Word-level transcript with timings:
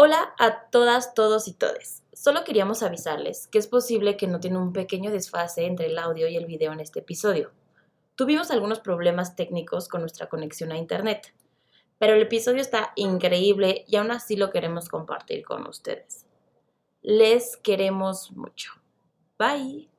Hola 0.00 0.32
a 0.38 0.60
todas, 0.70 1.12
todos 1.12 1.48
y 1.48 1.54
todes. 1.54 2.04
Solo 2.12 2.44
queríamos 2.44 2.84
avisarles 2.84 3.48
que 3.48 3.58
es 3.58 3.66
posible 3.66 4.16
que 4.16 4.28
noten 4.28 4.56
un 4.56 4.72
pequeño 4.72 5.10
desfase 5.10 5.66
entre 5.66 5.86
el 5.86 5.98
audio 5.98 6.28
y 6.28 6.36
el 6.36 6.46
video 6.46 6.72
en 6.72 6.78
este 6.78 7.00
episodio. 7.00 7.50
Tuvimos 8.14 8.52
algunos 8.52 8.78
problemas 8.78 9.34
técnicos 9.34 9.88
con 9.88 10.02
nuestra 10.02 10.28
conexión 10.28 10.70
a 10.70 10.76
internet, 10.76 11.34
pero 11.98 12.14
el 12.14 12.22
episodio 12.22 12.60
está 12.60 12.92
increíble 12.94 13.84
y 13.88 13.96
aún 13.96 14.12
así 14.12 14.36
lo 14.36 14.52
queremos 14.52 14.88
compartir 14.88 15.44
con 15.44 15.66
ustedes. 15.66 16.26
Les 17.02 17.56
queremos 17.56 18.30
mucho. 18.30 18.74
Bye. 19.36 19.90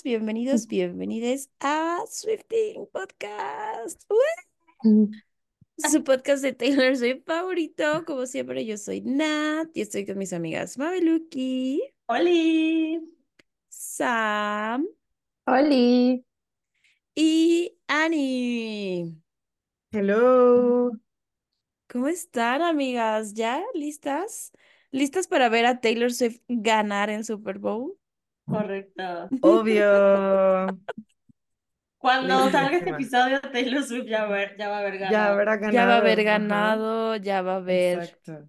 Bienvenidas, 0.00 0.66
bienvenidos, 0.66 0.68
bienvenides 0.68 1.50
a 1.60 2.00
Swifting 2.08 2.86
Podcast. 2.92 4.02
Su 5.76 6.02
podcast 6.02 6.42
de 6.42 6.52
Taylor 6.54 6.96
Swift 6.96 7.24
favorito. 7.24 8.04
Como 8.06 8.26
siempre, 8.26 8.64
yo 8.64 8.76
soy 8.78 9.02
Nat 9.02 9.68
y 9.74 9.82
estoy 9.82 10.06
con 10.06 10.18
mis 10.18 10.32
amigas 10.32 10.78
Mabeluki, 10.78 11.82
¡Holi! 12.06 13.00
Sam 13.68 14.88
Oli. 15.46 16.24
y 17.14 17.78
Annie. 17.86 19.14
Hello. 19.92 20.90
¿Cómo 21.88 22.08
están, 22.08 22.62
amigas? 22.62 23.34
¿Ya 23.34 23.62
listas? 23.74 24.52
¿Listas 24.90 25.28
para 25.28 25.48
ver 25.48 25.66
a 25.66 25.80
Taylor 25.80 26.12
Swift 26.12 26.40
ganar 26.48 27.10
el 27.10 27.24
Super 27.24 27.58
Bowl? 27.58 27.98
Correcto. 28.52 29.28
Obvio. 29.40 30.66
Cuando 31.98 32.50
salga 32.50 32.78
este 32.78 32.90
episodio, 32.90 33.40
Taylor 33.40 33.82
Swift 33.84 34.06
ya, 34.08 34.24
va 34.24 34.36
a 34.36 34.40
haber- 34.40 34.56
ya 34.58 34.68
va 34.68 34.76
a 34.76 34.80
haber 34.80 34.98
ganado. 34.98 35.12
Ya 35.12 35.30
habrá 35.30 35.56
ganado. 35.56 35.72
Ya 35.72 35.86
va 35.86 35.94
a 35.94 35.98
haber 35.98 36.20
ajá. 36.20 36.24
ganado, 36.38 37.16
ya 37.16 37.42
va 37.42 37.52
a 37.52 37.56
haber 37.56 37.98
Exacto. 38.00 38.48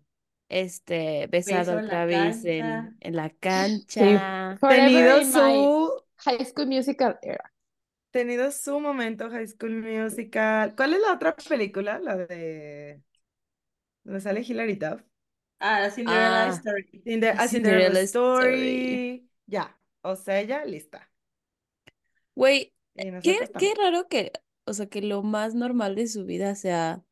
este 0.50 1.28
besado 1.28 1.76
Beso 1.76 1.80
en 1.80 1.88
la 1.88 1.94
otra 1.94 2.06
vez 2.06 2.44
en, 2.46 2.98
la 3.16 3.30
cancha. 3.30 4.58
Tenido 4.60 5.24
su, 5.24 6.04
High 6.18 6.46
School 6.46 6.68
Musical 6.68 7.20
era. 7.22 7.54
tenido 8.12 8.52
su 8.52 8.80
momento 8.80 9.30
High 9.30 9.48
School 9.48 9.82
Musical. 9.84 10.76
¿Cuál 10.76 10.94
es 10.96 11.02
la 11.02 11.14
otra 11.14 11.36
película? 11.36 12.00
La 12.00 12.18
de 12.18 13.02
donde 14.04 14.22
sale 14.22 14.42
Hilary 14.42 14.76
Duff. 14.76 15.02
Ah, 15.60 15.80
la 15.82 15.90
Cinderella 15.92 16.46
Ah. 16.48 16.50
Story. 16.50 17.02
Cinde- 17.06 17.30
a 17.30 17.48
Cinderella 17.48 17.48
Cinderella 17.48 18.00
Story. 18.02 18.50
Story. 18.50 19.30
Ya. 19.46 19.78
O 20.04 20.16
sea, 20.16 20.42
ya 20.42 20.64
lista. 20.66 21.10
Güey, 22.36 22.74
qué, 22.96 23.50
qué 23.58 23.74
raro 23.76 24.08
que, 24.08 24.32
o 24.66 24.74
sea, 24.74 24.88
que 24.88 25.02
lo 25.02 25.24
más 25.24 25.56
normal 25.56 25.96
de 25.96 26.08
su 26.08 26.26
vida 26.26 26.56
sea 26.56 27.04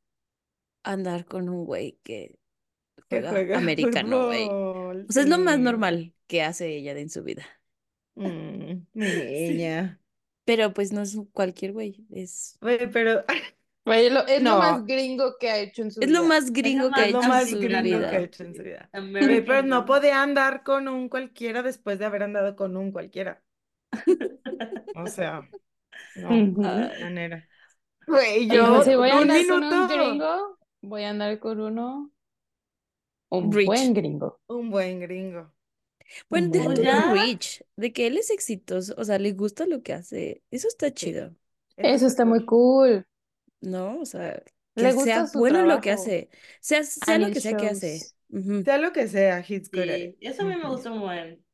andar 0.83 1.25
con 1.25 1.49
un 1.49 1.65
güey 1.65 1.99
que 2.03 2.37
juega 3.09 3.31
juega 3.31 3.57
americano, 3.57 4.27
güey. 4.27 4.47
O 4.49 5.05
sea, 5.09 5.23
es 5.23 5.29
lo 5.29 5.37
más 5.37 5.59
normal 5.59 6.13
que 6.27 6.43
hace 6.43 6.75
ella 6.75 6.91
en 6.97 7.09
su 7.09 7.23
vida. 7.23 7.45
Mm. 8.15 8.87
Pero 10.43 10.73
pues 10.73 10.91
no 10.91 11.01
es 11.01 11.17
cualquier 11.33 11.71
güey, 11.71 12.05
es, 12.09 12.57
Güey, 12.61 12.91
pero 12.91 13.23
Güey, 13.85 14.09
lo- 14.11 14.27
es 14.27 14.41
No. 14.41 14.51
lo 14.51 14.59
más 14.59 14.85
gringo 14.85 15.37
que 15.39 15.49
ha 15.49 15.57
hecho 15.59 15.81
en 15.81 15.91
su 15.91 15.99
es 15.99 16.09
lo 16.09 16.19
vida. 16.19 16.29
más 16.29 16.51
gringo 16.51 16.91
que 16.91 17.01
ha 17.01 17.07
más- 17.07 17.09
es 17.09 17.09
hecho 17.09 17.21
en 17.23 17.29
más 17.29 17.49
su 17.49 17.59
gringo 17.59 17.99
que 17.99 18.07
vida. 18.07 18.09
ha 18.09 18.19
hecho 18.19 18.43
en 18.43 18.55
su 18.55 18.63
vida. 18.63 18.89
American 18.93 19.45
pero 19.45 19.63
no 19.63 19.85
podía 19.85 20.21
andar 20.21 20.63
con 20.63 20.87
un 20.87 21.09
cualquiera 21.09 21.63
después 21.63 21.99
de 21.99 22.05
haber 22.05 22.23
andado 22.23 22.55
con 22.55 22.77
un 22.77 22.91
cualquiera. 22.91 23.41
O 24.95 25.07
sea, 25.07 25.49
no, 26.15 26.29
de 26.29 26.99
manera. 27.01 27.47
Güey, 28.07 28.47
yo, 28.47 28.83
si 28.83 28.95
voy 28.95 29.09
a 29.09 29.15
un 29.15 29.31
andar 29.31 29.47
con 29.47 29.63
un 29.63 29.69
minuto, 29.69 29.87
gringo, 29.95 30.59
voy 30.81 31.03
a 31.03 31.09
andar 31.11 31.39
con 31.39 31.59
uno, 31.61 32.11
un 33.29 33.51
Rich. 33.51 33.65
buen 33.67 33.93
gringo. 33.93 34.39
un 34.47 34.69
buen 34.69 34.99
gringo. 34.99 35.53
Bueno, 36.29 36.49
deja 36.51 36.73
tú 36.73 36.81
Rich, 37.13 37.63
de 37.77 37.93
que 37.93 38.07
él 38.07 38.17
es 38.17 38.29
exitoso, 38.31 38.93
o 38.97 39.03
sea, 39.05 39.17
le 39.19 39.31
gusta 39.33 39.65
lo 39.65 39.81
que 39.81 39.93
hace. 39.93 40.43
Eso 40.51 40.67
está 40.67 40.93
chido, 40.93 41.33
Eso 41.77 42.07
está 42.07 42.25
muy 42.25 42.45
cool. 42.45 43.05
¿No? 43.61 43.99
O 44.01 44.05
sea, 44.05 44.43
Le 44.75 44.91
que 44.91 44.93
gusta 44.93 45.25
sea 45.25 45.27
su 45.27 45.39
bueno 45.39 45.59
en 45.59 45.67
lo 45.67 45.81
que 45.81 45.91
trabajo. 45.91 45.91
hace. 45.91 46.29
Sea, 46.61 46.83
sea 46.83 47.19
lo 47.19 47.31
que 47.31 47.41
sea 47.41 47.55
que 47.55 47.67
hace. 47.67 48.01
shows. 48.01 48.15
Ujú, 48.29 48.63
Sea 48.63 48.77
lo 48.77 48.91
que 48.93 49.07
sea, 49.07 49.39
he's 49.47 49.71
good 49.71 49.89
at 49.89 50.01
Sí, 50.01 50.17
eso 50.21 50.43
a 50.43 50.45
mí 50.45 50.55
me 50.55 50.67
Ujú. 50.67 50.69
gusta 50.69 50.91
un 50.91 51.01
buen. 51.01 51.45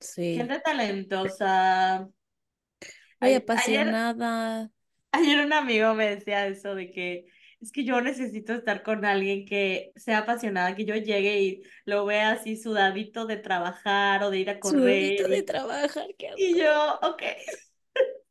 Sí. 0.00 0.50
Gente 0.50 0.60
talentosa. 0.60 2.08
Muy 3.20 3.34
Ay- 3.34 3.42
Ayer, 3.54 3.96
apasionada. 3.96 4.70
ayer 5.12 5.44
un 5.44 5.52
amigo 5.52 5.94
me 5.94 6.08
decía 6.16 6.46
eso 6.46 6.74
de 6.74 6.90
que 6.90 7.26
es 7.60 7.70
que 7.72 7.84
yo 7.84 8.00
necesito 8.00 8.52
estar 8.54 8.82
con 8.82 9.04
alguien 9.04 9.46
que 9.46 9.92
sea 9.96 10.18
apasionada, 10.18 10.74
que 10.74 10.84
yo 10.84 10.96
llegue 10.96 11.40
y 11.42 11.62
lo 11.84 12.04
vea 12.06 12.32
así 12.32 12.56
sudadito 12.56 13.26
de 13.26 13.36
trabajar 13.36 14.22
o 14.24 14.30
de 14.30 14.38
ir 14.40 14.50
a 14.50 14.58
Sudadito 14.60 15.28
correr. 15.28 15.28
de 15.28 15.42
Y, 15.42 15.44
trabajar, 15.44 16.06
qué 16.18 16.28
y 16.36 16.58
asco. 16.58 16.58
yo, 16.58 16.98
ok. 17.02 17.22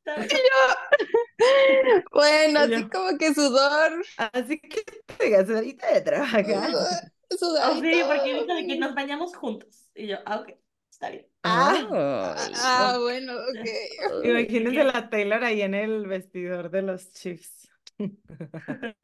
Bueno, 2.12 2.60
Y 2.60 2.74
así 2.74 2.84
yo, 2.84 2.90
como 2.90 3.18
que 3.18 3.34
sudor, 3.34 4.04
así 4.18 4.60
que 4.60 4.84
te 5.18 5.30
gastarita 5.30 5.94
de 5.94 6.02
trabajar. 6.02 6.76
O 6.76 6.86
sí, 6.86 7.38
sudadito. 7.38 8.08
porque 8.08 8.34
dijo 8.34 8.54
de 8.54 8.68
que 8.68 8.78
nos 8.78 8.94
bañamos 8.94 9.36
juntos. 9.36 9.90
Y 9.96 10.08
yo, 10.08 10.18
ah, 10.26 10.38
ok, 10.38 10.54
está 10.90 11.10
bien. 11.10 11.28
Ah, 11.44 12.36
ah, 12.56 12.92
no. 12.94 13.02
bueno, 13.02 13.34
ok. 13.34 13.68
Imagínense 14.26 14.84
la 14.84 15.10
Taylor 15.10 15.44
ahí 15.44 15.62
en 15.62 15.74
el 15.74 16.08
vestidor 16.08 16.70
de 16.70 16.82
los 16.82 17.12
Chiefs. 17.14 17.70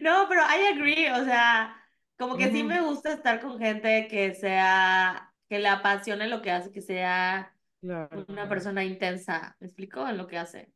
No, 0.00 0.26
pero 0.28 0.40
I 0.42 0.74
agree, 0.74 1.12
o 1.12 1.24
sea, 1.24 1.76
como 2.18 2.36
que 2.36 2.50
sí 2.50 2.64
me 2.64 2.80
gusta 2.80 3.12
estar 3.12 3.40
con 3.40 3.58
gente 3.58 4.08
que 4.08 4.34
sea, 4.34 5.32
que 5.48 5.60
le 5.60 5.68
apasione 5.68 6.26
lo 6.26 6.42
que 6.42 6.50
hace, 6.50 6.72
que 6.72 6.80
sea 6.80 7.54
una 7.82 8.48
persona 8.48 8.84
intensa, 8.84 9.56
¿me 9.60 9.66
explico? 9.66 10.06
En 10.06 10.16
lo 10.18 10.26
que 10.26 10.38
hace. 10.38 10.72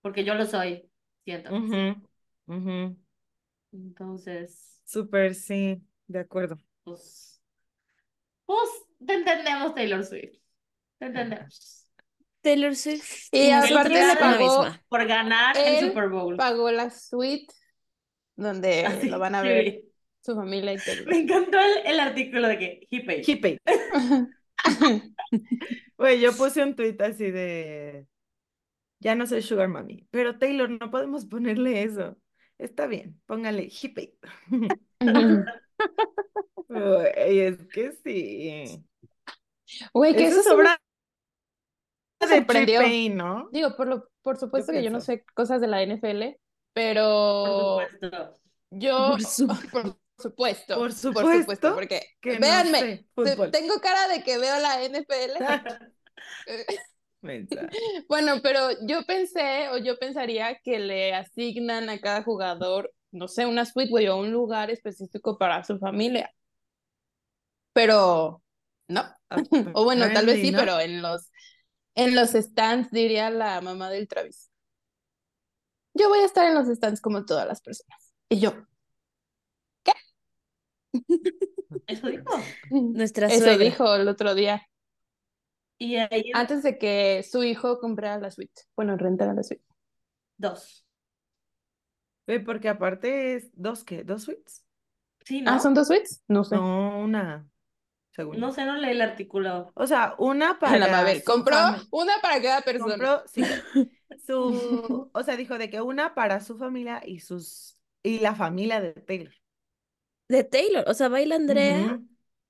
Porque 0.00 0.24
yo 0.24 0.34
lo 0.34 0.46
soy, 0.46 0.90
siento. 1.24 1.50
Entonces, 3.72 4.80
Súper, 4.84 5.34
sí, 5.34 5.82
de 6.06 6.18
acuerdo. 6.20 6.58
pues, 6.84 7.40
pues, 8.44 8.68
te 9.04 9.14
entendemos, 9.14 9.74
Taylor 9.74 10.04
Swift. 10.04 10.34
Te 10.98 11.06
entendemos. 11.06 11.88
Taylor 12.42 12.76
Swift 12.76 13.28
Y 13.32 13.50
aparte 13.50 13.88
le 13.88 14.16
pagó, 14.16 14.64
misma. 14.64 14.82
Por 14.88 15.06
ganar 15.06 15.56
el 15.56 15.88
Super 15.88 16.08
Bowl. 16.10 16.36
pagó 16.36 16.70
la 16.70 16.90
suite 16.90 17.52
donde 18.36 18.84
Así, 18.84 19.08
lo 19.08 19.18
van 19.18 19.34
a 19.34 19.42
ver 19.42 19.80
su 20.20 20.34
familia 20.34 20.72
y 20.72 20.76
Me 20.76 20.82
Taylor. 20.82 21.14
encantó 21.14 21.58
el, 21.58 21.86
el 21.86 22.00
artículo 22.00 22.48
de 22.48 22.58
que 22.58 22.86
he 22.90 23.04
paid. 23.04 23.24
He 23.26 23.36
paid. 23.36 23.58
Güey, 25.98 26.20
yo 26.20 26.32
puse 26.36 26.62
un 26.62 26.74
tweet 26.74 26.96
así 27.00 27.30
de, 27.30 28.06
ya 29.00 29.14
no 29.14 29.26
soy 29.26 29.42
Sugar 29.42 29.68
Mommy, 29.68 30.06
pero 30.10 30.38
Taylor, 30.38 30.70
no 30.70 30.90
podemos 30.90 31.26
ponerle 31.26 31.82
eso. 31.82 32.16
Está 32.58 32.86
bien, 32.86 33.20
póngale 33.26 33.70
he 33.82 33.88
paid. 33.90 34.10
Güey, 36.68 37.40
es 37.40 37.58
que 37.68 37.92
sí. 37.92 38.84
Güey, 39.92 40.14
que 40.16 40.26
Eso 40.26 40.40
eso 40.40 40.40
es 40.40 40.44
sí 40.44 40.50
me 40.50 40.54
obra 40.56 40.80
de. 42.28 42.78
Payne, 42.78 43.14
¿no? 43.14 43.48
Digo, 43.52 43.76
por 43.76 43.86
lo, 43.86 44.08
por 44.22 44.36
supuesto 44.38 44.72
que 44.72 44.82
yo 44.82 44.90
no 44.90 45.00
sé 45.00 45.24
cosas 45.34 45.60
de 45.60 45.66
la 45.66 45.82
NFL, 45.82 46.22
Por 46.22 46.38
pero 46.72 47.80
supuesto. 47.80 48.40
yo, 48.70 49.08
Por 49.10 49.20
su- 50.16 50.22
por 50.22 50.30
supuesto, 50.30 50.74
Por 50.76 50.92
supuesto, 50.92 51.38
supuesto 51.40 51.74
porque 51.74 52.02
que 52.20 52.34
no 52.34 52.40
véanme, 52.40 52.80
sé 52.80 53.50
tengo 53.50 53.80
cara 53.80 54.08
de 54.08 54.22
que 54.22 54.38
veo 54.38 54.58
la 54.60 54.82
NFL. 54.82 55.38
Bueno, 58.08 58.40
pero 58.42 58.68
yo 58.86 59.02
pensé 59.06 59.68
o 59.70 59.78
yo 59.78 59.98
pensaría 59.98 60.58
que 60.62 60.78
le 60.78 61.14
asignan 61.14 61.88
a 61.88 61.98
cada 61.98 62.22
jugador, 62.22 62.92
no 63.12 63.28
sé, 63.28 63.46
una 63.46 63.64
suite, 63.64 63.90
güey, 63.90 64.08
o 64.08 64.16
un 64.18 64.30
lugar 64.30 64.70
específico 64.70 65.38
para 65.38 65.64
su 65.64 65.78
familia. 65.78 66.30
Pero 67.72 68.42
no. 68.88 69.02
O 69.74 69.84
bueno, 69.84 70.06
tal 70.12 70.26
vez 70.26 70.40
sí, 70.40 70.52
pero 70.52 70.78
en 70.80 71.02
los 71.02 71.30
en 71.96 72.14
los 72.14 72.30
stands 72.30 72.90
diría 72.90 73.30
la 73.30 73.60
mamá 73.60 73.90
del 73.90 74.08
Travis. 74.08 74.50
Yo 75.94 76.08
voy 76.08 76.20
a 76.20 76.24
estar 76.26 76.46
en 76.46 76.54
los 76.54 76.66
stands 76.66 77.00
como 77.00 77.24
todas 77.24 77.46
las 77.46 77.60
personas. 77.60 78.12
Y 78.28 78.40
yo, 78.40 78.52
Eso 81.86 82.08
dijo. 82.08 82.24
Nuestra 82.70 83.28
Eso 83.28 83.44
suegra. 83.44 83.64
dijo 83.64 83.94
el 83.96 84.08
otro 84.08 84.34
día, 84.34 84.62
Y 85.78 85.96
ahí 85.96 86.30
antes 86.34 86.62
de 86.62 86.78
que 86.78 87.22
su 87.28 87.42
hijo 87.42 87.78
comprara 87.78 88.18
la 88.18 88.30
suite. 88.30 88.62
Bueno, 88.76 88.96
rentara 88.96 89.34
la 89.34 89.42
suite. 89.42 89.64
dos. 90.38 90.84
Ve, 92.26 92.40
porque 92.40 92.68
aparte 92.68 93.34
es 93.34 93.50
dos, 93.54 93.84
¿qué? 93.84 94.02
¿Dos 94.04 94.24
suites? 94.24 94.64
Sí, 95.24 95.42
¿no? 95.42 95.52
Ah, 95.52 95.58
¿son 95.60 95.74
dos 95.74 95.88
suites? 95.88 96.22
No 96.28 96.44
sé. 96.44 96.56
No, 96.56 97.00
una, 97.00 97.48
según 98.10 98.40
No 98.40 98.52
sé, 98.52 98.64
no 98.64 98.76
leí 98.76 98.92
el 98.92 99.00
artículo. 99.02 99.72
O 99.74 99.86
sea, 99.86 100.14
una 100.18 100.58
para 100.60 100.78
la 100.78 100.88
Mabel. 100.88 101.22
Compró 101.24 101.56
una 101.90 102.14
para 102.22 102.40
cada 102.40 102.60
persona. 102.62 102.92
compró, 102.94 103.22
sí, 103.26 103.42
su, 104.26 105.10
o 105.12 105.22
sea, 105.22 105.36
dijo 105.36 105.58
de 105.58 105.70
que 105.70 105.80
una 105.80 106.14
para 106.14 106.40
su 106.40 106.56
familia 106.56 107.02
y 107.04 107.20
sus, 107.20 107.78
y 108.02 108.20
la 108.20 108.34
familia 108.34 108.80
de 108.80 108.92
Taylor. 108.94 109.34
De 110.28 110.44
Taylor. 110.44 110.84
O 110.88 110.94
sea, 110.94 111.08
baila 111.08 111.36
Andrea. 111.36 112.00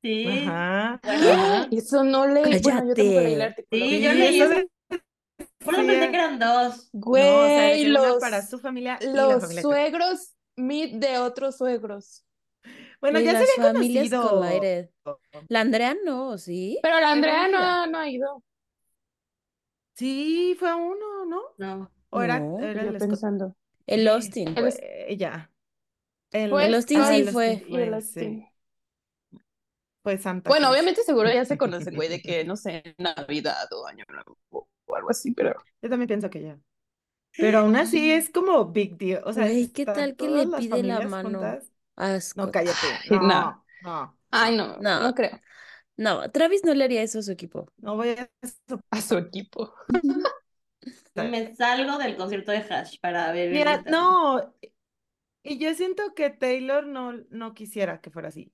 Sí. 0.03 0.26
Ajá, 0.29 1.00
Bueno, 1.03 1.32
ajá. 1.32 1.69
Eso 1.73 2.05
no 2.05 2.26
leí. 2.26 2.43
Bueno, 2.61 2.85
yo 2.88 2.94
tampoco 2.94 3.21
leí 3.21 3.32
el 3.35 3.38
Cállate. 3.38 3.44
artículo. 3.44 3.85
Sí, 3.91 4.03
yo 4.03 4.12
leí 4.12 4.41
eso 4.41 4.55
sí, 4.55 4.67
pensé 5.65 6.11
que 6.11 6.17
eran 6.17 6.38
dos. 6.38 6.88
Güey, 6.93 7.25
No, 7.25 7.41
o 7.41 7.47
sea, 7.47 7.88
los, 7.88 8.21
para 8.21 8.43
su 8.47 8.59
familia 8.59 8.99
y 9.00 9.06
la 9.06 9.23
los 9.26 9.41
familia 9.43 9.62
suegros 9.62 10.35
meet 10.56 10.93
de 10.94 11.19
otros 11.19 11.56
suegros. 11.56 12.25
Bueno, 13.00 13.19
Güey, 13.19 13.25
ya 13.26 13.32
se 13.32 13.38
las 13.41 13.59
habían 13.59 13.75
familias 13.75 14.11
conocido. 14.11 14.41
collided. 14.41 14.91
La 15.49 15.61
Andrea 15.61 15.97
no, 16.05 16.38
¿sí? 16.38 16.79
Pero 16.82 17.00
la 17.00 17.12
Andrea 17.12 17.49
no, 17.49 17.87
no 17.87 17.99
ha 17.99 18.09
ido. 18.09 18.43
Sí, 19.94 20.56
fue 20.59 20.69
a 20.71 20.76
uno, 20.76 21.25
¿no? 21.26 21.41
No. 21.59 21.91
O 22.11 22.23
era, 22.23 22.41
No, 22.41 22.59
era 22.61 22.82
Yo 22.85 22.91
el 22.91 22.99
pensando. 22.99 23.56
El 23.87 24.06
Austin. 24.09 24.49
El- 24.56 24.73
fue 24.73 25.06
ella. 25.09 25.50
El, 26.34 26.50
Fue 26.50 26.66
El 26.66 26.75
Austin 26.75 27.00
ah, 27.00 27.14
sí 27.14 27.25
fue. 27.25 27.64
Y 27.66 27.76
el 27.76 27.94
Austin. 27.94 28.40
sí. 28.40 28.48
Fue 30.02 30.19
Santa 30.19 30.50
Bueno, 30.50 30.66
Claus. 30.66 30.72
obviamente 30.75 31.02
seguro 31.02 31.32
ya 31.32 31.44
se 31.46 31.56
conocen, 31.58 31.94
güey, 31.94 32.08
de 32.10 32.20
que, 32.20 32.44
no 32.44 32.56
sé, 32.56 32.94
Navidad 32.98 33.66
o 33.72 33.86
Año 33.86 34.04
Nuevo 34.08 34.36
o 34.50 34.96
algo 34.96 35.10
así, 35.10 35.32
pero... 35.32 35.54
Yo 35.81 35.88
también 35.88 36.08
pienso 36.08 36.28
que 36.28 36.42
ya. 36.42 36.58
Pero 37.36 37.60
aún 37.60 37.75
así 37.76 38.12
es 38.12 38.31
como 38.31 38.66
big 38.66 38.96
deal. 38.96 39.22
O 39.25 39.32
sea, 39.32 39.44
Güey, 39.46 39.69
¿qué 39.72 39.86
tal 39.86 40.14
que 40.16 40.26
todas 40.28 40.44
le 40.46 40.50
las 40.52 40.60
pide 40.60 40.69
la 40.69 40.76
familias 40.76 41.10
mano 41.10 41.38
juntas. 41.38 41.72
a 41.96 42.19
No, 42.37 42.50
cállate. 42.52 42.87
Ay, 43.02 43.10
No, 43.10 43.22
no. 43.22 43.64
no, 43.82 44.19
Ay, 44.30 44.56
no, 44.56 44.76
No. 44.78 45.00
no 45.00 45.14
creo. 45.14 45.40
No, 45.96 46.30
Travis 46.30 46.64
no 46.64 46.75
le 46.75 46.84
haría 46.84 47.02
eso 47.02 47.20
a 47.20 47.22
su 47.22 47.32
equipo. 47.32 47.69
no 47.78 47.96
voy 47.96 48.10
a 48.10 48.28
A 48.90 49.00
su 49.00 49.16
equipo. 49.16 49.75
Me 51.14 51.54
salgo 51.54 51.96
del 51.98 52.16
concierto 52.16 52.52
de 52.52 52.58
Hash 52.58 52.98
para 53.00 53.32
ver. 53.32 53.50
Mira, 53.50 53.82
no. 53.87 54.54
Y 55.46 55.58
yo 55.58 55.73
siento 55.75 56.14
que 56.14 56.31
Taylor 56.31 56.87
no, 56.87 57.12
no 57.31 57.55
quisiera 57.55 58.00
que 58.00 58.11
fuera 58.11 58.29
así. 58.29 58.52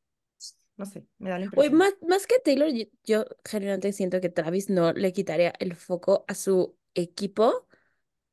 No 0.76 0.86
sé, 0.86 1.06
me 1.18 1.30
da 1.30 1.38
la 1.38 1.44
impresión. 1.44 1.74
más, 1.76 1.92
más 2.06 2.26
que 2.26 2.38
Taylor, 2.40 2.68
yo, 2.72 2.84
yo 3.04 3.24
generalmente 3.44 3.92
siento 3.92 4.20
que 4.20 4.28
Travis 4.30 4.68
no 4.70 4.92
le 4.92 5.12
quitaría 5.12 5.52
el 5.60 5.74
foco 5.76 6.24
a 6.26 6.34
su 6.34 6.76
equipo 6.94 7.66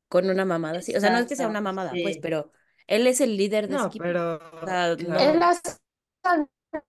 con 0.08 0.28
una 0.28 0.44
mamada 0.44 0.78
así. 0.78 0.96
O 0.96 1.00
sea, 1.00 1.10
no 1.10 1.18
es 1.18 1.26
que 1.26 1.36
sea 1.36 1.46
una 1.48 1.60
mamada, 1.60 1.90
pues, 1.90 2.14
sí. 2.14 2.20
pero 2.20 2.50
él 2.86 3.06
es 3.06 3.20
el 3.20 3.36
líder 3.36 3.68
de 3.68 3.74
su 3.74 3.80
No, 3.80 3.86
equipo. 3.88 4.02
pero 4.04 4.36
O 4.62 4.66
sea, 4.66 4.96
claro. 4.96 5.30
Él 5.30 5.42
ha 5.42 5.54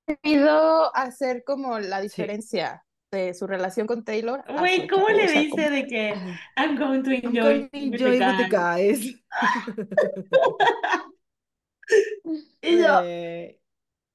sabido 0.08 0.96
hacer 0.96 1.44
como 1.44 1.78
la 1.80 1.98
Sí. 1.98 2.04
diferencia 2.04 2.86
de 3.12 3.34
su 3.34 3.46
relación 3.48 3.86
con 3.88 4.04
Taylor 4.06 4.44
Güey, 4.60 4.88
¿cómo 4.88 5.10
le 5.10 5.26
o 5.26 5.28
sea, 5.28 5.42
dice 5.42 5.50
como- 5.52 5.70
de 5.76 5.88
que. 5.88 6.14
I'm 6.56 6.78
going 6.78 7.04
to 7.04 7.10
I'm 7.12 7.26
enjoy, 7.26 7.34
gonna 7.34 7.54
with 7.64 7.70
the 7.72 7.78
enjoy 7.80 8.12
with 8.20 8.38
the 8.38 8.50
guys"? 8.50 9.24
Y 12.62 12.78
yo, 12.84 12.92
Eh, 12.92 13.60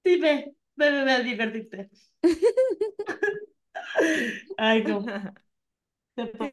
ve, 0.05 0.55
ve 0.77 0.87
a 1.13 1.23
divertirte. 1.23 1.91
Ay, 4.57 4.85
no. 4.85 5.05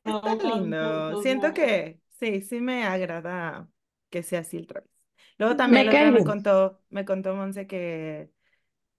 Está 0.06 0.36
lindo. 0.36 1.16
Siento 1.16 1.54
que 1.54 2.02
sí, 2.20 2.42
sí 2.42 2.62
me 2.62 2.84
agrada 2.86 3.70
que 4.10 4.24
sea 4.24 4.40
así 4.42 4.58
el 4.58 4.68
Travis. 4.68 4.90
Luego 5.38 5.56
también 5.56 6.12
me 6.14 6.24
contó, 6.24 6.82
me 6.90 7.06
contó 7.06 7.36
Monse 7.36 7.68
que, 7.68 8.32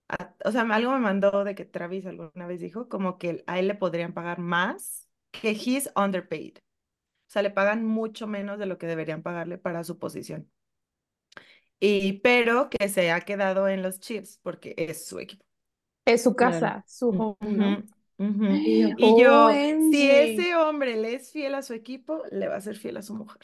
a- 0.08 0.34
o 0.44 0.52
sea, 0.52 0.62
algo 0.62 0.92
me 0.92 0.98
mandó 1.00 1.44
de 1.44 1.54
que 1.54 1.64
Travis 1.66 2.06
alguna 2.06 2.46
vez 2.46 2.60
dijo 2.60 2.88
como 2.88 3.18
que 3.18 3.44
a 3.48 3.58
él 3.60 3.68
le 3.68 3.74
podrían 3.76 4.14
pagar 4.14 4.38
más, 4.40 5.08
que 5.32 5.50
he's 5.52 5.90
underpaid. 5.96 6.58
O 7.28 7.32
sea, 7.32 7.42
le 7.42 7.50
pagan 7.50 7.86
mucho 7.86 8.26
menos 8.28 8.58
de 8.58 8.66
lo 8.66 8.78
que 8.78 8.86
deberían 8.88 9.22
pagarle 9.22 9.58
para 9.58 9.84
su 9.84 9.98
posición. 9.98 10.50
Y 11.84 12.20
pero 12.20 12.70
que 12.70 12.88
se 12.88 13.10
ha 13.10 13.20
quedado 13.22 13.68
en 13.68 13.82
los 13.82 13.98
Chiefs 14.00 14.38
porque 14.42 14.74
es 14.78 15.06
su 15.06 15.18
equipo. 15.18 15.44
Es 16.04 16.22
su 16.24 16.36
Claro. 16.36 16.40
casa, 16.60 16.84
su 16.88 17.10
home. 17.10 17.84
Y 18.50 18.80
yo, 18.82 18.88
Y 18.96 19.20
yo, 19.22 19.46
OMG. 19.46 19.90
si 19.90 20.10
ese 20.10 20.54
hombre 20.56 20.96
le 20.96 21.14
es 21.14 21.30
fiel 21.32 21.54
a 21.56 21.62
su 21.62 21.74
equipo, 21.74 22.22
le 22.30 22.48
va 22.48 22.56
a 22.56 22.60
ser 22.60 22.76
fiel 22.76 22.96
a 22.98 23.02
su 23.02 23.14
mujer. 23.14 23.40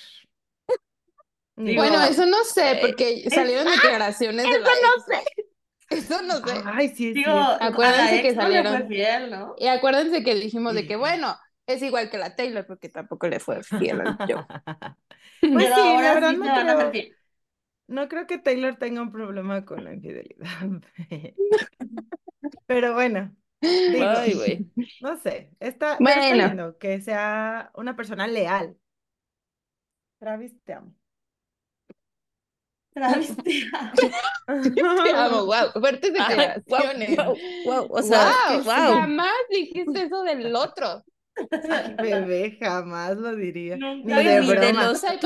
Digo, 1.56 1.82
Bueno, 1.82 2.02
eso 2.04 2.24
no 2.26 2.44
sé, 2.44 2.78
Güey. 2.80 2.80
porque 2.80 3.30
salieron 3.30 3.66
declaraciones 3.66 4.44
de 4.50 4.58
la 4.60 4.66
no 4.82 4.88
ex, 4.96 5.06
güey. 5.06 5.20
Eso 5.90 6.22
no 6.22 6.36
sé. 6.46 6.62
Ay, 6.64 6.88
sí 6.94 7.12
digo, 7.14 7.30
Acuérdense 7.60 8.20
que 8.22 8.34
no 8.34 8.34
fue 8.34 8.42
salieron. 8.42 8.88
fiel, 8.88 9.30
¿no? 9.30 9.54
Y 9.58 9.66
acuérdense 9.68 10.22
que 10.22 10.34
dijimos 10.34 10.74
de 10.74 10.86
que, 10.86 10.96
bueno, 10.96 11.36
es 11.66 11.82
igual 11.82 12.10
que 12.10 12.18
la 12.18 12.36
Taylor, 12.36 12.66
porque 12.66 12.88
tampoco 12.90 13.26
le 13.28 13.40
fue 13.40 13.62
fiel 13.62 14.00
al 14.02 14.18
Joe. 14.26 14.46
Pues 15.52 15.68
Pero 15.68 15.74
sí, 15.74 15.96
la 16.02 16.14
verdad 16.14 16.30
sí 16.30 16.36
no 16.36 16.44
a 16.50 16.64
creo, 16.64 16.72
hacer 16.74 16.90
fiel. 16.92 17.16
No 17.88 18.08
creo 18.08 18.26
que 18.26 18.38
Taylor 18.38 18.76
tenga 18.76 19.02
un 19.02 19.12
problema 19.12 19.64
con 19.64 19.84
la 19.84 19.92
infidelidad. 19.94 20.82
Pero 22.66 22.94
bueno, 22.94 23.34
digo, 23.60 24.06
Ay, 24.16 24.34
güey. 24.34 24.70
no 25.00 25.16
sé, 25.18 25.50
está, 25.60 25.96
Bueno, 26.00 26.48
lindo 26.48 26.78
que 26.78 27.00
sea 27.00 27.70
una 27.74 27.96
persona 27.96 28.26
leal. 28.26 28.76
Travis, 30.20 30.54
te 30.64 30.72
amo. 30.74 30.94
Travis, 32.94 33.36
te 33.36 33.68
amo. 33.72 33.92
te 35.04 35.10
amo, 35.14 35.46
wow, 35.46 35.72
fuertes 35.80 36.12
Ay, 36.18 36.50
wow, 36.66 36.80
declaraciones. 36.86 37.16
wow, 37.16 37.36
wow. 37.64 37.86
O 37.90 38.02
sea, 38.02 38.32
Wow, 38.50 38.62
wow. 38.64 38.64
jamás 38.64 39.32
dijiste 39.50 40.02
eso 40.04 40.22
del 40.24 40.54
otro. 40.56 41.04
Ay, 41.60 41.94
bebé, 41.96 42.58
jamás 42.60 43.16
lo 43.16 43.34
diría. 43.36 43.76
Ni 44.02 44.02
Nunca 44.02 44.22
de 44.22 44.40
ni 44.40 44.56
de 44.56 44.72
broma. 44.72 44.88
los 44.88 45.00
que 45.02 45.18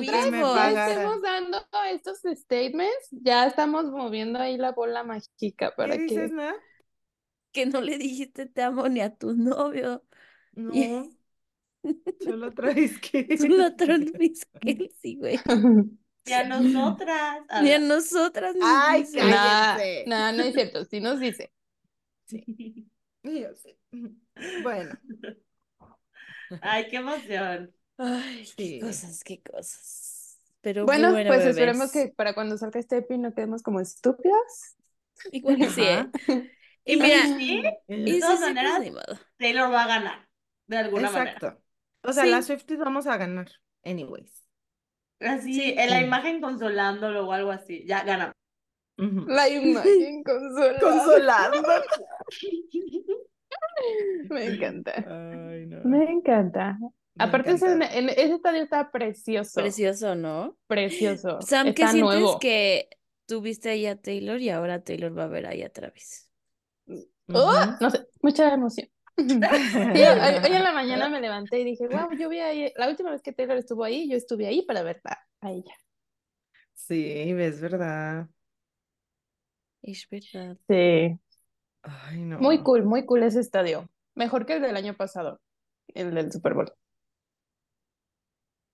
mismos. 0.00 0.56
estemos 0.88 1.22
dando 1.22 1.58
estos 1.90 2.18
statements, 2.38 3.08
ya 3.10 3.46
estamos 3.46 3.84
moviendo 3.86 4.38
ahí 4.38 4.56
la 4.56 4.72
bola 4.72 5.02
mágica 5.04 5.72
¿Qué 5.76 5.76
para 5.76 5.96
dices, 5.96 6.30
que... 6.30 6.34
Nat? 6.36 6.56
Que 7.52 7.66
no 7.66 7.80
le 7.80 7.98
dijiste 7.98 8.46
te 8.46 8.62
amo 8.62 8.88
ni 8.88 9.00
a 9.00 9.14
tu 9.14 9.34
novio. 9.34 10.04
No, 10.54 10.72
solo 12.20 12.52
Travis 12.54 12.98
que. 12.98 13.36
Solo 13.36 13.64
a 13.66 13.76
Travis 13.76 14.46
Kelce, 14.60 15.14
güey. 15.16 15.38
Y 16.24 16.32
a 16.34 16.44
nosotras. 16.44 17.42
A 17.48 17.62
Ni 17.62 17.72
a 17.72 17.80
nosotras 17.80 18.54
nos 18.54 18.68
Ay, 18.70 19.02
dice. 19.02 20.04
Nah, 20.06 20.30
no 20.30 20.44
es 20.44 20.54
cierto, 20.54 20.84
sí 20.84 21.00
nos 21.00 21.18
dice. 21.18 21.52
Y 23.24 23.40
yo 23.40 23.54
sé. 23.56 23.76
Bueno, 24.62 24.94
Ay, 26.60 26.88
qué 26.88 26.96
emoción. 26.96 27.74
Ay, 27.98 28.44
qué 28.56 28.64
Sí. 28.64 28.80
cosas, 28.80 29.22
qué 29.24 29.42
cosas. 29.42 30.38
Pero 30.60 30.84
Bueno, 30.84 31.10
bueno, 31.10 31.28
pues 31.28 31.40
bebés. 31.40 31.56
esperemos 31.56 31.92
que 31.92 32.08
para 32.08 32.34
cuando 32.34 32.56
salga 32.58 32.78
este 32.80 32.98
epi 32.98 33.18
no 33.18 33.34
quedemos 33.34 33.62
como 33.62 33.80
estúpidas. 33.80 34.76
Igual 35.32 35.62
y 35.62 35.68
sí, 35.70 35.82
¿eh? 35.82 36.10
Y 36.84 36.96
mira, 36.96 37.22
sí, 37.38 37.62
y 37.86 38.12
sí, 38.14 38.20
todas 38.20 38.40
sí, 38.40 38.44
pues 38.44 38.54
maneras. 38.54 39.20
Taylor 39.38 39.72
va 39.72 39.84
a 39.84 39.86
ganar. 39.86 40.28
De 40.66 40.78
alguna 40.78 41.10
manera. 41.10 41.32
Exacto. 41.32 41.62
O 42.02 42.12
sea, 42.12 42.24
Sí. 42.24 42.30
las 42.30 42.46
Swifties 42.46 42.80
vamos 42.80 43.06
a 43.06 43.16
ganar. 43.16 43.50
Anyways. 43.84 44.44
Así, 45.20 45.54
Sí. 45.54 45.74
en 45.78 45.90
la 45.90 46.00
imagen 46.00 46.40
consolándolo 46.40 47.28
o 47.28 47.32
algo 47.32 47.52
así. 47.52 47.84
Ya 47.86 48.02
ganamos. 48.02 48.34
La 48.96 49.48
imagen 49.88 50.22
consolada. 50.24 50.80
Consolando. 50.80 51.68
Me 54.30 54.46
encanta. 54.46 54.92
Ay, 55.50 55.66
no. 55.66 55.84
Me 55.84 56.10
encanta. 56.10 56.78
Me 57.14 57.24
Aparte, 57.24 57.50
ese, 57.52 57.66
encanta. 57.66 57.94
en- 57.98 58.08
ese 58.08 58.34
estadio 58.34 58.62
está 58.62 58.90
precioso. 58.90 59.60
Precioso, 59.60 60.14
¿no? 60.14 60.56
Precioso. 60.66 61.40
Sam, 61.42 61.64
¿qué 61.66 61.70
Está 61.82 61.88
sientes 61.92 62.20
nuevo. 62.20 62.38
que 62.38 62.88
tuviste 63.26 63.70
ahí 63.70 63.86
a 63.86 64.00
Taylor 64.00 64.40
y 64.40 64.50
ahora 64.50 64.82
Taylor 64.82 65.16
va 65.16 65.24
a 65.24 65.28
ver 65.28 65.46
ahí 65.46 65.62
a 65.62 65.70
Travis? 65.70 66.30
¡Oh! 66.86 66.94
Ujú. 67.34 67.76
No 67.80 67.90
sé, 67.90 68.06
mucha 68.22 68.52
emoción. 68.54 68.88
Sí, 69.16 69.34
hoy, 69.34 70.36
hoy 70.44 70.56
en 70.56 70.62
la 70.64 70.72
mañana 70.72 71.08
me 71.10 71.20
levanté 71.20 71.60
y 71.60 71.64
dije, 71.64 71.86
wow, 71.86 72.08
yo 72.18 72.30
vi 72.30 72.38
ahí, 72.40 72.72
la 72.76 72.88
última 72.88 73.10
vez 73.10 73.20
que 73.22 73.32
Taylor 73.32 73.58
estuvo 73.58 73.84
ahí, 73.84 74.08
yo 74.08 74.16
estuve 74.16 74.46
ahí 74.46 74.62
para 74.62 74.82
verla 74.82 75.18
a 75.42 75.52
ella. 75.52 75.74
Sí, 76.74 77.04
es 77.06 77.60
verdad. 77.60 78.28
Es 79.82 80.08
verdad. 80.10 80.56
Sí. 80.68 81.18
Ay, 81.82 82.20
no. 82.20 82.38
Muy 82.38 82.62
cool, 82.62 82.84
muy 82.84 83.04
cool 83.04 83.22
ese 83.22 83.40
estadio. 83.40 83.88
Mejor 84.14 84.46
que 84.46 84.54
el 84.54 84.62
del 84.62 84.76
año 84.76 84.94
pasado, 84.94 85.40
el 85.88 86.14
del 86.14 86.30
Super 86.30 86.54
Bowl. 86.54 86.66
Que 86.66 86.74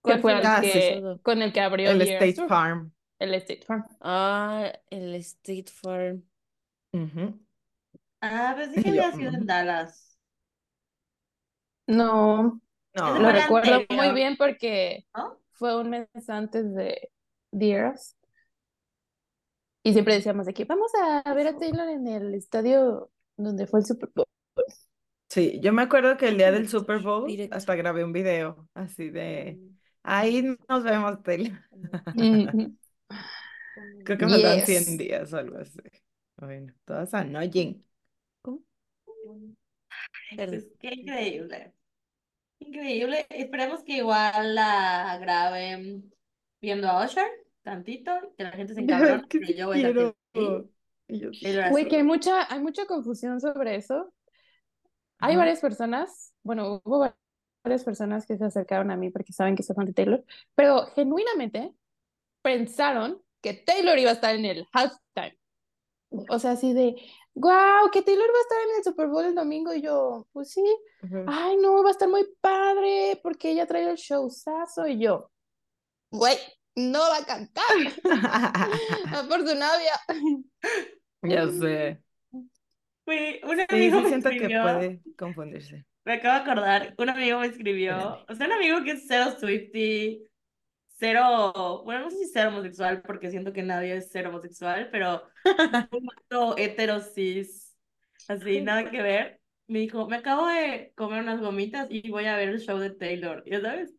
¿Cuál 0.03 0.21
fue 0.21 0.33
el 0.35 0.41
que, 0.63 1.19
con 1.23 1.43
el 1.43 1.53
que 1.53 1.61
abrió 1.61 1.91
El 1.91 2.01
Eras 2.03 2.15
State 2.15 2.35
Tour. 2.35 2.49
Farm. 2.49 2.93
El 3.19 3.35
State 3.35 3.63
Farm. 3.67 3.85
Ah, 4.01 4.73
el 4.91 5.15
State 5.17 5.71
Farm. 5.71 6.23
Ujú. 6.93 7.39
Ah, 8.21 8.55
pensé 8.57 8.83
que 8.83 8.95
yo, 8.95 9.05
había 9.05 9.13
sido 9.13 9.31
en. 9.33 9.47
Dallas. 9.47 10.19
No, 11.87 12.61
No. 12.95 13.19
lo 13.19 13.31
recuerdo 13.31 13.85
muy 13.89 14.13
bien 14.13 14.37
porque 14.37 15.07
¿no? 15.17 15.39
fue 15.53 15.81
un 15.81 15.91
mes 15.91 16.09
antes 16.29 16.75
de 16.75 17.11
The 17.51 17.71
Eras. 17.73 18.18
Y 19.83 19.93
siempre 19.93 20.15
decíamos 20.15 20.47
de 20.47 20.55
que 20.55 20.65
vamos 20.65 20.91
a 20.95 21.35
ver 21.35 21.47
a 21.49 21.57
Taylor 21.57 21.89
en 21.89 22.07
el 22.07 22.35
estadio 22.35 23.11
donde 23.37 23.67
fue 23.67 23.81
el 23.81 23.87
Super 23.87 24.11
Bowl. 24.15 24.27
Sí, 25.29 25.61
yo 25.63 25.73
me 25.73 25.83
acuerdo 25.83 26.17
que 26.17 26.29
el 26.29 26.39
día 26.39 26.51
del 26.51 26.69
Super 26.69 27.01
Bowl 27.01 27.27
directo. 27.27 27.57
hasta 27.57 27.75
grabé 27.75 28.03
un 28.05 28.13
video 28.13 28.69
así 28.75 29.11
de 29.11 29.61
ahí 30.03 30.57
nos 30.69 30.83
vemos, 30.83 31.23
Taylor. 31.23 31.59
Creo 34.05 34.19
que 34.19 34.27
me 34.27 34.43
dan 34.43 34.59
Yes. 34.59 34.85
100 34.85 34.99
días 34.99 35.33
o 35.33 35.37
algo 35.39 35.59
así. 35.59 35.79
Bueno, 36.37 36.73
todas 36.85 37.11
Perdón. 40.37 40.61
pues, 40.61 40.69
qué 40.79 40.89
increíble. 40.95 41.75
Increíble. 42.61 43.27
Esperemos 43.31 43.83
que 43.85 43.99
igual 43.99 44.55
la 44.55 45.19
graben 45.21 46.13
viendo 46.61 46.89
a 46.89 47.05
Usher 47.05 47.38
tantito, 47.69 48.13
que 48.37 48.45
la 48.45 48.53
gente 48.53 48.75
se 48.75 48.87
que 49.29 49.45
sí 49.45 49.55
yo 49.55 49.67
voy 49.67 49.85
a 49.85 49.91
yo 49.91 51.33
sí 51.33 51.47
Güey, 51.71 51.89
que 51.89 51.97
hay 51.97 52.03
mucha, 52.03 52.53
hay 52.53 52.61
mucha 52.61 52.87
confusión 52.87 53.41
sobre 53.41 53.77
eso. 53.77 54.13
Hay 55.21 55.37
varias 55.37 55.61
personas, 55.61 56.33
bueno, 56.43 56.81
hubo 56.85 57.01
va- 57.01 57.17
varias 57.65 57.85
personas 57.85 58.25
que 58.25 58.39
se 58.39 58.45
acercaron 58.45 58.91
a 58.91 58.97
mí 58.97 59.11
porque 59.11 59.33
saben 59.33 59.57
que 59.57 59.63
soy 59.63 59.75
fan 59.75 59.87
de 59.87 59.93
Taylor, 59.93 60.25
pero 60.55 60.87
genuinamente 60.95 61.75
pensaron 62.41 63.21
que 63.41 63.55
Taylor 63.55 63.99
iba 63.99 64.11
a 64.11 64.15
estar 64.15 64.35
en 64.35 64.45
el 64.45 64.67
halftime. 64.73 65.39
O 66.31 66.39
sea, 66.39 66.53
así 66.53 66.73
de, 66.73 66.95
wow, 67.35 67.91
que 67.93 68.03
Taylor 68.03 68.29
va 68.29 68.39
a 68.39 68.43
estar 68.43 68.59
en 68.63 68.77
el 68.79 68.85
Super 68.85 69.09
Bowl 69.09 69.25
el 69.25 69.35
domingo. 69.35 69.75
Y 69.75 69.83
yo, 69.83 70.27
pues 70.33 70.53
sí, 70.53 70.65
ay, 71.27 71.57
no, 71.59 71.83
va 71.83 71.91
a 71.91 71.93
estar 71.93 72.09
muy 72.09 72.27
padre 72.41 73.21
porque 73.23 73.51
ella 73.51 73.67
trae 73.67 73.91
el 73.91 73.97
showzazo. 73.97 74.87
Y 74.87 75.01
yo, 75.01 75.31
güey, 76.11 76.37
no 76.79 77.01
va 77.01 77.19
a 77.19 77.27
cantar, 77.27 77.65
va 79.15 79.23
por 79.29 79.41
su 79.47 79.55
novia. 79.55 79.95
Ya 81.23 81.49
sé. 81.49 82.03
Un 83.43 83.61
Sí, 83.69 83.77
amigo 83.77 83.97
sí 83.97 84.03
me 84.03 84.09
siento 84.09 84.37
que 84.37 84.51
escribió, 84.51 84.61
puede 84.61 85.01
confundirse. 85.17 85.85
me 86.05 86.15
acabo 86.15 86.35
de 86.35 86.41
acordar, 86.53 86.95
un 86.99 87.09
amigo 87.11 87.41
me 87.41 87.47
escribió, 87.49 88.25
o 88.29 88.35
sea, 88.35 88.47
un 88.47 88.53
amigo 88.53 88.83
que 88.85 88.93
es 88.93 89.05
cero 89.07 89.37
Swiftie, 89.39 90.23
cero, 90.99 91.83
bueno, 91.85 92.03
no 92.07 92.11
sé 92.11 92.19
si 92.19 92.27
cero 92.33 92.51
homosexual, 92.51 93.03
porque 93.03 93.31
siento 93.31 93.53
que 93.53 93.63
nadie 93.65 93.97
es 93.97 94.11
cero 94.13 94.31
homosexual, 94.31 94.91
pero 94.93 95.25
un 95.93 96.07
vato 96.07 96.57
hetero 96.59 97.01
cis, 97.01 97.77
así, 98.29 98.61
nada 98.63 98.91
que 98.91 99.03
ver. 99.03 99.41
Me 99.69 99.81
dijo, 99.81 100.09
me 100.09 100.17
acabo 100.17 100.47
de 100.49 100.93
comer 100.97 101.23
unas 101.23 101.41
gomitas 101.41 101.89
y 101.91 102.11
voy 102.11 102.27
a 102.27 102.37
ver 102.37 102.51
el 102.51 102.61
show 102.61 102.79
de 102.79 102.91
Taylor, 102.91 103.45
¿ya 103.47 103.61
sabes? 103.63 103.95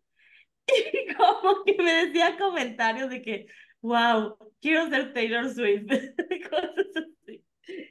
Y 0.73 1.13
como 1.15 1.63
que 1.65 1.75
me 1.81 2.05
decía 2.05 2.37
comentarios 2.37 3.09
de 3.09 3.21
que, 3.21 3.47
wow, 3.81 4.37
quiero 4.61 4.89
ser 4.89 5.13
Taylor 5.13 5.49
Swift, 5.53 5.87
cosas 6.49 6.87
así. 6.95 7.43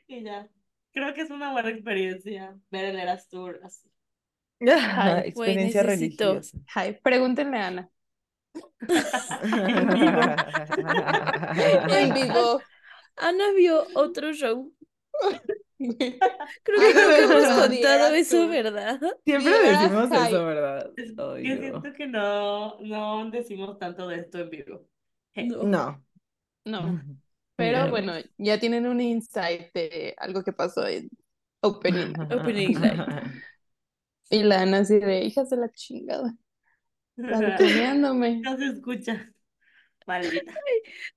Y 0.06 0.22
ya, 0.24 0.48
creo 0.92 1.14
que 1.14 1.22
es 1.22 1.30
una 1.30 1.52
buena 1.52 1.70
experiencia 1.70 2.56
ver 2.70 2.86
el 2.86 2.98
Eras 2.98 3.28
Tour 3.28 3.60
así. 3.64 3.88
Ay, 4.60 5.28
Experiencia 5.28 5.82
necesito. 5.82 6.42
religiosa. 6.42 6.58
Ay, 6.74 6.98
pregúntenle 7.02 7.58
a 7.58 7.66
Ana. 7.68 7.90
En 9.68 9.88
vivo. 9.88 10.20
En 11.88 12.14
vivo. 12.14 12.60
Ana 13.16 13.52
vio 13.56 13.86
otro 13.94 14.32
show. 14.32 14.72
Creo 15.18 15.40
Creo 16.64 16.80
que 16.82 16.94
nunca 16.94 17.18
hemos 17.18 17.48
No, 17.48 17.54
contado 17.54 18.14
eso. 18.14 18.48
¿verdad? 18.48 19.00
Siempre 19.24 19.52
decimos 19.60 20.10
eso, 20.12 20.44
¿verdad? 20.44 20.90
Que 21.42 21.56
no. 21.56 21.62
siento 21.62 21.92
que 21.94 22.06
no, 22.06 22.78
no 22.80 23.30
decimos 23.30 23.78
tanto 23.78 24.08
de 24.08 24.16
esto 24.20 24.38
en 24.40 24.50
vivo. 24.50 24.86
No. 25.60 26.02
No. 26.64 27.00
Pero 27.56 27.88
bueno, 27.88 28.12
ya 28.38 28.58
tienen 28.60 28.86
un 28.86 29.00
insight 29.00 29.72
de 29.74 30.14
algo 30.18 30.42
que 30.44 30.52
pasó 30.52 30.86
en 30.86 31.10
Opening 31.62 32.12
Night. 32.16 32.32
Opening 32.32 32.74
night. 32.80 33.04
Y 34.30 34.42
la 34.42 34.62
Ana 34.62 34.78
así 34.78 34.98
de 34.98 35.22
hijas 35.24 35.50
de 35.50 35.56
la 35.56 35.70
chingada, 35.70 36.34
balconeándome. 37.30 38.42
No 38.42 38.56
se 38.56 38.66
escucha. 38.66 39.32
Maldita. 40.08 40.54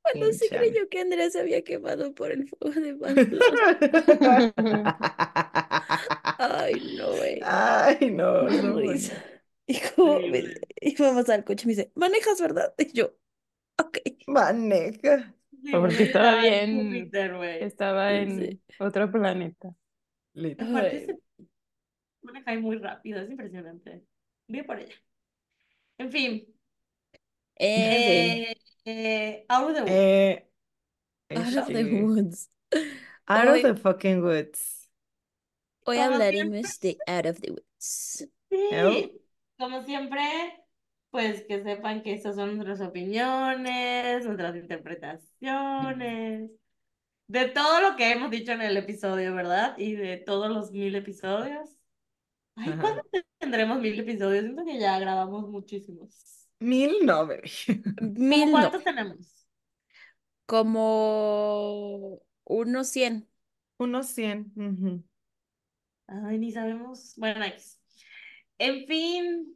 Cuando 0.02 0.32
se 0.34 0.50
creyó 0.50 0.88
que 0.90 1.00
Andrea 1.00 1.30
se 1.32 1.40
había 1.40 1.64
quemado 1.64 2.14
por 2.14 2.32
el 2.32 2.48
fuego 2.48 2.80
de 2.80 2.94
Pamplona. 3.00 4.54
Ay, 6.38 6.96
no, 6.98 7.12
güey. 7.16 7.40
Ay, 7.44 8.12
no, 8.12 8.44
no. 8.44 8.82
Y 9.68 9.80
como 9.96 10.20
me- 10.20 10.26
Horrible. 10.28 10.62
íbamos 10.82 11.30
al 11.30 11.44
coche, 11.46 11.66
me 11.66 11.72
dice, 11.74 11.92
¿manejas, 11.96 12.42
verdad? 12.42 12.74
Y 12.78 12.92
yo, 12.94 13.16
ok. 13.78 13.98
Maneja. 14.28 15.34
Sí, 15.64 15.72
Porque 15.72 16.04
estaba 16.04 16.42
estaba 16.44 16.48
en 16.48 16.90
bien- 16.90 17.04
Júpiter. 17.06 17.34
Estaba 17.64 18.14
en 18.14 18.40
Sí. 18.40 18.62
otro 18.80 19.12
planeta. 19.12 19.74
Aparte 20.58 21.06
se 21.06 21.18
maneja 22.22 22.60
muy 22.60 22.78
rápido, 22.78 23.22
es 23.22 23.30
impresionante. 23.30 24.04
Bien 24.48 24.66
por 24.66 24.80
ella. 24.80 24.96
En 25.98 26.12
fin, 26.12 26.48
eh, 27.62 28.56
eh, 28.86 29.46
Out 29.50 29.70
of 29.70 29.76
the 29.76 29.82
Woods. 29.84 29.92
Eh, 29.92 30.48
out 31.36 31.58
of 31.58 31.72
the 31.72 31.82
este, 31.82 31.94
woods. 32.04 32.50
Out 33.28 33.48
of 33.48 33.54
Hoy- 33.56 33.62
the 33.62 33.76
fucking 33.76 34.22
woods. 34.24 34.90
Hoy 35.86 35.98
Como 35.98 36.16
hablaremos 36.16 36.80
de 36.80 36.98
Out 37.08 37.26
of 37.28 37.40
the 37.42 37.52
Woods. 37.52 38.28
¿No? 38.72 38.92
Sí, 38.92 39.22
como 39.58 39.84
siempre, 39.84 40.22
pues 41.10 41.44
que 41.48 41.64
sepan 41.64 42.04
que 42.04 42.14
estas 42.14 42.36
son 42.36 42.58
nuestras 42.58 42.82
opiniones, 42.88 44.26
nuestras 44.26 44.56
interpretaciones, 44.56 46.52
de 47.28 47.46
todo 47.50 47.82
lo 47.82 47.96
que 47.96 48.12
hemos 48.12 48.32
dicho 48.32 48.52
en 48.54 48.62
el 48.62 48.78
episodio, 48.78 49.34
¿verdad? 49.36 49.78
Y 49.78 49.96
de 49.96 50.18
todos 50.18 50.50
los 50.52 50.72
mil 50.72 50.96
episodios. 50.96 51.70
Ay, 52.56 52.74
Ajá. 52.74 52.82
¿cuándo 52.82 53.04
tendremos 53.40 53.80
mil 53.80 54.00
episodios? 54.00 54.44
Siento 54.44 54.66
que 54.66 54.80
ya 54.80 55.00
grabamos 55.00 55.50
muchísimos. 55.50 56.41
Mil 56.62 57.06
no, 57.06 57.28
baby. 57.28 57.52
¿Cómo 57.98 58.14
Mil 58.14 58.46
no, 58.46 58.52
cuántos 58.52 58.84
tenemos? 58.84 59.42
como 60.46 62.22
unos 62.44 62.90
100. 62.90 63.28
Unos 63.78 64.08
cien. 64.08 64.52
ujú. 64.56 65.04
Ay, 66.08 66.38
ni 66.38 66.52
sabemos. 66.52 67.14
Bueno. 67.18 67.46
En 68.60 68.86
fin, 68.86 69.56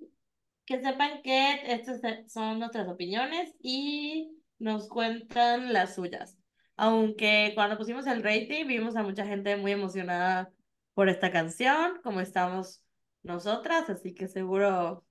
que 0.65 0.81
sepan 0.81 1.21
que 1.21 1.59
estas 1.74 2.01
son 2.31 2.59
nuestras 2.59 2.88
opiniones 2.88 3.53
y 3.62 4.31
nos 4.57 4.88
cuentan 4.88 5.74
las 5.74 5.95
suyas. 5.95 6.38
Aunque 6.77 7.51
cuando 7.55 7.77
pusimos 7.77 8.07
el 8.07 8.24
rating 8.24 8.65
vimos 8.67 8.95
a 8.95 9.03
mucha 9.03 9.25
gente 9.25 9.57
muy 9.57 9.74
emocionada 9.74 10.51
por 10.93 11.09
esta 11.09 11.31
canción, 11.31 12.00
como 12.03 12.19
estamos 12.21 12.81
nosotras, 13.21 13.89
así 13.89 14.13
que 14.13 14.27
seguro, 14.27 15.05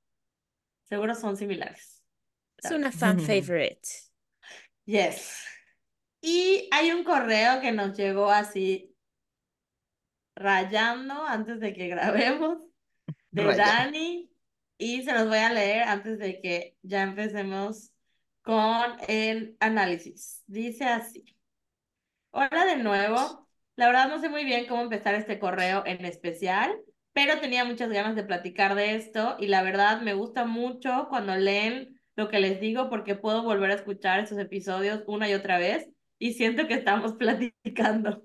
seguro 0.85 1.15
son 1.15 1.37
similares. 1.37 2.03
Es 2.59 2.71
una 2.71 2.93
fan 2.93 3.21
favorite. 3.21 3.89
Yes. 4.87 5.45
Y 6.21 6.69
hay 6.73 6.91
un 6.91 7.05
correo 7.05 7.61
que 7.61 7.73
nos 7.73 7.97
llegó 7.97 8.31
así 8.31 8.95
rayando 10.35 11.25
antes 11.27 11.61
de 11.61 11.73
que 11.75 11.89
grabemos 11.89 12.59
de. 13.31 13.57
Dani 13.57 14.31
y 14.79 15.03
se 15.03 15.13
los 15.13 15.29
voy 15.29 15.39
a 15.39 15.53
leer 15.53 15.83
antes 15.85 16.19
de 16.19 16.41
que 16.41 16.77
ya 16.83 17.03
empecemos 17.03 17.93
con 18.43 18.97
el 19.09 19.57
análisis. 19.61 20.43
Dice 20.47 20.85
así. 20.85 21.37
Hola 22.31 22.65
de 22.65 22.77
nuevo. 22.77 23.49
La 23.77 23.87
verdad 23.87 24.09
no 24.09 24.21
sé 24.21 24.29
muy 24.29 24.45
bien 24.45 24.67
cómo 24.67 24.83
empezar 24.83 25.15
este 25.15 25.39
correo 25.39 25.83
en 25.87 26.05
especial, 26.05 26.77
pero 27.15 27.41
tenía 27.41 27.65
muchas 27.65 27.91
ganas 27.91 28.17
de 28.17 28.25
platicar 28.25 28.77
de 28.77 28.97
esto 28.97 29.37
y 29.41 29.49
la 29.49 29.63
verdad 29.65 30.03
me 30.03 30.15
gusta 30.15 30.47
mucho 30.47 31.07
cuando 31.11 31.37
leen 31.37 32.01
lo 32.17 32.29
que 32.29 32.41
les 32.41 32.61
digo 32.61 32.91
porque 32.91 33.17
puedo 33.17 33.45
volver 33.45 33.73
a 33.73 33.77
escuchar 33.77 34.21
esos 34.21 34.39
episodios 34.39 35.05
una 35.09 35.31
y 35.31 35.35
otra 35.35 35.59
vez 35.59 35.89
y 36.19 36.35
siento 36.35 36.69
que 36.69 36.75
estamos 36.75 37.15
platicando. 37.19 38.25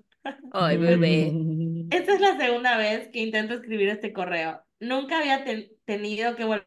Ay, 0.52 0.76
bebé. 0.78 1.32
Esta 1.90 2.14
es 2.14 2.20
la 2.20 2.38
segunda 2.38 2.76
vez 2.78 3.08
que 3.08 3.20
intento 3.20 3.54
escribir 3.54 3.88
este 3.90 4.12
correo. 4.12 4.62
Nunca 4.80 5.18
había 5.20 5.44
ten- 5.44 5.70
tenido 5.86 6.36
que 6.36 6.44
vol- 6.46 6.66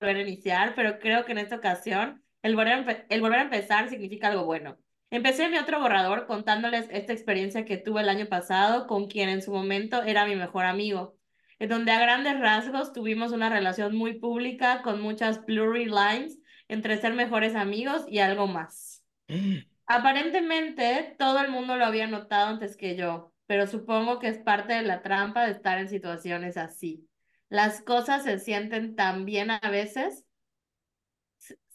volver 0.00 0.16
a 0.16 0.22
iniciar, 0.22 0.74
pero 0.74 0.98
creo 0.98 1.24
que 1.26 1.32
en 1.32 1.38
esta 1.38 1.56
ocasión 1.56 2.24
el 2.42 2.56
volver 2.56 3.06
el 3.10 3.20
volver 3.20 3.40
a 3.40 3.44
empezar 3.44 3.88
significa 3.90 4.28
algo 4.28 4.44
bueno. 4.46 4.78
Empecé 5.10 5.48
mi 5.48 5.56
otro 5.56 5.80
borrador 5.80 6.26
contándoles 6.26 6.88
esta 6.90 7.12
experiencia 7.12 7.64
que 7.64 7.76
tuve 7.76 8.02
el 8.02 8.08
año 8.08 8.26
pasado 8.26 8.86
con 8.86 9.06
quien 9.06 9.28
en 9.28 9.40
su 9.40 9.52
momento 9.52 10.02
era 10.02 10.26
mi 10.26 10.34
mejor 10.34 10.64
amigo, 10.64 11.16
en 11.60 11.68
donde 11.68 11.92
a 11.92 12.00
grandes 12.00 12.38
rasgos 12.40 12.92
tuvimos 12.92 13.32
una 13.32 13.48
relación 13.48 13.96
muy 13.96 14.14
pública 14.14 14.82
con 14.82 15.00
muchas 15.00 15.46
blurry 15.46 15.86
lines 15.86 16.38
entre 16.68 16.98
ser 16.98 17.14
mejores 17.14 17.54
amigos 17.54 18.04
y 18.08 18.18
algo 18.18 18.48
más. 18.48 19.04
Aparentemente 19.86 21.14
todo 21.16 21.40
el 21.40 21.50
mundo 21.52 21.76
lo 21.76 21.84
había 21.84 22.08
notado 22.08 22.48
antes 22.48 22.76
que 22.76 22.96
yo, 22.96 23.32
pero 23.46 23.68
supongo 23.68 24.18
que 24.18 24.26
es 24.26 24.38
parte 24.38 24.72
de 24.72 24.82
la 24.82 25.02
trampa 25.02 25.46
de 25.46 25.52
estar 25.52 25.78
en 25.78 25.88
situaciones 25.88 26.56
así. 26.56 27.08
Las 27.48 27.80
cosas 27.80 28.24
se 28.24 28.40
sienten 28.40 28.96
tan 28.96 29.24
bien 29.24 29.52
a 29.52 29.60
veces, 29.70 30.25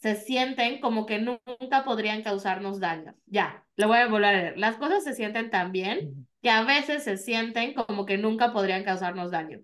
se- 0.02 0.16
sienten 0.16 0.80
como 0.80 1.06
que 1.06 1.18
nu- 1.18 1.40
nunca 1.60 1.84
podrían 1.84 2.22
causarnos 2.22 2.80
daño. 2.80 3.14
Ya, 3.26 3.64
lo 3.76 3.88
voy 3.88 3.98
a 3.98 4.08
volver 4.08 4.24
a 4.24 4.32
leer. 4.32 4.58
Las 4.58 4.76
cosas 4.76 5.04
se 5.04 5.14
sienten 5.14 5.48
tan 5.50 5.72
bien 5.72 6.28
que 6.42 6.50
a 6.50 6.64
veces 6.64 7.04
se 7.04 7.16
sienten 7.16 7.72
como 7.72 8.04
que 8.04 8.18
nunca 8.18 8.52
podrían 8.52 8.84
causarnos 8.84 9.30
daño. 9.30 9.60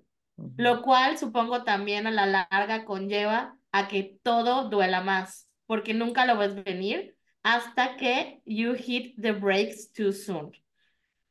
Lo 0.57 0.83
cual 0.83 1.19
supongo 1.19 1.65
también 1.65 2.07
a 2.07 2.13
la 2.13 2.27
larga 2.27 2.85
conlleva 2.85 3.57
a 3.73 3.89
que 3.89 4.19
todo 4.23 4.69
duela 4.69 5.01
más, 5.01 5.49
porque 5.67 5.93
nunca 5.93 6.25
lo 6.25 6.39
ves 6.39 6.55
venir 6.65 7.17
hasta 7.43 7.97
que 7.97 8.41
you 8.45 8.75
hit 8.75 9.21
the 9.21 9.33
brakes 9.33 9.93
too 9.93 10.13
soon. 10.13 10.53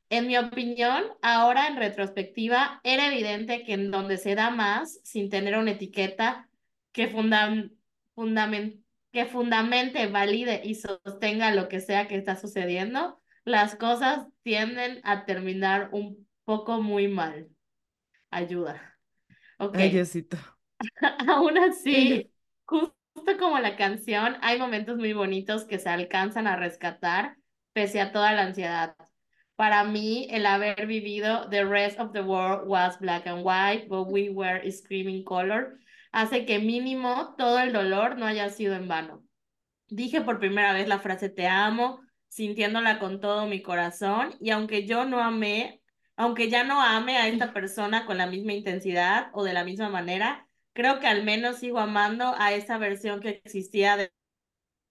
En 0.10 0.28
mi 0.28 0.38
opinión, 0.38 1.04
ahora 1.22 1.68
en 1.68 1.78
retrospectiva, 1.78 2.80
era 2.84 3.08
evidente 3.08 3.64
que 3.64 3.74
en 3.74 3.92
donde 3.92 4.18
se 4.18 4.36
da 4.36 4.50
más, 4.50 5.00
sin 5.04 5.30
tener 5.30 5.58
una 5.58 5.72
etiqueta 5.72 6.50
que, 6.92 7.10
fundamen- 7.10 7.72
que 9.12 9.26
fundamente, 9.26 10.08
valide 10.08 10.62
y 10.64 10.76
sostenga 10.76 11.54
lo 11.54 11.68
que 11.68 11.80
sea 11.80 12.08
que 12.08 12.16
está 12.16 12.36
sucediendo, 12.36 13.22
las 13.46 13.76
cosas 13.76 14.28
tienden 14.44 15.00
a 15.04 15.26
terminar 15.26 15.90
un 15.92 16.28
poco 16.44 16.82
muy 16.82 17.08
mal. 17.08 17.48
Ayuda. 18.30 18.98
Ok. 19.58 19.78
Ay. 19.78 20.06
Aún 21.28 21.58
así, 21.58 22.32
justo 22.66 22.94
como 23.40 23.60
la 23.60 23.76
canción, 23.76 24.38
hay 24.42 24.60
momentos 24.60 24.98
muy 24.98 25.14
bonitos 25.14 25.66
que 25.66 25.80
se 25.80 25.90
alcanzan 25.90 26.48
a 26.48 26.56
rescatar 26.56 27.38
pese 27.74 28.02
a 28.02 28.12
toda 28.12 28.34
la 28.34 28.44
ansiedad. 28.44 28.96
Para 29.56 29.84
mí, 29.84 30.28
el 30.30 30.46
haber 30.46 30.86
vivido 30.86 31.50
The 31.50 31.64
Rest 31.66 32.00
of 32.00 32.12
the 32.12 32.22
World 32.22 32.68
was 32.68 33.00
black 33.00 33.28
and 33.28 33.44
white, 33.44 33.88
but 33.88 34.08
we 34.08 34.30
were 34.30 34.62
screaming 34.72 35.24
color, 35.24 35.80
hace 36.18 36.46
que 36.48 36.58
mínimo 36.58 37.36
todo 37.38 37.60
el 37.60 37.72
dolor 37.72 38.18
no 38.18 38.26
haya 38.26 38.50
sido 38.50 38.74
en 38.74 38.88
vano. 38.88 39.24
Dije 39.88 40.22
por 40.22 40.40
primera 40.40 40.74
vez 40.74 40.88
la 40.88 40.98
frase 40.98 41.30
te 41.30 41.46
amo, 41.46 42.02
sintiéndola 42.28 42.98
con 42.98 43.22
todo 43.22 43.46
mi 43.46 43.62
corazón, 43.62 44.34
y 44.40 44.50
aunque 44.50 44.88
yo 44.88 45.06
no 45.06 45.20
amé, 45.20 45.80
aunque 46.16 46.50
ya 46.50 46.64
no 46.64 46.82
ame 46.82 47.18
a 47.18 47.28
esta 47.28 47.54
persona 47.54 48.08
con 48.08 48.18
la 48.18 48.26
misma 48.26 48.54
intensidad 48.54 49.30
o 49.34 49.44
de 49.44 49.54
la 49.54 49.64
misma 49.64 49.90
manera, 49.90 50.48
creo 50.74 51.00
que 51.00 51.06
al 51.06 51.24
menos 51.24 51.58
sigo 51.58 51.78
amando 51.78 52.34
a 52.40 52.52
esa 52.52 52.80
versión 52.80 53.22
que 53.22 53.42
existía 53.46 53.96
de, 53.96 54.12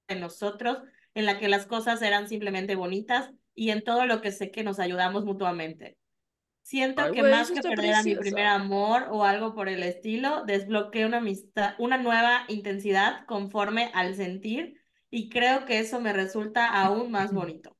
de 0.06 0.14
nosotros, 0.14 0.78
en 1.14 1.26
la 1.26 1.40
que 1.40 1.49
las 1.49 1.66
cosas 1.66 2.02
eran 2.02 2.28
simplemente 2.28 2.76
bonitas 2.76 3.33
y 3.52 3.71
en 3.71 3.83
todo 3.83 4.06
lo 4.06 4.21
que 4.21 4.30
sé 4.30 4.52
que 4.52 4.62
nos 4.62 4.78
ayudamos 4.78 5.25
mutuamente. 5.25 5.99
Siento 6.67 7.01
Ay, 7.03 7.13
que 7.13 7.23
más 7.23 7.53
que 7.53 7.63
perder 7.63 7.95
a 7.95 8.03
mi 8.03 8.17
primer 8.17 8.47
amor 8.47 9.07
o 9.13 9.23
algo 9.23 9.55
por 9.55 9.69
el 9.69 9.85
estilo, 9.85 10.43
desbloqueé 10.47 11.07
una 11.07 11.19
amistad, 11.19 11.75
una 11.79 11.97
nueva 11.97 12.41
intensidad 12.49 13.25
conforme 13.27 13.93
al 13.95 14.17
sentir 14.17 14.75
y 15.09 15.29
creo 15.29 15.65
que 15.65 15.79
eso 15.79 16.01
me 16.01 16.13
resulta 16.13 16.67
aún 16.67 17.13
más 17.13 17.33
bonito. 17.33 17.77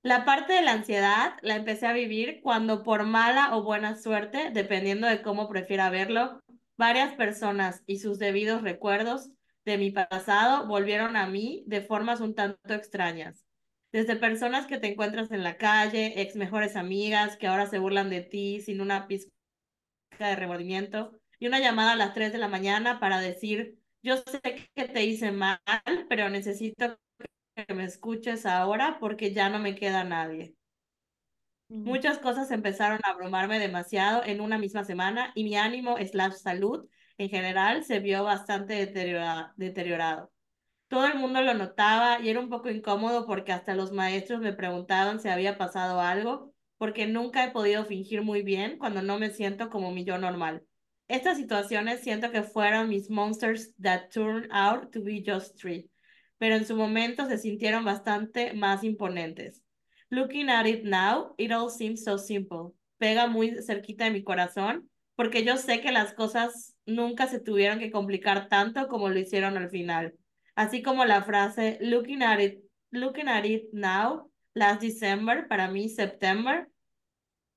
La 0.00 0.24
parte 0.24 0.54
de 0.54 0.62
la 0.62 0.72
ansiedad 0.72 1.34
la 1.42 1.54
empecé 1.54 1.86
a 1.86 1.92
vivir 1.92 2.40
cuando 2.42 2.82
por 2.82 3.04
mala 3.04 3.54
o 3.54 3.62
buena 3.62 3.94
suerte, 3.94 4.50
dependiendo 4.54 5.06
de 5.06 5.20
cómo 5.20 5.46
prefiera 5.46 5.90
verlo, 5.90 6.40
varias 6.78 7.12
personas 7.12 7.82
y 7.84 7.98
sus 7.98 8.18
debidos 8.18 8.62
recuerdos 8.62 9.32
de 9.66 9.76
mi 9.76 9.90
pasado 9.90 10.66
volvieron 10.66 11.14
a 11.14 11.26
mí 11.26 11.62
de 11.66 11.82
formas 11.82 12.22
un 12.22 12.34
tanto 12.34 12.72
extrañas. 12.72 13.44
Desde 13.92 14.16
personas 14.16 14.66
que 14.66 14.78
te 14.78 14.86
encuentras 14.88 15.30
en 15.32 15.42
la 15.42 15.56
calle, 15.56 16.20
ex 16.20 16.36
mejores 16.36 16.76
amigas 16.76 17.36
que 17.36 17.48
ahora 17.48 17.66
se 17.66 17.78
burlan 17.78 18.08
de 18.08 18.20
ti 18.20 18.60
sin 18.60 18.80
una 18.80 19.08
pizca 19.08 19.32
de 20.18 20.36
remordimiento, 20.36 21.12
y 21.38 21.46
una 21.46 21.58
llamada 21.58 21.92
a 21.92 21.96
las 21.96 22.14
3 22.14 22.32
de 22.32 22.38
la 22.38 22.48
mañana 22.48 23.00
para 23.00 23.20
decir, 23.20 23.78
yo 24.02 24.18
sé 24.18 24.40
que 24.74 24.88
te 24.88 25.04
hice 25.04 25.32
mal, 25.32 25.58
pero 26.08 26.28
necesito 26.28 26.98
que 27.54 27.74
me 27.74 27.84
escuches 27.84 28.46
ahora 28.46 28.98
porque 29.00 29.32
ya 29.32 29.48
no 29.48 29.58
me 29.58 29.74
queda 29.74 30.04
nadie. 30.04 30.54
Muchas 31.68 32.18
cosas 32.18 32.50
empezaron 32.50 33.00
a 33.04 33.10
abrumarme 33.10 33.58
demasiado 33.58 34.24
en 34.24 34.40
una 34.40 34.58
misma 34.58 34.84
semana 34.84 35.32
y 35.34 35.44
mi 35.44 35.56
ánimo 35.56 35.96
slash 35.98 36.32
salud 36.34 36.88
en 37.16 37.28
general 37.28 37.84
se 37.84 38.00
vio 38.00 38.24
bastante 38.24 38.74
deteriora- 38.74 39.52
deteriorado. 39.56 40.32
Todo 40.90 41.06
el 41.06 41.20
mundo 41.20 41.40
lo 41.40 41.54
notaba 41.54 42.18
y 42.20 42.30
era 42.30 42.40
un 42.40 42.48
poco 42.48 42.68
incómodo 42.68 43.24
porque 43.24 43.52
hasta 43.52 43.76
los 43.76 43.92
maestros 43.92 44.40
me 44.40 44.52
preguntaban 44.52 45.20
si 45.20 45.28
había 45.28 45.56
pasado 45.56 46.00
algo, 46.00 46.52
porque 46.78 47.06
nunca 47.06 47.44
he 47.44 47.52
podido 47.52 47.84
fingir 47.84 48.22
muy 48.22 48.42
bien 48.42 48.76
cuando 48.76 49.00
no 49.00 49.16
me 49.16 49.30
siento 49.30 49.70
como 49.70 49.92
mi 49.92 50.04
yo 50.04 50.18
normal. 50.18 50.64
Estas 51.06 51.36
situaciones 51.36 52.00
siento 52.00 52.32
que 52.32 52.42
fueron 52.42 52.88
mis 52.88 53.08
monsters 53.08 53.72
that 53.80 54.10
turned 54.12 54.48
out 54.50 54.90
to 54.90 55.00
be 55.00 55.22
just 55.24 55.56
three, 55.60 55.88
pero 56.38 56.56
en 56.56 56.66
su 56.66 56.74
momento 56.74 57.24
se 57.28 57.38
sintieron 57.38 57.84
bastante 57.84 58.52
más 58.54 58.82
imponentes. 58.82 59.62
Looking 60.08 60.50
at 60.50 60.66
it 60.66 60.82
now, 60.82 61.36
it 61.38 61.52
all 61.52 61.70
seems 61.70 62.02
so 62.02 62.18
simple. 62.18 62.72
Pega 62.98 63.28
muy 63.28 63.62
cerquita 63.62 64.06
de 64.06 64.10
mi 64.10 64.24
corazón, 64.24 64.90
porque 65.14 65.44
yo 65.44 65.56
sé 65.56 65.80
que 65.80 65.92
las 65.92 66.14
cosas 66.14 66.74
nunca 66.84 67.28
se 67.28 67.38
tuvieron 67.38 67.78
que 67.78 67.92
complicar 67.92 68.48
tanto 68.48 68.88
como 68.88 69.08
lo 69.08 69.20
hicieron 69.20 69.56
al 69.56 69.70
final. 69.70 70.14
Así 70.54 70.82
como 70.82 71.04
la 71.04 71.22
frase 71.22 71.78
looking 71.80 72.22
at 72.22 72.40
it, 72.40 72.64
looking 72.90 73.28
at 73.28 73.44
it 73.44 73.72
now, 73.72 74.30
last 74.54 74.80
December, 74.80 75.46
para 75.48 75.68
mí 75.68 75.88
September, 75.88 76.68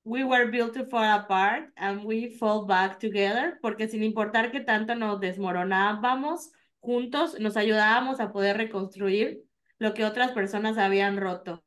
we 0.04 0.22
were 0.22 0.50
built 0.50 0.74
to 0.74 0.84
fall 0.86 1.04
apart 1.04 1.70
and 1.76 2.04
we 2.04 2.30
fall 2.30 2.66
back 2.66 2.98
together, 2.98 3.58
porque 3.62 3.88
sin 3.88 4.02
importar 4.02 4.52
que 4.52 4.60
tanto 4.60 4.94
nos 4.94 5.18
desmoronábamos, 5.20 6.50
juntos 6.80 7.40
nos 7.40 7.56
ayudábamos 7.56 8.20
a 8.20 8.30
poder 8.30 8.58
reconstruir 8.58 9.42
lo 9.78 9.94
que 9.94 10.04
otras 10.04 10.32
personas 10.32 10.78
habían 10.78 11.16
roto, 11.16 11.64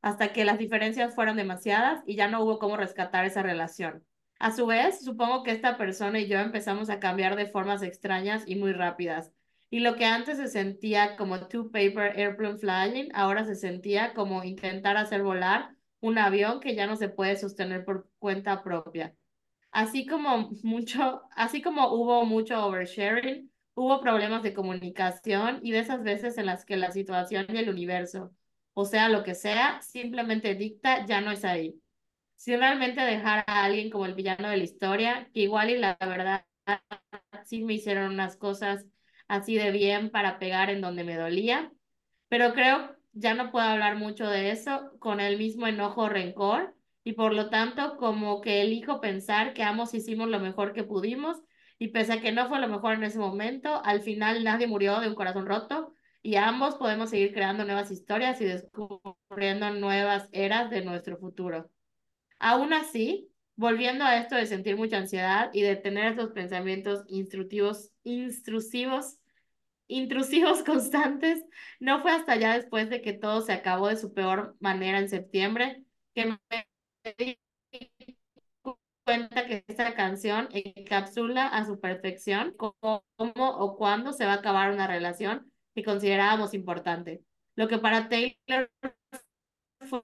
hasta 0.00 0.32
que 0.32 0.44
las 0.44 0.58
diferencias 0.58 1.14
fueron 1.14 1.36
demasiadas 1.36 2.02
y 2.06 2.16
ya 2.16 2.28
no 2.28 2.42
hubo 2.42 2.58
cómo 2.58 2.76
rescatar 2.76 3.26
esa 3.26 3.42
relación. 3.42 4.04
A 4.38 4.50
su 4.50 4.66
vez, 4.66 5.04
supongo 5.04 5.44
que 5.44 5.52
esta 5.52 5.76
persona 5.76 6.18
y 6.18 6.26
yo 6.26 6.38
empezamos 6.40 6.90
a 6.90 6.98
cambiar 6.98 7.36
de 7.36 7.46
formas 7.46 7.82
extrañas 7.82 8.42
y 8.46 8.56
muy 8.56 8.72
rápidas. 8.72 9.30
Y 9.72 9.80
lo 9.80 9.96
que 9.96 10.04
antes 10.04 10.36
se 10.36 10.48
sentía 10.48 11.16
como 11.16 11.48
two 11.48 11.70
paper 11.70 12.12
airplane 12.20 12.58
flying, 12.58 13.08
ahora 13.14 13.46
se 13.46 13.54
sentía 13.54 14.12
como 14.12 14.44
intentar 14.44 14.98
hacer 14.98 15.22
volar 15.22 15.74
un 16.00 16.18
avión 16.18 16.60
que 16.60 16.74
ya 16.74 16.86
no 16.86 16.94
se 16.94 17.08
puede 17.08 17.36
sostener 17.36 17.82
por 17.86 18.06
cuenta 18.18 18.62
propia. 18.62 19.16
Así 19.70 20.04
como 20.04 20.50
mucho, 20.62 21.22
así 21.34 21.62
como 21.62 21.90
hubo 21.94 22.26
mucho 22.26 22.62
oversharing, 22.66 23.50
hubo 23.72 24.02
problemas 24.02 24.42
de 24.42 24.52
comunicación 24.52 25.60
y 25.62 25.72
de 25.72 25.78
esas 25.78 26.02
veces 26.02 26.36
en 26.36 26.44
las 26.44 26.66
que 26.66 26.76
la 26.76 26.90
situación 26.90 27.46
y 27.48 27.56
el 27.56 27.70
universo, 27.70 28.30
o 28.74 28.84
sea, 28.84 29.08
lo 29.08 29.22
que 29.22 29.34
sea, 29.34 29.80
simplemente 29.80 30.54
dicta 30.54 31.06
ya 31.06 31.22
no 31.22 31.30
es 31.30 31.46
ahí. 31.46 31.80
Si 32.36 32.54
realmente 32.54 33.00
dejar 33.00 33.42
a 33.46 33.64
alguien 33.64 33.88
como 33.88 34.04
el 34.04 34.12
villano 34.12 34.50
de 34.50 34.58
la 34.58 34.64
historia, 34.64 35.30
que 35.32 35.40
igual 35.40 35.70
y 35.70 35.78
la 35.78 35.96
verdad 35.98 36.44
sí 37.46 37.64
me 37.64 37.72
hicieron 37.72 38.12
unas 38.12 38.36
cosas 38.36 38.86
así 39.32 39.54
de 39.54 39.70
bien 39.70 40.10
para 40.10 40.38
pegar 40.38 40.68
en 40.68 40.82
donde 40.82 41.04
me 41.04 41.16
dolía, 41.16 41.72
pero 42.28 42.52
creo 42.52 42.94
ya 43.14 43.32
no 43.32 43.50
puedo 43.50 43.64
hablar 43.64 43.96
mucho 43.96 44.28
de 44.28 44.50
eso 44.50 44.92
con 44.98 45.20
el 45.20 45.38
mismo 45.38 45.66
enojo 45.66 46.02
o 46.02 46.08
rencor 46.10 46.74
y 47.02 47.14
por 47.14 47.32
lo 47.32 47.48
tanto 47.48 47.96
como 47.96 48.42
que 48.42 48.60
elijo 48.60 49.00
pensar 49.00 49.54
que 49.54 49.62
ambos 49.62 49.94
hicimos 49.94 50.28
lo 50.28 50.38
mejor 50.38 50.74
que 50.74 50.84
pudimos 50.84 51.38
y 51.78 51.88
pese 51.88 52.12
a 52.12 52.20
que 52.20 52.30
no 52.30 52.46
fue 52.50 52.60
lo 52.60 52.68
mejor 52.68 52.92
en 52.92 53.04
ese 53.04 53.18
momento, 53.18 53.82
al 53.84 54.02
final 54.02 54.44
nadie 54.44 54.66
murió 54.66 55.00
de 55.00 55.08
un 55.08 55.14
corazón 55.14 55.46
roto 55.46 55.94
y 56.20 56.36
ambos 56.36 56.74
podemos 56.74 57.08
seguir 57.08 57.32
creando 57.32 57.64
nuevas 57.64 57.90
historias 57.90 58.38
y 58.42 58.44
descubriendo 58.44 59.70
nuevas 59.70 60.28
eras 60.32 60.68
de 60.68 60.84
nuestro 60.84 61.16
futuro. 61.16 61.70
Aún 62.38 62.74
así, 62.74 63.30
volviendo 63.56 64.04
a 64.04 64.18
esto 64.18 64.36
de 64.36 64.44
sentir 64.44 64.76
mucha 64.76 64.98
ansiedad 64.98 65.48
y 65.54 65.62
de 65.62 65.76
tener 65.76 66.12
esos 66.12 66.32
pensamientos 66.32 67.04
instructivos, 67.08 67.90
intrusivos, 68.04 69.18
intrusivos 69.88 70.62
constantes, 70.64 71.44
no 71.80 72.02
fue 72.02 72.12
hasta 72.12 72.36
ya 72.36 72.54
después 72.54 72.90
de 72.90 73.02
que 73.02 73.12
todo 73.12 73.42
se 73.42 73.52
acabó 73.52 73.88
de 73.88 73.96
su 73.96 74.12
peor 74.12 74.56
manera 74.60 74.98
en 74.98 75.08
septiembre 75.08 75.84
que 76.14 76.26
me 76.26 76.38
di 77.18 77.38
cuenta 79.04 79.46
que 79.46 79.64
esta 79.66 79.94
canción 79.94 80.48
encapsula 80.52 81.48
a 81.48 81.64
su 81.64 81.80
perfección 81.80 82.54
cómo 82.56 83.02
o 83.16 83.76
cuándo 83.76 84.12
se 84.12 84.26
va 84.26 84.34
a 84.34 84.36
acabar 84.36 84.72
una 84.72 84.86
relación 84.86 85.50
que 85.74 85.82
considerábamos 85.82 86.54
importante. 86.54 87.22
Lo 87.56 87.68
que 87.68 87.78
para 87.78 88.08
Taylor 88.08 88.70
fue 89.80 90.02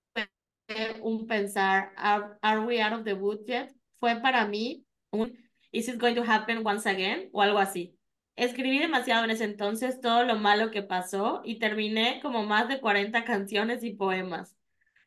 un 1.01 1.27
pensar, 1.27 1.93
are, 1.97 2.37
are 2.43 2.61
we 2.61 2.83
out 2.83 2.93
of 2.93 3.05
the 3.05 3.15
woods 3.15 3.47
yet? 3.47 3.73
Fue 4.01 4.17
para 4.21 4.47
mí 4.47 4.85
un, 5.11 5.33
is 5.73 5.89
it 5.89 5.99
going 5.99 6.15
to 6.15 6.23
happen 6.23 6.67
once 6.67 6.89
again? 6.89 7.31
O 7.33 7.41
algo 7.41 7.59
así. 7.59 7.98
Escribí 8.39 8.79
demasiado 8.79 9.25
en 9.25 9.33
ese 9.33 9.43
entonces 9.43 10.01
todo 10.01 10.23
lo 10.23 10.37
malo 10.37 10.71
que 10.71 10.85
pasó 10.85 11.43
y 11.45 11.59
terminé 11.59 12.21
como 12.23 12.45
más 12.45 12.69
de 12.69 12.81
40 12.81 13.25
canciones 13.25 13.83
y 13.83 13.95
poemas, 13.95 14.57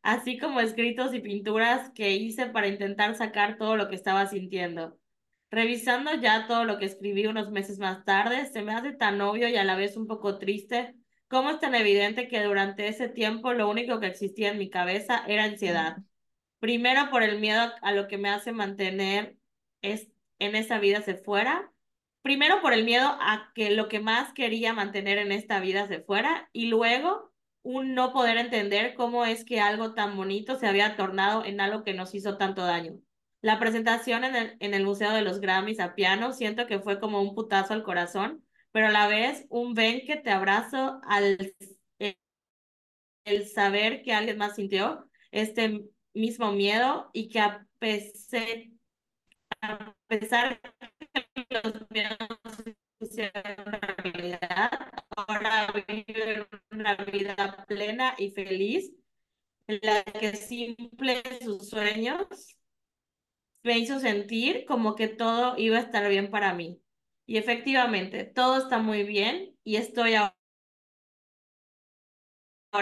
así 0.01 0.37
como 0.37 0.59
escritos 0.59 1.13
y 1.13 1.21
pinturas 1.21 1.91
que 1.91 2.11
hice 2.11 2.47
para 2.47 2.67
intentar 2.67 3.15
sacar 3.15 3.57
todo 3.57 3.77
lo 3.77 3.87
que 3.87 3.95
estaba 3.95 4.27
sintiendo. 4.27 4.99
Revisando 5.49 6.13
ya 6.15 6.45
todo 6.45 6.65
lo 6.65 6.77
que 6.77 6.83
escribí 6.83 7.25
unos 7.25 7.51
meses 7.51 7.79
más 7.79 8.03
tarde, 8.03 8.47
se 8.47 8.63
me 8.63 8.73
hace 8.73 8.91
tan 8.91 9.21
obvio 9.21 9.47
y 9.47 9.55
a 9.55 9.63
la 9.63 9.77
vez 9.77 9.95
un 9.95 10.07
poco 10.07 10.37
triste 10.37 10.93
cómo 11.29 11.51
es 11.51 11.59
tan 11.61 11.73
evidente 11.73 12.27
que 12.27 12.43
durante 12.43 12.89
ese 12.89 13.07
tiempo 13.07 13.53
lo 13.53 13.69
único 13.69 14.01
que 14.01 14.07
existía 14.07 14.49
en 14.51 14.57
mi 14.57 14.69
cabeza 14.69 15.23
era 15.25 15.45
ansiedad. 15.45 15.99
Primero 16.59 17.09
por 17.09 17.23
el 17.23 17.39
miedo 17.39 17.71
a 17.81 17.93
lo 17.93 18.09
que 18.09 18.17
me 18.17 18.29
hace 18.29 18.51
mantener 18.51 19.37
es, 19.81 20.09
en 20.37 20.57
esa 20.57 20.79
vida 20.79 21.01
se 21.01 21.15
fuera. 21.15 21.70
Primero 22.21 22.61
por 22.61 22.73
el 22.73 22.85
miedo 22.85 23.17
a 23.19 23.51
que 23.55 23.71
lo 23.71 23.87
que 23.87 23.99
más 23.99 24.33
quería 24.33 24.73
mantener 24.73 25.17
en 25.17 25.31
esta 25.31 25.59
vida 25.59 25.87
se 25.87 26.01
fuera 26.01 26.49
y 26.53 26.67
luego 26.67 27.31
un 27.63 27.93
no 27.93 28.13
poder 28.13 28.37
entender 28.37 28.93
cómo 28.95 29.25
es 29.25 29.45
que 29.45 29.59
algo 29.59 29.93
tan 29.93 30.15
bonito 30.15 30.55
se 30.55 30.67
había 30.67 30.95
tornado 30.95 31.45
en 31.45 31.61
algo 31.61 31.83
que 31.83 31.93
nos 31.93 32.13
hizo 32.15 32.37
tanto 32.37 32.63
daño. 32.63 32.93
La 33.41 33.59
presentación 33.59 34.23
en 34.23 34.35
el, 34.35 34.57
en 34.59 34.73
el 34.73 34.83
Museo 34.83 35.11
de 35.11 35.23
los 35.23 35.39
Grammys 35.39 35.79
a 35.79 35.95
piano 35.95 36.31
siento 36.33 36.67
que 36.67 36.79
fue 36.79 36.99
como 36.99 37.21
un 37.21 37.33
putazo 37.33 37.73
al 37.73 37.83
corazón, 37.83 38.43
pero 38.71 38.87
a 38.87 38.91
la 38.91 39.07
vez 39.07 39.45
un 39.49 39.73
ven 39.73 40.05
que 40.05 40.15
te 40.15 40.29
abrazo 40.29 40.99
al 41.03 41.37
el, 43.25 43.47
saber 43.47 44.01
que 44.03 44.13
alguien 44.13 44.37
más 44.37 44.55
sintió 44.55 45.09
este 45.31 45.85
mismo 46.13 46.51
miedo 46.51 47.09
y 47.13 47.29
que 47.29 47.39
a 47.39 47.65
pesar, 47.79 48.47
a 49.61 49.95
pesar 50.07 50.61
de 51.13 51.25
que 51.33 51.61
los 51.63 51.89
miedos 51.91 52.17
hicieron 52.99 53.43
realidad, 54.03 54.71
ahora 55.15 55.67
viven 55.87 56.47
una 56.71 56.95
vida 56.95 57.65
plena 57.67 58.15
y 58.17 58.31
feliz 58.31 58.91
en 59.67 59.79
la 59.83 60.03
que 60.03 60.35
simple 60.35 61.23
sus 61.43 61.69
sueños 61.69 62.27
me 63.63 63.77
hizo 63.79 63.99
sentir 63.99 64.65
como 64.65 64.95
que 64.95 65.07
todo 65.07 65.57
iba 65.57 65.77
a 65.77 65.81
estar 65.81 66.07
bien 66.09 66.29
para 66.31 66.53
mí. 66.53 66.81
Y 67.25 67.37
efectivamente, 67.37 68.23
todo 68.25 68.57
está 68.57 68.77
muy 68.79 69.03
bien 69.03 69.55
y 69.63 69.77
estoy 69.77 70.15
ahora. 70.15 70.35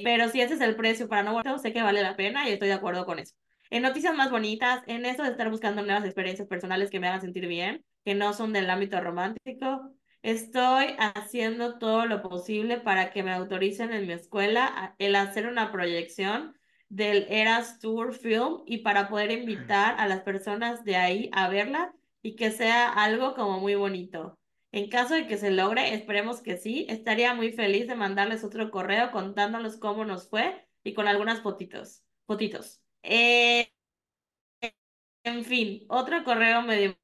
Pero 0.04 0.30
si 0.30 0.42
ese 0.42 0.54
es 0.56 0.62
el 0.62 0.76
precio 0.76 1.08
para 1.10 1.24
no 1.24 1.34
volver, 1.34 1.60
sé 1.60 1.74
que 1.74 1.82
vale 1.84 2.02
la 2.04 2.15
pena 2.15 2.48
y 2.48 2.54
estoy 2.54 2.68
de 2.70 2.74
acuerdo 2.76 3.06
con 3.06 3.20
eso. 3.20 3.36
En 3.71 3.84
noticias 3.84 4.15
más 4.15 4.32
bonitas, 4.32 4.84
en 4.88 5.05
eso 5.05 5.23
de 5.23 5.29
estar 5.29 5.49
buscando 5.49 5.84
nuevas 5.84 6.03
experiencias 6.03 6.47
personales 6.47 6.89
que 6.89 6.99
me 6.99 7.08
hagan 7.08 7.21
sentir 7.21 7.47
bien, 7.47 7.86
que 8.03 8.15
no 8.15 8.34
son 8.34 8.51
del 8.51 8.69
ámbito 8.69 8.99
romántico, 8.99 9.91
estoy 10.23 10.95
haciendo 10.97 11.77
todo 11.77 12.08
lo 12.08 12.23
posible 12.23 12.79
para 12.79 13.12
que 13.12 13.21
me 13.21 13.32
autoricen 13.32 13.91
en 13.93 14.08
mi 14.08 14.13
escuela 14.13 14.95
el 14.97 15.15
hacer 15.15 15.45
una 15.47 15.71
proyección 15.71 16.58
del 16.89 17.27
Eras 17.29 17.79
Tour 17.79 18.13
Film 18.13 18.63
y 18.65 18.79
para 18.79 19.08
poder 19.08 19.32
invitar 19.32 19.95
a 19.99 20.08
las 20.08 20.21
personas 20.21 20.84
de 20.84 20.95
ahí 20.95 21.29
a 21.32 21.47
verla 21.47 21.93
y 22.23 22.36
que 22.36 22.49
sea 22.49 22.89
algo 22.89 23.36
como 23.36 23.60
muy 23.60 23.75
bonito. 23.75 24.39
En 24.71 24.89
caso 24.89 25.13
de 25.13 25.27
que 25.27 25.38
se 25.38 25.51
logre, 25.51 25.93
esperemos 25.93 26.41
que 26.41 26.58
sí, 26.58 26.88
estaría 26.89 27.36
muy 27.36 27.51
feliz 27.51 27.88
de 27.88 27.95
mandarles 27.95 28.43
otro 28.43 28.71
correo 28.71 29.12
contándoles 29.12 29.77
cómo 29.77 30.05
nos 30.05 30.27
fue 30.27 30.67
y 30.84 30.95
con 30.95 31.08
algunas 31.08 31.41
fotitos. 31.41 32.03
fotitos. 32.25 32.82
Eh, 33.03 33.71
en 35.23 35.43
fin, 35.45 35.85
otro 35.89 36.23
correo 36.23 36.62
medio 36.62 36.97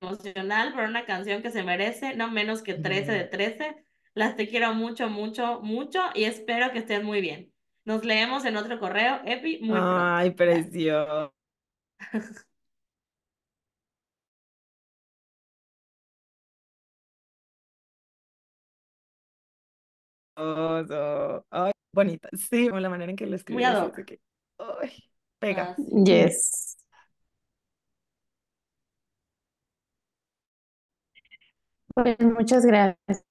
emocional 0.00 0.72
por 0.74 0.84
una 0.84 1.04
canción 1.06 1.42
que 1.42 1.50
se 1.50 1.62
merece, 1.62 2.14
no 2.16 2.30
menos 2.30 2.62
que 2.62 2.74
13 2.74 3.12
de 3.12 3.24
13. 3.24 3.84
Las 4.14 4.36
te 4.36 4.48
quiero 4.48 4.74
mucho, 4.74 5.08
mucho, 5.08 5.60
mucho 5.62 6.00
y 6.14 6.24
espero 6.24 6.72
que 6.72 6.78
estés 6.78 7.02
muy 7.04 7.20
bien. 7.20 7.52
Nos 7.84 8.04
leemos 8.04 8.44
en 8.44 8.56
otro 8.56 8.78
correo, 8.78 9.20
Epi, 9.24 9.58
muy 9.60 9.78
pronto. 9.78 9.94
Ay, 9.94 10.30
precioso. 10.32 11.34
Ay, 21.50 21.72
bonita. 21.92 22.28
Sí, 22.32 22.68
la 22.68 22.88
manera 22.88 23.10
en 23.10 23.16
que 23.16 23.26
lo 23.26 23.36
Muy 23.48 23.64
escribes 23.64 23.66
ad 23.68 23.82
es 23.84 23.88
hoc. 23.88 23.96
de 23.96 24.04
que, 24.04 24.20
ay, 24.58 24.92
pega. 25.38 25.70
Ah, 25.72 25.76
sí. 25.76 26.04
Yes. 26.04 26.76
Pues 31.94 32.16
muchas 32.20 32.64
gracias. 32.64 33.24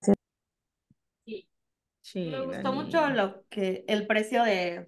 Sí. 1.26 1.48
Sí, 2.02 2.30
Me 2.32 2.40
gustó 2.42 2.72
Dani. 2.72 2.84
mucho 2.86 3.10
lo 3.10 3.46
que 3.50 3.86
el 3.88 4.08
precio 4.08 4.44
de, 4.44 4.88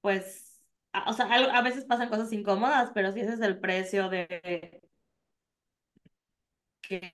pues, 0.00 0.60
a- 0.92 1.10
o 1.10 1.12
sea, 1.12 1.26
al- 1.26 1.50
a 1.50 1.62
veces 1.62 1.84
pasan 1.84 2.08
cosas 2.08 2.32
incómodas, 2.32 2.90
pero 2.94 3.12
si 3.12 3.20
ese 3.20 3.34
es 3.34 3.40
el 3.40 3.58
precio 3.60 4.08
de 4.08 4.80
que 6.82 7.12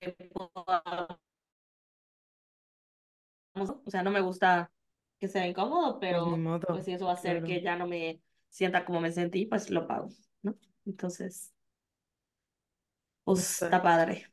o 3.54 3.90
sea, 3.90 4.02
no 4.02 4.10
me 4.10 4.20
gusta 4.20 4.70
que 5.18 5.28
sea 5.28 5.46
incómodo, 5.46 5.98
Pues 6.08 6.22
pero 6.24 6.26
modo, 6.36 6.66
pues 6.70 6.84
si 6.84 6.92
eso 6.92 7.06
va 7.06 7.12
a 7.12 7.14
hacer 7.14 7.42
claro. 7.42 7.46
que 7.46 7.62
ya 7.62 7.76
no 7.76 7.86
me 7.86 8.22
sienta 8.48 8.84
como 8.84 9.00
me 9.00 9.12
sentí, 9.12 9.46
pues 9.46 9.70
lo 9.70 9.86
pago, 9.86 10.08
¿no? 10.42 10.56
Entonces, 10.84 11.52
pues 13.24 13.62
está 13.62 13.82
padre. 13.82 14.26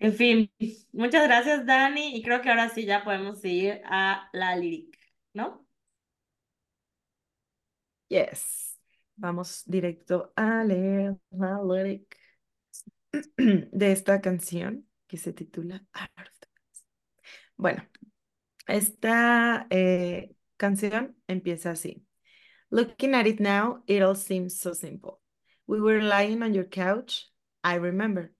En 0.00 0.12
fin, 0.14 0.50
muchas 0.92 1.24
gracias, 1.26 1.66
Dani, 1.66 2.16
y 2.16 2.22
creo 2.22 2.40
que 2.42 2.50
ahora 2.50 2.68
sí 2.68 2.84
ya 2.84 3.04
podemos 3.04 3.44
ir 3.44 3.80
a 3.86 4.28
la 4.32 4.56
lyric, 4.56 4.98
¿no? 5.32 5.66
Yes. 8.08 8.78
Vamos 9.16 9.62
directo 9.66 10.32
a 10.36 10.64
leer 10.64 11.16
la 11.30 11.60
lyric 11.62 12.16
de 13.36 13.92
esta 13.92 14.20
canción 14.20 14.88
que 15.06 15.16
se 15.16 15.32
titula. 15.32 15.84
Bueno, 17.56 17.82
esta 18.66 19.66
eh, 19.70 20.34
canción 20.56 21.16
empieza 21.26 21.72
así. 21.72 22.04
Looking 22.70 23.14
at 23.14 23.26
it 23.26 23.40
now, 23.40 23.82
it 23.86 24.02
all 24.02 24.16
seems 24.16 24.58
so 24.60 24.72
simple. 24.72 25.20
We 25.66 25.80
were 25.80 26.02
lying 26.02 26.42
on 26.42 26.54
your 26.54 26.64
couch. 26.64 27.28
I 27.62 27.76
remember. 27.76 28.32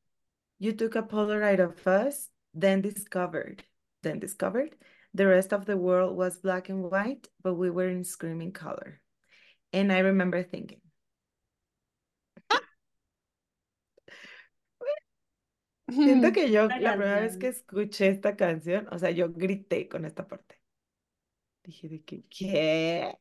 You 0.58 0.72
took 0.72 0.96
a 0.96 1.02
Polaroid 1.02 1.60
of 1.60 1.86
us, 1.86 2.28
then 2.52 2.80
discovered, 2.80 3.64
then 4.02 4.18
discovered 4.18 4.76
the 5.14 5.28
rest 5.28 5.52
of 5.52 5.64
the 5.64 5.76
world 5.76 6.16
was 6.16 6.38
black 6.38 6.68
and 6.68 6.82
white, 6.82 7.28
but 7.40 7.54
we 7.54 7.70
were 7.70 7.88
in 7.88 8.02
screaming 8.02 8.50
color. 8.50 9.00
And 9.72 9.92
I 9.92 10.00
remember 10.00 10.42
thinking, 10.42 10.80
siento 16.00 16.28
que 16.32 16.50
yo 16.50 16.72
la 16.78 16.96
primera 16.96 17.20
vez 17.20 17.36
que 17.38 17.46
canción. 17.46 17.48
escuché 17.48 18.08
esta 18.08 18.36
canción, 18.36 18.88
o 18.92 18.98
sea, 18.98 19.10
yo 19.10 19.32
grité 19.32 19.88
con 19.88 20.04
esta 20.04 20.26
parte. 20.26 20.60
Dije 21.64 21.88
de 21.88 22.02
que, 22.04 22.24
¿qué? 22.28 23.18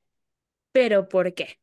¿Pero 0.71 1.07
por 1.09 1.33
qué? 1.33 1.59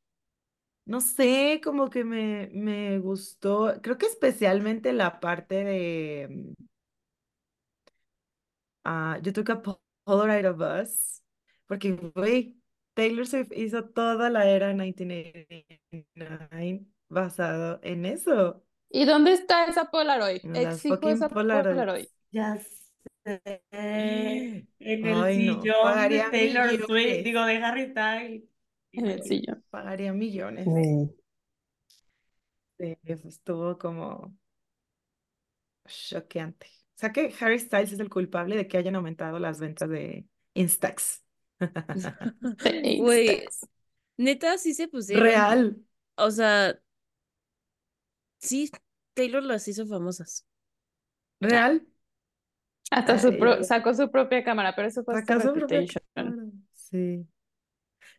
No 0.87 1.01
sé, 1.01 1.61
como 1.63 1.89
que 1.91 2.05
me, 2.05 2.49
me 2.53 2.99
gustó, 2.99 3.81
creo 3.83 3.99
que 3.99 4.07
especialmente 4.07 4.93
la 4.93 5.21
parte 5.21 5.63
de 5.65 6.55
ah, 8.85 9.19
You 9.23 9.33
took 9.33 9.51
a 9.51 9.57
po- 9.63 9.81
Polaroid 10.07 10.45
of 10.47 10.61
us, 10.61 11.23
porque, 11.67 11.93
güey, 12.15 12.57
Taylor 12.95 13.27
Swift 13.27 13.53
hizo 13.55 13.85
toda 13.91 14.31
la 14.31 14.49
era 14.49 14.69
1989 14.69 16.87
basado 17.09 17.81
en 17.83 18.07
eso, 18.07 18.65
¿Y 18.91 19.05
dónde 19.05 19.33
está 19.33 19.65
esa 19.67 19.91
Polaroid? 19.91 20.43
las 20.43 20.85
Exijo 20.85 21.09
esa 21.11 21.29
Polaroids. 21.29 21.69
Polaroid. 21.69 22.07
Ya 22.33 22.59
sé, 23.25 23.67
en 23.73 25.07
el 25.07 25.17
Ay, 25.17 25.39
no, 25.45 25.61
sillón 25.61 26.09
de 26.09 26.21
pagaría 26.21 26.31
Taylor 26.31 26.71
Swift, 26.87 26.89
millones, 26.89 27.25
digo, 27.25 27.45
de 27.45 27.57
Harry 27.59 27.91
Styles. 27.91 28.43
En 28.93 29.07
el 29.07 29.23
sillón. 29.23 29.65
pagaría 29.71 30.13
millones. 30.13 30.67
Sí, 32.79 32.99
eso 33.05 33.29
estuvo 33.29 33.79
como 33.79 34.37
choqueante. 35.87 36.67
O 36.67 37.01
sea 37.01 37.13
que 37.13 37.35
Harry 37.41 37.59
Styles 37.59 37.93
es 37.93 38.01
el 38.01 38.11
culpable 38.11 38.57
de 38.57 38.69
que 38.69 38.77
hayan 38.79 38.95
aumentado 38.97 39.39
las 39.39 39.61
ventas 39.61 39.89
de 39.89 40.27
Instax. 40.55 41.25
Güey, 42.97 43.47
neta, 44.19 44.59
sí 44.59 44.75
se 44.75 44.89
pusieron. 44.89 45.25
Real. 45.25 45.77
O 46.17 46.31
sea, 46.31 46.81
sí, 48.41 48.71
Taylor 49.15 49.43
las 49.43 49.69
hizo 49.69 49.87
famosas. 49.87 50.47
Real. 51.41 51.87
Hasta 52.91 53.19
su 53.19 53.39
pro- 53.39 53.63
sacó 53.63 53.95
su 53.95 54.11
propia 54.11 54.43
cámara, 54.43 54.75
pero 54.75 54.89
eso 54.89 55.05
fue 55.05 55.19
hasta 55.19 55.41
su 55.41 55.53
propia 55.53 55.81
Reputation. 55.81 56.05
cámara. 56.15 56.43
Sí. 56.73 57.27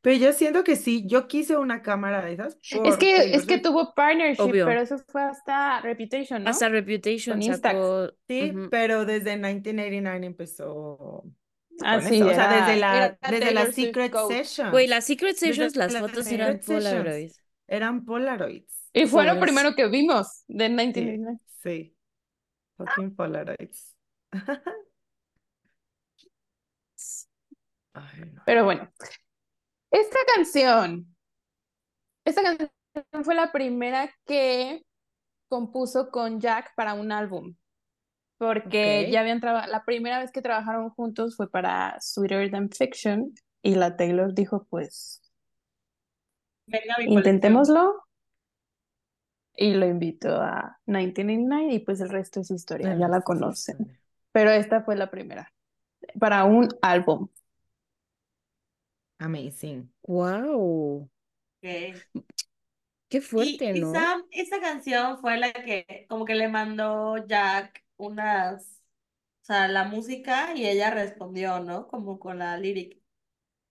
Pero 0.01 0.17
yo 0.17 0.33
siento 0.33 0.63
que 0.63 0.75
sí, 0.77 1.05
yo 1.07 1.27
quise 1.27 1.57
una 1.57 1.81
cámara 1.81 2.23
de 2.25 2.33
esas 2.33 2.57
Es 2.61 2.97
que, 2.97 3.15
Taylor 3.17 3.35
es 3.35 3.45
que 3.45 3.59
tuvo 3.59 3.93
partnership, 3.93 4.41
Obvio. 4.41 4.65
pero 4.65 4.81
eso 4.81 4.97
fue 4.97 5.21
hasta 5.23 5.81
Reputation, 5.81 6.43
¿no? 6.43 6.49
Hasta 6.49 6.69
Reputation 6.69 7.35
Con 7.35 7.41
Instax. 7.43 7.75
sacó. 7.75 8.11
Sí, 8.27 8.51
ujú. 8.55 8.69
pero 8.71 9.05
desde 9.05 9.35
1989 9.37 10.25
empezó 10.25 11.23
Ah, 11.83 11.99
sí. 12.01 12.21
O 12.21 12.29
sea, 12.29 12.65
desde 12.67 12.79
la, 12.79 13.17
desde 13.29 13.51
la 13.51 13.65
Secret 13.71 14.11
Code. 14.11 14.35
Sessions. 14.43 14.71
Güey, 14.71 14.87
las 14.87 15.05
Secret 15.05 15.35
Sessions, 15.35 15.75
las 15.75 15.91
las 15.93 16.01
fotos 16.01 16.27
eran 16.31 16.61
Secret 16.61 16.63
Sessions. 16.63 16.93
Polaroid. 17.03 17.31
Eran 17.67 18.05
Polaroids. 18.05 18.80
Y 18.93 19.05
fue 19.07 19.23
lo 19.25 19.33
Pobres. 19.33 19.43
primero 19.43 19.75
que 19.75 19.87
vimos 19.87 20.43
de 20.47 20.65
Sí, 20.67 20.73
1989. 20.73 21.39
sí. 21.63 21.95
Fucking 22.77 23.15
Polaroids. 23.15 23.95
Ay, 27.93 28.21
no. 28.33 28.41
Pero 28.45 28.63
bueno, 28.65 28.89
esta 29.91 30.19
canción, 30.35 31.15
esta 32.25 32.41
canción 32.43 32.69
fue 33.23 33.35
la 33.35 33.51
primera 33.51 34.09
que 34.25 34.85
compuso 35.49 36.09
con 36.09 36.39
Jack 36.39 36.73
para 36.75 36.93
un 36.93 37.11
álbum, 37.11 37.55
porque 38.37 39.09
ya 39.11 39.21
habían 39.21 39.41
trabajado, 39.41 39.71
la 39.71 39.83
primera 39.83 40.19
vez 40.19 40.31
que 40.31 40.41
trabajaron 40.41 40.89
juntos 40.91 41.35
fue 41.35 41.49
para 41.49 41.97
Sweeter 41.99 42.49
Than 42.51 42.69
Fiction 42.71 43.33
y 43.61 43.75
la 43.75 43.95
Taylor 43.97 44.33
dijo, 44.33 44.65
pues, 44.69 45.21
Venga, 46.67 46.95
intentémoslo. 47.05 48.03
Y 49.55 49.73
lo 49.73 49.85
invitó 49.85 50.41
a 50.41 50.79
1989 50.85 51.73
y 51.73 51.79
pues 51.79 52.01
el 52.01 52.09
resto 52.09 52.39
es 52.39 52.51
historia, 52.51 52.95
ya 52.97 53.07
la 53.07 53.21
conocen. 53.21 53.97
Pero 54.31 54.49
esta 54.51 54.81
fue 54.83 54.95
la 54.95 55.11
primera, 55.11 55.51
para 56.19 56.45
un 56.45 56.69
álbum. 56.81 57.27
Amazing. 59.19 59.89
Wow. 60.07 61.09
Ok. 61.63 62.01
Qué 63.09 63.21
fuerte, 63.21 63.73
y 63.73 63.81
¿no? 63.81 63.91
Sam, 63.91 64.23
esa 64.31 64.59
canción 64.59 65.19
fue 65.19 65.37
la 65.37 65.51
que 65.53 66.05
como 66.09 66.25
que 66.25 66.35
le 66.35 66.47
mandó 66.47 67.17
Jack 67.27 67.83
unas, 67.97 68.63
o 69.43 69.45
sea, 69.45 69.67
la 69.67 69.85
música 69.85 70.53
y 70.55 70.67
ella 70.67 70.91
respondió, 70.91 71.59
¿no? 71.61 71.87
Como 71.87 72.19
con 72.19 72.39
la 72.39 72.57
lyric. 72.57 72.99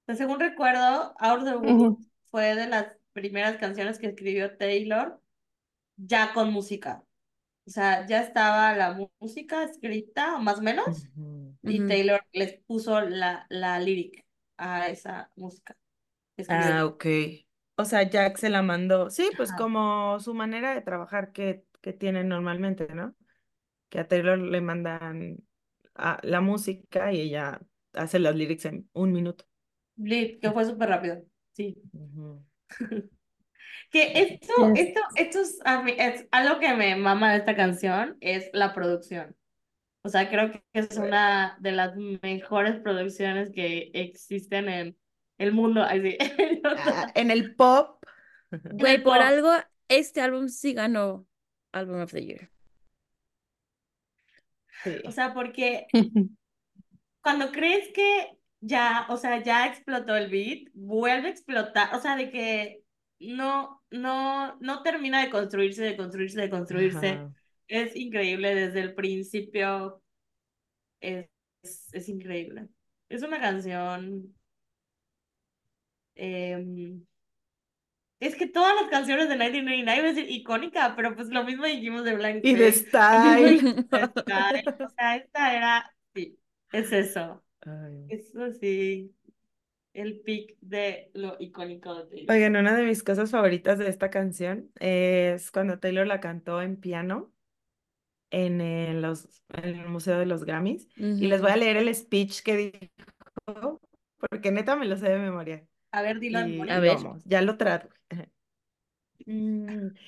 Pues, 0.06 0.18
según 0.18 0.40
recuerdo, 0.40 1.14
Out 1.18 1.40
of 1.40 1.44
the 1.44 1.56
Woods 1.56 1.84
Ujú. 1.84 1.98
fue 2.30 2.54
de 2.56 2.68
las 2.68 2.96
primeras 3.12 3.58
canciones 3.58 3.98
que 3.98 4.08
escribió 4.08 4.56
Taylor 4.58 5.20
ya 6.06 6.32
con 6.32 6.52
música. 6.52 7.04
O 7.66 7.70
sea, 7.70 8.06
ya 8.06 8.22
estaba 8.22 8.74
la 8.74 8.98
música 9.20 9.64
escrita, 9.64 10.38
más 10.38 10.58
o 10.58 10.62
menos, 10.62 11.06
y. 11.62 11.86
Taylor 11.86 12.20
les 12.32 12.58
puso 12.64 13.00
la, 13.02 13.46
la 13.48 13.78
lyric 13.78 14.24
a 14.56 14.88
esa 14.88 15.30
música. 15.36 15.76
Ah, 16.48 16.84
ok. 16.86 17.06
O 17.76 17.84
sea, 17.84 18.02
Jack 18.08 18.36
se 18.38 18.50
la 18.50 18.62
mandó. 18.62 19.10
Sí, 19.10 19.30
pues 19.36 19.50
Ajá. 19.50 19.58
como 19.58 20.18
su 20.20 20.34
manera 20.34 20.74
de 20.74 20.80
trabajar 20.80 21.32
que, 21.32 21.64
que 21.80 21.92
tienen 21.92 22.28
normalmente, 22.28 22.88
¿no? 22.94 23.14
Que 23.88 24.00
a 24.00 24.08
Taylor 24.08 24.38
le 24.38 24.60
mandan 24.60 25.38
a- 25.94 26.18
la 26.22 26.40
música 26.40 27.12
y 27.12 27.20
ella 27.20 27.60
hace 27.92 28.18
las 28.18 28.34
lyrics 28.34 28.64
en 28.64 28.88
un 28.92 29.12
minuto. 29.12 29.44
Lit, 29.96 30.40
que 30.40 30.50
fue 30.50 30.64
súper 30.64 30.88
rápido. 30.88 31.22
Sí. 31.52 31.76
Que 33.90 34.12
esto, 34.20 34.72
Yes. 34.74 34.86
esto, 34.88 35.00
esto 35.16 35.40
es, 35.40 35.58
a 35.64 35.82
mí- 35.82 35.94
es 35.98 36.26
algo 36.30 36.60
que 36.60 36.72
me 36.74 36.94
mama 36.96 37.32
de 37.32 37.38
esta 37.38 37.56
canción, 37.56 38.16
es 38.20 38.48
la 38.52 38.72
producción. 38.72 39.36
O 40.02 40.08
sea, 40.08 40.30
creo 40.30 40.50
que 40.52 40.62
es 40.72 40.96
una 40.96 41.56
de 41.60 41.72
las 41.72 41.94
mejores 41.96 42.80
producciones 42.80 43.50
que 43.50 43.90
existen 43.92 44.68
en 44.68 44.96
el 45.38 45.52
mundo. 45.52 45.82
Así. 45.82 46.16
Ah, 46.64 47.10
en 47.14 47.30
el 47.30 47.54
pop. 47.56 48.02
Güey, 48.50 49.02
por 49.02 49.18
pop. 49.18 49.22
algo, 49.26 49.50
este 49.88 50.20
álbum 50.20 50.48
sí 50.48 50.72
ganó 50.74 51.26
Album 51.72 52.02
of 52.02 52.12
the 52.12 52.24
Year. 52.24 52.50
Sí. 54.84 54.96
O 55.04 55.10
sea, 55.10 55.34
porque 55.34 55.86
cuando 57.22 57.50
crees 57.52 57.88
que 57.94 58.38
ya, 58.60 59.06
o 59.08 59.16
sea, 59.16 59.42
ya 59.42 59.66
explotó 59.66 60.16
el 60.16 60.30
beat, 60.30 60.68
vuelve 60.74 61.28
a 61.28 61.30
explotar, 61.30 61.94
o 61.94 62.00
sea, 62.00 62.16
de 62.16 62.30
que 62.30 62.82
no, 63.18 63.79
no, 63.90 64.56
no 64.60 64.82
termina 64.82 65.22
de 65.22 65.30
construirse, 65.30 65.82
de 65.82 65.96
construirse, 65.96 66.40
de 66.40 66.50
construirse. 66.50 67.08
Ajá. 67.08 67.32
Es 67.68 67.94
increíble 67.96 68.54
desde 68.54 68.80
el 68.80 68.94
principio. 68.94 70.02
Es, 71.00 71.28
es, 71.62 71.88
es 71.92 72.08
increíble. 72.08 72.68
Es 73.08 73.22
una 73.22 73.40
canción. 73.40 74.34
em, 76.16 77.02
es 78.20 78.36
que 78.36 78.46
todas 78.46 78.74
las 78.74 78.90
canciones 78.90 79.28
de 79.28 79.36
1989 79.36 80.20
iba 80.20 80.30
a 80.30 80.30
icónica, 80.30 80.94
pero 80.94 81.14
pues 81.16 81.28
lo 81.28 81.42
mismo 81.44 81.64
dijimos 81.64 82.04
de 82.04 82.14
Blank 82.16 82.40
Y 82.44 82.54
de. 82.54 82.72
Style, 82.72 83.86
O 83.90 84.88
sea, 84.90 85.16
esta 85.16 85.56
era. 85.56 85.94
Sí, 86.14 86.38
es 86.72 86.92
eso. 86.92 87.42
Ay. 87.62 88.04
Eso 88.08 88.52
sí. 88.52 89.14
El 89.92 90.20
pic 90.20 90.56
de 90.60 91.10
lo 91.14 91.36
icónico 91.40 91.94
de 91.94 92.04
Taylor. 92.04 92.36
Oigan, 92.36 92.56
una 92.56 92.76
de 92.76 92.84
mis 92.84 93.02
cosas 93.02 93.30
favoritas 93.30 93.78
de 93.78 93.88
esta 93.88 94.10
canción 94.10 94.70
es 94.78 95.50
cuando 95.50 95.78
Taylor 95.78 96.06
la 96.06 96.20
cantó 96.20 96.62
en 96.62 96.76
piano 96.76 97.32
en 98.30 98.60
el, 98.60 99.02
los, 99.02 99.42
en 99.54 99.80
el 99.80 99.88
Museo 99.88 100.18
de 100.18 100.26
los 100.26 100.44
Grammys. 100.44 100.88
Y 100.96 101.26
les 101.26 101.42
voy 101.42 101.50
a 101.50 101.56
leer 101.56 101.76
el 101.76 101.92
speech 101.94 102.42
que 102.42 102.56
dijo, 102.56 103.80
porque 104.18 104.52
neta 104.52 104.76
me 104.76 104.86
lo 104.86 104.96
sé 104.96 105.08
de 105.08 105.18
memoria. 105.18 105.66
A 105.90 106.02
ver, 106.02 106.20
dilo 106.20 106.46
Y. 106.46 106.60
A 106.70 106.78
ver. 106.78 106.94
vamos, 106.94 107.24
ya 107.24 107.42
lo 107.42 107.56
traduje. 107.56 107.90
Mm, 109.26 109.88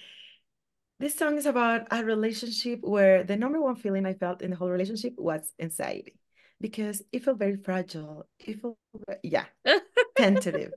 This 1.01 1.17
song 1.17 1.37
is 1.37 1.47
about 1.47 1.89
a 1.91 2.05
relationship 2.05 2.79
where 2.85 3.25
the 3.25 3.37
number 3.37 3.61
one 3.61 3.75
feeling 3.75 4.07
I 4.07 4.15
felt 4.15 4.41
in 4.41 4.51
the 4.51 4.57
whole 4.57 4.71
relationship 4.71 5.15
was 5.19 5.53
anxiety 5.59 6.22
because 6.63 7.05
it 7.13 7.23
felt 7.23 7.39
very 7.39 7.57
fragile. 7.57 8.27
It 8.39 8.61
felt, 8.61 8.79
yeah, 9.23 9.47
tentative. 10.17 10.73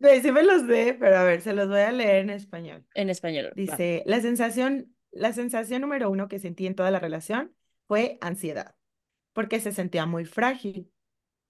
Sí 0.00 0.32
me 0.32 0.42
los 0.42 0.62
sé, 0.62 0.96
pero 0.98 1.16
a 1.16 1.24
ver, 1.24 1.40
se 1.40 1.52
los 1.54 1.68
voy 1.68 1.80
a 1.80 1.92
leer 1.92 2.16
en 2.16 2.30
español. 2.30 2.84
En 2.94 3.08
español. 3.08 3.46
va. 3.46 3.52
Dice, 3.54 4.02
la 4.06 4.20
sensación, 4.20 4.94
la 5.10 5.32
sensación 5.32 5.82
número 5.82 6.10
uno 6.10 6.28
que 6.28 6.38
sentí 6.38 6.66
en 6.66 6.74
toda 6.74 6.90
la 6.90 6.98
relación 6.98 7.54
fue 7.86 8.18
ansiedad, 8.20 8.74
porque 9.32 9.60
se 9.60 9.72
sentía 9.72 10.04
muy 10.04 10.24
frágil, 10.24 10.92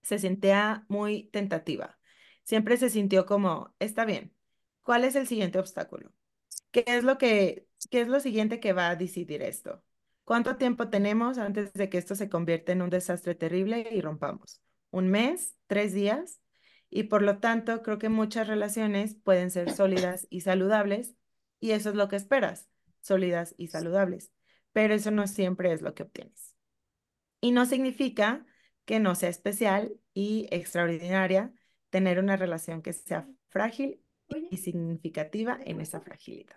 se 0.02 0.18
sentía 0.18 0.84
muy 0.88 1.28
tentativa. 1.32 1.98
Siempre 2.44 2.76
se 2.76 2.90
sintió 2.90 3.26
como, 3.26 3.74
está 3.80 4.04
bien, 4.04 4.32
¿cuál 4.82 5.04
es 5.04 5.16
el 5.16 5.26
siguiente 5.26 5.58
obstáculo? 5.58 6.12
¿Qué 6.70 6.84
es 6.86 7.02
lo 7.02 7.18
que, 7.18 7.66
qué 7.90 8.02
es 8.02 8.08
lo 8.08 8.20
siguiente 8.20 8.60
que 8.60 8.72
va 8.72 8.90
a 8.90 8.96
decidir 8.96 9.42
esto? 9.42 9.82
¿Cuánto 10.26 10.56
tiempo 10.56 10.88
tenemos 10.88 11.38
antes 11.38 11.72
de 11.72 11.88
que 11.88 11.98
esto 11.98 12.16
se 12.16 12.28
convierta 12.28 12.72
en 12.72 12.82
un 12.82 12.90
desastre 12.90 13.36
terrible 13.36 13.88
y 13.92 14.00
rompamos? 14.00 14.60
¿Un 14.90 15.06
mes? 15.06 15.54
¿Tres 15.68 15.92
días? 15.92 16.40
Y 16.90 17.04
por 17.04 17.22
lo 17.22 17.38
tanto, 17.38 17.80
creo 17.84 17.98
que 17.98 18.08
muchas 18.08 18.48
relaciones 18.48 19.14
pueden 19.14 19.52
ser 19.52 19.70
sólidas 19.70 20.26
y 20.28 20.40
saludables, 20.40 21.14
y 21.60 21.70
eso 21.70 21.90
es 21.90 21.94
lo 21.94 22.08
que 22.08 22.16
esperas, 22.16 22.68
sólidas 23.00 23.54
y 23.56 23.68
saludables. 23.68 24.32
Pero 24.72 24.94
eso 24.94 25.12
no 25.12 25.28
siempre 25.28 25.72
es 25.72 25.80
lo 25.80 25.94
que 25.94 26.02
obtienes. 26.02 26.56
Y 27.40 27.52
no 27.52 27.64
significa 27.64 28.44
que 28.84 28.98
no 28.98 29.14
sea 29.14 29.28
especial 29.28 29.94
y 30.12 30.48
extraordinaria 30.50 31.54
tener 31.90 32.18
una 32.18 32.34
relación 32.34 32.82
que 32.82 32.92
sea 32.92 33.28
frágil 33.48 34.02
y 34.50 34.56
significativa 34.56 35.56
en 35.64 35.80
esa 35.80 36.00
fragilidad. 36.00 36.56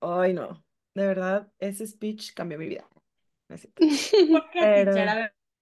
Ay, 0.00 0.32
no, 0.32 0.64
de 0.94 1.06
verdad, 1.06 1.52
ese 1.58 1.86
speech 1.86 2.32
cambió 2.34 2.58
mi 2.58 2.66
vida. 2.66 2.88
A 4.60 4.66
ver, 4.66 4.88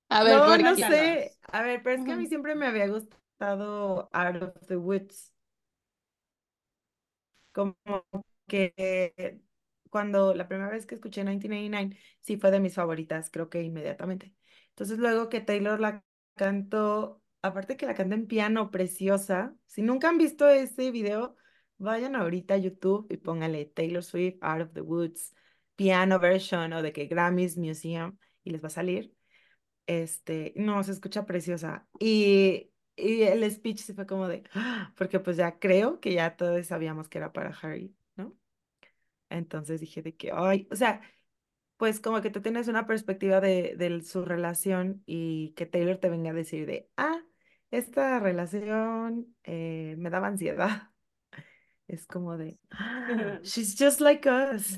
A 0.09 0.24
ver, 0.24 0.35
No, 0.38 0.46
¿por 0.46 0.62
no 0.62 0.77
sé. 0.77 1.37
A 1.53 1.62
ver, 1.62 1.83
pero 1.83 1.96
es 1.96 2.05
que 2.05 2.12
a 2.12 2.16
mí 2.16 2.27
siempre 2.27 2.55
me 2.55 2.66
había 2.66 2.88
gustado 2.88 4.09
Out 4.12 4.42
of 4.42 4.66
the 4.66 4.77
Woods. 4.77 5.33
Como 7.53 7.77
que 8.46 9.40
cuando 9.90 10.35
la 10.35 10.48
primera 10.48 10.70
vez 10.70 10.87
que 10.87 10.94
escuché 10.96 11.22
1989, 11.22 11.96
sí 12.20 12.37
fue 12.37 12.51
de 12.51 12.61
mis 12.61 12.74
favoritas, 12.74 13.31
creo 13.31 13.48
que 13.51 13.62
inmediatamente. 13.62 14.35
Entonces 14.70 14.98
luego 14.98 15.29
que 15.29 15.40
Taylor 15.40 15.81
la 15.81 16.05
cantó, 16.37 17.22
aparte 17.42 17.77
que 17.77 17.87
la 17.87 17.94
canta 17.94 18.14
en 18.14 18.27
piano 18.27 18.70
preciosa, 18.70 19.57
si 19.66 19.83
nunca 19.83 20.09
han 20.09 20.18
visto 20.18 20.48
ese 20.48 20.90
video, 20.90 21.37
vayan 21.78 22.16
ahorita 22.16 22.54
a 22.54 22.56
YouTube 22.58 23.06
y 23.10 23.16
pónganle 23.18 23.66
Taylor 23.66 24.02
Swift, 24.02 24.38
Out 24.42 24.62
of 24.62 24.72
the 24.74 24.80
Woods, 24.82 25.34
piano 25.76 26.18
version 26.18 26.72
o 26.72 26.82
de 26.82 26.92
que 26.92 27.06
Grammys 27.06 27.56
Museum 27.56 28.18
y 28.44 28.50
les 28.50 28.62
va 28.62 28.68
a 28.68 28.70
salir. 28.70 29.14
Este, 29.86 30.52
no, 30.56 30.82
se 30.84 30.92
escucha 30.92 31.26
preciosa. 31.26 31.88
Y, 31.98 32.70
y 32.96 33.22
el 33.22 33.50
speech 33.50 33.80
se 33.80 33.94
fue 33.94 34.06
como 34.06 34.28
de, 34.28 34.44
"Ah", 34.54 34.92
porque 34.96 35.20
pues 35.20 35.36
ya 35.36 35.58
creo 35.58 36.00
que 36.00 36.12
ya 36.14 36.36
todos 36.36 36.66
sabíamos 36.66 37.08
que 37.08 37.18
era 37.18 37.32
para 37.32 37.50
Harry, 37.62 37.94
¿no? 38.16 38.36
Entonces 39.30 39.80
dije 39.80 40.02
de 40.02 40.16
que, 40.16 40.30
ay, 40.32 40.68
o 40.70 40.76
sea, 40.76 41.02
pues 41.76 42.00
como 42.00 42.20
que 42.22 42.30
tú 42.30 42.42
tienes 42.42 42.68
una 42.68 42.86
perspectiva 42.86 43.40
de, 43.40 43.76
de 43.76 44.02
su 44.02 44.24
relación 44.24 45.02
y 45.06 45.52
que 45.54 45.66
Taylor 45.66 45.98
te 45.98 46.10
venga 46.10 46.30
a 46.30 46.34
decir 46.34 46.66
de, 46.66 46.90
ah, 46.96 47.20
esta 47.70 48.18
relación 48.20 49.36
eh, 49.44 49.96
me 49.98 50.10
daba 50.10 50.28
ansiedad. 50.28 50.90
Es 51.88 52.07
como 52.07 52.37
de, 52.37 52.59
"Ah, 52.70 53.40
she's 53.44 53.74
just 53.79 54.01
like 54.01 54.29
us. 54.29 54.77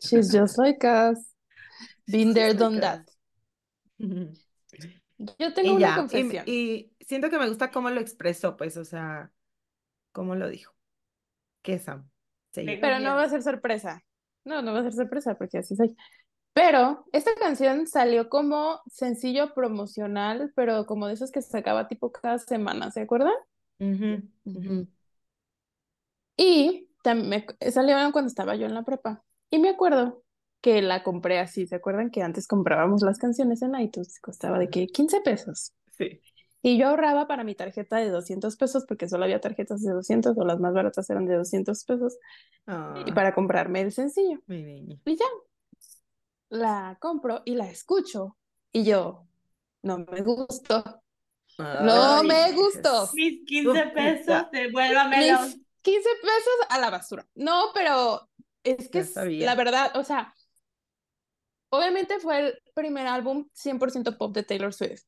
She's 0.00 0.32
just 0.32 0.58
like 0.58 0.84
us. 0.84 1.18
Been 2.08 2.34
She's 2.34 2.34
there, 2.34 2.54
done 2.54 2.74
like 2.76 2.82
that. 2.82 3.08
us. 3.98 4.38
Yo 5.38 5.52
tengo 5.54 5.70
Y 5.70 5.76
una 5.76 5.80
ya, 5.80 5.96
y, 5.96 6.00
confesión. 6.00 6.44
y 6.46 6.92
siento 7.00 7.30
que 7.30 7.38
me 7.38 7.48
gusta 7.48 7.70
cómo 7.70 7.90
lo 7.90 8.00
expresó, 8.00 8.56
pues, 8.56 8.76
o 8.76 8.84
sea, 8.84 9.32
cómo 10.12 10.34
lo 10.36 10.48
dijo. 10.48 10.74
¿Qué 11.62 11.78
Sam? 11.78 12.10
Sí. 12.52 12.64
Pero 12.80 12.98
no 13.00 13.14
va 13.16 13.24
a 13.24 13.28
ser 13.28 13.42
sorpresa. 13.42 14.02
No, 14.44 14.62
no 14.62 14.72
va 14.72 14.80
a 14.80 14.82
ser 14.82 14.92
sorpresa 14.92 15.34
porque 15.36 15.58
así 15.58 15.76
soy. 15.76 15.96
Pero 16.54 17.06
esta 17.12 17.34
canción 17.36 17.86
salió 17.86 18.28
como 18.28 18.80
sencillo 18.88 19.54
promocional, 19.54 20.52
pero 20.56 20.86
como 20.86 21.08
de 21.08 21.14
esos 21.14 21.32
que 21.32 21.42
sacaba 21.42 21.88
tipo 21.88 22.12
cada 22.12 22.38
semana, 22.38 22.90
¿se 22.92 23.02
acuerdan? 23.02 23.34
Ujú. 23.80 24.86
Y 26.36 26.88
también 27.02 27.46
me- 27.60 27.70
salió 27.70 27.96
cuando 28.12 28.28
estaba 28.28 28.56
yo 28.56 28.66
en 28.66 28.74
la 28.74 28.82
prepa. 28.82 29.22
Y 29.50 29.58
me 29.58 29.70
acuerdo 29.70 30.22
que 30.60 30.82
la 30.82 31.02
compré 31.02 31.38
así. 31.38 31.66
¿Se 31.66 31.76
acuerdan 31.76 32.10
que 32.10 32.22
antes 32.22 32.46
comprábamos 32.48 33.02
las 33.02 33.18
canciones 33.18 33.62
en 33.62 33.78
iTunes? 33.78 34.18
Costaba 34.20 34.58
de 34.58 34.68
que 34.70 34.86
15 34.86 35.20
pesos. 35.20 35.72
Sí. 35.96 36.20
Y 36.62 36.78
yo 36.78 36.88
ahorraba 36.88 37.26
para 37.28 37.44
mi 37.44 37.54
tarjeta 37.54 37.98
de 37.98 38.08
200 38.08 38.56
pesos 38.56 38.86
porque 38.88 39.06
solo 39.08 39.24
había 39.24 39.40
tarjetas 39.40 39.82
de 39.82 39.92
200 39.92 40.36
o 40.38 40.44
las 40.46 40.58
más 40.60 40.72
baratas 40.72 41.08
eran 41.10 41.26
de 41.26 41.36
200 41.36 41.84
pesos 41.84 42.14
y 42.16 42.20
Ah, 42.66 43.04
para 43.14 43.34
comprarme 43.34 43.82
el 43.82 43.92
sencillo. 43.92 44.40
mi 44.46 44.62
niña. 44.62 44.96
Y 45.04 45.16
ya, 45.16 45.26
la 46.48 46.96
compro 47.00 47.42
y 47.44 47.54
la 47.54 47.68
escucho. 47.68 48.36
Y 48.72 48.84
yo, 48.84 49.26
no 49.82 49.98
me 50.10 50.22
gustó. 50.22 50.82
No 51.58 52.22
me 52.24 52.52
gustó. 52.52 53.10
Mis 53.14 53.44
15 53.46 53.86
pesos, 53.94 54.46
devuélvamelos. 54.50 55.58
Mis 55.84 55.94
15 55.94 56.08
pesos 56.22 56.54
a 56.70 56.78
la 56.78 56.90
basura. 56.90 57.26
No, 57.34 57.70
pero 57.74 58.28
es 58.62 58.88
que 58.88 59.00
es- 59.00 59.14
la 59.16 59.54
verdad, 59.54 59.92
o 59.96 60.04
sea, 60.04 60.34
obviamente 61.70 62.18
fue 62.20 62.40
el 62.40 62.58
primer 62.74 63.06
álbum 63.06 63.48
100% 63.52 64.16
pop 64.16 64.34
de 64.34 64.42
Taylor 64.44 64.72
Swift. 64.72 65.02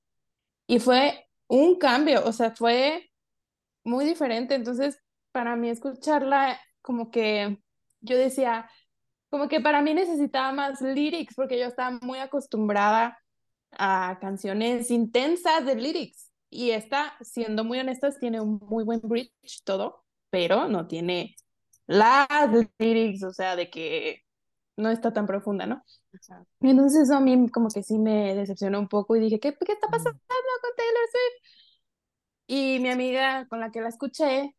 Y 0.67 0.81
fue 0.81 1.29
un 1.49 1.79
cambio, 1.79 2.25
o 2.27 2.33
sea, 2.33 2.53
fue 2.55 3.11
muy 3.85 4.07
diferente. 4.07 4.57
Entonces, 4.57 5.01
para 5.33 5.57
mí 5.57 5.71
escucharla, 5.71 6.61
como 6.83 7.11
que 7.11 7.59
yo 8.03 8.19
decía, 8.19 8.71
como 9.31 9.49
que 9.49 9.61
para 9.61 9.83
mí 9.83 9.95
necesitaba 9.95 10.53
más 10.53 10.83
lyrics, 10.83 11.35
porque 11.37 11.59
yo 11.61 11.67
estaba 11.67 11.99
muy 12.03 12.21
acostumbrada 12.21 13.19
a 13.73 14.19
canciones 14.23 14.91
intensas 14.93 15.67
de 15.67 15.77
lyrics. 15.77 16.33
Y 16.51 16.73
esta, 16.73 17.17
siendo 17.23 17.65
muy 17.65 17.81
honestas, 17.81 18.21
tiene 18.21 18.41
un 18.41 18.59
muy 18.63 18.85
buen 18.85 19.01
bridge, 19.03 19.33
todo, 19.65 20.06
pero 20.37 20.69
no 20.69 20.87
tiene 20.87 21.35
las 21.87 22.29
lyrics, 22.79 23.23
o 23.23 23.33
sea, 23.33 23.57
de 23.57 23.71
que 23.71 24.23
no 24.77 24.91
está 24.91 25.11
tan 25.11 25.27
profunda, 25.27 25.65
¿no? 25.65 25.83
Entonces 26.61 27.05
eso 27.05 27.17
a 27.17 27.21
mí 27.21 27.49
como 27.49 27.71
que 27.71 27.83
sí 27.83 27.99
me 27.99 28.35
decepcionó 28.35 28.79
un 28.79 28.87
poco 28.87 29.17
y 29.17 29.21
dije, 29.21 29.41
¿qué, 29.41 29.57
qué 29.57 29.73
está 29.73 29.89
pasando 29.89 30.21
con 30.21 30.71
Taylor 30.77 31.09
Swift? 31.11 31.53
Y 32.49 32.81
mi 32.81 32.91
amiga 32.91 33.47
con 33.49 33.61
la 33.61 33.71
que 33.71 33.81
la 33.81 33.89
escuché, 33.89 34.55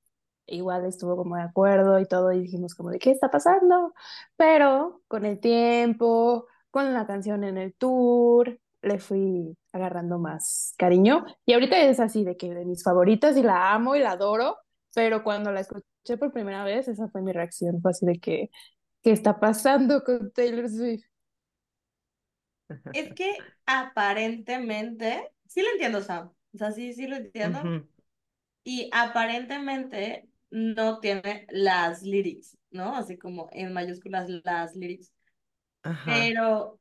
igual 0.48 0.84
estuvo 0.86 1.16
como 1.16 1.36
de 1.36 1.44
acuerdo 1.44 2.00
y 2.00 2.08
todo, 2.08 2.32
y 2.32 2.40
dijimos 2.40 2.74
como 2.74 2.90
de, 2.90 2.98
¿qué 2.98 3.12
está 3.12 3.30
pasando? 3.30 3.94
Pero 4.36 5.04
con 5.08 5.26
el 5.28 5.40
tiempo, 5.40 6.48
con 6.72 6.92
la 6.92 7.06
canción 7.06 7.44
en 7.44 7.60
el 7.60 7.76
tour, 7.76 8.60
le 8.82 8.98
fui 8.98 9.56
agarrando 9.74 10.18
más 10.18 10.74
cariño. 10.76 11.24
Y 11.46 11.54
ahorita 11.54 11.78
es 11.84 12.00
así 12.00 12.24
de 12.24 12.36
que 12.36 12.52
de 12.56 12.66
mis 12.66 12.84
favoritas 12.84 13.38
y 13.38 13.44
la 13.44 13.74
amo 13.76 13.96
y 13.96 14.00
la 14.00 14.13
adoro, 14.13 14.58
pero 14.93 15.23
cuando 15.23 15.52
la 15.52 15.62
escuché 15.62 16.17
por 16.17 16.32
primera 16.32 16.63
vez, 16.63 16.88
esa 16.88 17.08
fue 17.10 17.21
mi 17.21 17.32
reacción, 17.32 17.82
fue 17.82 17.91
así 17.91 18.06
de 18.06 18.19
que, 18.19 18.50
¿qué 19.04 19.12
está 19.12 19.39
pasando 19.39 20.04
con 20.04 20.32
Taylor 20.32 20.69
Swift? 20.69 21.06
Es 22.93 23.13
que 23.13 23.36
aparentemente, 23.65 25.32
sí 25.47 25.62
lo 25.62 25.69
entiendo, 25.71 26.02
Sam. 26.02 26.32
O 26.54 26.58
sea, 26.58 26.71
sí, 26.71 26.93
sí 26.93 27.08
lo 27.08 27.15
entiendo. 27.15 27.60
Ujú. 27.60 27.88
Y 28.63 28.89
aparentemente 28.91 30.28
no 30.50 31.00
tiene 31.00 31.47
las 31.50 32.02
lyrics, 32.02 32.58
¿no? 32.71 32.95
Así 32.95 33.17
como 33.17 33.50
en 33.52 33.73
mayúsculas 33.73 34.30
las 34.43 34.76
lyrics. 34.76 35.13
Ajá. 35.84 36.12
Pero, 36.13 36.80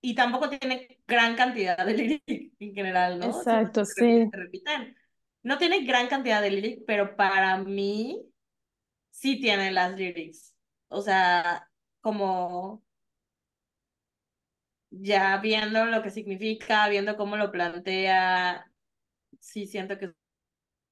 y 0.00 0.14
tampoco 0.14 0.50
tiene 0.50 0.98
gran 1.06 1.36
cantidad 1.36 1.84
de 1.84 1.94
lyrics 1.96 2.52
en 2.58 2.74
general, 2.74 3.18
¿no? 3.18 3.26
Exacto, 3.26 3.84
se 3.84 4.02
repiten, 4.02 4.24
sí. 4.24 4.30
se 4.30 4.36
repiten. 4.36 4.96
No 5.44 5.58
tiene 5.58 5.84
gran 5.86 6.08
cantidad 6.08 6.42
de 6.42 6.50
lyrics, 6.50 6.82
pero 6.86 7.16
para 7.16 7.58
mí 7.58 8.20
sí 9.10 9.40
tiene 9.40 9.72
las 9.72 9.96
lyrics. 9.98 10.54
O 10.88 11.02
sea, 11.02 11.70
como 12.00 12.84
ya 14.90 15.38
viendo 15.38 15.84
lo 15.86 16.02
que 16.02 16.10
significa, 16.10 16.88
viendo 16.88 17.16
cómo 17.16 17.36
lo 17.36 17.50
plantea, 17.50 18.70
sí 19.40 19.66
siento 19.66 19.98
que 19.98 20.12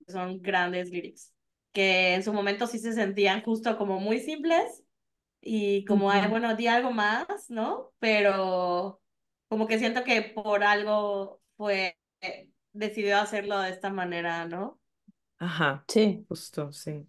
son 0.09 0.43
grandes 0.43 0.91
lyrics, 0.91 1.35
que 1.73 2.15
en 2.15 2.23
su 2.25 2.33
momento 2.33 2.67
sí 2.67 2.79
se 2.79 2.93
sentían 2.95 3.43
justo 3.45 3.79
como 3.79 4.01
muy 4.01 4.21
simples 4.21 4.85
y 5.41 5.85
como, 5.87 6.07
bueno, 6.31 6.57
di 6.57 6.69
algo 6.69 6.93
más, 6.93 7.27
¿no? 7.51 7.93
Pero 8.01 9.03
como 9.49 9.67
que 9.69 9.79
siento 9.79 10.05
que 10.05 10.23
por 10.23 10.65
algo 10.65 11.43
fue, 11.57 11.99
decidió 12.75 13.19
hacerlo 13.19 13.59
de 13.61 13.71
esta 13.71 13.91
manera, 13.91 14.47
¿no? 14.47 14.81
Ajá, 15.39 15.87
Sí, 15.89 16.25
justo, 16.29 16.73
sí. 16.73 17.07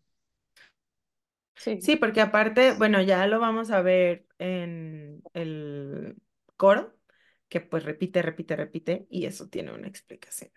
sí. 1.56 1.90
Sí, 1.90 1.98
porque 1.98 2.22
aparte, 2.22 2.74
bueno, 2.78 3.02
ya 3.02 3.28
lo 3.28 3.40
vamos 3.40 3.70
a 3.72 3.82
ver 3.82 4.26
en 4.38 5.22
el 5.34 6.16
coro, 6.56 6.96
que 7.50 7.60
pues 7.62 7.84
repite, 7.84 8.22
repite, 8.22 8.56
repite, 8.56 9.08
y 9.10 9.26
eso 9.26 9.50
tiene 9.50 9.74
una 9.74 9.88
explicación. 9.88 10.52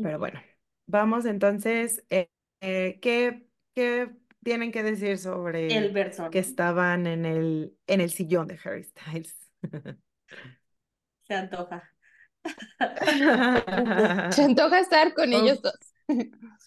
Pero 0.00 0.18
bueno, 0.18 0.40
vamos 0.86 1.24
entonces, 1.26 2.04
eh, 2.10 2.28
eh, 2.60 2.98
¿qué, 3.00 3.46
qué 3.74 4.10
tienen 4.42 4.72
que 4.72 4.82
decir 4.82 5.18
El 5.66 5.88
sobre 5.88 5.92
verso, 5.92 6.30
que 6.30 6.38
estaban 6.38 7.06
en 7.06 7.24
el, 7.26 7.76
en 7.86 8.00
el 8.00 8.10
sillón 8.10 8.48
de 8.48 8.58
Harry 8.64 8.84
Styles? 8.84 9.36
Se 11.26 11.34
antoja. 11.34 11.82
Se 14.30 14.42
antoja 14.42 14.80
estar 14.80 15.14
con 15.14 15.32
ellos 15.32 15.60
Uf, 15.60 15.62
dos. 15.62 15.74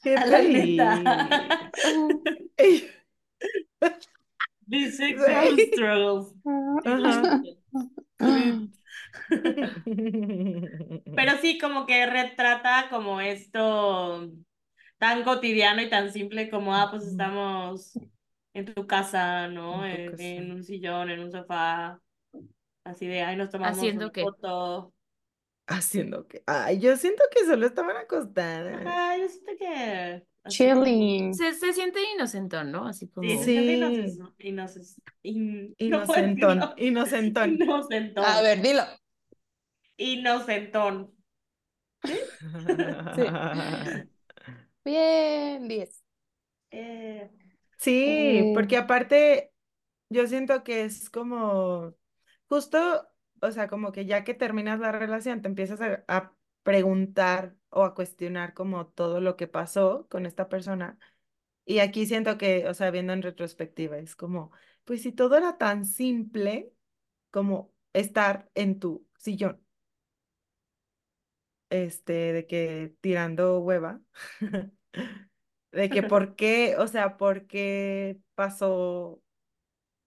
¡Qué 0.02 0.18
la 0.26 0.44
neta. 0.44 1.02
feliz! 1.02 1.62
These 4.68 4.98
six 4.98 5.22
Sí. 5.26 5.72
struggles. 5.72 6.34
Ajá. 6.86 7.46
Pero 11.14 11.38
sí, 11.42 11.58
como 11.60 11.86
que 11.86 12.06
retrata 12.06 12.88
como 12.90 13.22
esto 13.22 14.30
tan 15.00 15.24
cotidiano 15.24 15.82
y 15.82 15.90
tan 15.90 16.12
simple 16.14 16.50
como, 16.50 16.76
ah, 16.76 16.90
pues 16.92 17.06
estamos 17.06 18.02
en 18.54 18.66
tu 18.74 18.88
casa, 18.88 19.48
¿no? 19.50 19.86
En 19.86 19.92
tu 19.92 20.00
En, 20.00 20.06
casa. 20.06 20.34
en 20.38 20.52
un 20.54 20.64
sillón, 20.64 21.10
en 21.12 21.22
un 21.22 21.32
sofá, 21.32 22.02
así 22.86 23.08
de, 23.08 23.22
ay, 23.24 23.38
nos 23.38 23.52
tomamos 23.52 23.78
Haciendo 23.78 23.96
una 23.96 24.12
que 24.12 24.22
foto. 24.22 24.95
Haciendo 25.68 26.28
que. 26.28 26.44
Ay, 26.46 26.80
yo 26.80 26.96
siento 26.96 27.24
que 27.32 27.44
solo 27.46 27.66
estaban 27.66 27.98
acostadas. 27.98 28.86
Ajá, 28.86 29.18
yo 29.18 29.28
siento 29.28 29.52
que 29.58 30.24
Chilling. 30.48 31.34
se, 31.34 31.54
se 31.54 31.74
siente 31.74 32.00
inocentón, 32.14 32.72
¿no? 32.72 32.88
Así 32.88 33.08
como- 33.10 33.28
Sí, 33.28 33.40
Sí. 33.44 33.58
in- 35.24 35.74
Inocentón, 35.80 36.62
inocentón. 36.78 37.54
Inocentón. 37.56 38.24
A 38.26 38.42
ver, 38.42 38.62
dilo. 38.62 38.84
Inocentón. 39.98 41.12
Bien, 44.84 45.68
10. 45.68 46.04
Eh, 46.72 47.30
Sí, 47.78 48.52
porque 48.54 48.76
Eh, 48.76 48.80
aparte 48.80 49.52
yo 50.10 50.28
siento 50.28 50.64
que 50.64 50.86
es 50.86 51.10
como 51.10 51.94
justo, 52.48 53.08
o 53.42 53.52
sea, 53.52 53.68
como 53.68 53.92
que 53.92 54.06
ya 54.06 54.24
que 54.24 54.34
terminas 54.34 54.80
la 54.80 54.92
relación 54.92 55.42
te 55.42 55.48
empiezas 55.48 55.82
a, 55.82 56.04
a 56.08 56.34
preguntar 56.64 57.56
o 57.70 57.84
a 57.84 57.94
cuestionar 57.96 58.54
como 58.54 58.88
todo 58.88 59.22
lo 59.22 59.36
que 59.38 59.48
pasó 59.48 60.08
con 60.10 60.26
esta 60.26 60.50
persona. 60.50 60.98
Y 61.66 61.80
aquí 61.80 62.06
siento 62.06 62.38
que, 62.38 62.68
o 62.68 62.74
sea, 62.74 62.92
viendo 62.92 63.14
en 63.14 63.22
retrospectiva, 63.24 63.98
es 63.98 64.16
como, 64.16 64.52
pues 64.86 65.02
si 65.04 65.12
todo 65.12 65.38
era 65.38 65.58
tan 65.58 65.86
simple 65.86 66.74
como 67.32 67.74
estar 67.94 68.50
en 68.56 68.80
tu 68.80 69.08
sillón, 69.18 69.62
este, 71.70 72.34
de 72.34 72.48
que 72.48 72.96
tirando 73.02 73.60
hueva. 73.60 74.02
De 75.72 75.92
que 75.92 76.04
por 76.04 76.36
qué, 76.36 76.76
o 76.78 76.88
sea, 76.88 77.18
por 77.18 77.48
qué 77.48 78.20
pasó 78.36 79.22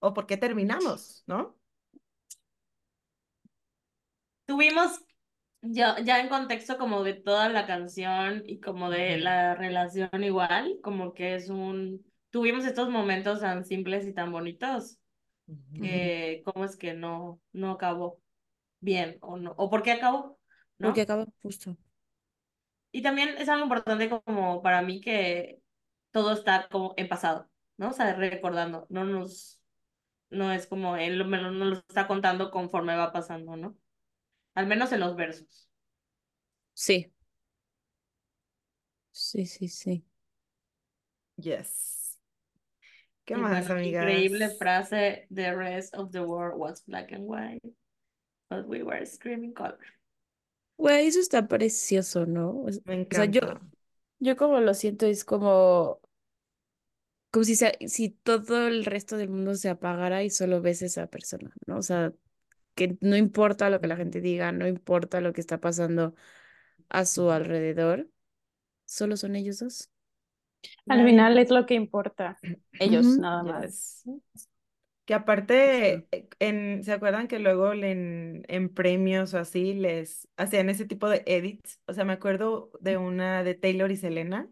o 0.00 0.14
por 0.14 0.26
qué 0.26 0.36
terminamos, 0.38 1.24
¿no? 1.26 1.57
Tuvimos 4.48 5.04
ya, 5.60 6.00
ya 6.00 6.20
en 6.20 6.28
contexto 6.28 6.78
como 6.78 7.04
de 7.04 7.14
toda 7.14 7.50
la 7.50 7.66
canción 7.66 8.42
y 8.46 8.60
como 8.60 8.88
de 8.90 9.18
la 9.18 9.54
relación 9.54 10.24
igual, 10.24 10.78
como 10.82 11.12
que 11.12 11.34
es 11.34 11.50
un... 11.50 12.04
Tuvimos 12.30 12.64
estos 12.64 12.88
momentos 12.88 13.40
tan 13.40 13.64
simples 13.64 14.06
y 14.06 14.14
tan 14.14 14.32
bonitos 14.32 14.98
que 15.74 16.42
cómo 16.44 16.64
es 16.64 16.76
que 16.76 16.94
no, 16.94 17.40
no 17.52 17.72
acabó 17.72 18.20
bien 18.80 19.18
o 19.20 19.36
no, 19.36 19.54
o 19.56 19.70
por 19.70 19.82
qué 19.82 19.92
acabó, 19.92 20.38
Porque 20.78 21.00
¿no? 21.00 21.14
acaba 21.14 21.26
justo. 21.42 21.76
Y 22.90 23.02
también 23.02 23.30
es 23.38 23.48
algo 23.48 23.64
importante 23.64 24.08
como 24.08 24.62
para 24.62 24.82
mí 24.82 25.00
que 25.00 25.60
todo 26.10 26.32
está 26.32 26.68
como 26.68 26.94
en 26.96 27.08
pasado, 27.08 27.48
¿no? 27.76 27.90
O 27.90 27.92
sea, 27.92 28.14
recordando, 28.14 28.86
no 28.88 29.04
nos, 29.04 29.60
no 30.30 30.52
es 30.52 30.66
como 30.66 30.96
él 30.96 31.24
me 31.26 31.38
lo, 31.38 31.50
nos 31.50 31.68
lo 31.68 31.74
está 31.76 32.06
contando 32.06 32.50
conforme 32.50 32.96
va 32.96 33.12
pasando, 33.12 33.56
¿no? 33.56 33.76
Al 34.58 34.66
menos 34.66 34.92
en 34.92 35.00
los 35.00 35.16
versos. 35.16 35.68
Sí. 36.74 37.12
Sí, 39.12 39.44
sí, 39.46 39.68
sí. 39.68 40.04
Yes. 41.38 42.18
¿Qué 43.24 43.36
Y 43.36 43.44
más, 43.44 43.70
bueno, 43.70 43.74
increíble 43.82 44.50
amigas? 44.50 44.58
frase, 44.58 45.26
the 45.30 45.54
rest 45.56 45.94
of 45.94 46.12
the 46.12 46.22
world 46.22 46.58
was 46.58 46.82
black 46.82 47.10
and 47.12 47.24
white, 47.26 47.62
but 48.50 48.66
we 48.68 48.82
were 48.84 49.04
screaming 49.06 49.54
color. 49.54 49.78
Güey, 50.76 51.08
eso 51.08 51.20
está 51.20 51.46
precioso, 51.48 52.24
¿no? 52.26 52.50
Me 52.84 52.94
o 53.10 53.14
sea, 53.14 53.24
yo, 53.26 53.40
encanta. 53.40 53.60
yo 54.20 54.36
como 54.36 54.60
lo 54.60 54.74
siento 54.74 55.06
es 55.06 55.24
como, 55.24 56.00
como 57.30 57.44
si, 57.44 57.56
se- 57.56 57.76
si 57.88 58.10
todo 58.10 58.66
el 58.68 58.84
resto 58.84 59.16
del 59.16 59.28
mundo 59.30 59.54
se 59.54 59.68
apagara 59.68 60.22
y 60.24 60.30
solo 60.30 60.60
ves 60.62 60.82
esa 60.82 61.06
persona, 61.08 61.52
¿no? 61.66 61.78
O 61.78 61.82
sea, 61.82 62.12
que 62.78 62.96
no 63.00 63.16
importa 63.16 63.70
lo 63.70 63.80
que 63.80 63.88
la 63.88 63.96
gente 63.96 64.20
diga, 64.20 64.52
no 64.52 64.68
importa 64.68 65.20
lo 65.20 65.32
que 65.32 65.40
está 65.40 65.60
pasando 65.60 66.14
a 66.88 67.04
su 67.04 67.30
alrededor, 67.30 68.08
solo 68.86 69.16
son 69.16 69.34
ellos 69.34 69.58
dos. 69.58 69.90
Al 70.86 71.04
final 71.04 71.36
es 71.38 71.50
lo 71.50 71.66
que 71.66 71.74
importa. 71.74 72.38
Ellos, 72.78 73.04
nada 73.18 73.42
más. 73.42 74.04
Yes. 74.04 74.48
Que 75.04 75.14
aparte, 75.14 76.06
eh, 76.12 76.28
en, 76.38 76.84
¿se 76.84 76.92
acuerdan 76.92 77.28
que 77.28 77.38
luego 77.38 77.72
en, 77.72 78.44
en 78.46 78.68
premios 78.68 79.34
o 79.34 79.38
así 79.38 79.74
les 79.74 80.28
hacían 80.36 80.68
ese 80.68 80.84
tipo 80.84 81.08
de 81.08 81.22
edits? 81.26 81.80
O 81.86 81.94
sea, 81.94 82.04
me 82.04 82.12
acuerdo 82.12 82.70
de 82.80 82.96
una 82.96 83.42
de 83.42 83.54
Taylor 83.54 83.90
y 83.90 83.96
Selena, 83.96 84.48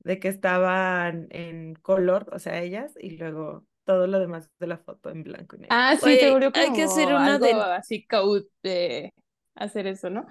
de 0.00 0.18
que 0.18 0.28
estaban 0.28 1.28
en 1.30 1.74
color, 1.76 2.28
o 2.32 2.38
sea, 2.38 2.60
ellas, 2.62 2.94
y 3.00 3.16
luego 3.16 3.64
todo 3.86 4.06
lo 4.06 4.18
demás 4.18 4.50
de 4.58 4.66
la 4.66 4.78
foto 4.78 5.10
en 5.10 5.22
blanco 5.22 5.56
y 5.56 5.60
negro. 5.60 5.76
Ah, 5.78 5.94
sí, 5.96 6.00
Güey, 6.02 6.18
se 6.18 6.24
hay, 6.26 6.32
volvió 6.32 6.50
hay 6.54 6.72
que 6.72 6.82
hacer 6.82 7.04
como 7.04 7.16
una 7.16 7.34
algo 7.34 7.46
del, 7.46 7.60
así 7.60 8.06
code 8.06 8.46
de 8.62 9.14
hacer 9.54 9.86
eso, 9.86 10.10
¿no? 10.10 10.26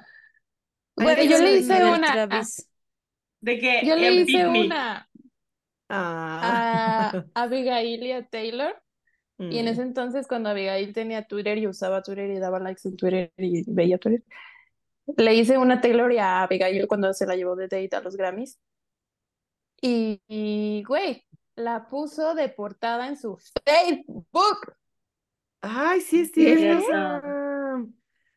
Que 0.97 1.27
yo 1.27 1.37
le 1.39 1.57
hice 1.57 1.83
una, 1.83 2.11
Travis. 2.11 2.69
De 3.41 3.59
que 3.59 3.85
yo 3.85 3.95
le 3.95 4.11
hice 4.13 4.25
picnic. 4.25 4.65
una 4.65 5.09
Ah. 5.89 7.13
a 7.33 7.43
Abigail 7.43 8.03
y 8.03 8.11
a 8.11 8.25
Taylor. 8.27 8.81
Y 9.37 9.59
en 9.59 9.67
ese 9.67 9.81
Mm. 9.81 9.87
entonces, 9.87 10.27
cuando 10.27 10.49
Abigail 10.49 10.93
tenía 10.93 11.27
Twitter 11.27 11.57
y 11.57 11.67
usaba 11.67 12.01
Twitter 12.01 12.29
y 12.31 12.39
daba 12.39 12.59
likes 12.59 12.87
en 12.87 12.95
Twitter 12.95 13.33
y 13.37 13.63
veía 13.71 13.97
Twitter, 13.97 14.23
le 15.17 15.33
hice 15.35 15.57
una 15.57 15.75
a 15.75 15.81
Taylor 15.81 16.11
y 16.11 16.17
a 16.17 16.43
Abigail 16.43 16.87
cuando 16.87 17.13
se 17.13 17.25
la 17.27 17.35
llevó 17.35 17.55
de 17.55 17.67
date 17.67 17.95
a 17.95 18.01
los 18.01 18.15
Grammys. 18.15 18.59
Y, 19.81 20.83
güey, 20.87 21.24
la 21.55 21.87
puso 21.87 22.35
de 22.35 22.49
portada 22.49 23.07
en 23.07 23.17
su 23.17 23.37
Facebook. 23.65 24.75
Ay, 25.61 26.01
sí 26.01 26.21
es. 26.21 26.31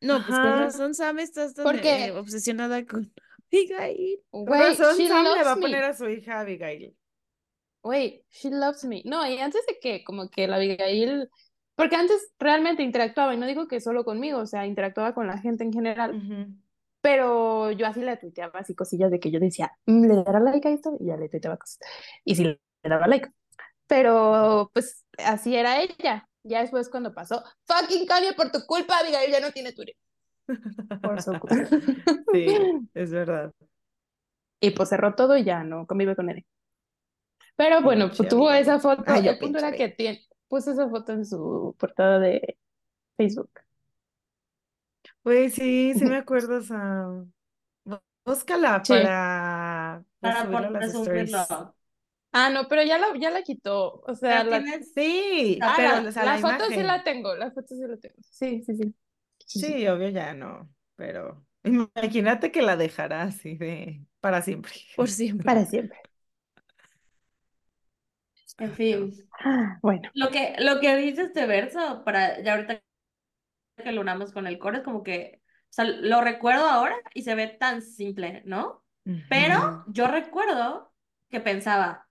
No, 0.00 0.24
pues 0.24 0.38
con 0.38 0.58
razón 0.58 0.94
Sam 0.94 1.18
estás 1.18 1.54
tan 1.54 1.66
eh, 1.84 2.12
obsesionada 2.12 2.86
con 2.86 3.12
Abigail. 3.52 4.20
Con 4.30 4.46
razón, 4.46 4.96
Sam 4.96 5.24
le 5.24 5.44
va 5.44 5.52
a 5.52 5.56
poner 5.56 5.80
me. 5.80 5.86
a 5.86 5.94
su 5.94 6.08
hija 6.08 6.40
Abigail. 6.40 6.96
Güey, 7.82 8.24
she 8.30 8.50
loves 8.50 8.84
me. 8.84 9.02
No, 9.04 9.26
y 9.26 9.38
antes 9.38 9.64
de 9.66 9.78
que 9.80 10.04
como 10.04 10.28
que 10.30 10.46
la 10.46 10.56
Abigail, 10.56 11.28
porque 11.74 11.96
antes 11.96 12.32
realmente 12.38 12.82
interactuaba, 12.82 13.34
y 13.34 13.38
no 13.38 13.46
digo 13.46 13.66
que 13.66 13.80
solo 13.80 14.04
conmigo, 14.04 14.38
o 14.38 14.46
sea, 14.46 14.66
interactuaba 14.66 15.14
con 15.14 15.26
la 15.26 15.38
gente 15.38 15.64
en 15.64 15.72
general, 15.72 16.48
pero 17.00 17.70
yo 17.72 17.86
así 17.86 18.00
le 18.00 18.16
tuiteaba 18.16 18.60
así 18.60 18.74
cosillas 18.74 19.10
de 19.10 19.20
que 19.20 19.30
yo 19.30 19.40
decía, 19.40 19.72
"Mm, 19.86 20.06
¿le 20.06 20.14
dará 20.22 20.40
like 20.40 20.68
a 20.68 20.72
esto? 20.72 20.96
Y 21.00 21.06
ya 21.06 21.16
le 21.16 21.28
tuiteaba 21.28 21.56
cosas. 21.56 21.78
Y 22.24 22.34
sí 22.36 22.58
daba 22.88 23.06
like. 23.06 23.30
Pero 23.86 24.70
pues 24.74 25.04
así 25.18 25.56
era 25.56 25.80
ella. 25.82 26.28
Ya 26.44 26.60
después 26.60 26.88
cuando 26.88 27.12
pasó, 27.12 27.42
fucking 27.66 28.06
Kanye, 28.06 28.32
por 28.34 28.50
tu 28.50 28.64
culpa, 28.66 28.98
Abigail 28.98 29.30
ya 29.30 29.40
no 29.40 29.50
tiene 29.52 29.72
Twitter. 29.72 29.94
Por 31.02 31.20
su 31.20 31.38
culpa. 31.38 31.56
Sí, 32.32 32.46
es 32.94 33.10
verdad. 33.10 33.52
Y 34.60 34.70
pues 34.70 34.88
cerró 34.88 35.14
todo 35.14 35.36
y 35.36 35.44
ya 35.44 35.62
no 35.62 35.86
convive 35.86 36.16
con 36.16 36.30
él. 36.30 36.44
Pero 37.56 37.82
bueno, 37.82 38.06
Pinche 38.06 38.16
pues 38.18 38.28
tuvo 38.28 38.50
esa 38.50 38.78
foto. 38.78 39.02
Ay, 39.06 39.24
yo 39.24 39.32
El 39.32 39.38
punto 39.38 39.58
pinche 39.58 39.66
era 39.68 39.76
que 39.76 39.88
tiene, 39.88 40.26
puso 40.48 40.70
esa 40.72 40.88
foto 40.88 41.12
en 41.12 41.24
su 41.26 41.74
portada 41.78 42.18
de 42.18 42.56
Facebook. 43.16 43.50
Pues 45.22 45.54
sí, 45.54 45.92
sí 45.94 46.04
me 46.04 46.16
acuerdo, 46.18 46.62
Sam. 46.62 47.32
Búscala 48.24 48.82
Sí. 48.84 48.92
para 48.92 50.04
Para 50.20 50.42
subirla 50.42 50.68
a 50.68 50.70
por 50.70 50.80
las 50.80 50.94
stories. 50.94 51.32
Ah, 52.32 52.50
no, 52.50 52.68
pero 52.68 52.82
ya 52.82 52.98
la, 52.98 53.08
ya 53.18 53.30
la 53.30 53.42
quitó. 53.42 54.00
O 54.06 54.14
sea, 54.14 54.44
la, 54.44 54.62
tienes 54.62 54.92
Sí, 54.92 55.58
ah, 55.62 55.74
pero 55.76 56.02
la, 56.02 56.08
o 56.08 56.12
sea, 56.12 56.24
la 56.24 56.34
la 56.34 56.38
foto 56.38 56.66
sí 56.68 56.82
la 56.82 57.02
tengo, 57.02 57.34
la 57.34 57.50
foto 57.50 57.74
sí 57.74 57.82
la 57.86 57.96
tengo. 57.96 58.16
Sí, 58.30 58.62
sí, 58.64 58.76
sí. 58.76 58.94
Sí, 59.38 59.88
obvio 59.88 60.10
ya 60.10 60.34
no, 60.34 60.68
pero 60.94 61.46
imagínate 61.64 62.52
que 62.52 62.62
la 62.62 62.76
dejará 62.76 63.22
así 63.22 63.56
de 63.56 64.04
para 64.20 64.42
siempre. 64.42 64.72
Por 64.96 65.08
siempre. 65.08 65.44
Para 65.44 65.64
siempre. 65.64 65.98
En 68.58 68.72
fin. 68.72 69.14
Ah, 69.40 69.78
bueno. 69.82 70.10
Lo 70.14 70.30
que, 70.30 70.54
lo 70.58 70.80
que 70.80 70.96
dice 70.96 71.22
este 71.22 71.46
verso, 71.46 72.02
para 72.04 72.42
ya 72.42 72.54
ahorita 72.54 72.82
que 73.76 73.92
lo 73.92 74.00
unamos 74.00 74.32
con 74.32 74.46
el 74.46 74.58
coro, 74.58 74.78
es 74.78 74.82
como 74.82 75.02
que, 75.02 75.40
o 75.44 75.72
sea, 75.72 75.84
lo 75.84 76.20
recuerdo 76.20 76.66
ahora 76.66 76.96
y 77.14 77.22
se 77.22 77.34
ve 77.34 77.46
tan 77.46 77.82
simple, 77.82 78.42
¿no? 78.44 78.84
Pero 79.30 79.84
yo 79.86 80.06
recuerdo 80.06 80.92
que 81.30 81.40
pensaba, 81.40 82.07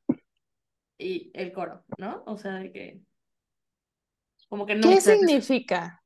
y 0.97 1.31
el 1.33 1.51
coro, 1.53 1.83
¿no? 1.97 2.23
O 2.25 2.37
sea, 2.37 2.53
de 2.53 2.71
que, 2.71 3.01
como 4.49 4.65
que 4.65 4.75
no, 4.75 4.89
¿Qué 4.89 5.01
significa? 5.01 6.01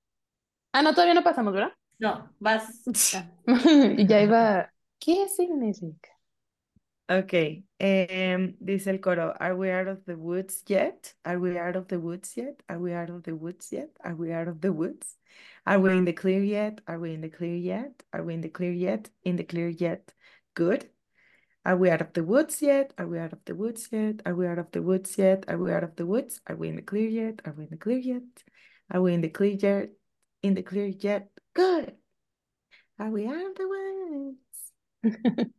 Ah, 0.74 0.82
no, 0.82 0.94
todavía 0.94 1.14
no 1.14 1.24
pasamos, 1.24 1.54
¿verdad? 1.54 1.74
no, 2.02 2.34
vas, 2.40 2.84
ya 4.08 4.22
iba. 4.22 4.74
¿Qué 5.00 5.28
significa? 5.30 6.10
Ok, 7.08 7.34
em, 7.78 8.56
dice 8.60 8.90
el 8.90 9.02
coro, 9.02 9.34
Are 9.40 9.54
we 9.54 9.72
out 9.72 9.88
of 9.88 10.04
the 10.06 10.16
woods 10.16 10.64
yet? 10.68 11.14
Are 11.26 11.38
we 11.38 11.60
out 11.60 11.76
of 11.76 11.88
the 11.88 11.98
woods 12.00 12.36
yet? 12.38 12.64
Are 12.70 12.80
we 12.80 12.94
out 12.94 13.10
of 13.10 13.24
the 13.24 13.34
woods 13.34 13.72
yet? 13.72 13.90
Are 14.04 14.16
we 14.16 14.34
out 14.34 14.48
of 14.48 14.62
the 14.62 14.72
woods? 14.72 15.18
Are 15.66 15.78
we 15.78 15.92
in 15.92 16.06
the 16.06 16.14
clear 16.14 16.42
yet? 16.42 16.80
Are 16.88 17.00
we 17.00 17.14
in 17.14 17.22
the 17.22 17.30
clear 17.30 17.56
yet? 17.56 18.04
Are 18.14 18.24
we 18.24 18.34
in 18.34 18.42
the 18.42 18.50
clear 18.50 18.72
yet? 18.72 19.10
In 19.24 19.36
the 19.36 19.44
clear 19.44 19.70
yet? 19.70 20.14
Good. 20.56 20.90
Are 21.64 21.78
we 21.78 21.92
out 21.92 22.02
of 22.02 22.14
the 22.14 22.24
woods 22.24 22.62
yet? 22.62 22.94
Are 22.98 23.08
we 23.08 23.20
out 23.20 23.34
of 23.34 23.40
the 23.46 23.54
woods 23.54 23.88
yet? 23.92 24.22
Are 24.26 24.34
we 24.34 24.48
out 24.48 24.58
of 24.58 24.72
the 24.72 24.82
woods 24.82 25.18
yet? 25.18 25.46
Are 25.48 25.58
we 25.58 25.72
out 25.72 25.84
of 25.84 25.96
the 25.96 26.06
woods? 26.06 26.42
Are 26.48 26.56
we 26.56 26.70
in 26.70 26.76
the 26.76 26.82
clear 26.82 27.08
yet? 27.08 27.42
Are 27.46 27.54
we 27.54 27.66
in 27.66 27.70
the 27.70 27.78
clear 27.78 28.00
yet? 28.00 28.24
Are 28.90 29.02
we 29.02 29.14
in 29.14 29.22
the 29.22 29.30
clear 29.30 29.54
yet? 29.54 29.90
In 30.42 30.56
the 30.56 30.64
clear 30.64 30.88
yet? 30.88 31.30
Good. 31.54 31.94
Are 32.98 33.12
we 33.12 33.28
out 33.28 33.46
of 33.46 33.56
the 33.56 33.68
woods? 33.68 34.42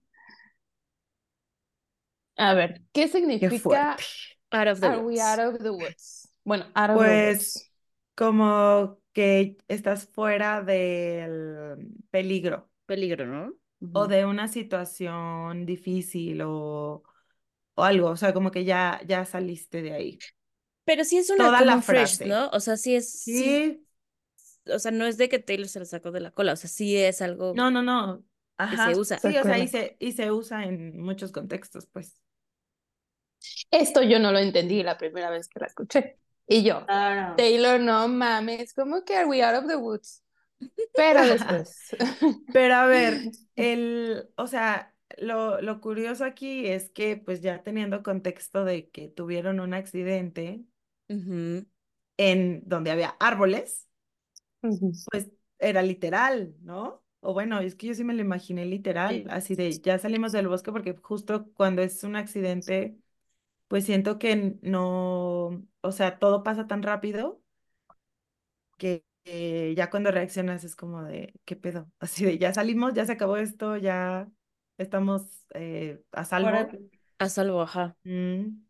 A 2.39 2.55
ver, 2.55 2.81
¿qué 2.93 3.05
Qué 3.05 3.09
significa 3.09 3.59
fuerte. 3.59 4.05
Out 4.51 4.69
of 4.69 4.81
the 4.81 4.87
Are 4.89 5.03
we 5.03 5.21
out 5.21 5.39
of 5.39 5.59
the 5.61 5.73
woods? 5.73 6.29
Bueno, 6.45 6.65
out 6.75 6.91
of 6.91 6.99
the 6.99 7.05
Pues 7.05 7.55
woods. 7.55 7.71
como 8.17 8.99
que 9.13 9.57
estás 9.69 10.07
fuera 10.09 10.63
del 10.63 11.77
peligro 12.11 12.69
Peligro, 12.87 13.27
¿no? 13.27 13.53
O 13.93 14.07
de 14.07 14.25
una 14.25 14.49
situación 14.49 15.67
difícil 15.67 16.43
o, 16.43 17.03
o 17.75 17.83
algo, 17.85 18.11
o 18.11 18.17
sea, 18.17 18.33
como 18.33 18.51
que 18.51 18.65
ya, 18.65 19.01
ya 19.07 19.25
saliste 19.25 19.83
de 19.83 19.93
ahí. 19.93 20.19
Pero 20.85 21.05
sí 21.05 21.19
es 21.19 21.31
una 21.31 21.47
Toda 21.47 21.61
la 21.63 21.73
como 21.73 21.83
fresh, 21.83 22.17
frase. 22.17 22.27
¿no? 22.27 22.49
O 22.51 22.61
sea, 22.61 22.77
sí 22.77 22.95
es, 22.97 23.11
sí, 23.13 23.33
Sí, 23.45 23.87
o 24.73 24.79
sea, 24.79 24.91
no 24.91 25.07
es 25.07 25.17
de 25.17 25.29
que 25.29 25.39
Taylor 25.39 25.69
se 25.69 25.79
lo 25.79 25.85
sacó 25.85 26.11
de 26.11 26.21
la 26.21 26.31
cola, 26.31 26.53
o 26.53 26.57
sea, 26.57 26.69
sí 26.71 26.97
es 26.97 27.23
algo 27.23 27.53
no, 27.55 27.71
no, 27.71 27.83
no. 27.83 28.19
que 28.19 28.25
Ajá. 28.65 28.93
se 28.93 28.99
usa. 28.99 29.19
Sí, 29.19 29.37
o 29.37 29.43
sea, 29.43 29.59
y 29.59 29.69
se, 29.69 29.97
y 29.99 30.13
se 30.13 30.31
usa 30.31 30.65
en 30.65 31.01
muchos 31.01 31.33
contextos, 31.33 31.87
pues. 31.87 32.21
Esto 33.71 34.03
yo 34.03 34.19
no 34.19 34.33
lo 34.33 34.39
entendí 34.39 34.83
la 34.83 34.99
primera 34.99 35.31
vez 35.31 35.49
que 35.49 35.61
la 35.61 35.67
escuché. 35.67 36.19
Y 36.47 36.63
yo, 36.63 36.85
claro. 36.87 37.35
Taylor, 37.37 37.81
no 37.81 38.09
mames, 38.09 38.75
¿cómo 38.75 39.05
que 39.05 39.17
are 39.17 39.27
we 39.27 39.43
out 39.43 39.57
of 39.63 39.69
the 39.69 39.77
woods? 39.77 40.22
Pero 40.95 41.27
después. 41.27 41.97
Pero 42.53 42.75
a 42.77 42.87
ver, 42.87 43.29
el, 43.57 44.31
o 44.37 44.47
sea, 44.47 44.95
lo, 45.19 45.61
lo 45.61 45.81
curioso 45.81 46.25
aquí 46.25 46.67
es 46.69 46.91
que 46.91 47.17
pues 47.17 47.41
ya 47.43 47.63
teniendo 47.63 48.03
contexto 48.03 48.65
de 48.65 48.91
que 48.91 49.09
tuvieron 49.09 49.61
un 49.61 49.75
accidente 49.75 50.65
en 52.17 52.63
donde 52.67 52.91
había 52.91 53.17
árboles, 53.21 53.89
pues 55.11 55.31
era 55.59 55.83
literal, 55.83 56.55
¿no? 56.63 57.03
o 57.21 57.33
bueno, 57.35 57.61
es 57.61 57.77
que 57.77 57.87
yo 57.89 57.95
sí 57.95 58.03
me 58.05 58.15
lo 58.15 58.21
imaginé 58.23 58.65
literal, 58.67 59.23
Sí. 59.23 59.27
así 59.31 59.55
de 59.55 59.81
ya 59.81 59.99
salimos 59.99 60.33
del 60.33 60.49
bosque 60.49 60.73
porque 60.73 60.97
justo 61.03 61.47
cuando 61.55 61.81
es 61.83 62.03
un 62.05 62.17
accidente, 62.17 62.99
pues 63.69 63.85
siento 63.87 64.19
que 64.19 64.57
no, 64.63 65.65
o 65.83 65.93
sea, 65.93 66.19
todo 66.19 66.43
pasa 66.45 66.67
tan 66.69 66.83
rápido 66.83 67.43
que 68.79 69.05
eh, 69.25 69.75
ya 69.77 69.91
cuando 69.91 70.11
reaccionas 70.11 70.65
es 70.65 70.75
como 70.77 71.03
de, 71.05 71.33
¿qué 71.45 71.57
pedo? 71.57 71.91
Así 72.01 72.25
de, 72.25 72.39
ya 72.39 72.53
salimos, 72.55 72.95
ya 72.95 73.05
se 73.07 73.13
acabó 73.13 73.37
esto, 73.37 73.77
ya 73.77 74.29
estamos 74.79 75.45
eh, 75.55 76.01
a 76.13 76.25
salvo. 76.25 76.49
Ahora- 76.49 76.71
A 77.19 77.29
salvo, 77.29 77.63
ajá. 77.63 77.97
Mm. 78.05 78.63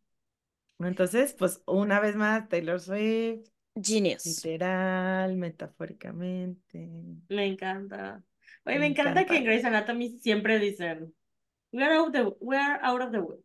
Entonces, 0.80 1.34
pues 1.38 1.62
una 1.66 2.00
vez 2.00 2.16
más, 2.16 2.48
Taylor 2.48 2.80
Swift, 2.80 3.46
Genius. 3.80 4.24
literal, 4.26 5.36
metafóricamente. 5.36 6.88
Me 7.28 7.46
encanta. 7.46 8.22
Oye, 8.64 8.74
Me 8.76 8.80
me 8.80 8.86
encanta 8.86 9.24
que 9.26 9.36
en. 9.36 9.44
Grey's 9.44 9.64
Anatomy 9.64 10.18
siempre 10.18 10.58
dicen, 10.58 11.14
we 11.72 11.82
are 11.84 11.94
out 11.94 12.08
of 12.08 12.12
the, 12.12 12.36
we 12.40 12.56
are 12.56 12.78
out 12.82 13.00
of 13.00 13.12
the 13.12 13.18
wood. 13.20 13.38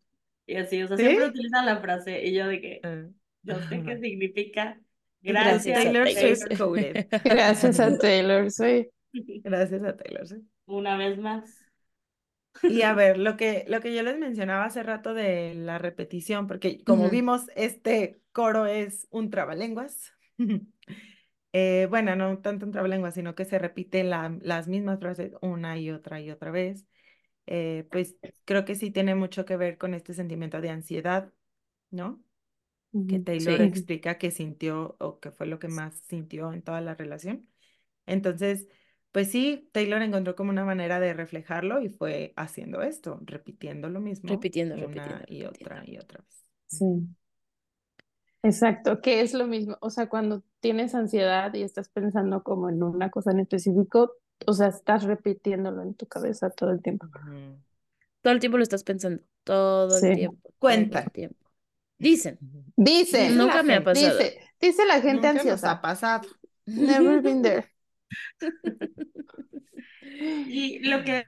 Y 0.48 0.56
así, 0.56 0.82
o 0.82 0.88
sea, 0.88 0.98
¿Sí? 0.98 1.04
siempre 1.04 1.28
utilizan 1.28 1.66
la 1.66 1.78
frase 1.80 2.26
y 2.26 2.34
yo 2.34 2.48
de 2.48 2.62
que, 2.62 2.80
Ah. 2.84 3.06
yo 3.44 3.56
sé 3.70 3.84
qué 3.84 3.98
significa. 4.02 4.82
Gracias 5.22 5.74
Taylor 5.74 6.10
Swift. 6.10 6.98
Gracias 7.24 7.80
a 7.80 7.98
Taylor 7.98 8.52
Swift. 8.52 8.88
Gracias 9.44 9.84
a 9.84 9.96
Taylor 9.98 10.28
Swift. 10.28 10.46
Una 10.68 10.98
vez 10.98 11.18
más. 11.18 11.66
Y 12.66 12.82
a 12.82 12.94
ver, 12.94 13.18
lo 13.18 13.38
que, 13.38 13.66
lo 13.68 13.80
que 13.82 13.94
yo 13.96 14.04
les 14.04 14.18
mencionaba 14.20 14.66
hace 14.66 14.84
rato 14.84 15.14
de 15.14 15.54
la 15.56 15.78
repetición, 15.78 16.48
porque 16.48 16.84
como 16.84 17.06
Ujú. 17.06 17.12
vimos, 17.12 17.44
este 17.56 18.22
coro 18.32 18.66
es 18.66 19.08
un 19.12 19.30
trabalenguas. 19.30 20.14
Eh, 21.54 21.88
bueno, 21.90 22.16
no 22.16 22.40
tanto 22.40 22.66
un 22.66 22.72
trabalenguas, 22.74 23.16
sino 23.16 23.34
que 23.34 23.46
se 23.46 23.58
repiten 23.58 24.10
la- 24.10 24.38
las 24.42 24.68
mismas 24.68 25.00
frases 25.00 25.34
una 25.42 25.78
y 25.80 25.90
otra 25.92 26.22
y 26.22 26.30
otra 26.30 26.52
vez. 26.52 26.86
Eh, 27.48 27.88
pues 27.92 28.18
creo 28.46 28.66
que 28.66 28.76
sí 28.76 28.92
tiene 28.92 29.16
mucho 29.16 29.46
que 29.46 29.58
ver 29.58 29.78
con 29.78 29.94
este 29.94 30.14
sentimiento 30.14 30.62
de 30.62 30.70
ansiedad, 30.72 31.34
¿no? 31.92 32.24
Que. 33.08 33.20
Taylor 33.20 33.62
Sí. 33.62 33.64
explica 33.64 34.18
que 34.18 34.32
sintió 34.32 34.96
o 35.00 35.20
que 35.20 35.32
fue 35.32 35.48
lo 35.48 35.60
que 35.60 35.68
más 35.68 35.96
sintió 36.08 36.54
en 36.54 36.62
toda 36.64 36.82
la 36.82 36.96
relación. 36.96 37.48
Entonces, 38.06 38.68
pues 39.12 39.32
sí, 39.32 39.70
Taylor 39.74 40.02
encontró 40.02 40.36
como 40.36 40.52
una 40.52 40.66
manera 40.66 41.00
de 41.00 41.14
reflejarlo 41.14 41.82
y 41.82 41.90
fue 41.90 42.34
haciendo 42.38 42.82
esto, 42.82 43.20
repitiendo 43.26 43.90
lo 43.90 44.00
mismo 44.02 44.30
Repitiendo, 44.30 44.76
una 44.76 44.86
repitiendo, 44.88 45.26
y 45.28 45.44
repitiendo. 45.44 45.50
otra 45.66 45.84
y 45.86 45.98
otra 45.98 46.20
vez. 46.22 46.44
Sí. 46.68 46.86
Exacto, 48.44 49.02
que 49.02 49.22
es 49.22 49.34
lo 49.34 49.48
mismo. 49.48 49.78
O 49.82 49.90
sea, 49.90 50.08
cuando 50.10 50.44
tienes 50.60 50.96
ansiedad 50.96 51.54
y 51.54 51.64
estás 51.64 51.90
pensando 51.90 52.44
como 52.44 52.70
en 52.70 52.82
una 52.84 53.10
cosa 53.10 53.32
en 53.32 53.40
específico, 53.42 54.14
o 54.46 54.54
sea, 54.54 54.68
estás 54.68 55.04
repitiéndolo 55.04 55.82
en 55.82 55.96
tu 55.96 56.08
cabeza 56.08 56.50
todo 56.52 56.72
el 56.72 56.82
tiempo. 56.82 57.08
Todo 58.22 58.34
el 58.34 58.40
tiempo 58.40 58.58
lo 58.58 58.64
estás 58.64 58.84
pensando. 58.84 59.24
Todo 59.44 59.90
Sí. 59.90 60.08
el 60.08 60.16
tiempo. 60.16 60.50
todo 60.60 61.00
el 61.00 61.12
tiempo. 61.12 61.47
Dicen. 61.98 62.38
Dice, 62.76 63.30
Dice 63.30 63.36
la 63.36 63.36
Nunca 63.36 63.64
me 63.64 63.76
ha 63.76 63.84
pasado. 63.84 64.18
dice, 64.18 64.40
dice 64.62 64.86
la 64.86 65.02
gente 65.02 65.28
Nunca 65.28 65.44
nos 65.44 65.64
ha 65.64 65.74
ansiosa. 65.74 65.82
pasado. 65.82 66.28
Never 66.66 67.22
been 67.22 67.42
there. 67.42 67.66
Y 70.02 70.80
lo 70.80 71.04
que 71.04 71.26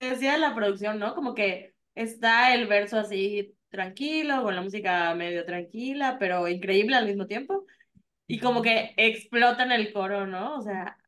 decía 0.00 0.38
la 0.38 0.54
producción, 0.54 0.98
¿no? 0.98 1.14
Como 1.14 1.34
que 1.34 1.74
está 1.94 2.54
el 2.54 2.66
verso 2.66 2.98
así 2.98 3.56
tranquilo, 3.70 4.42
con 4.42 4.54
la 4.56 4.62
música 4.62 5.14
medio 5.14 5.44
tranquila, 5.44 6.16
pero 6.18 6.48
increíble 6.48 6.96
al 6.96 7.06
mismo 7.06 7.26
tiempo. 7.26 7.66
Y 8.26 8.40
como 8.40 8.62
que 8.62 8.94
explota 8.96 9.64
en 9.64 9.72
el 9.72 9.92
coro, 9.92 10.26
¿no? 10.26 10.58
O 10.58 10.62
sea, 10.62 10.98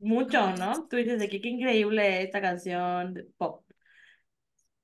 mucho, 0.00 0.52
¿no? 0.56 0.88
Tú 0.88 0.96
dices 0.96 1.20
de 1.20 1.28
que 1.28 1.40
qué 1.40 1.48
increíble 1.50 2.22
esta 2.22 2.40
canción 2.42 3.14
de 3.14 3.24
pop. 3.38 3.64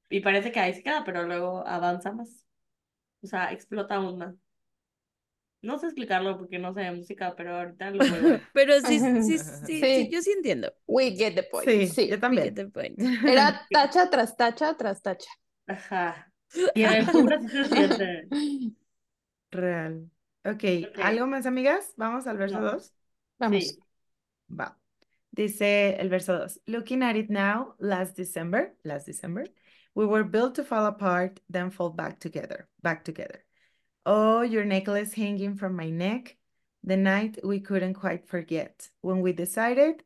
Y 0.09 0.21
parece 0.21 0.51
que 0.53 0.61
ahí 0.61 0.73
se 0.75 0.83
queda, 0.83 1.05
pero 1.05 1.25
luego 1.25 1.67
avanza 1.67 2.13
más. 2.13 2.44
O 3.25 3.27
sea, 3.27 3.53
explota 3.53 3.97
aún 3.97 4.19
más. 4.19 4.35
No 5.63 5.79
sé 5.79 5.87
explicarlo 5.87 6.37
porque 6.37 6.59
no 6.59 6.75
sé 6.75 6.81
de 6.83 6.93
música, 6.93 7.35
pero 7.37 7.57
ahorita 7.57 7.91
lo 7.91 7.99
ver. 7.99 8.43
Pero 8.53 8.81
sí, 8.83 8.99
sí, 9.01 9.23
sí, 9.23 9.39
sí, 9.39 9.81
Sí. 9.81 10.09
yo 10.13 10.21
sí 10.21 10.33
entiendo. 10.33 10.71
We 10.87 11.13
get 11.13 11.35
the 11.35 11.43
point. 11.45 11.67
Sí, 11.67 11.87
Sí. 11.89 12.07
yo 12.09 12.15
We 12.17 12.21
también. 12.21 12.45
get 12.45 12.55
the 12.57 12.67
point. 12.69 12.99
Era 13.27 13.67
tacha 13.71 14.11
tras 14.11 14.37
tacha 14.37 14.77
tras 14.77 15.01
tacha. 15.03 15.31
Ajá. 15.67 16.31
Y 16.75 16.83
en 16.83 16.93
el 16.93 17.07
sí. 18.31 18.77
Real. 19.51 20.11
Ok, 20.45 20.53
Ok. 20.55 20.99
¿algo 21.03 21.27
más, 21.27 21.47
amigas? 21.47 21.95
Vamos 21.97 22.27
al 22.27 22.37
verso 22.37 22.61
No. 22.61 22.73
2. 22.73 22.93
Vamos. 23.39 23.65
Sí. 23.65 23.79
Va. 24.51 24.79
Dice 25.31 25.97
el 26.01 26.11
verso 26.11 26.39
2. 26.39 26.61
Looking 26.67 27.03
at 27.03 27.17
it 27.17 27.31
now, 27.31 27.75
last 27.79 28.17
December, 28.17 28.77
last 28.83 29.07
December, 29.07 29.51
we 29.95 30.07
were 30.07 30.25
built 30.25 30.57
to 30.57 30.65
fall 30.65 30.87
apart, 30.87 31.41
then 31.49 31.71
fall 31.71 31.91
back 31.91 32.19
together, 32.21 32.69
back 32.83 33.05
together. 33.05 33.45
Oh, 34.07 34.43
your 34.43 34.65
necklace 34.65 35.15
hanging 35.15 35.57
from 35.57 35.77
my 35.77 35.91
neck, 35.91 36.37
the 36.83 36.97
night 36.97 37.39
we 37.45 37.61
couldn't 37.61 37.95
quite 37.95 38.27
forget. 38.27 38.89
When 39.01 39.21
we 39.21 39.33
decided, 39.33 40.03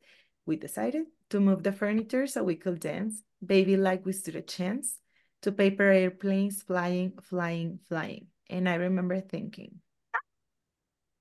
we 0.46 0.56
decided 0.56 1.06
to 1.30 1.40
move 1.40 1.62
the 1.62 1.72
furniture 1.72 2.26
so 2.26 2.44
we 2.44 2.56
could 2.56 2.80
dance, 2.80 3.22
baby, 3.44 3.76
like 3.76 4.04
we 4.06 4.12
stood 4.12 4.36
a 4.36 4.42
chance, 4.42 4.98
to 5.42 5.52
paper 5.52 5.84
airplanes 5.84 6.62
flying, 6.62 7.12
flying, 7.22 7.78
flying. 7.88 8.26
And 8.48 8.68
I 8.68 8.74
remember 8.74 9.20
thinking, 9.20 9.80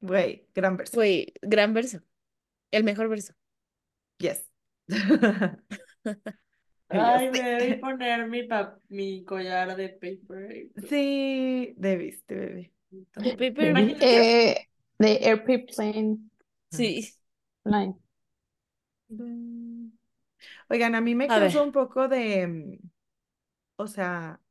wait, 0.02 0.54
gran 0.54 0.78
verso. 0.78 0.94
Fue 0.94 1.26
gran 1.48 1.74
verso. 1.74 2.00
El 2.72 2.84
mejor 2.84 3.08
verso. 3.08 3.34
Yes. 4.20 4.42
Ay, 6.90 7.30
me 7.32 7.42
debí 7.44 7.80
poner 7.80 8.28
mi, 8.30 8.44
pa- 8.44 8.80
mi 8.90 9.24
collar 9.26 9.76
de 9.76 9.90
paper. 9.90 10.70
Sí, 10.90 11.74
debiste, 11.78 12.36
bebé. 12.36 12.74
De 13.24 13.34
paper. 13.34 13.76
Eh, 14.00 14.68
de 15.00 15.20
Airplane 15.26 16.20
Sí. 16.70 17.14
Line. 17.66 17.96
Oigan, 20.70 20.96
a 20.96 21.02
mí 21.02 21.16
me 21.16 21.30
causó 21.32 21.64
un 21.64 21.72
poco 21.72 22.08
de, 22.08 22.48
mm, 22.48 22.90
o 23.78 23.88
sea, 23.88 24.42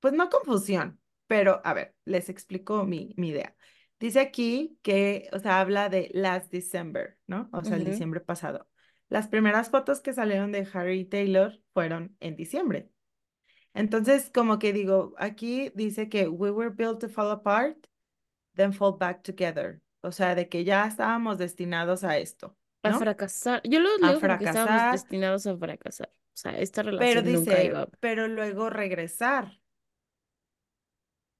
pues 0.00 0.14
no 0.14 0.30
confusión, 0.30 1.00
pero 1.28 1.60
a 1.64 1.74
ver, 1.74 1.96
les 2.04 2.28
explico 2.28 2.84
mi, 2.86 3.14
mi 3.18 3.30
idea. 3.30 3.56
Dice 4.00 4.20
aquí 4.20 4.78
que, 4.82 5.28
o 5.32 5.38
sea, 5.40 5.60
habla 5.60 5.88
de 5.90 6.10
last 6.14 6.52
December, 6.52 7.18
¿no? 7.28 7.50
O 7.52 7.64
sea, 7.64 7.78
el 7.78 7.84
diciembre 7.84 8.20
pasado. 8.20 8.68
Las 9.12 9.28
primeras 9.28 9.68
fotos 9.68 10.00
que 10.00 10.14
salieron 10.14 10.52
de 10.52 10.66
Harry 10.72 11.00
y 11.00 11.04
Taylor 11.04 11.60
fueron 11.74 12.16
en 12.20 12.34
diciembre. 12.34 12.88
Entonces, 13.74 14.30
como 14.32 14.58
que 14.58 14.72
digo, 14.72 15.12
aquí 15.18 15.70
dice 15.74 16.08
que 16.08 16.28
we 16.28 16.50
were 16.50 16.70
built 16.74 16.98
to 17.00 17.10
fall 17.10 17.30
apart, 17.30 17.76
then 18.54 18.72
fall 18.72 18.96
back 18.98 19.22
together. 19.22 19.82
O 20.00 20.12
sea, 20.12 20.34
de 20.34 20.48
que 20.48 20.64
ya 20.64 20.86
estábamos 20.86 21.36
destinados 21.36 22.04
a 22.04 22.16
esto, 22.16 22.56
A 22.82 22.94
fracasar. 22.98 23.60
Yo 23.64 23.80
lo 23.80 23.90
leo 23.98 24.18
como 24.18 24.38
que 24.38 24.46
estábamos 24.46 24.92
destinados 24.92 25.46
a 25.46 25.58
fracasar. 25.58 26.08
O 26.08 26.32
sea, 26.32 26.58
esta 26.58 26.82
Pero 26.82 26.96
relación 26.96 27.34
nunca 27.34 27.50
dice, 27.50 27.64
iba 27.66 27.82
a... 27.82 27.86
pero 28.00 28.28
luego 28.28 28.70
regresar, 28.70 29.60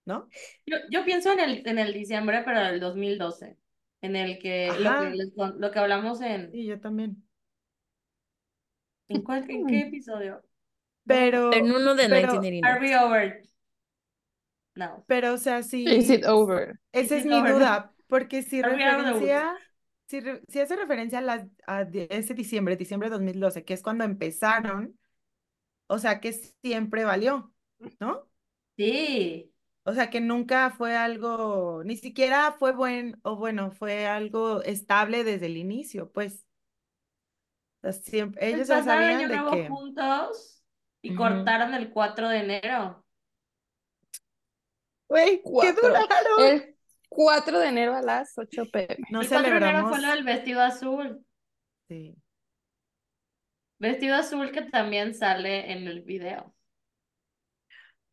¿no? 0.05 0.29
Yo, 0.67 0.77
yo 0.91 1.07
pienso 1.07 1.33
en 1.33 1.41
el, 1.41 1.67
en 1.67 1.79
el 1.79 1.95
diciembre, 1.95 2.43
pero 2.45 2.61
del 2.61 2.81
2012, 2.81 3.57
en 4.03 4.17
el 4.17 4.39
que 4.39 4.67
lo 4.79 4.91
que, 5.01 5.59
lo 5.59 5.71
que 5.71 5.79
hablamos 5.79 6.21
en, 6.21 6.53
Sí, 6.53 6.67
yo 6.67 6.79
también. 6.79 7.25
¿En, 9.09 9.23
cuál- 9.23 9.51
en 9.51 9.67
qué 9.67 9.81
episodio? 9.83 10.43
No, 11.05 11.15
Pero, 11.15 11.53
En 11.53 11.71
uno 11.73 11.95
de 11.95 12.09
pero, 12.09 12.33
1989. 12.33 12.69
Are 12.69 12.81
we 12.81 12.97
over? 12.97 13.43
No. 14.77 15.05
pero, 15.07 15.35
o 15.35 15.39
sea, 15.39 15.63
Is 15.85 16.09
sí, 16.09 16.15
it 16.15 16.25
over? 16.27 16.79
esa 16.93 17.17
es 17.17 17.27
mi 17.27 17.41
over? 17.41 17.55
duda, 17.55 17.95
porque 18.09 18.43
si 18.43 18.63
Are 18.63 18.77
referencia, 18.77 19.55
si, 20.09 20.19
hace 20.61 20.77
referencia 20.77 21.19
a, 21.19 21.23
las- 21.23 21.47
a 21.67 21.83
ese 22.11 22.35
diciembre, 22.35 22.77
diciembre 22.77 23.09
de 23.09 23.15
2012, 23.15 23.65
que 23.65 23.75
es 23.75 23.83
cuando 23.83 24.05
empezaron, 24.05 24.99
o 25.89 25.99
sea, 25.99 26.21
que 26.21 26.33
siempre 26.63 27.05
valió, 27.05 27.53
¿no? 28.01 28.29
Sí. 28.77 29.53
O 29.85 29.95
sea, 29.95 30.11
que 30.11 30.21
nunca 30.21 30.71
fue 30.71 30.97
algo, 30.97 31.83
ni 31.85 31.97
siquiera 31.97 32.53
fue 32.53 32.73
buen, 32.73 33.19
o 33.25 33.37
bueno, 33.37 33.73
fue 33.73 34.07
algo 34.07 34.63
estable 34.63 35.25
desde 35.25 35.47
el 35.47 35.57
inicio, 35.57 36.13
pues. 36.13 36.47
Siempre, 37.91 38.49
ellos 38.49 38.69
ya 38.69 38.77
pasaron 38.79 39.03
sabían 39.03 39.19
año 39.19 39.29
de 39.29 39.37
nuevo 39.37 39.51
que... 39.51 39.69
juntos 39.69 40.65
y 41.03 41.11
Ujú. 41.11 41.19
cortaron 41.19 41.75
el 41.75 41.91
4 41.91 42.29
de 42.29 42.39
enero. 42.39 43.05
Güey, 45.09 45.43
qué 45.43 45.73
duraron. 45.73 46.07
El 46.39 46.77
4 47.09 47.59
de 47.59 47.69
enero 47.69 47.95
a 47.95 48.03
las 48.03 48.39
8 48.39 48.65
pm. 48.73 48.97
No 49.11 49.21
el 49.21 49.29
4 49.29 49.43
de 49.43 49.57
enero 49.57 49.89
fue 49.89 49.99
celebramos. 49.99 50.01
lo 50.01 50.09
del 50.09 50.25
vestido 50.25 50.61
azul. 50.63 51.27
Sí. 51.89 52.17
Vestido 53.79 54.15
azul 54.15 54.53
que 54.53 54.63
también 54.63 55.13
sale 55.13 55.73
en 55.73 55.89
el 55.89 56.03
video. 56.03 56.55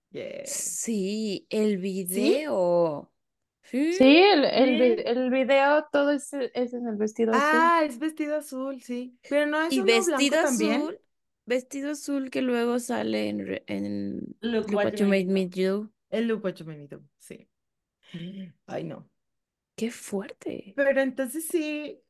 Yeah. 0.09 0.41
Sí, 0.45 1.45
el 1.51 1.77
video. 1.77 3.11
Sí. 3.13 3.18
Sí, 3.87 4.05
el, 4.17 4.45
el, 4.45 4.99
el 5.07 5.29
video 5.31 5.85
todo 5.91 6.11
es, 6.11 6.31
es 6.33 6.73
en 6.73 6.87
el 6.87 6.95
vestido 6.95 7.35
azul. 7.35 7.73
Ah, 7.73 7.81
es 7.85 7.99
vestido 7.99 8.35
azul, 8.37 8.81
sí. 8.81 9.17
Pero 9.27 9.45
no 9.47 9.61
es 9.61 9.75
Y 9.75 9.77
uno 9.77 10.03
blanco 10.05 10.25
vestido 10.27 10.39
también. 10.39 10.83
azul, 10.83 10.99
vestido 11.45 11.91
azul 11.91 12.29
que 12.31 12.41
luego 12.41 12.79
sale 12.79 13.29
en, 13.29 13.61
en 13.67 14.35
Look 14.41 14.71
Look 14.71 14.83
what 14.83 14.85
What 14.85 14.99
you 14.99 15.05
Made 15.07 15.27
Me 15.27 15.45
Do. 15.47 15.89
El 16.11 16.27
look 16.27 16.43
what 16.43 16.59
you 16.59 16.65
made 16.65 16.79
me 16.79 16.87
do, 16.87 17.01
sí. 17.17 17.47
Ay, 18.67 18.83
no. 18.83 19.09
Qué 19.75 19.91
fuerte. 19.91 20.75
Pero 20.75 21.01
entonces 21.01 21.47
sí, 21.47 22.01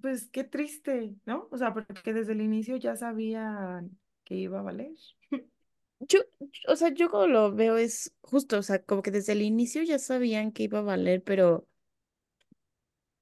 pues 0.00 0.28
qué 0.30 0.44
triste, 0.44 1.14
¿no? 1.26 1.48
O 1.50 1.58
sea, 1.58 1.74
porque 1.74 2.12
desde 2.12 2.32
el 2.32 2.40
inicio 2.40 2.76
ya 2.76 2.96
sabían 2.96 3.98
que 4.24 4.34
iba 4.36 4.60
a 4.60 4.62
valer. 4.62 4.92
Yo, 6.00 6.20
o 6.68 6.76
sea, 6.76 6.90
yo 6.92 7.10
como 7.10 7.26
lo 7.26 7.52
veo 7.54 7.76
es 7.78 8.14
justo, 8.20 8.58
o 8.58 8.62
sea, 8.62 8.82
como 8.84 9.02
que 9.02 9.10
desde 9.10 9.32
el 9.32 9.42
inicio 9.42 9.82
ya 9.82 9.98
sabían 9.98 10.52
que 10.52 10.64
iba 10.64 10.80
a 10.80 10.82
valer, 10.82 11.22
pero 11.24 11.66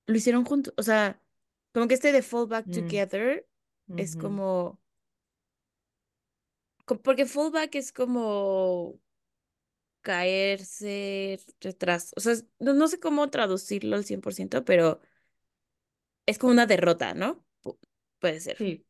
lo 0.07 0.16
hicieron 0.16 0.45
juntos, 0.45 0.75
o 0.77 0.83
sea, 0.83 1.20
como 1.73 1.89
que 1.89 1.95
este 1.95 2.12
de 2.12 2.23
Fall 2.23 2.47
Back 2.49 2.68
Mm, 2.68 2.70
Together 2.70 3.47
es 3.97 4.16
ujú, 4.16 4.16
como, 4.16 4.81
co- 6.87 7.01
porque 7.03 7.27
Fall 7.27 7.51
Back 7.53 7.75
es 7.77 7.93
como 7.93 9.01
caerse, 10.03 11.41
retraso, 11.61 12.12
o 12.16 12.20
sea, 12.20 12.33
es- 12.33 12.47
no, 12.59 12.75
no 12.75 12.89
sé 12.89 12.99
cómo 13.01 13.31
traducirlo 13.31 13.97
al 13.97 14.05
100%, 14.05 14.64
pero 14.64 15.01
es 16.27 16.39
como 16.39 16.53
una 16.53 16.66
derrota, 16.66 17.14
¿no? 17.14 17.45
Pu- 17.62 17.79
puede 18.18 18.41
ser. 18.41 18.59
Sí. 18.59 18.85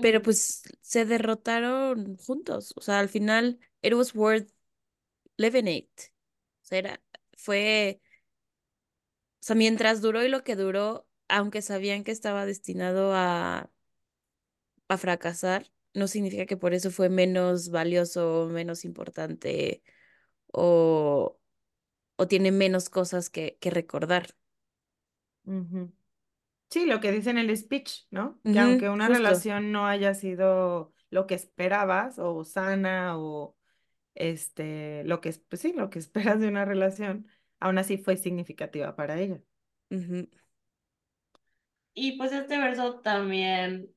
Pero 0.00 0.22
pues 0.22 0.62
se 0.82 1.04
derrotaron 1.04 2.16
juntos, 2.18 2.72
o 2.76 2.80
sea, 2.82 2.98
al 3.00 3.08
final, 3.08 3.58
it 3.82 3.94
was 3.94 4.14
worth 4.14 4.50
living 5.38 5.66
it. 5.68 5.90
O 6.64 6.66
sea, 6.66 6.78
era, 6.80 7.02
fue, 7.36 8.00
o 9.40 9.46
sea, 9.46 9.56
mientras 9.56 10.00
duró 10.02 10.22
y 10.24 10.28
lo 10.28 10.42
que 10.44 10.56
duró, 10.56 11.06
aunque 11.28 11.62
sabían 11.62 12.04
que 12.04 12.10
estaba 12.12 12.46
destinado 12.46 13.12
a, 13.14 13.70
a 14.88 14.98
fracasar, 14.98 15.70
no 15.94 16.08
significa 16.08 16.46
que 16.46 16.56
por 16.56 16.74
eso 16.74 16.90
fue 16.90 17.08
menos 17.08 17.70
valioso, 17.70 18.48
menos 18.50 18.84
importante 18.84 19.82
o, 20.52 21.38
o 22.16 22.28
tiene 22.28 22.52
menos 22.52 22.90
cosas 22.90 23.30
que, 23.30 23.58
que 23.60 23.70
recordar. 23.70 24.36
ujú. 25.46 25.92
Sí, 26.74 26.86
lo 26.86 27.00
que 27.00 27.12
dice 27.12 27.30
en 27.30 27.38
el 27.38 27.56
speech, 27.56 28.06
¿no? 28.10 28.40
Que 28.50 28.58
aunque 28.58 28.88
una 28.88 29.08
justo. 29.08 29.08
relación 29.08 29.70
no 29.72 29.86
haya 29.86 30.14
sido 30.14 30.92
lo 31.10 31.26
que 31.26 31.34
esperabas 31.36 32.18
o 32.18 32.44
sana 32.44 33.16
o 33.18 33.56
este, 34.14 35.04
lo 35.04 35.20
que, 35.20 35.30
es- 35.30 35.38
pues 35.40 35.62
sí, 35.62 35.72
lo 35.74 35.90
que 35.90 35.98
esperas 36.36 36.40
de 36.40 36.48
una 36.48 36.64
relación, 36.64 37.28
aún 37.60 37.78
así 37.78 37.98
fue 37.98 38.16
significativa 38.16 38.96
para 38.96 39.20
ella. 39.20 39.40
Ujú, 39.90 40.28
Y 41.94 42.16
pues 42.18 42.32
este 42.32 42.58
verso 42.58 43.00
también 43.00 43.90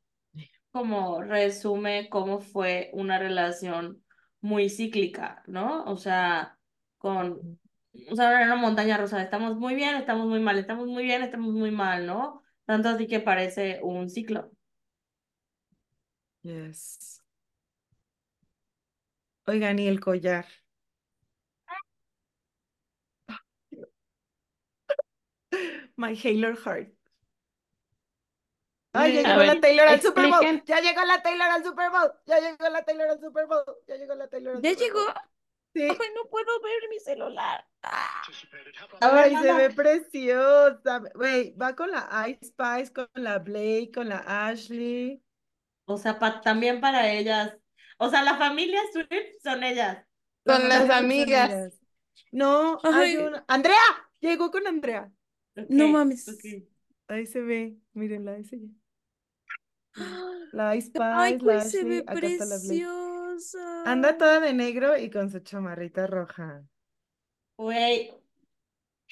como 0.71 1.21
resume 1.23 2.09
cómo 2.09 2.39
fue 2.41 2.91
una 2.93 3.19
relación 3.19 4.03
muy 4.41 4.69
cíclica, 4.69 5.43
¿no? 5.47 5.85
O 5.85 5.97
sea, 5.97 6.59
con, 6.99 7.47
o 8.11 8.15
sea, 8.17 8.31
era 8.31 8.45
una 8.47 8.55
montaña 8.57 8.97
rusa, 8.97 9.21
estamos 9.23 9.57
muy 9.57 9.75
bien, 9.75 9.95
estamos 9.97 10.27
muy 10.27 10.39
mal, 10.41 10.59
estamos 10.59 10.87
muy 10.87 11.03
bien, 11.05 11.23
estamos 11.23 11.53
muy 11.53 11.71
mal, 11.71 12.05
¿no? 12.07 12.43
Tanto 12.67 12.89
así 12.89 13.07
que 13.07 13.21
parece 13.21 13.79
un 13.81 14.09
ciclo. 14.09 14.51
Yes. 16.43 17.23
Oigan, 19.45 19.79
y 19.79 19.87
el 19.87 20.01
collar. 20.01 20.45
My 25.95 26.13
Taylor 26.17 26.57
Heart. 26.57 26.93
Ay, 28.91 29.13
ya 29.13 29.21
llegó 29.21 29.43
la 29.43 29.53
ver, 29.53 29.61
Taylor 29.61 29.87
al 29.87 30.01
Super 30.01 30.29
Bowl. 30.29 30.63
Ya 30.65 30.81
llegó 30.81 31.05
la 31.05 31.21
Taylor 31.21 31.47
al 31.49 31.63
Super 31.63 31.89
Bowl. 31.89 32.11
Ya 32.25 32.39
llegó 32.39 32.69
la 32.69 32.83
Taylor 32.83 33.09
al 33.09 33.21
Super 33.21 33.45
Bowl. 33.47 33.63
Ya 33.87 33.95
llegó 33.95 34.15
la 34.15 34.27
Taylor 34.27 34.55
al 34.57 34.61
¿Ya 34.61 34.71
Super 34.71 34.85
llegó? 34.85 35.05
Sí. 35.77 35.83
Ay, 35.89 36.07
no 36.15 36.29
puedo 36.29 36.61
ver 36.61 36.89
mi 36.89 36.99
celular. 36.99 37.65
Ah. 37.83 38.21
Ay, 39.01 39.35
se 39.37 39.53
ve 39.53 39.69
preciosa. 39.69 41.01
Güey, 41.13 41.53
va 41.55 41.75
con 41.75 41.91
la 41.91 42.27
Ice 42.29 42.45
Spice, 42.47 42.91
con 42.93 43.07
la 43.13 43.39
Blake, 43.39 43.91
con 43.93 44.09
la 44.09 44.23
Ashley. 44.47 45.21
O 45.85 45.97
sea, 45.97 46.17
pa- 46.19 46.41
también 46.41 46.81
para 46.81 47.11
ellas. 47.11 47.55
O 47.97 48.09
sea, 48.09 48.23
la 48.23 48.37
familia 48.37 48.81
Swift 48.91 49.09
son 49.43 49.63
ellas. 49.63 50.03
La 50.45 50.57
Con 50.57 50.69
las 50.69 50.81
son 50.81 50.91
amigas. 50.91 51.49
ellas. 51.49 51.73
No, 52.31 52.79
hay 52.83 53.15
Ay. 53.15 53.17
una. 53.17 53.45
¡Andrea! 53.47 53.75
Llegó 54.19 54.51
con 54.51 54.65
Andrea. 54.67 55.11
No 55.69 55.87
mames. 55.87 56.25
Ahí 57.07 57.25
se 57.25 57.41
ve. 57.41 57.77
Mírenla, 57.93 58.33
ahí 58.33 58.43
se 58.43 58.57
ve. 58.57 58.67
La 60.51 60.75
Ice 60.75 60.91
Ay, 60.99 61.33
Spice, 61.33 61.43
güey, 61.43 61.55
la 61.57 61.63
se 61.63 61.79
Ashley, 61.79 61.83
ve 61.83 62.03
acá 62.07 62.29
Anda 63.85 64.17
toda 64.17 64.39
de 64.39 64.53
negro 64.53 64.97
y 64.97 65.09
con 65.09 65.29
su 65.29 65.39
chamarrita 65.39 66.07
roja. 66.07 66.63
Güey, 67.57 68.13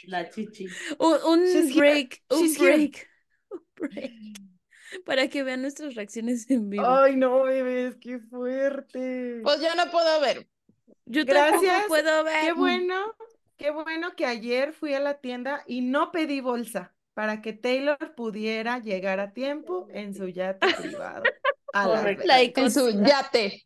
la 0.07 0.30
chichi. 0.30 0.67
Un, 0.99 1.17
un 1.26 1.45
She's 1.45 1.69
here. 1.71 1.80
break, 1.80 2.23
un 2.30 2.39
She's 2.41 2.59
here. 2.59 2.76
break, 2.76 3.07
un 3.51 3.61
break. 3.76 4.41
Para 5.05 5.28
que 5.28 5.43
vean 5.43 5.61
nuestras 5.61 5.95
reacciones 5.95 6.49
en 6.49 6.69
vivo. 6.69 6.86
Ay, 6.88 7.15
no, 7.15 7.43
bebés, 7.43 7.95
qué 7.97 8.19
fuerte. 8.19 9.41
Pues 9.43 9.59
yo 9.61 9.73
no 9.76 9.89
puedo 9.91 10.21
ver. 10.21 10.47
Yo 11.05 11.26
tampoco 11.26 11.61
Gracias. 11.61 11.88
puedo 11.88 12.23
ver. 12.23 12.45
Qué 12.45 12.53
bueno, 12.53 13.15
qué 13.57 13.71
bueno 13.71 14.15
que 14.15 14.26
ayer 14.26 14.73
fui 14.73 14.93
a 14.93 14.99
la 14.99 15.19
tienda 15.19 15.63
y 15.67 15.82
no 15.82 16.11
pedí 16.11 16.39
bolsa 16.39 16.93
para 17.13 17.41
que 17.41 17.53
Taylor 17.53 18.15
pudiera 18.15 18.80
llegar 18.80 19.19
a 19.19 19.34
tiempo 19.34 19.88
en 19.91 20.13
su 20.13 20.28
yate 20.28 20.67
privado 20.82 21.23
a. 21.73 21.88
La 21.88 22.41
En 22.41 22.71
su 22.71 22.89
yate. 23.03 23.65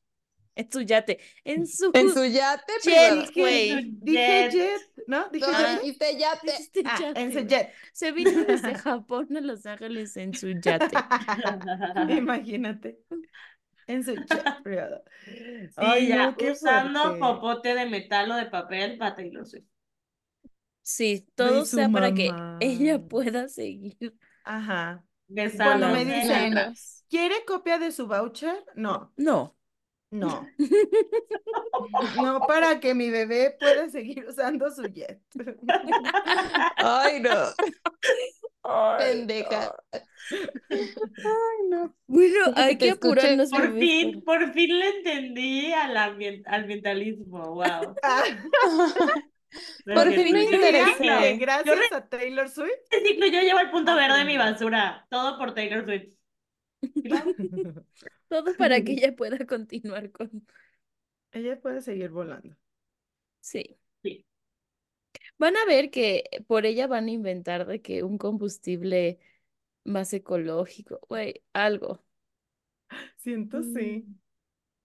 En 0.60 0.72
su 0.72 0.82
yate. 0.82 1.20
En 1.46 1.66
su. 1.68 1.92
En 1.94 2.10
su 2.10 2.26
yate 2.26 2.74
Jet, 2.84 2.84
privado. 2.84 3.22
Dije, 3.22 3.42
güey. 3.42 3.92
dije 4.02 4.50
Jet. 4.50 4.52
jet, 4.52 4.82
¿no? 5.08 5.30
Dije 5.30 5.52
No, 5.52 5.58
jet. 5.58 5.82
dijiste 5.82 6.18
yate. 6.18 6.48
Dijiste 6.52 6.82
Ah, 6.86 6.98
yate, 7.00 7.22
en 7.22 7.32
su 7.34 7.40
jet. 7.48 7.74
Se 7.94 8.12
vino 8.12 8.44
desde 8.46 8.74
Japón 8.76 9.36
a 9.38 9.42
Los 9.42 9.66
Ángeles 9.66 10.18
en 10.18 10.34
su 10.34 10.50
yate. 10.52 10.96
Imagínate. 12.10 13.00
En 13.88 14.04
su 14.04 14.16
jet 14.16 14.44
privado. 14.64 15.04
Sí, 15.26 15.72
Ay, 15.78 16.08
ya, 16.10 16.32
no, 16.32 16.36
usando 16.52 17.00
fuerte. 17.02 17.20
popote 17.20 17.76
de 17.76 17.86
metal 17.86 18.32
o 18.32 18.36
de 18.36 18.46
papel 18.48 18.98
para 18.98 19.16
Taylor 19.16 19.46
Swift. 19.48 19.66
Sí, 20.82 21.28
todo 21.36 21.66
sea 21.66 21.90
para 21.90 22.14
que 22.14 22.32
ella 22.60 23.00
pueda 23.00 23.48
seguir. 23.48 23.98
Ajá. 24.44 25.06
Cuando 25.58 25.90
me 25.90 26.06
dicen. 26.06 26.56
¿quiere 27.10 27.46
copia 27.46 27.78
de 27.80 27.92
su 27.92 28.08
voucher? 28.08 28.64
No, 28.76 29.14
No. 29.18 29.56
No. 30.12 30.48
No 32.22 32.42
para 32.42 32.80
que 32.80 32.94
mi 32.94 33.10
bebé 33.10 33.56
pueda 33.60 33.90
seguir 33.90 34.26
usando 34.28 34.70
su 34.70 34.84
jet. 34.84 35.22
Ay, 36.78 37.20
no. 37.22 37.32
Ay, 38.64 38.98
Pendeja. 39.12 39.76
no. 39.92 39.98
Ay, 40.70 41.70
no. 41.70 41.96
Bueno, 42.08 42.54
hay 42.56 42.78
que 42.78 42.92
apurarnos, 42.92 43.50
Por 43.50 43.78
fin, 43.80 44.22
por 44.24 44.52
fin 44.54 44.78
le 44.78 44.90
entendí 44.98 45.72
al 45.74 45.96
ambien- 45.98 46.44
ambientalismo, 46.46 47.56
wow. 47.56 47.96
Por 49.86 50.14
fin 50.14 50.32
me 50.34 50.44
interesé. 50.44 51.06
Yo 51.06 51.40
gracias 51.40 51.92
a 51.92 52.08
Taylor 52.08 52.50
Swift. 52.50 52.70
Este 52.92 53.08
ciclo 53.08 53.26
yo 53.28 53.42
llevo 53.42 53.60
el 53.60 53.72
punto 53.72 53.96
verde 53.96 54.20
de 54.20 54.26
mi 54.26 54.38
basura, 54.38 55.08
todo 55.10 55.40
por 55.40 55.56
Taylor 55.56 55.86
Swift. 55.86 56.14
Todo 58.30 58.56
para 58.58 58.82
que 58.84 58.94
ella 58.94 59.16
pueda 59.16 59.38
continuar 59.48 60.12
con. 60.12 60.48
Ella 61.32 61.60
puede 61.60 61.82
seguir 61.82 62.10
volando. 62.12 62.56
Sí. 63.42 63.78
Sí. 64.04 64.26
Van 65.38 65.56
a 65.58 65.66
ver 65.66 65.90
que 65.92 66.24
por 66.48 66.66
ella 66.66 66.88
van 66.88 67.08
a 67.08 67.12
inventar 67.12 67.66
de 67.66 67.82
que 67.82 68.04
un 68.04 68.18
combustible 68.18 69.20
más 69.86 70.14
ecológico, 70.14 71.00
güey, 71.10 71.44
algo. 71.54 72.04
Siento 73.18 73.62
sí. 73.64 74.06
Mm. 74.08 74.20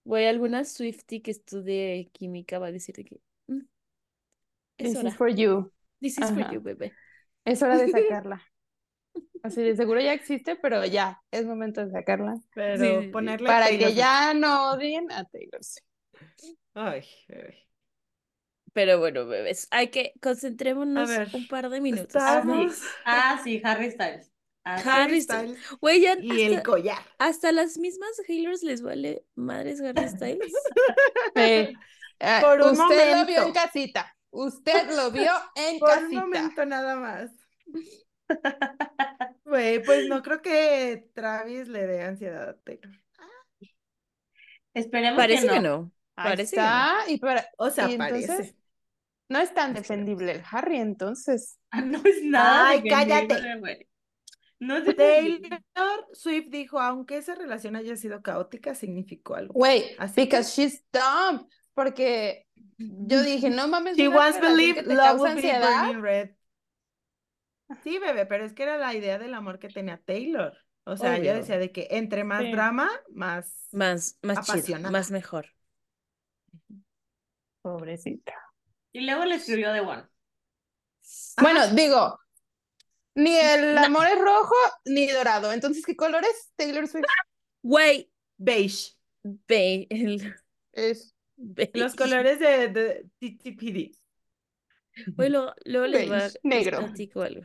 Güey, 0.04 0.26
alguna 0.26 0.64
Swiftie 0.64 1.22
que 1.22 1.30
estudie 1.32 2.10
química 2.12 2.58
va 2.58 2.68
a 2.68 2.72
decir 2.72 2.94
de 2.96 3.04
que 3.04 3.20
"Mm, 3.48 3.60
es 4.78 4.92
This 4.92 4.96
hora. 4.96 5.08
is 5.08 5.16
for 5.16 5.28
you. 5.30 5.72
This 6.00 6.18
is 6.18 6.30
for 6.30 6.52
you, 6.52 6.60
bebé. 6.60 6.92
Es 7.44 7.62
hora 7.62 7.78
de 7.78 7.88
sacarla. 7.90 8.42
Así 9.44 9.62
de 9.62 9.76
seguro 9.76 10.00
ya 10.00 10.14
existe, 10.14 10.56
pero 10.56 10.84
ya, 10.86 11.22
es 11.30 11.44
momento 11.44 11.84
de 11.84 11.92
sacarla. 11.92 12.34
Pero 12.54 13.02
Sí, 13.02 13.08
ponerle 13.08 13.46
Para 13.46 13.66
Taylor 13.66 13.88
que 13.90 13.94
ya 13.94 14.32
no 14.34 14.70
odien 14.72 15.12
a 15.12 15.24
Taylor 15.26 15.62
Swift. 15.62 15.84
Ay, 16.74 17.04
ay. 17.28 17.58
Pero 18.72 18.98
bueno, 18.98 19.26
bebés, 19.26 19.68
hay 19.70 19.88
que 19.88 20.14
concentrémonos 20.20 21.08
ver, 21.08 21.28
un 21.34 21.46
par 21.46 21.68
de 21.68 21.80
minutos. 21.80 22.16
Estamos. 22.16 22.80
Ah, 23.04 23.38
sí, 23.44 23.60
Harry 23.62 23.90
Styles. 23.90 24.32
Ah. 24.64 24.80
Harry 24.84 25.20
Styles. 25.20 25.58
Güey, 25.80 26.00
ya 26.00 26.16
y 26.18 26.42
el 26.42 26.54
hasta, 26.56 26.62
collar. 26.70 26.98
hasta 27.18 27.52
las 27.52 27.76
mismas 27.78 28.10
Hailers 28.26 28.62
les 28.62 28.80
vale 28.82 29.26
madres 29.34 29.80
Harry 29.82 30.08
Styles. 30.08 30.52
Sí. 31.36 31.74
Ah, 32.18 32.38
Por 32.42 32.62
un 32.62 32.70
Usted 32.70 33.14
lo 33.14 33.26
vio 33.26 33.36
en 33.36 33.42
momento. 33.42 33.60
casita. 33.60 34.16
Usted 34.30 34.90
lo 34.96 35.10
vio 35.10 35.32
en 35.54 35.78
Por 35.78 35.90
un 35.90 35.94
casita. 35.96 36.20
momento 36.22 36.64
nada 36.66 36.96
más. 36.96 37.30
Güey, 39.54 39.82
pues 39.84 40.08
no 40.08 40.20
creo 40.22 40.42
que 40.42 41.10
Travis 41.14 41.68
le 41.68 41.86
dé 41.86 42.02
ansiedad 42.02 42.48
a 42.48 42.56
Taylor. 42.58 42.90
Esperemos 44.74 45.16
Parece 45.16 45.46
que 45.46 45.54
que 45.54 45.60
no. 45.60 45.92
Ahí 46.16 46.30
Parece 46.30 46.56
que 46.56 46.62
no. 46.62 46.66
está. 46.66 46.94
Y, 47.08 47.18
para, 47.18 47.46
O 47.58 47.70
sea, 47.70 47.90
y 47.90 47.96
parece. 47.96 48.32
entonces 48.32 48.56
no 49.28 49.38
es 49.38 49.54
tan 49.54 49.72
defendible 49.74 50.32
el 50.32 50.42
Harry, 50.50 50.78
entonces. 50.78 51.58
Ah, 51.70 51.80
No 51.82 51.98
es 52.04 52.22
nada 52.24 52.68
Ay, 52.70 52.82
cállate. 52.88 53.58
güey. 53.60 53.88
No 54.58 54.76
es. 54.78 54.96
Taylor 54.96 56.06
Swift 56.12 56.48
dijo, 56.48 56.80
aunque 56.80 57.18
esa 57.18 57.34
relación 57.34 57.76
haya 57.76 57.96
sido 57.96 58.22
caótica, 58.22 58.74
significó 58.74 59.34
algo. 59.36 59.54
Que- 59.62 59.96
because 60.16 60.50
she's 60.50 60.84
dumb. 60.92 61.46
Porque 61.74 62.46
yo 62.76 63.22
dije, 63.22 63.50
no 63.50 63.68
mames, 63.68 63.96
She 63.96 64.08
once 64.08 64.40
believed 64.40 64.86
love 64.86 65.20
would 65.20 65.36
be 65.36 65.52
burning 65.52 66.00
red. 66.02 66.30
Sí, 67.82 67.98
bebé, 67.98 68.26
pero 68.26 68.44
es 68.44 68.52
que 68.52 68.62
era 68.64 68.76
la 68.76 68.94
idea 68.94 69.18
del 69.18 69.34
amor 69.34 69.58
que 69.58 69.68
tenía 69.68 69.98
Taylor. 70.04 70.56
O 70.84 70.96
sea, 70.96 71.16
ella 71.16 71.32
Obvio. 71.32 71.40
decía 71.40 71.58
de 71.58 71.72
que 71.72 71.88
entre 71.90 72.24
más 72.24 72.42
Sí. 72.42 72.52
drama, 72.52 72.90
más... 73.10 73.68
Más, 73.72 74.18
más 74.22 74.40
chido, 74.46 74.52
Apasionada. 74.54 74.90
más 74.90 75.10
mejor. 75.10 75.46
Pobrecita. 77.62 78.34
Y 78.92 79.00
luego 79.06 79.24
le 79.24 79.36
escribió 79.36 79.72
The 79.72 79.80
One. 79.80 80.04
Bueno, 81.40 81.66
digo, 81.68 82.18
ni 83.14 83.36
el 83.36 83.76
amor 83.78 84.06
es 84.06 84.18
rojo 84.18 84.54
ni 84.84 85.06
dorado. 85.08 85.52
Entonces, 85.52 85.84
¿qué 85.84 85.96
color 85.96 86.24
es 86.24 86.52
Taylor 86.56 86.86
Swift? 86.86 87.04
Güey, 87.62 88.10
Beige. 88.36 88.92
el 89.48 90.34
Es 90.72 91.14
Los 91.72 91.96
beige. 91.96 91.96
colores 91.96 92.38
de, 92.38 92.68
de 92.68 93.06
TTPD. 93.18 93.96
Güey, 95.16 95.30
luego, 95.30 95.52
luego 95.64 95.86
les 95.86 96.08
voy 96.08 96.16
a- 96.16 96.20
Beige, 96.20 96.38
les 96.42 96.66
negro. 96.94 97.22
algo. 97.22 97.42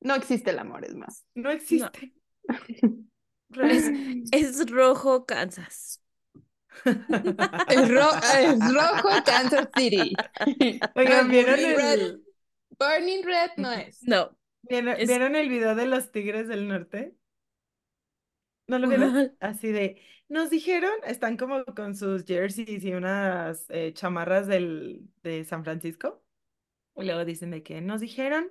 no 0.00 0.14
existe 0.14 0.50
el 0.50 0.58
amor, 0.58 0.84
es 0.84 0.94
más. 0.94 1.24
No 1.34 1.50
existe. 1.50 2.12
Es, 4.32 4.70
rojo 4.70 5.26
Kansas. 5.26 6.02
Es, 6.84 7.88
ro- 7.90 8.18
es 8.38 8.58
rojo 8.74 9.08
Kansas 9.26 9.68
City. 9.76 10.14
Oigan, 10.94 11.28
¿vieron 11.28 11.56
Burning 11.56 11.76
Red, 11.76 12.00
el, 12.00 12.24
Burning 12.78 13.22
Red 13.24 13.50
no 13.58 13.72
es. 13.72 14.02
No. 14.02 14.36
¿vieron, 14.62 14.94
es- 14.96 15.06
vieron 15.08 15.36
el 15.36 15.48
video 15.50 15.74
de 15.74 15.86
los 15.86 16.10
tigres 16.12 16.48
del 16.48 16.66
norte? 16.66 17.14
¿No 18.68 18.78
lo 18.78 18.88
vieron? 18.88 19.36
Así 19.40 19.70
de, 19.70 20.00
nos 20.28 20.48
dijeron, 20.48 20.92
están 21.04 21.36
como 21.36 21.64
con 21.66 21.94
sus 21.94 22.24
jerseys 22.24 22.82
y 22.84 22.94
unas 22.94 23.66
eh, 23.68 23.92
chamarras 23.92 24.46
del, 24.46 25.02
de 25.22 25.44
San 25.44 25.62
Francisco. 25.62 26.21
Y 26.96 27.04
luego 27.04 27.24
dicen 27.24 27.50
de 27.50 27.62
que 27.62 27.80
nos 27.80 28.00
dijeron 28.00 28.50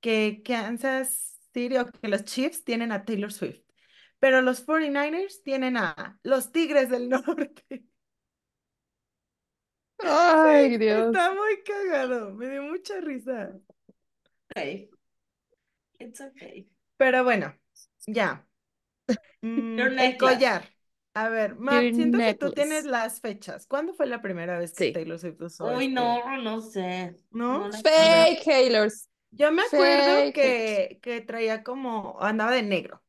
que 0.00 0.42
Kansas 0.44 1.38
City 1.52 1.76
o 1.78 1.86
que 1.86 2.08
los 2.08 2.24
Chiefs 2.24 2.64
tienen 2.64 2.92
a 2.92 3.04
Taylor 3.04 3.32
Swift, 3.32 3.62
pero 4.18 4.42
los 4.42 4.66
49ers 4.66 5.42
tienen 5.42 5.76
a 5.76 6.18
los 6.22 6.52
Tigres 6.52 6.90
del 6.90 7.08
Norte. 7.08 7.84
Ay, 9.98 10.78
Dios. 10.78 11.06
Está 11.08 11.34
muy 11.34 11.62
cagado, 11.62 12.32
me 12.34 12.48
dio 12.48 12.62
mucha 12.62 13.00
risa. 13.00 13.52
Okay. 14.50 14.90
It's 15.98 16.20
okay. 16.20 16.68
Pero 16.96 17.24
bueno, 17.24 17.54
ya. 18.06 18.46
Mm, 19.42 19.78
el 19.78 20.16
collar. 20.16 20.68
A 21.14 21.28
ver, 21.28 21.56
Mar, 21.56 21.82
Your 21.82 21.94
siento 21.94 22.18
que 22.18 22.34
tú 22.34 22.52
tienes 22.52 22.84
las 22.84 23.20
fechas. 23.20 23.66
¿Cuándo 23.66 23.94
fue 23.94 24.06
la 24.06 24.22
primera 24.22 24.58
vez 24.58 24.72
que 24.72 24.86
Sí. 24.86 24.92
Taylor 24.92 25.18
Swift 25.18 25.40
usó 25.42 25.66
Uy, 25.66 25.84
este? 25.86 25.88
no, 25.94 26.42
no 26.42 26.60
sé. 26.60 27.16
¿No? 27.30 27.68
la- 27.68 27.78
Fake 27.78 28.44
Taylor's. 28.44 29.08
Yo 29.32 29.50
me 29.52 29.62
acuerdo 29.62 30.04
Fake 30.32 30.34
que, 30.34 30.98
que 31.02 31.20
traía 31.20 31.62
como, 31.62 32.16
andaba 32.20 32.52
de 32.52 32.62
negro. 32.62 33.02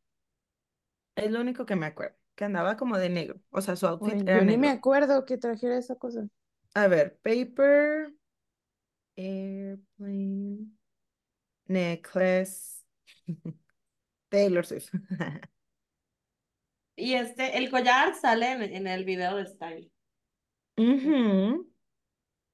Es 1.16 1.30
lo 1.32 1.41
único 1.41 1.66
que 1.66 1.76
me 1.76 1.86
acuerdo, 1.88 2.18
que 2.36 2.45
andaba 2.45 2.76
como 2.78 2.97
de 2.97 3.10
negro. 3.10 3.39
O 3.52 3.62
sea, 3.62 3.76
su 3.76 3.86
outfit 3.88 4.14
Güey, 4.14 4.22
era 4.28 4.39
yo 4.39 4.45
ni 4.45 4.58
me 4.58 4.68
negro. 4.68 4.78
acuerdo 4.80 5.26
que 5.26 5.38
trajera 5.38 5.78
esa 5.78 5.95
cosa. 5.95 6.28
A 6.74 6.88
ver, 6.88 7.20
paper, 7.22 8.14
airplane, 9.16 10.68
necklace, 11.68 12.84
Taylor 14.30 14.66
Swift. 14.66 14.89
Y 16.96 17.14
este, 17.14 17.58
el 17.58 17.70
collar 17.72 18.16
sale 18.16 18.52
en, 18.52 18.62
en 18.64 18.88
el 18.88 19.06
video 19.06 19.38
de 19.38 19.46
Style. 19.46 19.92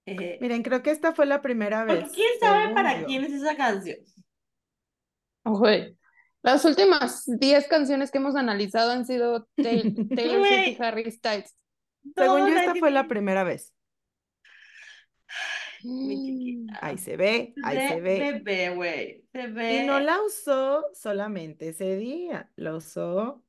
Eh, 0.05 0.37
Miren, 0.39 0.63
creo 0.63 0.81
que 0.83 0.91
esta 0.91 1.13
fue 1.13 1.25
la 1.25 1.41
primera 1.41 1.83
vez. 1.83 2.11
¿Quién 2.13 2.29
sabe 2.39 2.73
para 2.73 3.01
yo. 3.01 3.07
quién 3.07 3.23
es 3.25 3.33
esa 3.33 3.55
canción? 3.55 3.97
Güey. 5.43 5.97
Las 6.43 6.63
últimas 6.65 7.23
10 7.25 7.67
canciones 7.67 8.11
que 8.11 8.19
hemos 8.19 8.35
analizado 8.35 8.91
han 8.91 9.05
sido 9.05 9.47
Tay- 9.55 9.93
Taylor 10.15 10.45
Swift 10.47 10.67
y. 10.67 10.77
Harry 10.81 11.11
Styles. 11.11 11.57
Según 12.15 12.47
yo, 12.47 12.57
esta 12.57 12.75
fue 12.75 12.91
la 12.91 13.07
primera 13.07 13.43
vez. 13.43 13.73
Mi 15.83 16.15
chiquita. 16.25 16.79
Ahí 16.81 16.97
se 16.97 17.17
ve, 17.17 17.53
ahí 17.63 17.77
Se 17.77 17.87
se 17.89 18.01
ve. 18.01 18.19
Bebé, 18.43 18.75
güey. 18.75 19.25
Se 19.33 19.47
ve. 19.47 19.83
Y 19.83 19.87
no 19.87 19.99
la 19.99 20.21
usó 20.21 20.83
solamente 20.93 21.69
ese 21.69 21.97
día, 21.97 22.49
la 22.55 22.75
usó 22.75 23.43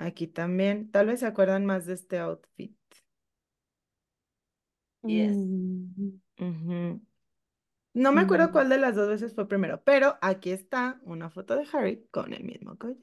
aquí 0.00 0.26
también. 0.26 0.90
Tal 0.90 1.06
vez 1.06 1.20
se 1.20 1.26
acuerdan 1.26 1.64
más 1.66 1.86
de 1.86 1.94
este 1.94 2.18
outfit. 2.18 2.76
Yes. 5.02 5.34
Mm. 5.36 6.96
No 7.94 8.12
me 8.12 8.20
acuerdo 8.20 8.48
Mm. 8.48 8.52
cuál 8.52 8.68
de 8.68 8.78
las 8.78 8.94
dos 8.94 9.08
veces 9.08 9.34
fue 9.34 9.48
primero, 9.48 9.82
pero 9.84 10.16
aquí 10.20 10.50
está 10.50 11.00
una 11.04 11.30
foto 11.30 11.56
de 11.56 11.66
Harry 11.72 12.06
con 12.10 12.32
el 12.32 12.44
mismo 12.44 12.76
collar. 12.78 12.98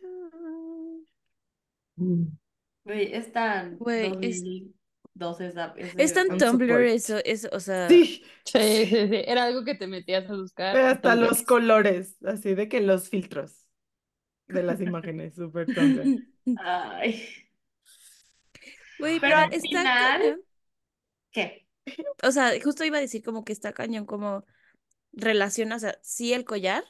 Güey, 1.96 3.14
es 3.14 3.32
tan 3.32 3.78
Güey, 3.78 4.06
es- 4.22 4.44
2012 4.44 5.48
esa- 5.48 5.74
Es 5.98 6.14
tan 6.14 6.28
Tumblr 6.38 6.68
support. 6.70 6.84
eso, 6.86 7.18
eso, 7.26 7.50
o 7.52 7.60
sea, 7.60 7.88
Sí, 7.90 8.24
Sí, 8.46 8.86
sí, 8.86 8.86
sí. 8.86 9.24
Era 9.26 9.46
algo 9.46 9.66
que 9.66 9.76
te 9.76 9.88
metías 9.88 10.30
a 10.30 10.36
buscar. 10.36 10.78
hasta 10.78 11.14
Tumblr. 11.14 11.30
los 11.30 11.42
colores, 11.42 12.18
así 12.24 12.56
de 12.56 12.70
que 12.70 12.80
los 12.82 13.10
filtros 13.10 13.67
de 14.48 14.64
las 14.64 14.80
imágenes, 14.82 15.36
súper 15.36 15.66
Tumblr. 15.74 16.24
Ay. 16.60 17.24
Güey, 19.00 19.20
Pero 19.20 19.36
pero 19.36 19.38
al 19.38 19.54
está 19.54 19.68
final- 19.80 20.22
cañón. 20.22 20.42
¿Qué? 21.32 21.68
O 22.24 22.32
sea, 22.32 22.52
justo 22.64 22.84
iba 22.84 22.98
a 22.98 23.02
decir 23.02 23.24
como 23.24 23.44
que 23.46 23.54
está 23.54 23.74
cañón, 23.74 24.06
como 24.06 24.46
relaciona, 25.14 25.76
o 25.76 25.80
sea, 25.80 25.98
sí 26.02 26.34
el 26.34 26.46
collar, 26.46 26.84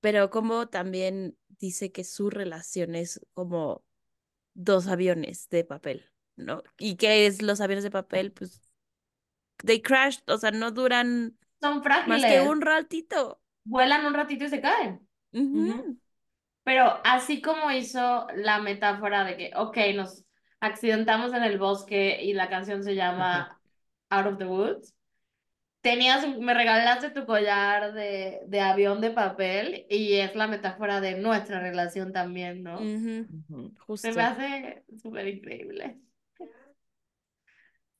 pero 0.00 0.30
como 0.30 0.68
también 0.68 1.36
dice 1.58 1.92
que 1.92 2.02
su 2.04 2.30
relación 2.30 2.94
es 2.94 3.20
como 3.32 3.84
dos 4.54 4.86
aviones 4.88 5.48
de 5.50 5.64
papel, 5.64 6.10
¿no? 6.36 6.62
¿Y 6.78 6.96
qué 6.96 7.26
es 7.26 7.42
los 7.42 7.60
aviones 7.60 7.84
de 7.84 7.90
papel? 7.90 8.32
Pues, 8.32 8.62
they 9.64 9.80
crashed, 9.82 10.22
o 10.28 10.38
sea, 10.38 10.50
no 10.50 10.70
duran 10.72 11.38
Son 11.60 11.74
más 11.76 11.82
frágiles. 11.84 12.24
que 12.24 12.40
un 12.40 12.60
ratito. 12.60 13.40
Vuelan 13.64 14.04
un 14.06 14.14
ratito 14.14 14.44
y 14.44 14.48
se 14.48 14.60
caen. 14.60 15.06
Ujú. 15.32 15.98
Pero 16.64 17.00
así 17.04 17.40
como 17.42 17.70
hizo 17.70 18.26
la 18.34 18.58
metáfora 18.58 19.24
de 19.24 19.36
que, 19.36 19.50
ok, 19.54 19.76
nos 19.94 20.24
accidentamos 20.60 21.34
en 21.34 21.42
el 21.44 21.58
bosque 21.58 22.18
y 22.22 22.32
la 22.32 22.48
canción 22.48 22.82
se 22.82 22.94
llama 22.94 23.60
Out 24.08 24.26
of 24.26 24.38
the 24.38 24.46
Woods, 24.46 24.94
tenías, 25.82 26.24
un- 26.24 26.42
me 26.42 26.54
regalaste 26.54 27.10
tu 27.10 27.26
collar 27.26 27.92
de, 27.92 28.40
de 28.46 28.60
avión 28.60 29.02
de 29.02 29.10
papel 29.10 29.84
y 29.90 30.14
es 30.14 30.34
la 30.34 30.46
metáfora 30.46 31.02
de 31.02 31.18
nuestra 31.18 31.60
relación 31.60 32.12
también, 32.12 32.62
¿no? 32.62 32.78
Justo. 33.86 34.08
Se 34.08 34.12
me 34.14 34.22
hace 34.22 34.84
súper 34.96 35.28
increíble. 35.28 35.98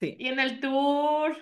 Sí. 0.00 0.16
Y 0.18 0.28
en 0.28 0.40
el 0.40 0.60
tour, 0.60 1.36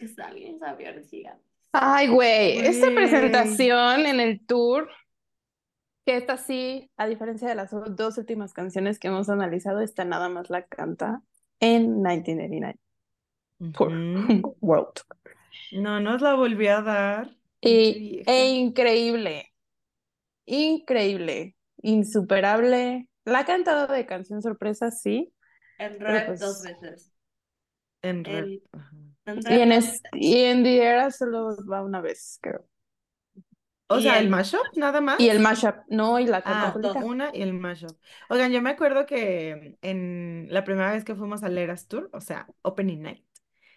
que 0.00 0.08
salen 0.08 0.54
los 0.54 0.62
aviones 0.62 1.08
gigantes. 1.08 1.46
Ay, 1.72 2.08
güey, 2.08 2.58
esta 2.58 2.88
presentación 2.92 4.06
en 4.06 4.18
el 4.20 4.44
tour, 4.44 4.90
que 6.04 6.16
esta 6.16 6.36
sí, 6.36 6.90
a 6.96 7.06
diferencia 7.06 7.48
de 7.48 7.54
las 7.54 7.70
dos 7.72 8.18
últimas 8.18 8.52
canciones 8.52 8.98
que 8.98 9.08
hemos 9.08 9.28
analizado, 9.28 9.80
esta 9.80 10.04
nada 10.04 10.28
más 10.28 10.50
la 10.50 10.66
canta 10.66 11.22
en 11.60 12.02
1989 12.02 12.78
Tour 13.76 13.92
Ujú. 13.92 14.56
World. 14.60 15.00
No 15.72 16.00
nos 16.00 16.20
la 16.20 16.34
volví 16.34 16.66
a 16.66 16.82
dar. 16.82 17.36
Y, 17.60 18.22
e 18.26 18.48
increíble, 18.50 19.52
increíble, 20.46 21.56
insuperable. 21.82 23.08
La 23.24 23.40
ha 23.40 23.44
cantado 23.46 23.90
de 23.92 24.04
canción 24.04 24.42
sorpresa, 24.42 24.90
sí. 24.90 25.32
En 25.78 25.96
Pero 25.98 26.10
Red 26.10 26.26
pues- 26.26 26.40
dos 26.40 26.62
veces. 26.62 27.12
En 28.02 28.26
el- 28.26 28.62
Ajá. 28.72 28.90
En 29.26 29.38
Y 29.38 29.40
Red 29.42 29.60
en, 29.62 29.68
dos 29.70 29.84
es- 29.84 30.02
y 30.12 30.36
en 30.44 30.62
The 30.62 30.82
Era 30.84 31.10
solo 31.10 31.56
va 31.66 31.82
una 31.82 32.02
vez, 32.02 32.38
creo. 32.42 32.66
O 33.88 33.98
Y 33.98 34.02
sea, 34.02 34.18
el 34.18 34.24
el- 34.24 34.30
mashup 34.30 34.62
nada 34.76 35.00
más. 35.00 35.20
Y 35.20 35.28
el 35.28 35.40
mashup, 35.40 35.76
no, 35.88 36.18
y 36.18 36.26
la 36.26 36.42
Ah, 36.44 36.74
una 37.02 37.30
y 37.34 37.42
el 37.42 37.52
mashup. 37.52 37.96
Oigan, 38.30 38.50
yo 38.50 38.62
me 38.62 38.70
acuerdo 38.70 39.04
que 39.06 39.76
en 39.82 40.46
la 40.50 40.64
primera 40.64 40.92
vez 40.92 41.04
que 41.04 41.14
fuimos 41.14 41.42
al 41.42 41.58
Eras 41.58 41.86
Tour, 41.86 42.08
o 42.12 42.20
sea, 42.20 42.46
Opening 42.62 43.02
Night, 43.02 43.24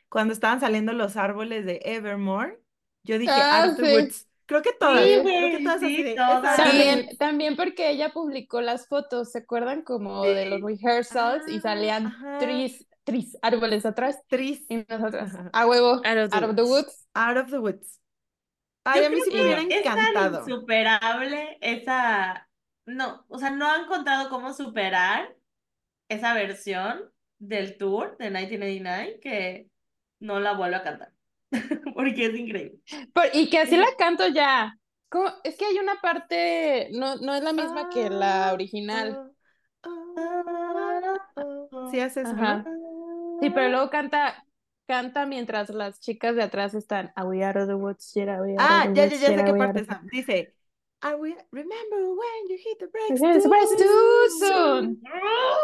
cuando 0.09 0.33
estaban 0.33 0.59
saliendo 0.61 0.93
los 0.93 1.17
árboles 1.17 1.65
de 1.65 1.81
Evermore, 1.83 2.59
yo 3.03 3.19
dije 3.19 3.31
Ah, 3.35 3.63
Out 3.63 3.71
of 3.71 3.77
the 3.77 3.85
sí. 3.85 3.93
Woods. 3.95 4.27
Creo 4.45 4.61
que 4.61 4.71
todas, 4.79 5.03
Sí, 5.03 5.19
creo 5.23 5.57
que 5.57 5.63
todas 5.63 5.75
así 5.83 5.95
sí, 5.97 6.03
de, 6.03 6.15
todas. 6.15 6.43
"Es 6.43 6.45
Out 6.45 6.45
of 6.45 6.55
the 6.57 6.63
También, 6.63 6.99
Woods". 7.07 7.17
también 7.17 7.55
porque 7.57 7.89
ella 7.89 8.09
publicó 8.13 8.61
las 8.61 8.87
fotos, 8.87 9.31
¿se 9.33 9.39
acuerdan? 9.39 9.81
Como 9.81 10.23
de 10.23 10.45
los 10.45 10.61
rehearsals 10.61 11.43
y 11.49 11.57
Ah, 11.57 11.61
salían 11.61 12.07
ajá. 12.07 12.37
tres, 12.39 12.87
tres 13.03 13.37
árboles 13.41 13.85
atrás 13.85 14.19
Tris. 14.29 14.63
y 14.69 14.85
nosotras, 14.87 15.33
a 15.51 15.67
huevo, 15.67 15.95
Out 16.05 16.17
of 16.17 16.29
the 16.31 16.35
out 16.37 16.43
of 16.45 16.55
the 16.55 16.63
woods. 16.63 17.07
Out 17.13 17.37
of 17.37 17.51
the 17.51 17.59
Woods. 17.59 17.99
Ay, 18.88 19.05
a 19.05 19.09
mí 19.09 19.21
sí 19.21 19.31
me 19.31 19.41
hubiera 19.43 19.61
es 19.61 19.83
tan 19.83 19.99
encantado. 19.99 20.39
insuperable 20.39 21.57
esa. 21.61 22.49
No, 22.85 23.25
o 23.27 23.38
sea, 23.38 23.49
no 23.51 23.69
han 23.69 23.83
encontrado 23.83 24.29
cómo 24.29 24.53
superar 24.53 25.35
esa 26.09 26.33
versión 26.33 27.11
del 27.39 27.77
tour 27.77 28.17
de 28.17 28.29
1989 28.29 29.19
que 29.21 29.67
no 30.19 30.39
la 30.39 30.53
vuelvo 30.53 30.77
a 30.77 30.83
cantar. 30.83 31.11
Porque 31.95 32.25
es 32.25 32.35
increíble. 32.35 32.79
Por- 33.13 33.29
y 33.33 33.49
que 33.49 33.59
así 33.59 33.77
la 33.77 33.88
canto 33.97 34.27
ya. 34.27 34.77
¿Cómo? 35.09 35.29
Es 35.43 35.57
que 35.57 35.65
hay 35.65 35.77
una 35.79 36.01
parte, 36.01 36.89
no, 36.91 37.15
no 37.17 37.33
es 37.33 37.43
la 37.43 37.53
misma 37.53 37.89
que 37.89 38.09
la 38.09 38.53
original. 38.53 39.31
Oh, 39.83 39.89
oh, 40.17 41.23
oh, 41.35 41.69
oh. 41.71 41.91
Sí 41.91 41.99
hace 41.99 42.21
eso, 42.21 42.33
¿no? 42.33 42.41
Ajá. 42.43 42.65
Sí, 43.41 43.49
pero 43.51 43.69
luego 43.69 43.89
canta, 43.89 44.43
canta 44.88 45.25
mientras 45.25 45.69
las 45.69 45.99
chicas 45.99 46.35
de 46.35 46.43
atrás 46.43 46.73
están, 46.73 47.11
Are 47.15 47.27
we 47.27 47.43
out 47.43 47.57
of 47.57 47.67
the 47.67 47.75
woods 47.75 48.13
yet? 48.15 48.29
Are 48.29 48.41
we 48.41 48.53
out 48.53 48.61
of 48.61 48.65
Ah, 48.67 48.85
the 48.88 48.93
ya, 48.95 49.03
ya, 49.05 49.09
woods 49.09 49.21
ya 49.21 49.29
yet? 49.29 49.38
sé 49.38 49.41
Are 49.41 49.45
qué 49.45 49.51
we 49.53 49.59
parte 49.59 49.79
es. 49.81 49.88
Dice, 50.11 50.53
"I 51.03 51.13
will 51.15 51.35
remember 51.51 52.09
when 52.15 52.47
you 52.49 52.57
hit 52.57 52.79
the 52.79 52.88
brakes 52.88 53.19
too 53.19 53.75
too 53.77 54.29
soon. 54.39 54.99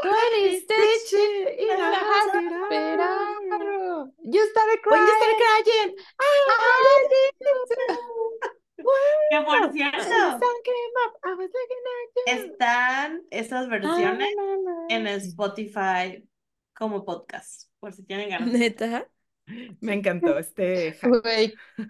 Twenty 0.04 0.60
stitches 0.60 1.08
Stitch 1.08 1.60
in 1.60 1.82
a 1.82 1.96
hospital. 1.96 4.12
You 4.24 4.46
started 4.52 4.80
When 4.86 5.02
you 5.02 5.08
started 5.18 5.38
crying. 5.42 5.64
crying, 5.66 5.96
I 6.20 7.08
did 7.10 7.34
Que 9.30 9.42
por 9.42 9.72
cierto, 9.72 10.40
están 12.26 13.24
esas 13.32 13.70
versiones 13.70 14.30
en. 14.90 15.08
Spotify 15.08 16.28
como 16.76 17.06
podcast, 17.06 17.70
por 17.80 17.94
si 17.94 18.04
tienen 18.04 18.30
ganas. 18.30 18.50
Neta. 18.50 19.08
Me 19.82 19.94
encantó 19.94 20.38
este 20.38 20.98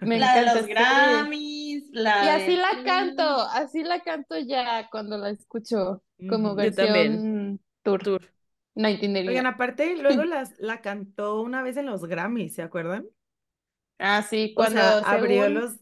me 0.00 0.16
La 0.16 0.38
de 0.40 0.46
encanta. 0.46 0.52
los 0.52 0.66
sí. 0.66 0.66
Grammys, 0.66 1.88
la 1.92 2.16
Y 2.18 2.28
así 2.28 2.56
de... 2.56 2.56
la 2.56 2.68
canto, 2.84 3.22
así 3.24 3.82
la 3.84 4.00
canto 4.02 4.38
ya 4.38 4.88
cuando 4.90 5.18
la 5.18 5.30
escucho 5.30 6.02
como 6.26 6.54
también. 6.74 7.28
versión 7.34 7.60
tour. 7.82 8.02
Tour. 8.02 8.32
1989. 8.74 9.16
Oigan, 9.26 9.46
aparte, 9.46 9.96
luego 9.96 10.24
las, 10.24 10.54
la 10.58 10.80
cantó 10.82 11.40
una 11.42 11.62
vez 11.62 11.76
en 11.78 11.86
los 11.86 12.04
Grammys, 12.06 12.54
¿se 12.54 12.62
acuerdan? 12.62 13.06
Ah, 13.98 14.22
sí, 14.22 14.54
O 14.56 14.66
cuando 14.66 14.98
abrió 15.02 15.48
los... 15.48 15.76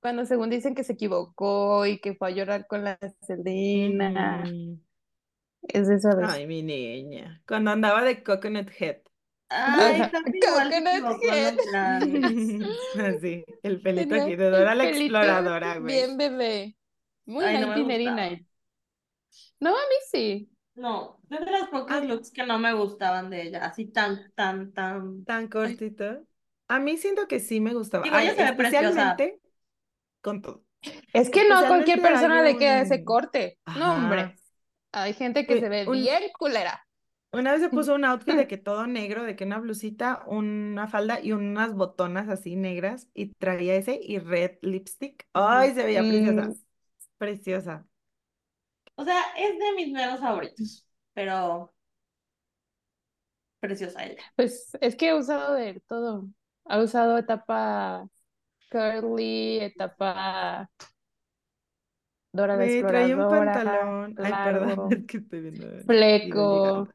cuando 0.00 0.24
según 0.26 0.50
dicen 0.50 0.74
que 0.74 0.84
se 0.84 0.92
equivocó 0.94 1.86
y 1.86 1.98
que 2.00 2.14
fue 2.14 2.28
a 2.28 2.30
llorar 2.32 2.66
con 2.66 2.84
la 2.84 2.98
Selena. 3.22 4.44
Ujú. 4.44 4.80
Es 5.68 5.88
de 5.88 5.96
esa 5.96 6.14
vez. 6.16 6.32
Ay, 6.32 6.46
mi 6.46 6.62
niña. 6.62 7.42
Cuando 7.46 7.70
andaba 7.70 8.02
de 8.04 8.22
Coconut 8.24 8.70
Head. 8.80 9.02
Ay, 9.48 10.00
Coconut 10.10 11.22
Head. 11.22 11.58
Así, 13.16 13.44
el 13.62 13.80
pelito 13.80 14.14
aquí 14.14 14.36
de 14.36 14.50
Dora 14.50 14.74
la 14.74 14.88
exploradora, 14.88 15.78
güey. 15.78 15.94
Bien 15.94 16.16
bebé. 16.16 16.76
Muy 17.26 17.44
Ay, 17.44 17.58
no 17.60 17.68
me 17.68 17.74
1989. 17.76 18.46
No, 19.60 19.70
a 19.70 19.72
mí 19.72 19.94
sí. 20.10 20.50
No, 20.74 21.20
es 21.30 21.40
de 21.40 21.50
los 21.52 21.68
pocos 21.68 21.90
Ah. 21.90 22.00
looks 22.00 22.30
que 22.32 22.44
no 22.44 22.58
me 22.58 22.72
gustaban 22.74 23.30
de 23.30 23.42
ella, 23.42 23.64
así 23.64 23.86
tan, 23.86 24.32
tan, 24.34 24.72
tan... 24.72 25.24
Tan 25.24 25.48
cortito. 25.48 26.24
A 26.68 26.78
mí 26.80 26.96
siento 26.96 27.28
que 27.28 27.38
sí 27.40 27.60
me 27.60 27.72
gustaba. 27.74 28.02
Digo, 28.04 28.16
Ay, 28.16 28.28
ella 28.28 28.48
se 28.48 28.52
preciosa. 28.54 28.86
especialmente 28.88 29.40
con 30.20 30.42
todo. 30.42 30.64
Es 31.12 31.30
que 31.30 31.48
no 31.48 31.66
cualquier 31.66 32.02
persona 32.02 32.40
hay 32.40 32.52
le 32.54 32.58
queda 32.58 32.80
ese 32.80 32.96
un- 32.96 33.04
corte. 33.04 33.58
No, 33.78 33.94
hombre. 33.94 34.34
Hay 34.92 35.12
gente 35.14 35.46
que 35.46 35.54
Uy, 35.54 35.60
se 35.60 35.68
ve 35.68 35.86
un- 35.86 35.92
bien 35.94 36.22
culera. 36.38 36.86
Una 37.34 37.52
vez 37.52 37.62
se 37.62 37.68
puso 37.68 37.94
un 37.94 38.04
outfit 38.04 38.36
de 38.36 38.46
que 38.46 38.56
todo 38.56 38.86
negro, 38.86 39.24
de 39.24 39.34
que 39.34 39.44
una 39.44 39.58
blusita, 39.58 40.22
una 40.26 40.86
falda 40.86 41.20
y 41.20 41.32
unas 41.32 41.74
botonas 41.74 42.28
así 42.28 42.54
negras 42.54 43.08
y 43.12 43.34
traía 43.34 43.74
ese 43.74 43.98
y 44.00 44.18
red 44.18 44.58
lipstick. 44.62 45.26
Ay, 45.32 45.74
se 45.74 45.84
veía 45.84 46.00
preciosa. 46.00 46.48
Mm. 46.48 46.54
Preciosa. 47.18 47.86
O 48.96 49.04
sea, 49.04 49.20
es 49.36 49.58
de 49.58 49.72
mis 49.74 49.92
menos 49.92 50.20
favoritos, 50.20 50.86
pero 51.12 51.74
preciosa 53.58 54.04
ella. 54.04 54.22
Pues 54.36 54.76
es 54.80 54.94
que 54.94 55.08
he 55.08 55.14
usado 55.18 55.54
de 55.54 55.82
todo. 55.88 56.28
Ha 56.66 56.80
usado 56.80 57.18
etapa 57.18 58.08
curly, 58.70 59.58
etapa 59.60 60.70
Dora 62.32 62.56
la 62.56 62.64
Me 62.64 62.82
traía 62.82 63.14
un 63.14 63.20
exploradora, 63.22 63.52
pantalón. 63.54 64.14
Ay, 64.18 64.32
perdón, 64.32 64.68
largo, 64.68 64.88
es 64.90 65.04
que 65.06 65.16
estoy 65.18 65.40
viendo. 65.40 65.84
fleco. 65.84 66.88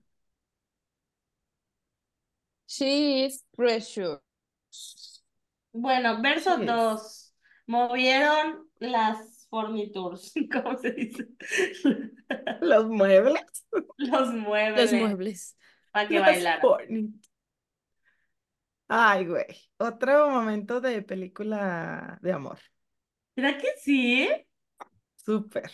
She 2.70 3.26
is 3.26 3.44
precious. 3.58 4.20
Bueno, 5.74 6.22
verso 6.22 6.56
Sí 6.58 6.62
es. 6.62 6.68
2. 6.68 7.34
Movieron 7.66 8.70
las 8.80 9.48
fornitures, 9.50 10.32
¿cómo 10.54 10.78
se 10.78 10.92
dice? 10.92 11.28
Los 12.62 12.88
muebles. 12.88 13.42
Los 13.98 14.34
muebles. 14.34 14.92
Los 14.92 15.02
muebles. 15.02 15.58
Para 15.92 16.08
que 16.08 16.20
forni- 16.62 17.20
Ay, 18.88 19.26
güey. 19.26 19.46
Otro 19.78 20.30
momento 20.30 20.80
de 20.80 21.02
película 21.02 22.20
de 22.22 22.34
amor. 22.34 22.60
¿Será 23.36 23.58
que 23.58 23.70
sí? 23.82 24.30
Súper. 25.16 25.72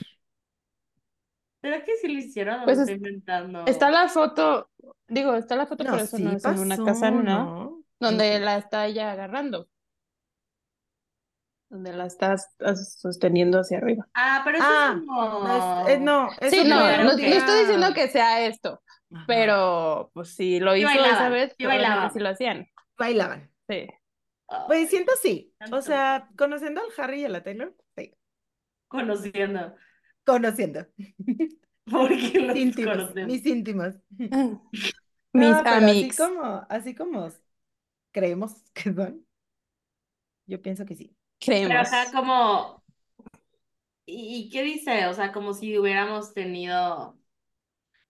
¿Será 1.66 1.84
que 1.84 1.96
sí 1.98 2.08
lo 2.08 2.20
hicieron 2.20 2.60
o 2.62 2.64
Pues 2.66 2.78
lo 2.78 2.84
es- 2.84 2.90
estoy 2.90 2.96
inventando? 2.98 3.66
Está 3.66 3.90
la 3.90 4.08
foto, 4.08 4.70
digo, 5.08 5.34
está 5.36 5.56
la 5.56 5.66
foto, 5.66 5.84
No, 5.84 5.92
pero 5.92 6.04
eso 6.04 6.18
sí 6.18 6.24
no 6.24 6.32
es 6.34 6.46
en 6.46 6.60
una 6.60 6.78
casa, 6.78 7.10
¿no? 7.10 7.24
¿no? 7.24 7.84
Donde 8.00 8.40
la 8.40 8.58
está 8.58 8.86
ella 8.86 9.12
agarrando. 9.12 9.68
Donde 11.70 11.92
la 11.94 12.06
estás 12.06 12.56
sosteniendo 13.00 13.60
hacia 13.60 13.80
arriba. 13.80 14.08
Ah, 14.14 14.42
pero 14.46 14.58
eso 14.60 14.68
Ah, 14.70 14.94
es 14.96 15.00
como... 15.08 15.40
No, 15.48 15.88
es- 15.88 15.94
eh, 15.96 16.00
no, 16.00 16.30
eso 16.40 16.50
Sí, 16.56 16.64
no, 16.70 17.04
no, 17.04 17.12
estoy 17.12 17.60
diciendo 17.62 17.88
día- 17.88 17.94
que 17.96 18.08
sea 18.10 18.46
esto, 18.46 18.82
Ajá. 19.12 19.24
pero 19.28 20.12
pues 20.14 20.36
si 20.36 20.60
lo 20.60 20.74
Sí 20.74 20.80
hizo 20.82 20.88
bailaban, 20.90 21.16
esa 21.16 21.30
vez, 21.30 21.56
sí 21.58 21.66
bailaban. 21.66 22.14
sí 22.14 22.20
lo 22.20 22.30
hacían. 22.30 22.68
Bailaban. 22.98 23.52
Sí. 23.68 23.88
Pues 24.68 24.90
siento 24.92 25.14
sí. 25.22 25.52
tanto. 25.58 25.78
O 25.78 25.82
sea, 25.82 26.30
conociendo 26.38 26.82
al 26.82 26.88
Harry 27.04 27.22
y 27.22 27.26
a 27.26 27.30
la 27.30 27.44
Taylor, 27.44 27.76
sí. 27.98 28.14
Conociendo. 28.88 29.76
Conociendo. 30.26 30.88
Porque 31.86 32.40
los 32.40 32.58
Íntimos, 32.58 32.84
conocemos. 32.84 33.28
mis 33.28 33.46
íntimos. 33.46 33.96
Mis 34.18 34.32
No, 35.34 35.64
pero 35.70 35.88
así 35.88 36.12
amigos. 36.12 36.16
como, 36.16 36.66
así 36.70 36.96
como 36.96 37.30
creemos 38.12 38.54
que 38.74 38.94
son, 38.94 39.26
yo 40.48 40.62
pienso 40.62 40.86
que 40.86 40.96
sí. 40.96 41.16
Pero 41.62 41.80
Creemos. 41.80 41.88
acá 41.88 42.12
como... 42.12 42.84
¿Y, 44.06 44.38
y 44.48 44.50
qué 44.50 44.64
dice? 44.64 45.08
O 45.08 45.14
sea, 45.14 45.32
como 45.32 45.54
si 45.54 45.78
hubiéramos 45.78 46.34
tenido 46.34 47.18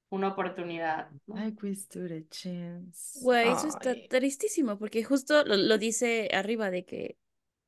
una 0.10 0.30
oportunidad, 0.30 1.12
¿no? 1.28 1.36
I 1.38 1.52
we 1.62 1.76
stood 1.76 2.12
a 2.12 2.22
chance. 2.32 3.20
Güey, 3.22 3.50
eso 3.52 3.68
está 3.68 3.92
Ay. 3.92 4.08
tristísimo 4.08 4.78
porque 4.78 5.04
justo 5.04 5.44
lo, 5.46 5.58
lo 5.58 5.78
dice 5.78 6.30
arriba 6.34 6.70
de 6.72 6.86
que 6.86 7.18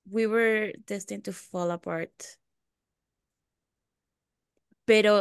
we 0.05 0.27
were 0.27 0.73
destined 0.87 1.23
to 1.23 1.33
fall 1.33 1.71
apart. 1.71 2.13
Pero 4.89 5.13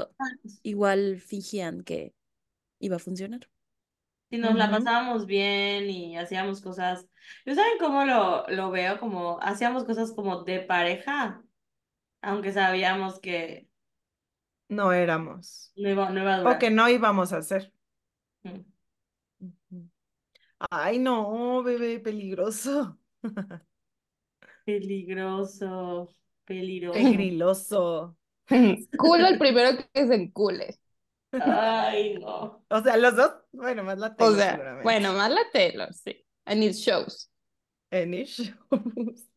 igual 0.62 1.20
fingían 1.20 1.82
que 1.88 2.14
iba 2.86 2.96
a 2.96 3.04
funcionar. 3.06 3.42
Si 4.30 4.38
nos 4.38 4.54
la 4.56 4.70
pasábamos 4.70 5.26
bien 5.26 5.88
y 5.90 6.16
hacíamos 6.18 6.60
cosas, 6.60 7.06
¿yo 7.44 7.54
saben 7.54 7.78
cómo 7.78 8.04
lo, 8.04 8.46
lo 8.48 8.70
veo? 8.70 8.98
Como 8.98 9.38
hacíamos 9.40 9.84
cosas 9.84 10.12
como 10.12 10.42
de 10.44 10.60
pareja, 10.60 11.42
aunque 12.22 12.52
sabíamos 12.52 13.20
que 13.20 13.68
No 14.68 14.92
éramos. 14.92 15.72
no 15.76 15.88
iba, 15.90 16.10
no 16.10 16.20
iba 16.20 16.34
a 16.36 16.42
O 16.50 16.58
que 16.58 16.70
no 16.70 16.88
íbamos 16.88 17.32
a 17.32 17.38
hacer. 17.38 17.72
Mm. 18.44 18.64
Ay, 20.70 20.98
no, 20.98 21.62
bebé, 21.62 21.98
peligroso. 22.00 22.98
Peligroso, 24.64 26.08
peligroso. 26.44 26.98
Pegriloso. 26.98 28.15
Culo 28.96 29.26
el 29.28 29.38
primero 29.38 29.76
que 29.92 30.06
se 30.06 30.14
encule. 30.14 30.78
Ay, 31.38 32.18
no. 32.18 32.64
O 32.68 32.80
sea, 32.82 32.96
los 32.96 33.16
dos, 33.16 33.32
bueno, 33.52 33.84
más 33.84 33.98
la 33.98 34.14
O 34.16 34.16
Taylor 34.16 34.34
sea, 34.34 34.50
seguramente. 34.50 34.82
bueno, 34.82 35.12
más 35.12 35.30
la 35.30 35.50
Taylor, 35.52 35.92
sí. 35.94 36.24
And 36.44 36.62
it 36.62 36.74
shows. 36.74 37.30
Any 37.90 38.24
shows. 38.24 39.28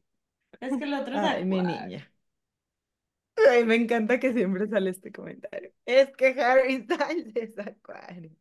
Es 0.62 0.78
que 0.78 0.84
el 0.86 0.94
otro 0.94 1.16
es 1.16 1.22
Ay, 1.24 1.46
mi 1.46 1.62
niña. 1.62 2.12
Ay, 3.50 3.64
me 3.66 3.76
encanta 3.76 4.20
que 4.20 4.34
siempre 4.34 4.68
sale 4.68 4.90
este 4.90 5.12
comentario. 5.12 5.72
Es 5.86 6.10
que 6.16 6.28
Harry 6.42 6.84
Styles 6.84 7.32
es 7.36 7.58
acuario. 7.60 8.32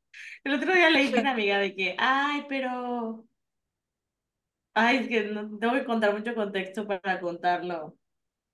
El 0.45 0.55
otro 0.55 0.75
día 0.75 0.91
le 0.91 1.01
dije 1.01 1.17
a 1.17 1.21
una 1.21 1.31
amiga 1.33 1.59
de 1.59 1.75
que, 1.75 1.95
ay, 1.99 2.45
pero 2.49 3.27
Ay, 4.75 4.99
es 4.99 5.09
que 5.09 5.25
no 5.25 5.59
tengo 5.59 5.75
que 5.75 5.85
contar 5.85 6.13
mucho 6.17 6.35
contexto 6.35 6.87
para 6.87 7.21
contarlo. 7.21 7.97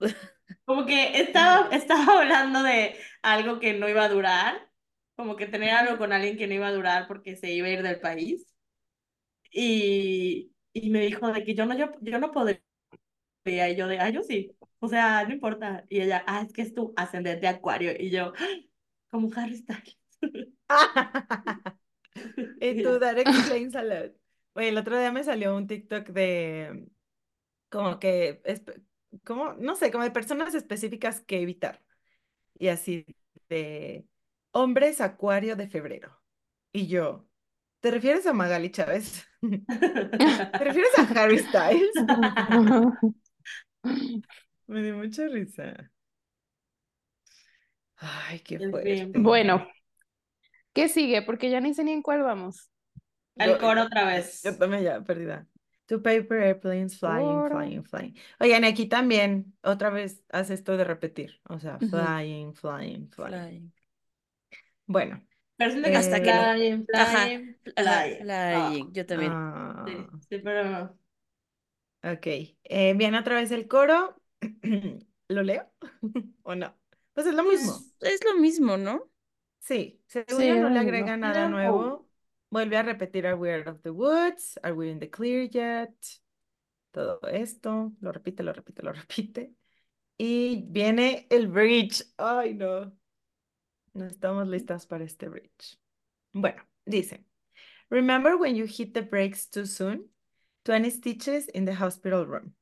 Como 0.65 0.87
que 0.87 1.21
estaba, 1.21 1.69
estaba 1.75 2.21
hablando 2.21 2.63
de 2.63 2.97
algo 3.23 3.61
que 3.61 3.75
no 3.75 3.89
iba 3.89 4.05
a 4.05 4.09
durar, 4.09 4.71
como 5.17 5.37
que 5.37 5.47
tener 5.47 5.71
algo 5.71 5.99
con 5.99 6.13
alguien 6.13 6.37
que 6.37 6.47
no 6.47 6.55
iba 6.55 6.69
a 6.69 6.73
durar 6.73 7.07
porque 7.09 7.37
se 7.37 7.53
iba 7.53 7.67
a 7.69 7.71
ir 7.71 7.83
del 7.83 8.01
país. 8.01 8.47
Y, 9.53 10.53
y 10.73 10.91
me 10.91 11.01
dijo 11.01 11.33
de 11.33 11.45
que 11.45 11.55
yo 11.55 11.67
no, 11.67 11.77
yo, 11.77 11.93
yo 12.01 12.19
no 12.19 12.33
podría. 12.33 12.61
Y 13.47 13.77
yo 13.77 13.89
de, 13.89 13.99
ah, 14.01 14.11
yo 14.11 14.23
sí. 14.23 14.57
O 14.81 14.89
sea, 14.89 15.25
no 15.27 15.35
importa. 15.35 15.85
Y 15.89 16.01
ella, 16.01 16.25
ah, 16.27 16.43
es 16.47 16.53
que 16.53 16.63
es 16.63 16.75
tu 16.75 16.93
ascendente 16.97 17.49
acuario. 17.49 17.93
Y 17.99 18.11
yo, 18.11 18.33
"Ah, 18.39 18.47
como 19.11 19.31
Harry 19.37 19.57
Styles. 19.59 19.99
Y 22.61 22.81
tú, 22.83 22.99
that 23.01 23.19
explains 23.19 23.75
a 23.77 23.83
lot. 23.83 24.13
Oye, 24.55 24.69
el 24.71 24.79
otro 24.79 24.99
día 24.99 25.13
me 25.13 25.25
salió 25.25 25.57
un 25.57 25.67
TikTok 25.67 26.09
de 26.09 26.89
como 27.71 27.99
que, 28.01 28.43
como, 29.25 29.55
no 29.55 29.77
sé, 29.77 29.91
como 29.91 30.05
de 30.05 30.11
personas 30.11 30.55
específicas 30.55 31.21
que 31.21 31.41
evitar. 31.41 31.83
Y 32.59 32.69
así 32.69 33.07
de 33.49 34.07
hombres 34.53 35.01
acuario 35.01 35.57
de 35.57 35.69
febrero. 35.69 36.21
Y 36.73 36.87
yo, 36.89 37.29
¿te 37.81 37.91
refieres 37.91 38.27
a 38.27 38.33
Magali 38.33 38.71
Chávez? 38.71 39.25
¿Te 39.41 40.59
refieres 40.59 40.99
a 40.99 41.03
Harry 41.23 41.39
Styles? 41.39 41.91
Me 44.67 44.83
dio 44.83 44.97
mucha 44.97 45.29
risa. 45.29 45.91
Ay, 47.97 48.41
qué 48.41 48.59
fuerte. 48.59 49.11
Bueno, 49.15 49.67
¿qué 50.73 50.89
sigue? 50.89 51.23
Porque 51.23 51.51
ya 51.51 51.61
ni 51.61 51.75
sé 51.75 51.85
ni 51.85 51.93
en 51.93 52.03
cuál 52.03 52.23
vamos. 52.23 52.71
El 53.37 53.51
Yo- 53.51 53.59
coro 53.59 53.85
otra 53.85 54.07
vez. 54.07 54.43
Yo 54.43 54.57
también 54.57 54.83
ya, 54.83 55.01
perdida. 55.03 55.47
Two 55.87 56.01
paper 56.03 56.39
airplanes 56.39 56.97
flying, 56.99 57.45
flying, 57.47 57.85
flying. 57.85 58.15
Oigan, 58.41 58.65
aquí 58.65 58.87
también, 58.87 59.55
otra 59.63 59.91
vez 59.91 60.23
hace 60.31 60.55
esto 60.55 60.77
de 60.77 60.85
repetir. 60.85 61.41
O 61.49 61.59
sea, 61.59 61.79
flying, 61.79 62.55
flying, 62.55 63.11
flying. 63.11 63.31
Flying. 63.31 63.73
Bueno. 64.87 65.23
Que 65.59 65.97
Hasta 65.97 66.23
que 66.23 66.33
no- 66.33 66.41
flying, 66.43 66.87
Ajá, 66.93 67.27
flying, 67.27 67.57
Ajá, 67.77 68.03
flying. 68.03 68.27
flying. 68.49 68.93
Yo 68.93 69.07
también. 69.07 69.33
ah, 69.33 69.85
Sí, 69.87 70.07
sí, 70.29 70.39
pero 70.39 70.97
ok. 72.03 72.27
Eh, 72.65 72.95
viene 72.97 73.19
otra 73.19 73.37
vez 73.37 73.51
el 73.51 73.69
coro. 73.69 74.17
¿Lo 75.29 75.43
leo? 75.43 75.71
¿O 76.43 76.55
no? 76.55 76.75
Pues 77.15 77.27
es 77.27 77.35
lo 77.35 77.45
mismo. 77.45 77.85
Es 78.01 78.25
lo 78.25 78.35
mismo, 78.41 78.77
¿no? 78.77 79.11
Sí, 79.61 80.03
según 80.07 80.41
Sí, 80.43 80.51
no 80.51 80.69
le 80.69 80.79
agrega 80.81 81.17
nada 81.17 81.45
No. 81.45 81.51
nuevo. 81.51 82.09
Vuelve 82.55 82.77
a 82.77 82.85
repetir 82.85 83.27
Are 83.27 83.37
we 83.37 83.53
out 83.53 83.67
of 83.67 83.83
the 83.83 83.93
woods? 83.93 84.57
Are 84.63 84.75
we 84.75 84.89
in 84.89 85.01
the 85.01 85.11
clear 85.11 85.43
yet? 85.43 85.93
Todo 86.93 87.19
esto, 87.27 87.93
lo 88.01 88.13
repite, 88.13 88.45
lo 88.45 88.53
repite, 88.53 88.81
lo 88.85 88.93
repite. 88.93 89.51
Y 90.17 90.65
viene 90.69 91.27
el 91.31 91.49
bridge. 91.49 92.05
Ay, 92.17 92.55
no. 92.55 92.93
No 93.93 94.05
estamos 94.05 94.47
listas 94.47 94.87
para 94.87 95.03
este 95.03 95.29
bridge. 95.29 95.77
Bueno, 96.33 96.63
dice, 96.87 97.25
Remember 97.91 98.37
when 98.37 98.55
you 98.55 98.67
hit 98.67 98.95
the 98.95 99.03
brakes 99.03 99.47
too 99.47 99.67
soon? 99.67 100.09
20 100.65 100.91
stitches 100.91 101.49
in 101.49 101.65
the 101.65 101.75
hospital 101.75 102.25
room. 102.25 102.53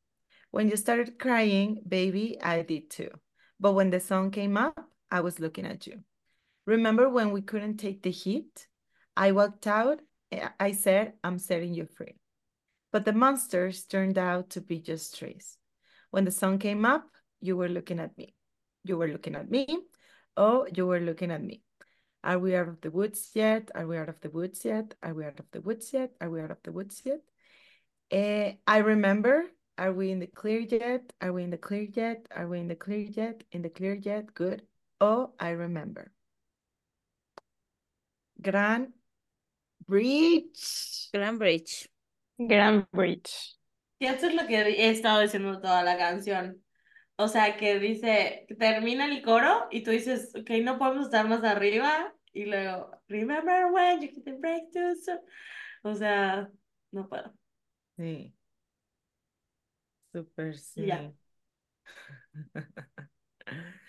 When 0.53 0.71
you 0.71 0.79
started 0.79 1.19
crying, 1.19 1.83
baby, 1.87 2.39
I 2.43 2.63
did 2.63 2.89
too. 2.89 3.11
But 3.61 3.75
when 3.75 3.91
the 3.91 4.01
sun 4.01 4.31
came 4.31 4.57
up, 4.57 4.89
I 5.11 5.21
was 5.21 5.39
looking 5.39 5.67
at 5.67 5.87
you. 5.87 6.03
Remember 6.65 7.11
when 7.11 7.31
we 7.31 7.43
couldn't 7.43 7.77
take 7.77 8.03
the 8.03 8.11
heat? 8.11 8.69
I 9.17 9.33
walked 9.33 9.67
out. 9.67 10.01
eh, 10.31 10.49
I 10.59 10.73
said, 10.73 11.15
I'm 11.23 11.39
setting 11.39 11.75
you 11.75 11.87
free. 11.87 12.17
But 12.93 13.05
the 13.05 13.13
monsters 13.13 13.85
turned 13.85 14.19
out 14.19 14.51
to 14.51 14.61
be 14.61 14.79
just 14.79 15.19
trees. 15.19 15.57
When 16.11 16.25
the 16.25 16.31
sun 16.31 16.59
came 16.59 16.85
up, 16.85 17.05
you 17.41 17.57
were 17.57 17.69
looking 17.69 17.99
at 17.99 18.17
me. 18.17 18.35
You 18.85 18.99
were 18.99 19.09
looking 19.09 19.35
at 19.35 19.51
me. 19.51 19.67
Oh, 20.37 20.67
you 20.75 20.87
were 20.87 21.01
looking 21.01 21.31
at 21.31 21.43
me. 21.43 21.63
Are 22.25 22.39
we 22.39 22.55
out 22.55 22.69
of 22.69 22.81
the 22.81 22.91
woods 22.91 23.31
yet? 23.35 23.71
Are 23.75 23.87
we 23.87 23.97
out 23.99 24.09
of 24.09 24.21
the 24.21 24.31
woods 24.31 24.65
yet? 24.65 24.95
Are 25.03 25.15
we 25.15 25.25
out 25.25 25.41
of 25.41 25.47
the 25.53 25.61
woods 25.61 25.93
yet? 25.93 26.13
Are 26.21 26.31
we 26.31 26.41
out 26.41 26.51
of 26.51 26.63
the 26.63 26.73
woods 26.73 27.03
yet? 27.05 27.21
Eh, 28.11 28.55
I 28.67 28.79
remember. 28.79 29.45
Are 29.79 29.93
we 29.93 30.11
in 30.11 30.21
the 30.21 30.27
clear 30.27 30.61
yet? 30.61 31.13
Are 31.21 31.33
we 31.33 31.43
in 31.45 31.51
the 31.51 31.59
clear 31.59 31.83
yet? 31.83 32.27
Are 32.35 32.47
we 32.47 32.61
in 32.61 32.69
the 32.69 32.77
clear 32.77 32.99
yet? 32.99 33.43
In 33.53 33.63
the 33.63 33.71
clear 33.71 33.95
yet? 33.95 34.35
Good. 34.35 34.63
Oh, 35.01 35.33
I 35.41 35.51
remember. 35.51 36.13
Gran 38.41 38.93
Bridge. 39.87 41.09
Grand 41.13 41.39
Bridge. 41.39 41.89
Grand 42.39 42.87
Bridge. 42.93 43.57
Sí, 43.99 44.07
eso 44.07 44.27
es 44.27 44.35
lo 44.35 44.47
que 44.47 44.57
he 44.57 44.91
estado 44.91 45.21
diciendo 45.21 45.61
toda 45.61 45.83
la 45.83 45.97
canción. 45.97 46.63
O 47.17 47.29
sea, 47.29 47.57
que 47.57 47.79
dice, 47.79 48.47
termina 48.59 49.07
el 49.07 49.23
coro 49.23 49.69
y 49.71 49.83
tú 49.83 49.91
dices, 49.91 50.33
ok, 50.35 50.51
no 50.63 50.79
podemos 50.79 51.07
estar 51.07 51.29
más 51.29 51.45
arriba. 51.45 52.13
Y 52.33 52.47
luego, 52.47 52.91
remember 53.09 53.67
when 53.67 54.01
you 54.01 54.09
hit 54.09 54.25
the 54.25 54.69
too 54.73 54.95
soon. 54.97 55.21
O 55.83 55.95
sea, 55.95 56.49
no 56.91 57.09
puedo. 57.09 57.33
Sí. 57.97 58.35
Súper 60.13 60.59
sí. 60.59 60.83
Y 60.83 60.87
ya. 60.87 61.13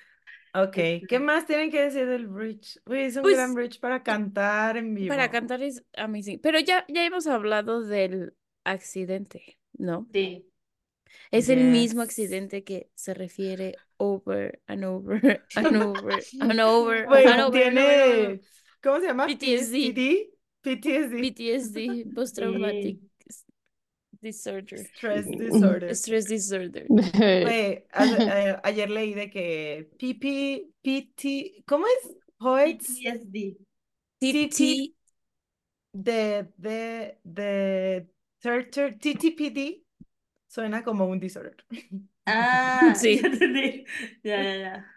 Ok, 0.56 0.76
¿qué 1.08 1.20
más 1.20 1.48
tienen 1.48 1.72
que 1.72 1.82
decir 1.82 2.06
del 2.06 2.28
bridge? 2.28 2.80
Uy, 2.86 3.02
es 3.02 3.16
un 3.16 3.24
Pues, 3.24 3.36
gran 3.36 3.54
bridge 3.56 3.80
para 3.80 4.04
cantar 4.04 4.78
en 4.78 4.94
vivo. 4.94 5.10
Para 5.10 5.32
cantar 5.32 5.62
es 5.64 5.84
amazing. 5.98 6.40
Pero 6.42 6.60
ya, 6.60 6.86
ya 6.88 7.06
hemos 7.06 7.26
hablado 7.26 7.82
del 7.82 8.36
accidente, 8.64 9.58
¿no? 9.74 10.08
Sí. 10.14 10.46
Es 11.32 11.50
el 11.50 11.64
mismo 11.64 12.02
accidente 12.02 12.64
que 12.64 12.90
se 12.96 13.14
refiere 13.14 13.76
over 13.98 14.62
and 14.68 14.84
over 14.86 15.44
and 15.56 15.78
over 15.78 16.24
and 16.40 16.60
over 16.60 17.06
Güey, 17.08 17.26
and 17.26 17.42
over 17.42 17.64
and 17.64 18.42
¿cómo 18.82 19.00
se 19.00 19.08
llama? 19.08 19.26
PTSD. 19.28 20.30
PTSD. 20.62 21.20
PTSD, 21.22 22.06
post-traumatic 22.16 23.00
disorder. 24.24 24.80
Stress 24.80 25.28
disorder. 25.28 25.96
Stress 25.96 26.26
disorder. 26.28 26.88
A- 27.92 28.04
a- 28.04 28.62
ayer 28.64 28.90
leí 28.90 29.14
de 29.14 29.30
que 29.30 29.90
PP, 30.00 30.70
PT, 30.82 31.64
¿cómo 31.68 31.86
es? 31.86 32.16
Poets 32.38 32.88
PTSD. 32.88 33.58
TT, 34.20 34.96
de, 35.94 36.48
de, 36.58 37.20
de, 37.24 38.08
third- 38.42 38.70
third- 38.72 39.00
TTPD 39.00 39.84
suena 40.48 40.84
como 40.84 41.06
un 41.06 41.20
disorder. 41.20 41.56
Ah, 42.26 42.94
Sí. 42.96 43.20
ya 43.22 43.28
entendí. 43.28 43.86
Ya, 44.24 44.42
ya, 44.44 44.56
ya. 44.58 44.88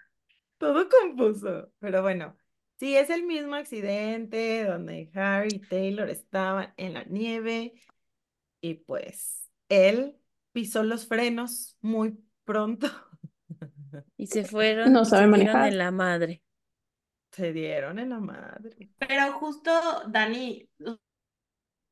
Todo 0.59 0.89
confuso, 0.89 1.73
pero 1.81 2.03
bueno. 2.03 2.37
Sí, 2.79 2.95
es 2.97 3.09
el 3.11 3.23
mismo 3.25 3.55
accidente 3.55 4.65
donde 4.65 5.11
Harry 5.15 5.49
y 5.55 5.59
Taylor 5.61 6.11
estaban 6.11 6.75
en 6.77 6.93
la 6.95 7.05
nieve 7.05 7.73
y 8.61 8.75
pues 8.75 9.51
él 9.69 10.17
pisó 10.53 10.83
los 10.83 11.07
frenos 11.07 11.77
muy 11.81 12.19
pronto. 12.45 12.89
y 14.17 14.27
se 14.27 14.45
fueron 14.45 14.93
No 14.93 15.05
sabe 15.05 15.25
se 15.25 15.29
dieron 15.33 15.63
manejar. 15.63 15.69
en 15.69 15.79
la 15.79 15.91
madre. 15.91 16.43
Se 17.33 17.53
dieron 17.53 17.99
en 17.99 18.11
la 18.11 18.21
madre. 18.21 18.91
Pero 18.99 19.33
justo 19.39 19.71
Dani, 20.09 20.69
o 20.81 20.99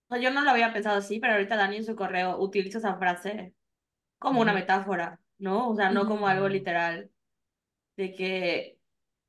sea, 0.09 0.19
yo 0.19 0.31
no 0.31 0.43
lo 0.43 0.51
había 0.51 0.73
pensado 0.73 0.99
así, 0.99 1.21
pero 1.21 1.35
ahorita 1.35 1.57
Dani 1.57 1.77
en 1.79 1.85
su 1.85 1.97
correo 1.97 2.39
utiliza 2.39 2.79
esa 2.79 2.97
frase 2.97 3.55
como 4.19 4.41
una 4.41 4.53
metáfora, 4.55 5.21
¿no? 5.39 5.71
O 5.71 5.77
sea, 5.77 5.91
no 5.93 6.07
como 6.07 6.29
algo 6.29 6.49
literal, 6.49 7.11
de 7.97 8.15
que 8.15 8.81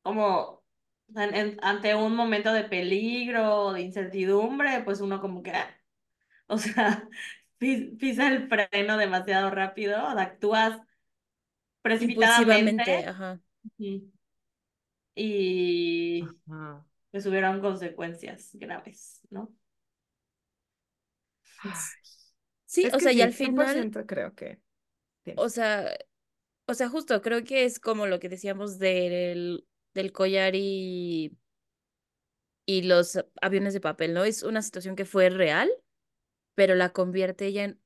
como 0.04 0.64
en- 1.16 1.36
en- 1.36 1.58
ante 1.64 1.96
un 1.96 2.16
momento 2.16 2.54
de 2.54 2.66
peligro 2.66 3.66
o 3.68 3.74
de 3.74 3.82
incertidumbre, 3.82 4.84
pues 4.86 5.02
uno 5.02 5.22
como 5.22 5.44
que, 5.44 5.52
ah, 5.52 5.70
o 6.48 6.58
sea, 6.58 7.08
pis- 7.58 7.98
pisa 8.00 8.28
el 8.28 8.48
freno 8.50 8.98
demasiado 8.98 9.50
rápido, 9.52 10.04
o 10.08 10.14
sea, 10.14 10.22
actúas 10.24 10.80
precipitadamente 11.82 13.06
ajá. 13.06 13.40
y 15.16 16.38
Ajá. 16.48 16.86
pues 17.12 17.26
hubieron 17.28 17.62
consecuencias 17.62 18.52
graves, 18.56 19.22
¿no? 19.30 19.54
Ay, 21.58 21.90
Sí, 22.66 22.90
es 22.90 22.94
o 22.94 23.00
sea, 23.00 23.12
y 23.14 23.22
al 23.22 23.34
final, 23.34 23.76
100% 23.76 24.06
creo 24.06 24.34
que 24.36 24.60
o 25.36 25.50
sea, 25.50 25.96
o 26.68 26.74
sea, 26.76 26.90
justo 26.90 27.22
creo 27.22 27.44
que 27.44 27.66
es 27.66 27.80
como 27.80 28.08
lo 28.08 28.20
que 28.20 28.30
decíamos 28.30 28.80
del, 28.80 29.68
del 29.94 30.12
collar 30.14 30.54
y, 30.56 31.38
y 32.66 32.84
los 32.84 33.20
aviones 33.42 33.74
de 33.74 33.82
papel, 33.82 34.14
¿no? 34.14 34.24
Es 34.24 34.44
una 34.44 34.62
situación 34.62 34.96
que 34.96 35.06
fue 35.06 35.30
real, 35.30 35.70
pero 36.56 36.76
la 36.76 36.90
convierte 36.92 37.48
ella 37.48 37.66
en 37.66 37.82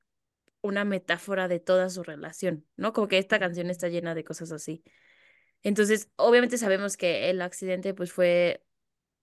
una 0.62 0.84
metáfora 0.84 1.48
de 1.48 1.60
toda 1.60 1.90
su 1.90 2.02
relación, 2.04 2.66
¿no? 2.76 2.92
Como 2.92 3.08
que 3.08 3.18
esta 3.18 3.38
canción 3.40 3.70
está 3.70 3.88
llena 3.88 4.14
de 4.14 4.24
cosas 4.24 4.52
así. 4.52 4.84
Entonces, 5.62 6.10
obviamente 6.16 6.58
sabemos 6.58 6.96
que 6.96 7.30
el 7.30 7.42
accidente 7.42 7.94
pues 7.94 8.12
fue 8.12 8.64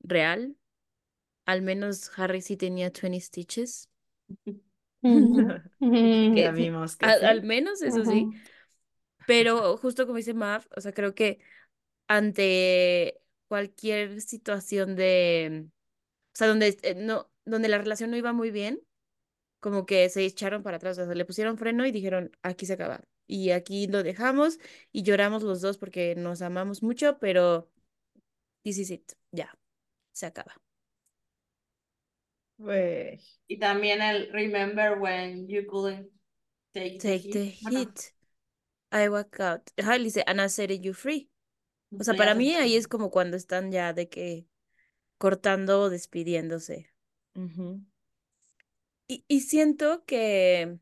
real. 0.01 0.57
Al 1.45 1.61
menos 1.63 2.11
Harry 2.17 2.41
sí 2.41 2.57
tenía 2.57 2.91
20 2.91 3.21
stitches. 3.21 3.89
Ujú, 5.11 5.61
Ya 6.35 6.51
Que- 6.53 6.53
vimos 6.53 6.95
que 6.97 7.11
al, 7.11 7.13
sí. 7.13 7.25
al 7.25 7.43
menos 7.43 7.81
eso 7.81 8.05
sí. 8.05 8.29
ujú. 8.29 8.43
Pero 9.25 9.77
justo 9.77 10.05
como 10.05 10.17
dice 10.17 10.33
Mav, 10.33 10.67
o 10.75 10.81
sea, 10.81 10.93
creo 10.93 11.15
que 11.15 11.39
ante 12.07 13.21
cualquier 13.47 14.21
situación 14.21 14.95
de, 14.95 15.67
o 15.69 16.37
sea, 16.37 16.47
donde 16.47 16.77
eh, 16.83 16.95
no, 16.95 17.31
donde 17.45 17.69
la 17.69 17.77
relación 17.79 18.11
no 18.11 18.17
iba 18.17 18.33
muy 18.33 18.51
bien, 18.51 18.81
como 19.59 19.85
que 19.85 20.09
se 20.09 20.23
echaron 20.25 20.63
para 20.63 20.77
atrás, 20.77 20.97
o 20.97 21.05
sea, 21.05 21.13
le 21.13 21.25
pusieron 21.25 21.57
freno 21.57 21.85
y 21.85 21.91
dijeron, 21.91 22.31
aquí 22.41 22.65
se 22.65 22.73
acaba. 22.73 23.01
Y 23.25 23.51
aquí 23.51 23.87
lo 23.87 24.03
dejamos 24.03 24.59
y 24.91 25.03
lloramos 25.03 25.43
los 25.43 25.61
dos 25.61 25.77
porque 25.77 26.15
nos 26.15 26.41
amamos 26.41 26.81
mucho, 26.81 27.17
pero 27.19 27.69
this 28.63 28.77
is 28.77 28.91
it, 28.91 29.11
ya, 29.31 29.53
se 30.13 30.25
acaba. 30.25 30.55
Güey. 32.57 33.19
Y 33.47 33.59
también 33.59 34.01
el 34.01 34.31
remember 34.31 34.97
when 34.97 35.47
you 35.47 35.65
couldn't 35.67 36.09
take 36.73 36.97
the 36.99 37.19
Take 37.19 37.29
the 37.31 37.45
hit. 37.45 37.69
Hit. 37.69 37.99
I 38.91 39.09
walk 39.09 39.39
out. 39.39 39.61
Ajá, 39.77 39.97
dice, 39.97 40.23
and 40.25 40.41
I 40.41 40.49
set 40.49 40.71
you 40.81 40.93
free. 40.93 41.29
O 41.97 42.03
sea, 42.03 42.15
para 42.15 42.35
mí 42.35 42.53
ahí 42.55 42.75
es 42.75 42.87
como 42.87 43.11
cuando 43.11 43.37
están 43.37 43.71
ya 43.71 43.93
de 43.93 44.09
que 44.09 44.47
cortando 45.17 45.81
o 45.81 45.89
despidiéndose. 45.89 46.91
Ujú. 47.35 47.81
Y, 49.07 49.25
y 49.27 49.41
siento 49.41 50.05
que, 50.05 50.79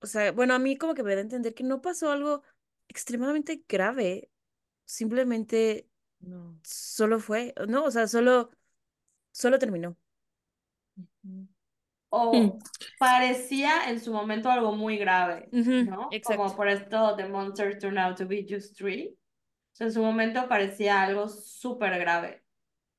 o 0.00 0.06
sea, 0.06 0.32
bueno, 0.32 0.54
a 0.54 0.58
mí 0.58 0.76
como 0.76 0.94
que 0.94 1.02
me 1.02 1.12
da 1.14 1.18
a 1.20 1.22
entender 1.22 1.54
que 1.54 1.64
no 1.64 1.80
pasó 1.80 2.10
algo 2.12 2.42
extremadamente 2.88 3.64
grave. 3.68 4.30
Simplemente 4.84 5.88
No. 6.20 6.58
solo 6.64 7.20
fue, 7.20 7.54
¿no? 7.68 7.84
O 7.86 7.90
sea, 7.92 8.08
solo, 8.08 8.50
solo 9.32 9.58
terminó. 9.60 9.98
O 12.10 12.58
parecía 12.98 13.90
en 13.90 14.00
su 14.00 14.12
momento 14.12 14.50
algo 14.50 14.72
muy 14.72 14.96
grave, 14.98 15.54
¿no? 15.84 16.20
Como 16.22 16.54
exacto. 16.54 16.56
por 16.56 16.68
esto 16.68 17.14
The 17.16 17.28
Monster 17.28 17.78
Turned 17.78 17.98
Out 17.98 18.16
to 18.18 18.26
Be 18.26 18.46
Just 18.48 18.76
Three. 18.76 19.10
O 19.72 19.76
sea, 19.76 19.88
en 19.88 19.92
su 19.92 20.02
momento 20.02 20.48
parecía 20.48 21.02
algo 21.02 21.28
súper 21.28 21.98
grave. 22.00 22.44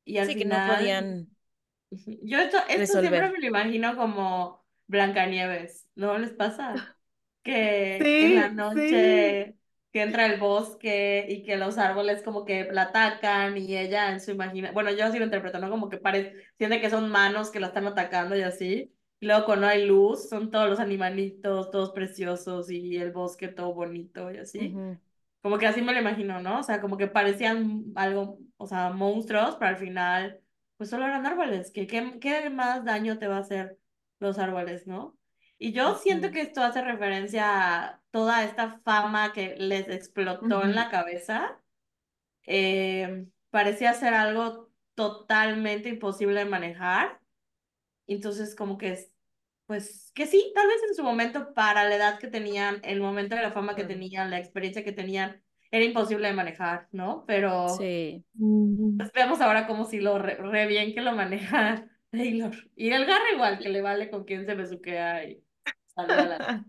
Y 0.05 0.17
al 0.19 0.31
Sí, 0.31 0.35
que 0.35 0.45
no 0.45 0.61
final, 0.61 0.63
podían. 0.63 1.35
Yo 1.91 2.39
esto, 2.39 2.57
esto 2.69 2.97
siempre 2.97 3.29
me 3.31 3.39
lo 3.39 3.45
imagino 3.47 3.95
como 3.95 4.65
Blancanieves, 4.87 5.87
¿no 5.95 6.17
les 6.17 6.31
pasa? 6.33 6.97
Que 7.43 8.15
en 8.19 8.35
la 8.35 8.49
sí. 8.49 8.49
noche 8.49 9.55
que 9.91 10.01
entra 10.03 10.25
al 10.25 10.39
bosque 10.39 11.25
y 11.29 11.43
que 11.43 11.57
los 11.57 11.77
árboles 11.79 12.21
como 12.21 12.45
que 12.45 12.65
la 12.71 12.83
atacan 12.83 13.57
y 13.57 13.75
ella 13.77 14.11
en 14.11 14.19
su 14.21 14.31
imaginación, 14.31 14.73
bueno, 14.75 14.91
yo 14.91 15.05
así 15.05 15.17
lo 15.17 15.25
interpreto, 15.25 15.57
¿no? 15.59 15.69
Como 15.69 15.89
que 15.89 15.97
parece, 15.97 16.35
siente 16.57 16.79
que 16.81 16.89
son 16.91 17.09
manos 17.09 17.49
que 17.49 17.59
la 17.59 17.67
están 17.67 17.87
atacando 17.87 18.35
y 18.35 18.41
así. 18.43 18.93
Y 19.19 19.25
luego 19.25 19.45
cuando 19.45 19.67
hay 19.67 19.85
luz, 19.85 20.29
son 20.29 20.51
todos 20.51 20.69
los 20.69 20.79
animalitos, 20.79 21.71
todos 21.71 21.91
preciosos 21.91 22.69
y 22.71 22.97
el 22.97 23.11
bosque 23.11 23.47
todo 23.47 23.73
bonito 23.73 24.31
y 24.31 24.37
así. 24.37 24.79
Como 25.41 25.57
que 25.57 25.67
así 25.67 25.81
me 25.81 25.93
lo 25.93 25.99
imagino, 26.01 26.41
¿no? 26.41 26.59
O 26.59 26.63
sea, 26.63 26.81
como 26.81 26.97
que 26.97 27.07
parecían 27.07 27.85
algo, 27.95 28.39
o 28.57 28.67
sea, 28.67 28.89
monstruos, 28.91 29.55
pero 29.57 29.69
al 29.69 29.77
final, 29.77 30.41
pues 30.79 30.89
solo 30.91 31.05
eran 31.05 31.25
árboles. 31.25 31.71
¿Qué, 31.71 31.87
qué, 31.87 32.19
qué 32.21 32.49
más 32.49 32.85
daño 32.85 33.19
te 33.19 33.27
va 33.27 33.35
a 33.35 33.41
hacer 33.41 33.77
los 34.19 34.39
árboles, 34.39 34.87
no? 34.87 35.17
Y 35.57 35.73
yo 35.73 35.95
siento 35.95 36.31
que 36.31 36.39
esto 36.39 36.63
hace 36.63 36.81
referencia 36.81 37.83
a 37.83 38.01
toda 38.11 38.45
esta 38.45 38.79
fama 38.85 39.33
que 39.33 39.57
les 39.57 39.89
explotó 39.89 40.63
en 40.63 40.75
la 40.75 40.89
cabeza. 40.89 41.61
Eh, 42.45 43.27
parecía 43.49 43.93
ser 43.93 44.13
algo 44.13 44.71
totalmente 44.95 45.89
imposible 45.89 46.39
de 46.39 46.45
manejar. 46.49 47.19
Entonces, 48.07 48.55
como 48.55 48.77
que 48.77 48.93
es, 48.93 49.11
pues, 49.65 50.13
que 50.15 50.27
sí, 50.27 50.53
tal 50.55 50.67
vez 50.67 50.81
en 50.87 50.95
su 50.95 51.03
momento, 51.03 51.53
para 51.53 51.89
la 51.89 51.95
edad 51.97 52.19
que 52.19 52.29
tenían, 52.29 52.79
el 52.85 53.01
momento 53.01 53.35
de 53.35 53.41
la 53.41 53.51
fama 53.51 53.75
que 53.75 53.83
tenían, 53.83 54.31
la 54.31 54.39
experiencia 54.39 54.85
que 54.85 54.93
tenían, 54.93 55.43
era 55.71 55.85
imposible 55.85 56.27
de 56.27 56.33
manejar, 56.33 56.87
¿no? 56.91 57.25
Pero 57.27 57.77
Sí. 57.77 58.25
pues, 58.97 59.11
vemos 59.13 59.41
ahora 59.41 59.67
como 59.67 59.85
si 59.85 59.99
lo 59.99 60.19
re, 60.19 60.35
re 60.35 60.67
bien 60.67 60.93
que 60.93 61.01
lo 61.01 61.13
maneja 61.13 61.87
Taylor. 62.11 62.55
Y 62.75 62.91
el 62.91 63.05
Garra 63.05 63.31
igual, 63.33 63.59
que 63.59 63.69
le 63.69 63.81
vale 63.81 64.09
con 64.09 64.23
quién 64.25 64.45
se 64.45 64.55
besuquea 64.55 65.25
y 65.25 65.43
saluda 65.95 66.23
a 66.23 66.25
la... 66.27 66.65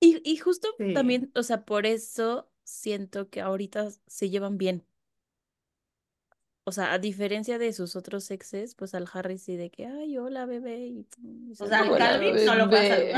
Y, 0.00 0.20
y 0.24 0.36
justo 0.36 0.68
Sí. 0.78 0.84
también, 0.92 1.30
o 1.34 1.42
sea, 1.42 1.64
por 1.64 1.86
eso 1.86 2.50
siento 2.64 3.30
que 3.30 3.40
ahorita 3.40 3.88
se 4.06 4.30
llevan 4.30 4.58
bien. 4.58 4.86
O 6.66 6.72
sea, 6.72 6.94
a 6.94 6.98
diferencia 6.98 7.58
de 7.58 7.72
sus 7.74 7.94
otros 7.94 8.30
exes, 8.30 8.74
pues 8.74 8.94
al 8.94 9.06
Harry 9.12 9.36
sí 9.38 9.56
de 9.56 9.70
que, 9.70 9.86
ay, 9.86 10.16
hola, 10.16 10.46
bebé. 10.46 10.78
Y, 10.86 11.06
y 11.22 11.52
O 11.52 11.54
se 11.54 11.66
sea, 11.66 11.80
al 11.80 11.94
Calvin 11.98 12.44
no 12.44 12.54
lo 12.54 12.68
fue 12.70 12.78
a 12.78 12.96
bebé. 12.96 13.12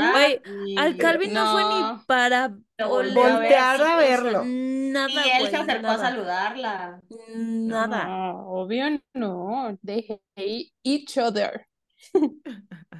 al 0.75 0.97
Calvin 0.97 1.33
no 1.33 1.51
fue 1.53 1.63
ni 1.63 1.79
No. 1.81 2.03
para 2.05 2.43
a 2.45 2.49
ver 2.49 3.13
Voltear 3.13 3.81
a 3.81 3.83
o 3.83 3.85
sea, 3.85 3.95
verlo. 3.97 4.43
nada, 4.45 5.25
y 5.27 5.29
él 5.41 5.49
se 5.49 5.55
acercó 5.57 5.87
a 5.87 5.97
saludarla. 5.97 6.99
nada. 7.35 8.05
No, 8.05 8.49
obvio 8.49 8.85
no. 9.13 9.77
They 9.83 10.05
hate 10.35 10.73
each 10.83 11.17
other. 11.17 11.67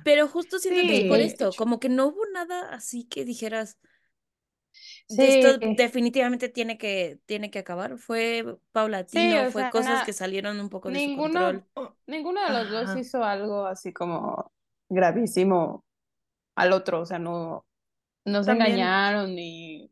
Pero 0.03 0.27
justo 0.27 0.59
siento 0.59 0.81
que 0.87 0.97
es 1.03 1.07
por 1.09 1.19
esto, 1.19 1.51
como 1.57 1.79
que 1.79 1.89
no 1.89 2.07
hubo 2.07 2.25
nada 2.33 2.73
así 2.73 3.05
que 3.05 3.25
dijeras, 3.25 3.77
esto 5.09 5.57
definitivamente 5.59 6.49
tiene 6.49 6.77
que, 6.77 7.19
tiene 7.25 7.49
que 7.49 7.59
acabar. 7.59 7.97
Fue 7.97 8.57
paulatino, 8.71 9.51
fue 9.51 9.61
sea, 9.61 9.69
cosas 9.69 10.05
que 10.05 10.13
salieron 10.13 10.59
un 10.59 10.69
poco 10.69 10.89
de 10.89 10.95
su 10.95 11.01
ninguno, 11.01 11.39
control. 11.51 11.95
Ninguno 12.07 12.41
de 12.41 12.49
los 12.49 12.69
dos 12.69 12.97
hizo 12.97 13.23
algo 13.23 13.65
así 13.65 13.93
como 13.93 14.51
gravísimo 14.89 15.85
al 16.55 16.73
otro, 16.73 17.01
o 17.01 17.05
sea, 17.05 17.19
no, 17.19 17.65
no 18.25 18.43
se 18.43 18.47
También, 18.47 18.71
engañaron 18.71 19.35
ni, 19.35 19.91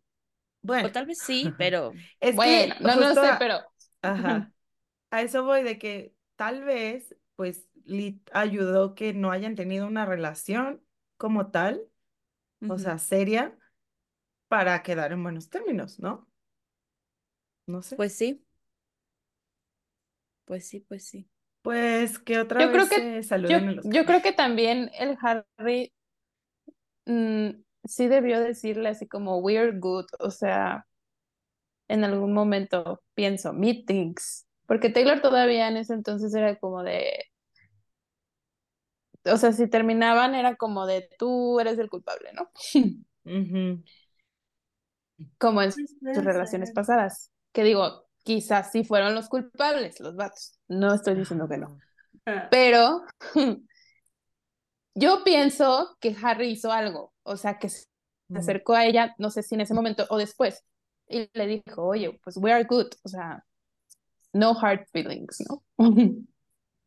O 0.63 0.67
bueno, 0.67 0.91
tal 0.91 1.05
vez 1.05 1.19
sí, 1.19 1.53
pero 1.57 1.93
es 2.19 2.35
bueno, 2.35 2.75
que 2.77 2.83
no, 2.83 2.95
no 2.95 3.13
sé, 3.13 3.27
a, 3.27 3.39
pero 3.39 3.59
ajá, 4.01 4.51
a 5.11 5.21
eso 5.21 5.43
voy 5.43 5.63
de 5.63 5.77
que 5.77 6.15
tal 6.35 6.63
vez, 6.63 7.15
pues, 7.35 7.67
Lit 7.85 8.29
ayudó 8.33 8.95
que 8.95 9.13
no 9.13 9.31
hayan 9.31 9.55
tenido 9.55 9.87
una 9.87 10.05
relación 10.05 10.83
como 11.17 11.51
tal, 11.51 11.81
o 12.67 12.77
sea, 12.79 12.97
seria, 12.97 13.57
para 14.47 14.81
quedar 14.83 15.11
en 15.11 15.23
buenos 15.23 15.49
términos, 15.49 15.99
¿no? 15.99 16.27
No 17.67 17.81
sé. 17.81 17.95
Pues 17.95 18.13
sí, 18.17 18.45
pues 20.45 20.67
sí, 20.67 20.79
pues 20.81 21.07
sí. 21.07 21.27
Pues 21.61 22.19
que 22.19 22.39
otra 22.39 22.61
yo 22.61 22.71
creo 22.71 22.85
vez 22.85 22.89
que, 22.89 23.23
se 23.23 23.35
yo, 23.47 23.57
en 23.57 23.75
los 23.75 23.85
yo 23.85 24.05
creo 24.05 24.21
que 24.21 24.33
también 24.33 24.91
el 24.97 25.17
Harry 25.21 25.91
mm, 27.05 27.49
sí 27.85 28.07
debió 28.07 28.39
decirle 28.39 28.89
así 28.89 29.07
como 29.07 29.37
we're 29.39 29.71
good, 29.79 30.05
o 30.19 30.31
sea, 30.31 30.85
en 31.87 32.03
algún 32.03 32.33
momento 32.33 33.01
pienso, 33.13 33.53
meetings, 33.53 34.47
porque 34.67 34.89
Taylor 34.89 35.21
todavía 35.21 35.67
en 35.67 35.77
ese 35.77 35.93
entonces 35.93 36.33
era 36.33 36.57
como 36.59 36.83
de, 36.83 37.25
o 39.25 39.37
sea, 39.37 39.51
si 39.53 39.67
terminaban 39.69 40.35
era 40.35 40.55
como 40.55 40.85
de 40.85 41.09
tú 41.17 41.59
eres 41.59 41.77
el 41.79 41.89
culpable, 41.89 42.31
¿no? 42.33 42.49
Ujú. 43.25 43.83
Como 45.37 45.61
en 45.61 45.71
Pues 45.71 45.95
sus 46.13 46.23
relaciones 46.23 46.71
pasadas, 46.71 47.31
que 47.51 47.63
digo, 47.63 48.05
quizás 48.23 48.71
sí 48.71 48.83
fueron 48.83 49.15
los 49.15 49.29
culpables, 49.29 49.99
los 49.99 50.15
vatos, 50.15 50.59
no 50.67 50.93
estoy 50.93 51.15
diciendo 51.15 51.47
que 51.47 51.57
no, 51.57 51.79
Ajá. 52.25 52.49
pero 52.49 53.03
yo 54.95 55.23
pienso 55.23 55.97
que 55.99 56.15
Harry 56.21 56.51
hizo 56.51 56.71
algo, 56.71 57.13
o 57.23 57.37
sea, 57.37 57.59
que 57.59 57.69
se 57.69 57.87
acercó 58.33 58.73
a 58.73 58.85
ella, 58.85 59.15
no 59.17 59.29
sé 59.29 59.43
si 59.43 59.55
en 59.55 59.61
ese 59.61 59.73
momento 59.73 60.05
o 60.09 60.17
después, 60.17 60.63
y 61.07 61.29
le 61.33 61.47
dijo, 61.47 61.83
oye, 61.83 62.19
pues 62.23 62.37
we 62.37 62.51
are 62.51 62.63
good, 62.63 62.87
o 63.03 63.09
sea, 63.09 63.45
no 64.33 64.55
hard 64.59 64.85
feelings, 64.91 65.43
¿no? 65.47 65.63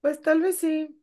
Pues 0.00 0.20
tal 0.22 0.40
vez 0.40 0.58
sí. 0.58 0.94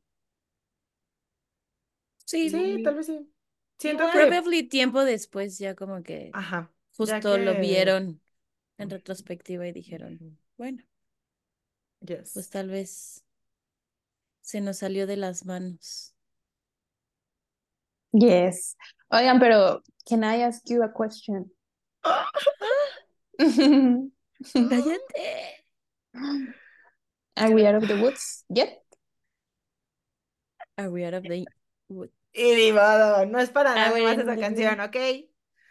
Sí, 2.26 2.50
Sí, 2.50 2.82
tal 2.84 2.96
vez 2.96 3.06
sí. 3.08 3.32
Siento 3.78 4.04
igual, 4.04 4.20
que, 4.20 4.28
probably 4.28 4.64
tiempo 4.64 5.04
después 5.04 5.60
ya 5.60 5.76
como 5.76 6.02
que 6.02 6.32
ajá, 6.34 6.72
justo 6.96 7.38
lo 7.38 7.60
vieron 7.60 8.22
en 8.78 8.90
retrospectiva 8.90 9.68
y 9.68 9.72
dijeron, 9.72 10.40
bueno, 10.58 10.84
pues 12.00 12.34
yes. 12.34 12.50
tal 12.50 12.70
vez 12.70 13.24
se 14.42 14.62
nos 14.62 14.78
salió 14.78 15.08
de 15.08 15.18
las 15.18 15.46
manos. 15.46 16.14
Yes. 18.12 18.78
Oigan, 19.10 19.40
pero 19.40 19.82
can 20.08 20.24
I 20.24 20.44
ask 20.44 20.62
you 20.66 20.84
a 20.84 20.94
question? 20.94 21.52
Cállate. 24.54 25.66
Are 27.36 27.54
we 27.54 27.68
out 27.68 27.76
of 27.76 27.88
the 27.88 27.96
woods 27.96 28.46
yet? 28.50 28.82
Are 30.78 30.90
we 30.90 31.06
out 31.06 31.16
of 31.16 31.24
the? 31.24 31.46
Y 32.38 32.56
ni 32.56 32.72
modo, 32.72 33.26
no 33.26 33.40
es 33.40 33.50
para 33.50 33.94
we 33.94 34.04
más 34.04 34.18
esa 34.18 34.38
canción? 34.38 34.80
¿ok? 34.80 34.96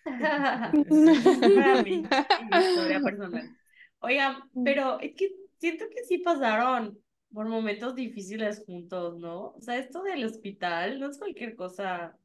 para 1.54 1.82
mí, 1.82 2.08
mi 2.40 2.58
historia 2.58 3.00
personal. 3.00 3.50
Oigan, 4.00 4.36
pero 4.64 5.00
es 5.00 5.14
que 5.16 5.30
siento 5.58 5.86
que 5.90 6.04
sí 6.04 6.18
pasaron 6.18 6.98
por 7.32 7.48
momentos 7.48 7.94
difíciles 7.94 8.62
juntos, 8.66 9.18
¿no? 9.18 9.52
O 9.52 9.60
sea, 9.60 9.78
esto 9.78 10.02
del 10.02 10.24
hospital 10.24 11.00
no 11.00 11.10
es 11.10 11.18
cualquier 11.18 11.56
cosa. 11.56 12.16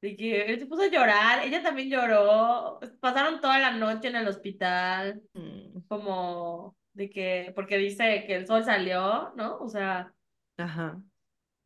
De 0.00 0.16
que 0.16 0.46
él 0.46 0.58
se 0.58 0.66
puso 0.66 0.82
a 0.82 0.88
llorar, 0.88 1.46
ella 1.46 1.62
también 1.62 1.88
lloró, 1.88 2.80
pasaron 3.00 3.40
toda 3.40 3.60
la 3.60 3.70
noche 3.70 4.08
en 4.08 4.16
el 4.16 4.26
hospital, 4.28 5.22
Mm, 5.34 5.80
como 5.88 6.76
de 6.92 7.08
que, 7.08 7.52
porque 7.54 7.78
dice 7.78 8.24
que 8.26 8.34
el 8.34 8.46
sol 8.46 8.64
salió, 8.64 9.32
¿no? 9.36 9.58
O 9.58 9.68
sea, 9.68 10.12
Ajá. 10.56 11.00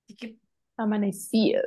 y 0.06 0.16
que 0.16 0.38
Amanecido. 0.76 1.62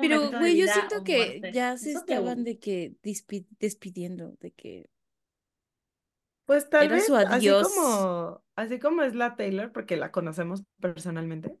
Pero, 0.00 0.30
güey, 0.30 0.56
yo 0.58 0.66
siento 0.66 1.04
que 1.04 1.16
muerte. 1.16 1.52
ya 1.52 1.76
se 1.76 1.90
Eso 1.90 2.00
estaban 2.00 2.44
de 2.44 2.58
que 2.58 2.96
dispi- 3.02 3.46
despidiendo, 3.58 4.34
de 4.40 4.52
que 4.52 4.90
Pues 6.44 6.68
tal 6.70 6.86
Era 6.86 6.96
vez 6.96 7.06
su 7.06 7.14
así 7.14 7.48
como, 7.50 8.42
así 8.56 8.78
como 8.78 9.02
es 9.02 9.14
la 9.14 9.36
Taylor, 9.36 9.70
porque 9.72 9.96
la 9.96 10.10
conocemos 10.10 10.64
personalmente. 10.80 11.58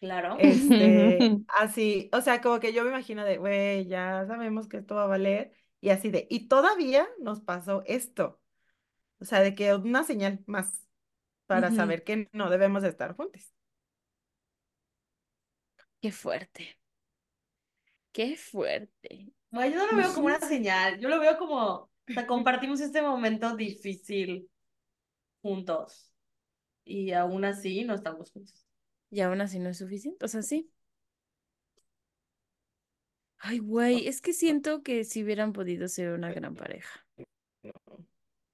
Claro. 0.00 0.36
Este, 0.38 1.38
así, 1.58 2.08
o 2.12 2.20
sea, 2.22 2.40
como 2.40 2.58
que 2.58 2.72
yo 2.72 2.82
me 2.84 2.88
imagino 2.90 3.24
de, 3.24 3.36
güey, 3.36 3.86
ya 3.86 4.24
sabemos 4.26 4.66
que 4.66 4.78
esto 4.78 4.94
va 4.94 5.04
a 5.04 5.06
valer, 5.06 5.52
y 5.80 5.90
así 5.90 6.10
de, 6.10 6.26
y 6.30 6.48
todavía 6.48 7.06
nos 7.20 7.40
pasó 7.42 7.82
esto. 7.86 8.40
O 9.20 9.24
sea, 9.26 9.40
de 9.42 9.54
que 9.54 9.74
una 9.74 10.04
señal 10.04 10.42
más 10.46 10.86
para 11.46 11.70
saber 11.72 12.04
que 12.04 12.28
no 12.32 12.50
debemos 12.50 12.82
de 12.82 12.88
estar 12.88 13.16
juntos. 13.16 13.52
Qué 16.00 16.12
fuerte. 16.12 16.78
Qué 18.12 18.36
fuerte. 18.36 19.32
Bueno, 19.50 19.74
yo 19.74 19.86
no 19.86 19.92
lo 19.92 19.96
veo 19.96 20.14
como 20.14 20.26
una 20.26 20.40
señal, 20.40 20.98
yo 20.98 21.08
lo 21.08 21.20
veo 21.20 21.38
como, 21.38 21.58
o 21.66 21.90
sea, 22.12 22.26
compartimos 22.26 22.80
este 22.80 23.02
momento 23.02 23.56
difícil 23.56 24.48
juntos 25.42 26.12
y 26.84 27.12
aún 27.12 27.44
así 27.44 27.84
no 27.84 27.94
estamos 27.94 28.30
juntos. 28.30 28.66
Y 29.10 29.20
aún 29.20 29.40
así 29.40 29.58
no 29.58 29.70
es 29.70 29.78
suficiente. 29.78 30.24
O 30.24 30.28
sea, 30.28 30.42
sí. 30.42 30.70
Ay, 33.38 33.58
güey, 33.58 34.06
es 34.06 34.20
que 34.20 34.32
siento 34.32 34.82
que 34.82 35.04
si 35.04 35.24
hubieran 35.24 35.52
podido 35.52 35.88
ser 35.88 36.12
una 36.12 36.32
gran 36.32 36.54
pareja. 36.54 37.06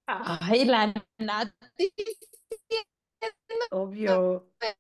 Ay, 0.07 0.65
la 0.65 0.95
Nati. 1.19 1.93
Obvio. 3.71 4.47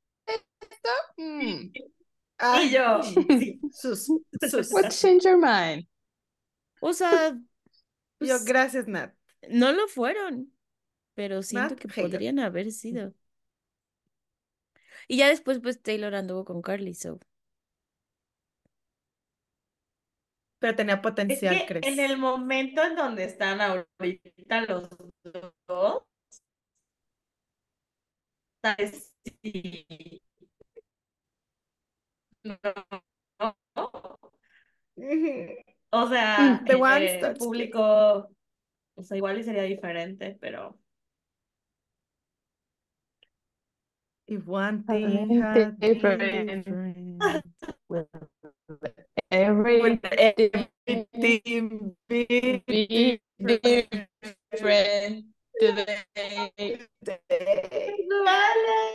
Mm. 1.19 1.73
Ay, 2.39 2.71
yo, 2.71 3.03
mm, 3.03 3.31
sí. 3.39 3.61
Sus, 3.71 4.13
sus. 4.41 4.73
What 4.73 4.91
changed 4.91 5.25
your 5.25 5.39
mind? 5.39 5.87
O 6.81 6.93
sea, 6.93 7.39
Yo, 8.21 8.39
pues, 8.39 8.45
gracias, 8.45 8.87
Nat. 8.89 9.15
no 9.51 9.73
lo 9.73 9.89
fueron, 9.89 10.53
pero 11.15 11.43
siento 11.43 11.75
Nat 11.75 11.79
que 11.79 11.89
podrían 11.89 12.39
haber 12.41 12.73
sido. 12.73 13.15
Y 15.09 15.17
ya 15.19 15.29
después, 15.29 15.59
pues 15.61 15.83
Taylor 15.83 16.15
anduvo 16.15 16.45
con 16.45 16.63
Carly, 16.63 16.95
so. 16.95 17.19
Pero 20.59 20.75
tenía 20.77 20.97
Es 20.97 21.01
potencial, 21.03 21.55
que 21.59 21.67
¿crees? 21.67 21.87
en 21.87 22.01
el 22.01 22.19
momento 22.19 22.83
en 22.85 22.97
donde 22.97 23.25
están 23.25 23.61
ahorita 23.61 24.61
los 24.69 24.89
dos, 25.69 26.03
¿sabes? 28.63 29.13
Sí. 29.43 30.23
No. 32.47 32.57
O 35.91 36.09
sea, 36.09 36.63
The 36.67 36.75
one 36.77 37.05
eh, 37.05 37.35
público, 37.39 38.31
o 38.95 39.03
sea, 39.03 39.17
igual 39.17 39.39
y 39.39 39.45
sería 39.45 39.63
diferente, 39.63 40.37
pero 40.41 40.79
If 44.29 44.47
one 44.49 44.83
thing 44.85 45.41
had 45.41 45.79
been 45.79 45.95
different. 45.95 46.65
different, 46.67 47.47
well, 47.89 48.09
Every 49.31 50.01
everything 50.03 51.97
be 52.09 53.21
different 53.41 54.09
today. 54.53 55.23
today? 55.61 56.85
vale. 58.25 58.87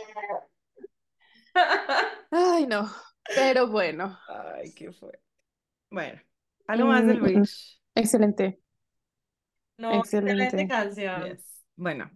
Ay, 2.32 2.66
no. 2.66 2.88
Pero 3.34 3.68
bueno, 3.68 4.18
Ay, 4.28 4.72
qué 4.74 4.92
fue. 4.92 5.20
Bueno, 5.90 6.20
algo 6.66 6.88
más 6.88 7.06
del 7.06 7.20
Mm. 7.20 7.24
Witch. 7.24 7.80
excelente. 7.94 8.60
No, 9.78 9.98
excelente 9.98 10.44
Excelente. 10.44 10.68
canción. 10.68 11.24
Yes. 11.24 11.64
Bueno, 11.76 12.10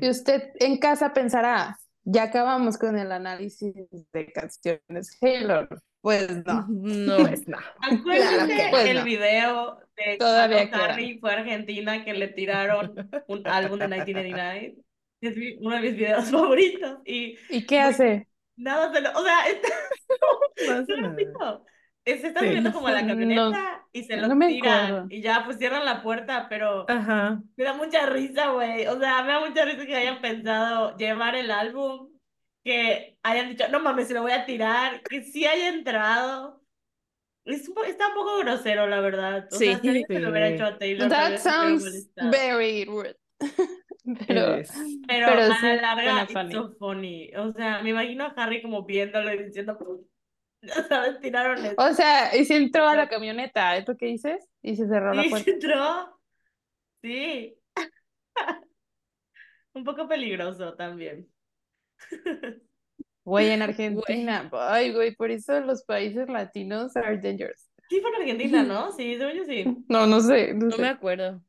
Y 0.00 0.08
usted 0.08 0.50
en 0.60 0.78
casa 0.78 1.12
pensará, 1.12 1.78
ya 2.04 2.24
acabamos 2.24 2.76
con 2.78 2.98
el 2.98 3.12
análisis 3.12 3.74
de 4.12 4.32
canciones 4.32 5.18
Taylor. 5.20 5.68
Pues 6.00 6.44
no. 6.46 6.66
No. 6.68 7.18
pues 7.18 7.46
no. 7.48 7.58
Acuérdate 7.80 8.56
que 8.56 8.64
no. 8.64 8.70
Pues 8.70 8.86
el 8.86 8.96
no. 8.98 9.04
video 9.04 9.78
de 9.96 10.16
Todavía 10.18 10.70
cuando. 10.70 10.94
Harry 10.94 11.18
fue 11.18 11.30
a 11.32 11.38
Argentina 11.40 12.04
que 12.04 12.14
le 12.14 12.28
tiraron 12.28 12.94
un 13.28 13.46
álbum 13.46 13.78
de 13.78 13.88
1989. 13.88 14.76
Es 15.20 15.36
uno 15.60 15.74
de 15.76 15.80
mis 15.82 15.96
videos 15.96 16.30
favoritos. 16.30 16.98
Y 17.04 17.36
¿Y 17.50 17.66
qué 17.66 17.80
hace? 17.80 18.28
Nada 18.60 18.92
se 18.92 19.00
lo. 19.00 19.10
O 19.12 19.24
sea, 19.24 19.38
está, 19.48 19.68
No 20.66 20.72
hace 20.72 20.92
¿no 20.92 21.00
lo 21.02 21.06
has 21.08 21.12
nada. 21.12 21.16
visto? 21.16 21.64
Eh, 22.04 22.18
Se 22.18 22.26
está 22.28 22.40
Sí. 22.40 22.46
subiendo 22.46 22.72
como 22.72 22.86
a 22.88 22.92
la 22.92 23.02
No, 23.02 23.08
camioneta 23.08 23.86
y 23.92 24.04
se 24.04 24.16
no 24.16 24.28
lo 24.28 24.34
me 24.36 24.48
tiran. 24.48 24.86
acuerdo. 24.86 25.06
Y 25.10 25.20
ya, 25.22 25.44
pues 25.44 25.58
cierran 25.58 25.84
la 25.84 26.02
puerta, 26.02 26.46
pero 26.48 26.86
Ajá. 26.88 27.42
me 27.56 27.64
da 27.64 27.74
mucha 27.74 28.06
risa, 28.06 28.48
güey. 28.50 28.86
O 28.86 28.98
sea, 28.98 29.22
me 29.22 29.32
da 29.32 29.40
mucha 29.40 29.64
risa 29.64 29.84
que 29.86 29.96
hayan 29.96 30.20
pensado 30.20 30.96
llevar 30.96 31.34
el 31.36 31.50
álbum, 31.50 32.08
que 32.64 33.18
hayan 33.22 33.50
dicho, 33.50 33.68
no 33.68 33.80
mames, 33.80 34.08
se 34.08 34.14
lo 34.14 34.22
voy 34.22 34.32
a 34.32 34.46
tirar, 34.46 35.02
que 35.02 35.22
sí 35.22 35.46
haya 35.46 35.68
entrado. 35.68 36.62
Es 37.44 37.68
un 37.68 37.74
está 37.86 38.08
un 38.08 38.14
poco 38.14 38.38
grosero, 38.38 38.86
la 38.86 39.00
verdad. 39.00 39.48
O 39.50 39.56
sea, 39.56 39.58
Sí. 39.58 39.80
si 39.82 39.88
alguien 39.88 40.06
se 40.06 40.18
lo 40.20 40.30
hubiera 40.30 40.48
Sí. 40.48 40.54
hecho 40.54 40.64
a 40.66 40.78
Taylor, 40.78 41.08
That 41.08 41.30
se 41.32 41.38
sounds 41.38 42.08
very 42.30 42.84
rude. 42.84 43.16
Pero, 44.26 44.58
is. 44.58 44.70
Pero, 45.06 45.26
pero 45.26 45.42
a 45.42 45.48
la 45.62 45.74
larga, 45.76 46.22
it's 46.22 46.32
funny. 46.32 46.52
so 46.52 46.72
funny. 46.78 47.30
O 47.36 47.52
sea, 47.52 47.82
me 47.82 47.90
imagino 47.90 48.24
a 48.24 48.28
Harry 48.36 48.62
como 48.62 48.84
viéndolo 48.84 49.32
y 49.34 49.44
diciendo, 49.44 49.78
sabes, 50.88 51.20
tiraron 51.20 51.64
esto. 51.64 51.82
O 51.82 51.92
sea, 51.94 52.34
y 52.36 52.44
si 52.44 52.54
entró 52.54 52.86
a 52.88 52.96
la 52.96 53.08
camioneta, 53.08 53.76
¿es 53.76 53.86
lo 53.86 53.96
que 53.96 54.06
dices? 54.06 54.48
Y 54.62 54.76
se 54.76 54.86
cerró 54.88 55.12
la 55.14 55.22
puerta. 55.30 55.50
entró. 55.50 56.20
Sí. 57.02 57.56
Un 59.74 59.84
poco 59.84 60.08
peligroso 60.08 60.74
también. 60.74 61.28
Güey, 63.24 63.50
en 63.50 63.62
Argentina. 63.62 64.48
Ay, 64.52 64.92
güey, 64.92 65.14
por 65.14 65.30
eso 65.30 65.60
los 65.60 65.84
países 65.84 66.28
latinos 66.28 66.96
are 66.96 67.18
dangerous. 67.18 67.70
Sí, 67.88 68.00
fue 68.00 68.10
en 68.10 68.16
Argentina, 68.16 68.62
¿no? 68.62 68.92
Sí, 68.92 69.16
según 69.16 69.34
yo 69.34 69.44
sí. 69.44 69.64
No, 69.88 70.06
no 70.06 70.20
sé, 70.20 70.54
no 70.54 70.66
No 70.66 70.78
me 70.78 70.88
acuerdo. 70.88 71.42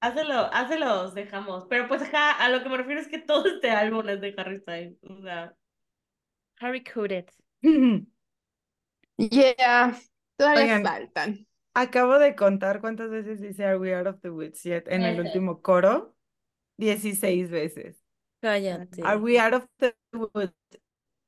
Hácelo, 0.00 0.48
hácelos, 0.52 1.14
dejamos. 1.14 1.66
Pero 1.68 1.86
pues 1.88 2.02
ajá, 2.02 2.32
a 2.32 2.48
lo 2.48 2.62
que 2.62 2.68
me 2.68 2.76
refiero 2.78 3.00
es 3.00 3.08
que 3.08 3.18
todo 3.18 3.46
este 3.46 3.70
álbum 3.70 4.08
es 4.08 4.20
de 4.20 4.34
Harry 4.36 4.58
Styles. 4.60 4.96
O 5.04 5.20
sea, 5.22 5.54
Harry 6.60 6.82
Coded. 6.82 7.26
Yeah, 9.18 9.98
todavía 10.38 10.62
Oigan. 10.76 10.82
faltan. 10.84 11.46
Acabo 11.74 12.18
de 12.18 12.34
contar 12.34 12.80
cuántas 12.80 13.10
veces 13.10 13.40
dice 13.40 13.64
Are 13.64 13.78
We 13.78 13.94
Out 13.94 14.06
of 14.06 14.20
the 14.22 14.30
Woods 14.30 14.62
Yet 14.64 14.88
en 14.88 15.02
el 15.02 15.20
último 15.20 15.60
coro. 15.60 16.16
16 16.78 17.50
veces. 17.50 18.02
Cállate. 18.40 19.02
Are 19.04 19.18
we 19.18 19.38
out 19.38 19.52
of 19.54 19.66
the 19.78 19.94
woods? 20.12 20.54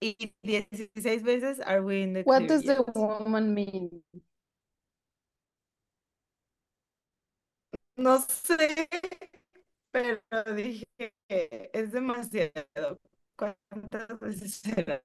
Y 0.01 0.17
16 0.43 1.23
veces 1.23 1.61
Are 1.61 1.81
we 1.81 2.03
in 2.03 2.15
the 2.15 2.23
What 2.23 2.49
does 2.49 2.63
the 2.63 2.75
yet? 2.75 2.97
woman 2.97 3.55
mean? 3.55 4.03
No 7.97 8.19
sé, 8.21 8.89
pero 9.91 10.21
dije 10.55 10.87
que 11.29 11.71
es 11.73 11.93
demasiado. 11.93 13.01
¿Cuántas 13.37 14.21
veces 14.21 14.55
serán? 14.57 15.03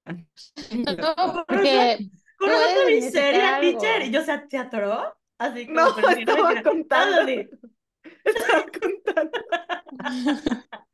No, 0.98 1.46
porque 1.48 2.10
¿conoces 2.38 2.74
puede 2.74 2.86
mi 2.86 3.02
significar 3.02 3.42
serie, 3.42 3.46
algo. 3.46 3.80
teacher? 3.80 4.04
Y 4.04 4.12
yo, 4.12 4.22
o 4.22 4.24
sea, 4.24 4.48
¿te 4.48 4.58
atoró? 4.58 5.18
Así 5.38 5.70
como 5.72 5.84
No, 5.84 5.96
pero 5.96 6.08
no 6.10 6.14
estaba 6.14 6.38
mentira. 6.38 6.64
contando. 6.64 7.22
Estaba 8.26 8.66
contando. 8.80 9.40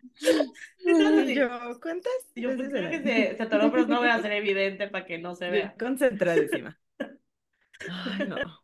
Y 0.85 1.33
yo, 1.33 1.79
¿cuántas 1.81 2.11
yo, 2.35 2.55
pues 2.55 2.69
creo 2.69 2.89
que 2.89 3.01
se, 3.03 3.35
se 3.37 3.43
atoró, 3.43 3.71
pero 3.71 3.87
no 3.87 3.99
voy 3.99 4.09
a 4.09 4.15
hacer 4.15 4.31
evidente 4.33 4.87
para 4.89 5.05
que 5.05 5.17
no 5.17 5.35
se 5.35 5.49
vea. 5.49 5.77
concentradísima. 5.77 6.79
Ay, 7.87 8.23
no. 8.25 8.62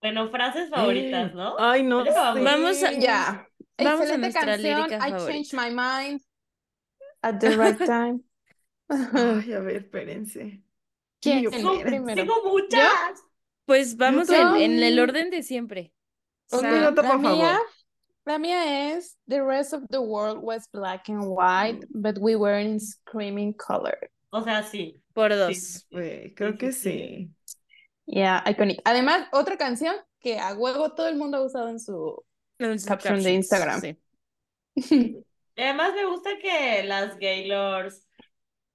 Bueno, 0.00 0.30
frases 0.30 0.70
favoritas, 0.70 1.34
¿no? 1.34 1.56
Ay, 1.58 1.82
no 1.82 2.04
Ya 2.04 2.32
vamos. 2.32 2.82
a- 2.82 2.92
Ya. 2.92 3.46
Vamos 3.78 4.10
a 4.10 4.16
Excelente 4.16 4.18
nuestra 4.18 4.44
canción. 4.46 4.78
lírica 4.80 4.96
I 4.96 5.10
favorita. 5.10 5.32
changed 5.32 5.52
my 5.54 5.70
mind 5.70 6.20
at 7.22 7.38
the 7.40 7.50
right 7.56 7.78
time. 7.84 8.20
Ay, 8.88 9.52
a 9.52 9.60
ver, 9.60 9.76
espérense. 9.76 10.62
¿Quién 11.20 11.42
Yo? 11.44 11.50
Tengo 11.50 12.44
muchas. 12.44 13.22
Pues 13.66 13.96
vamos 13.96 14.28
en, 14.30 14.56
en 14.56 14.82
el 14.82 14.98
orden 14.98 15.30
de 15.30 15.42
siempre. 15.42 15.92
Un 16.50 16.58
Ok, 16.60 16.64
minuto, 16.64 17.02
la 17.02 17.08
por 17.08 17.18
mía. 17.20 17.58
La 18.24 18.38
mía 18.38 18.94
es 18.96 19.18
The 19.28 19.42
rest 19.42 19.72
of 19.72 19.82
the 19.90 19.98
world 20.00 20.38
was 20.42 20.68
black 20.72 21.08
and 21.08 21.22
white, 21.24 21.86
but 21.90 22.18
we 22.18 22.36
were 22.36 22.60
in 22.60 22.80
screaming 22.80 23.54
color. 23.54 23.96
O 24.30 24.42
sea, 24.42 24.62
sí. 24.62 25.00
Por 25.12 25.30
Sí, 25.32 25.38
dos. 25.38 25.86
sí, 25.90 26.34
creo 26.34 26.52
sí, 26.52 26.58
que 26.58 26.72
sí. 26.72 27.30
Yeah, 28.06 28.42
iconic. 28.46 28.80
Además, 28.84 29.28
otra 29.32 29.56
canción 29.56 29.94
que 30.20 30.38
a 30.38 30.54
huevo 30.54 30.92
todo 30.94 31.08
el 31.08 31.16
mundo 31.16 31.38
ha 31.38 31.42
usado 31.44 31.68
en 31.68 31.78
su 31.80 32.24
En 32.58 32.78
sus 32.78 32.88
caption 32.88 33.22
de 33.22 33.34
captions, 33.34 33.36
Instagram. 33.36 33.80
sí. 33.80 33.98
Y 35.56 35.62
además 35.62 35.94
me 35.94 36.06
gusta 36.06 36.30
que 36.38 36.82
las 36.84 37.18
Gaylords 37.18 38.06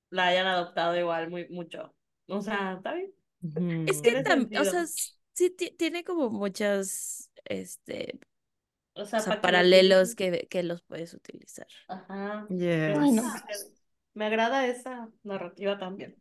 la 0.10 0.28
hayan 0.28 0.48
adoptado 0.48 0.98
igual 0.98 1.30
muy 1.30 1.48
mucho. 1.50 1.96
O 2.28 2.42
sea, 2.42 2.74
está 2.78 2.94
bien. 2.94 3.12
Es 3.88 4.02
que 4.02 4.12
Tiene 4.12 4.24
tam- 4.24 4.60
o 4.60 4.66
sea, 4.66 4.86
sí 5.34 5.50
ti- 5.52 5.72
tiene 5.78 6.04
como 6.04 6.30
muchas, 6.30 7.32
este, 7.46 8.20
O 8.96 9.06
sea, 9.06 9.20
o 9.20 9.22
sea, 9.24 9.42
para 9.42 9.42
que 9.42 9.42
lo 9.42 9.42
paralelos 9.42 10.16
que, 10.16 10.48
que 10.50 10.64
los 10.64 10.82
puedes 10.84 11.14
utilizar. 11.14 11.68
Ajá. 11.88 12.48
Me 12.50 12.58
Yes. 12.58 12.98
Ay, 12.98 13.12
no. 13.12 13.24
gusta, 13.24 13.44
me 14.14 14.26
agrada 14.26 14.68
esa 14.68 15.10
narrativa 15.24 15.78
también. 15.78 16.16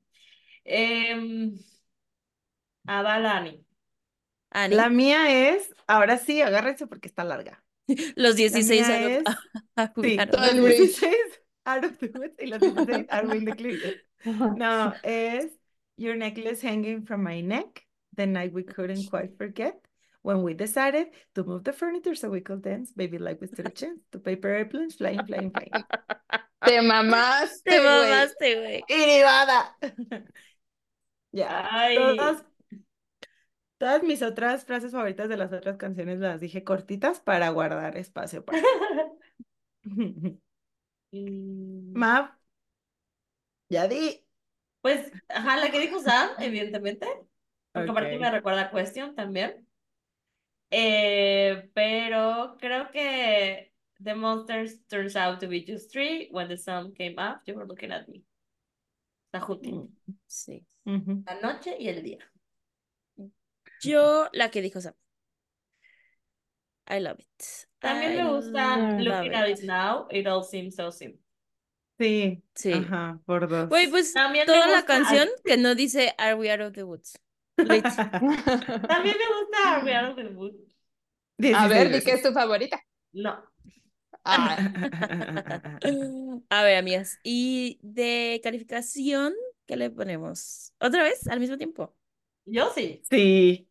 Em, 0.64 1.59
a 2.86 3.02
Balani. 3.02 3.65
Ani, 4.51 4.74
La 4.77 4.89
mía 4.89 5.48
es, 5.51 5.74
ahora 5.86 6.19
sí, 6.19 6.40
agárrense 6.40 6.86
porque 6.86 7.09
está 7.09 7.24
larga. 7.24 7.62
los 8.16 8.36
La 8.36 8.36
16 8.36 8.89
mía 8.89 9.01
adop- 9.01 9.19
es, 9.19 9.24
a- 9.77 9.93
sí, 10.01 10.16
los 10.16 10.52
el 10.52 10.61
bridge. 10.62 10.78
16 10.78 11.16
out 11.66 11.85
of 11.85 11.98
the 11.98 12.06
woods 12.15 12.35
y 12.39 12.47
los 12.47 12.61
16 12.61 13.06
are 13.11 13.36
in 13.36 13.44
the 13.44 13.52
clear. 13.56 14.02
No, 14.56 14.94
es 15.02 15.47
Your 15.97 16.16
necklace 16.16 16.61
hanging 16.61 17.05
from 17.06 17.23
my 17.23 17.40
neck, 17.40 17.86
the 18.16 18.27
night 18.27 18.52
we 18.52 18.65
couldn't 18.65 19.09
quite 19.11 19.36
forget. 19.39 19.74
When 20.23 20.43
we 20.43 20.55
decided 20.55 21.09
to 21.35 21.44
move 21.44 21.65
the 21.65 21.73
furniture 21.73 22.15
so 22.15 22.31
we 22.31 22.40
could 22.40 22.62
dance, 22.62 22.90
baby, 22.93 23.19
like 23.19 23.40
we 23.40 23.47
stood 23.47 23.66
a 23.66 23.70
chance. 23.70 24.01
To 24.12 24.19
paper 24.19 24.48
airplanes, 24.48 24.94
flying, 24.97 25.24
flying, 25.27 25.51
flying. 25.51 25.85
Te 26.65 26.81
mamaste, 26.81 27.62
Te 27.65 27.78
güey. 27.78 27.85
mamaste, 27.85 28.55
güey. 28.56 28.82
¡Iribada! 28.89 29.77
Ya, 31.32 31.69
todas, 31.94 32.44
todas 33.79 34.03
mis 34.03 34.23
otras 34.23 34.65
frases 34.65 34.93
favoritas 34.93 35.29
de 35.29 35.37
las 35.37 35.53
otras 35.53 35.77
canciones 35.77 36.19
las 36.21 36.41
dije 36.41 36.65
cortitas 36.65 37.21
para 37.21 37.51
guardar 37.51 37.97
espacio 37.97 38.45
para. 38.45 38.59
Mm, 38.63 38.75
Mav, 41.95 42.31
ya 43.71 43.89
di. 43.89 44.25
Pues, 44.81 45.11
ajá, 45.29 45.57
la 45.57 45.71
que 45.71 45.81
dijo 45.81 45.99
Sam, 46.01 46.31
evidentemente. 46.39 47.07
Porque 47.73 47.91
aparte 47.91 48.17
Ok. 48.17 48.21
me 48.21 48.31
recuerda 48.31 48.63
a 48.63 48.71
Question 48.71 49.15
también. 49.15 49.67
Eh, 50.71 51.71
pero 51.75 52.57
creo 52.61 52.91
que 52.91 53.73
The 54.03 54.15
Monsters 54.15 54.87
turns 54.89 55.17
out 55.17 55.41
to 55.41 55.49
be 55.49 55.65
just 55.67 55.91
three. 55.91 56.29
When 56.33 56.49
the 56.49 56.57
sun 56.59 56.93
came 56.95 57.19
up, 57.19 57.43
you 57.47 57.55
were 57.55 57.67
looking 57.67 57.93
at 57.93 58.09
me. 58.09 58.25
Está 59.27 59.41
juntito. 59.41 59.89
Sí. 60.27 60.67
La 61.27 61.41
noche 61.41 61.77
y 61.79 61.89
el 61.89 62.03
día. 62.03 62.19
Yo, 63.89 64.28
la 64.32 64.51
que 64.51 64.62
dijo 64.62 64.81
Sam. 64.81 64.94
I 66.86 66.98
love 67.01 67.19
it. 67.19 67.44
También 67.81 68.12
I 68.12 68.16
me 68.16 68.28
gusta 68.31 68.77
Looking 68.98 69.35
at 69.35 69.48
it. 69.48 69.59
it 69.61 69.65
now, 69.65 70.06
it 70.11 70.27
all 70.27 70.43
seems 70.43 70.77
so 70.77 70.90
simple. 70.90 71.20
Sí, 71.98 72.43
Sí. 72.55 72.73
ajá, 72.73 73.20
por 73.24 73.48
dos. 73.48 73.69
Güey, 73.69 73.89
pues 73.89 74.12
También 74.12 74.47
toda 74.47 74.66
la 74.69 74.85
canción 74.85 75.28
que 75.44 75.56
no 75.56 75.74
dice 75.74 76.12
Are 76.19 76.35
we 76.35 76.51
out 76.51 76.61
of 76.61 76.73
the 76.73 76.82
woods? 76.85 77.19
También 77.56 79.16
me 79.16 79.27
gusta 79.39 79.77
Are 79.77 79.85
We 79.85 79.94
Out 79.94 80.11
of 80.11 80.16
the 80.16 80.35
Woods. 80.35 80.56
A 81.52 81.69
16 81.69 81.69
ver, 81.69 81.86
di 81.86 81.93
veces. 81.94 82.05
que 82.05 82.12
es 82.12 82.23
tu 82.23 82.32
favorita. 82.32 82.81
No. 83.12 83.44
Ah, 84.24 84.56
A 86.51 86.62
ver, 86.65 86.77
amigas. 86.78 87.19
Y 87.23 87.78
de 87.82 88.40
calificación, 88.43 89.35
¿qué 89.66 89.77
le 89.77 89.90
ponemos? 89.90 90.73
¿Otra 90.81 91.02
vez? 91.02 91.27
¿Al 91.28 91.40
mismo 91.40 91.56
tiempo? 91.59 91.94
Yo 92.47 92.70
sí. 92.74 93.02
Sí, 93.11 93.69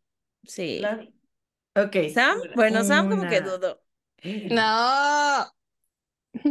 Sí. 0.48 0.80
La- 0.80 1.08
ok. 1.76 1.96
¿Sam? 2.14 2.38
Bueno, 2.56 2.84
Sam 2.84 3.10
como 3.10 3.28
que 3.30 3.42
dudó. 3.42 3.82
no. 4.24 5.54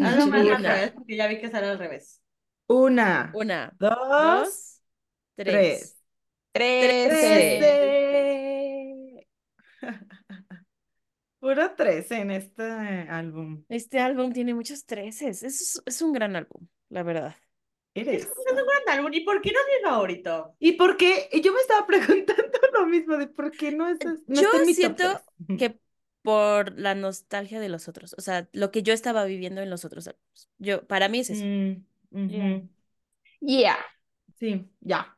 Hazlo 0.00 0.26
más 0.28 0.40
al 0.40 0.46
Una. 0.60 0.74
revés, 0.74 0.92
porque 0.92 1.16
ya 1.16 1.26
vi 1.26 1.40
que 1.40 1.50
sale 1.50 1.66
al 1.66 1.78
revés. 1.78 2.20
Una, 2.68 3.30
Una, 3.34 3.74
dos, 3.78 3.96
dos, 3.98 4.80
tres. 5.36 5.98
tres. 6.52 6.90
Trece. 7.10 7.58
Trece. 7.58 9.26
Puro 11.40 11.74
trece 11.74 12.16
en 12.20 12.30
este 12.30 12.62
álbum. 13.10 13.64
Este 13.68 13.98
álbum 14.00 14.32
tiene 14.32 14.54
muchos 14.54 14.84
treces. 14.86 15.42
Es, 15.42 15.82
es 15.84 16.02
un 16.02 16.12
gran 16.12 16.36
álbum, 16.36 16.68
la 16.88 17.02
verdad. 17.02 17.34
Eres. 17.94 18.22
Es 18.22 18.28
un 18.28 18.56
gran 18.56 18.98
álbum, 18.98 19.12
¿Y 19.12 19.20
por 19.20 19.40
qué 19.42 19.52
no 19.52 19.58
es 19.58 19.66
mi 19.82 19.90
favorito? 19.90 20.54
¿Y 20.58 20.72
por 20.72 20.96
qué? 20.96 21.28
Y 21.32 21.40
Yo 21.40 21.52
me 21.52 21.60
estaba 21.60 21.86
preguntando 21.86 22.58
lo 22.72 22.86
mismo 22.86 23.16
de 23.16 23.26
por 23.26 23.50
qué 23.50 23.72
no, 23.72 23.88
es, 23.88 23.98
no 24.04 24.16
Yo 24.28 24.42
está 24.42 24.58
en 24.58 24.66
mi 24.66 24.74
top 24.74 24.74
siento 24.74 25.20
que 25.58 25.78
por 26.22 26.78
la 26.78 26.94
nostalgia 26.94 27.60
de 27.60 27.68
los 27.68 27.88
otros, 27.88 28.14
o 28.16 28.20
sea, 28.20 28.48
lo 28.52 28.70
que 28.70 28.82
yo 28.82 28.94
estaba 28.94 29.24
viviendo 29.24 29.60
en 29.60 29.70
los 29.70 29.84
otros 29.84 30.06
álbumes. 30.06 30.48
Yo, 30.58 30.86
para 30.86 31.08
mí 31.08 31.18
es 31.18 31.30
eso. 31.30 31.44
Mm. 31.44 32.68
Yeah. 33.40 33.78
Sí, 34.38 34.68
ya. 34.80 35.16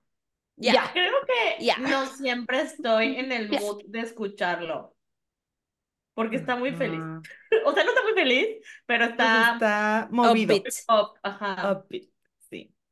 Ya. 0.57 0.91
Creo 0.93 1.13
que 1.27 1.83
no 1.83 2.07
siempre 2.07 2.63
estoy 2.63 3.17
en 3.17 3.33
el 3.33 3.51
mood 3.51 3.83
de 3.87 4.01
escucharlo. 4.01 4.95
Porque 6.15 6.37
está 6.37 6.57
muy 6.57 6.73
feliz. 6.73 7.01
O 7.67 7.73
sea, 7.73 7.85
no 7.85 7.91
está 7.91 8.03
muy 8.03 8.15
feliz, 8.15 8.49
pero 8.85 9.05
Pues 9.05 9.13
está 9.13 9.53
está 9.55 10.09
movido. 10.11 10.57
Upbeat. 10.57 10.75
up, 10.89 11.19
ajá. 11.23 11.73
Upbeat. 11.73 12.14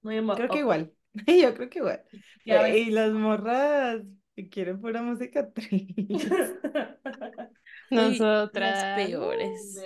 Muy 0.02 0.20
Creo 0.34 0.48
que 0.48 0.58
igual. 0.58 0.92
Yo 1.26 1.54
creo 1.54 1.70
que 1.70 1.78
igual. 1.78 2.02
Y 2.44 2.90
las 2.90 3.12
morras 3.12 4.02
que 4.34 4.48
quieren 4.48 4.80
pura 4.80 5.02
música 5.02 5.50
triste. 5.50 6.06
Nosotras. 7.90 8.82
las 8.82 9.06
peores. 9.06 9.80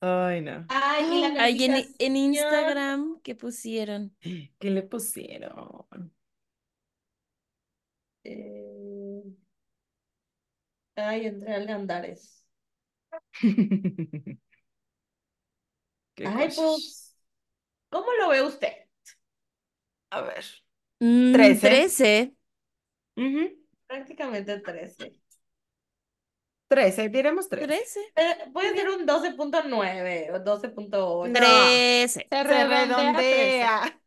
Ay, 0.00 0.40
no. 0.42 0.66
Ay, 0.68 1.04
y 1.12 1.20
la 1.34 1.44
Ay, 1.44 1.64
en. 1.98 2.16
Instagram, 2.16 3.20
¿qué 3.22 3.34
pusieron? 3.34 4.14
¿Qué 4.20 4.70
le 4.70 4.82
pusieron? 4.82 5.86
Eh, 8.24 9.22
Ay, 10.96 11.26
entré 11.26 11.54
al 11.54 11.68
Andares. 11.68 12.44
Qué 16.14 16.26
Ay, 16.26 16.48
pues, 16.54 17.03
¿cómo 17.94 18.12
lo 18.20 18.28
ve 18.28 18.42
usted? 18.42 18.72
A 20.10 20.22
ver. 20.22 20.44
Mm, 21.00 21.32
Trece. 21.32 21.60
13. 21.60 22.34
Ujú. 23.16 23.50
Prácticamente 23.88 24.60
13. 24.60 25.20
Trece, 26.68 27.08
diremos 27.08 27.48
tres. 27.48 27.66
13. 27.66 28.00
Eh, 28.16 28.50
puede 28.52 28.74
ser 28.76 28.88
un 28.90 29.06
12.9 29.06 30.30
o 30.32 30.40
12.8. 30.40 31.40
No. 31.40 31.40
13. 31.40 32.30
Se 32.30 32.44
Se 32.46 32.64
redondea 32.64 33.24
trece. 33.26 33.66
redondea. 33.66 34.00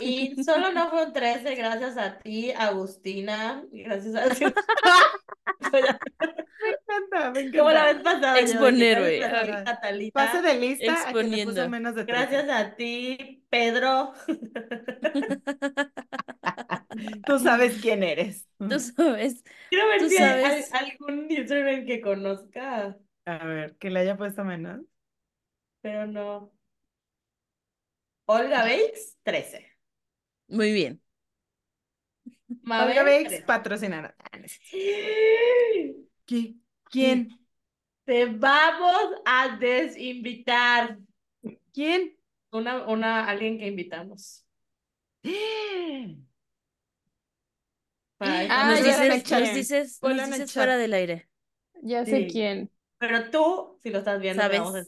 Y 0.00 0.34
solo 0.44 0.72
no 0.72 0.90
fue 0.90 1.06
un 1.06 1.12
13 1.12 1.54
gracias 1.54 1.96
a 1.98 2.18
ti, 2.18 2.50
Agustina. 2.52 3.64
Gracias 3.72 4.14
a 4.16 4.28
ti. 4.30 4.44
Me 6.60 6.70
encanta, 6.70 7.30
me 7.32 7.50
Como 7.52 7.70
la 7.70 7.90
encanta. 7.90 7.92
vez 7.92 8.02
pasada. 8.02 8.40
Exponer, 8.40 9.00
güey. 9.00 9.20
Pase 10.12 10.42
de 10.42 10.54
lista 10.60 11.10
a 11.10 11.16
que 11.16 11.28
le 11.28 11.38
puso 11.38 11.62
Exponiendo. 11.62 11.68
menos 11.68 11.94
de 11.94 12.04
trece. 12.06 12.20
Gracias 12.32 12.48
a 12.50 12.74
ti, 12.76 13.44
Pedro. 13.50 14.12
Tú 17.26 17.38
sabes 17.38 17.80
quién 17.80 18.02
eres. 18.02 18.48
Tú 18.58 18.78
sabes. 18.80 19.42
Quiero 19.68 19.88
ver 19.88 20.08
si 20.08 20.16
hay 20.16 20.42
sabes. 20.42 20.72
algún 20.72 21.26
username 21.30 21.84
que 21.86 22.00
conozca, 22.00 22.96
A 23.26 23.44
ver, 23.46 23.76
que 23.78 23.90
le 23.90 24.00
haya 24.00 24.16
puesto 24.16 24.44
menos. 24.44 24.80
pero 25.80 26.06
no. 26.06 26.52
Olga 28.26 28.62
Bakes, 28.64 29.16
13. 29.22 29.64
Muy 30.48 30.72
bien. 30.72 31.02
Mabel, 32.62 32.98
Olga 32.98 33.02
Bakes, 33.04 33.28
13. 33.30 33.44
patrocinaron. 33.46 34.12
Ah. 34.18 34.38
¿Qué? 36.26 36.56
¿Quién? 36.90 37.38
Te 38.04 38.26
vamos 38.26 39.14
a 39.24 39.56
desinvitar. 39.58 40.98
¿Quién? 41.72 42.16
Una, 42.52 42.86
una, 42.88 43.26
alguien 43.28 43.58
que 43.58 43.66
invitamos. 43.66 44.46
Para 48.18 48.48
Ah, 48.48 48.70
nos 48.70 48.82
ya 48.84 48.96
sé 48.96 49.08
dices, 49.08 49.30
nos 49.30 49.52
dices, 49.52 50.02
nos 50.02 50.24
dices 50.24 50.52
fuera 50.52 50.76
del 50.76 50.94
aire. 50.94 51.28
Ya 51.82 52.04
sé 52.06 52.26
Sí. 52.26 52.26
quién. 52.26 52.70
Pero 52.98 53.30
tú, 53.30 53.78
si 53.82 53.90
lo 53.90 53.98
estás 53.98 54.20
viendo, 54.20 54.46
te 54.46 54.52
¿Sabes? 54.52 54.58
vamos 54.58 54.74
a. 54.76 54.84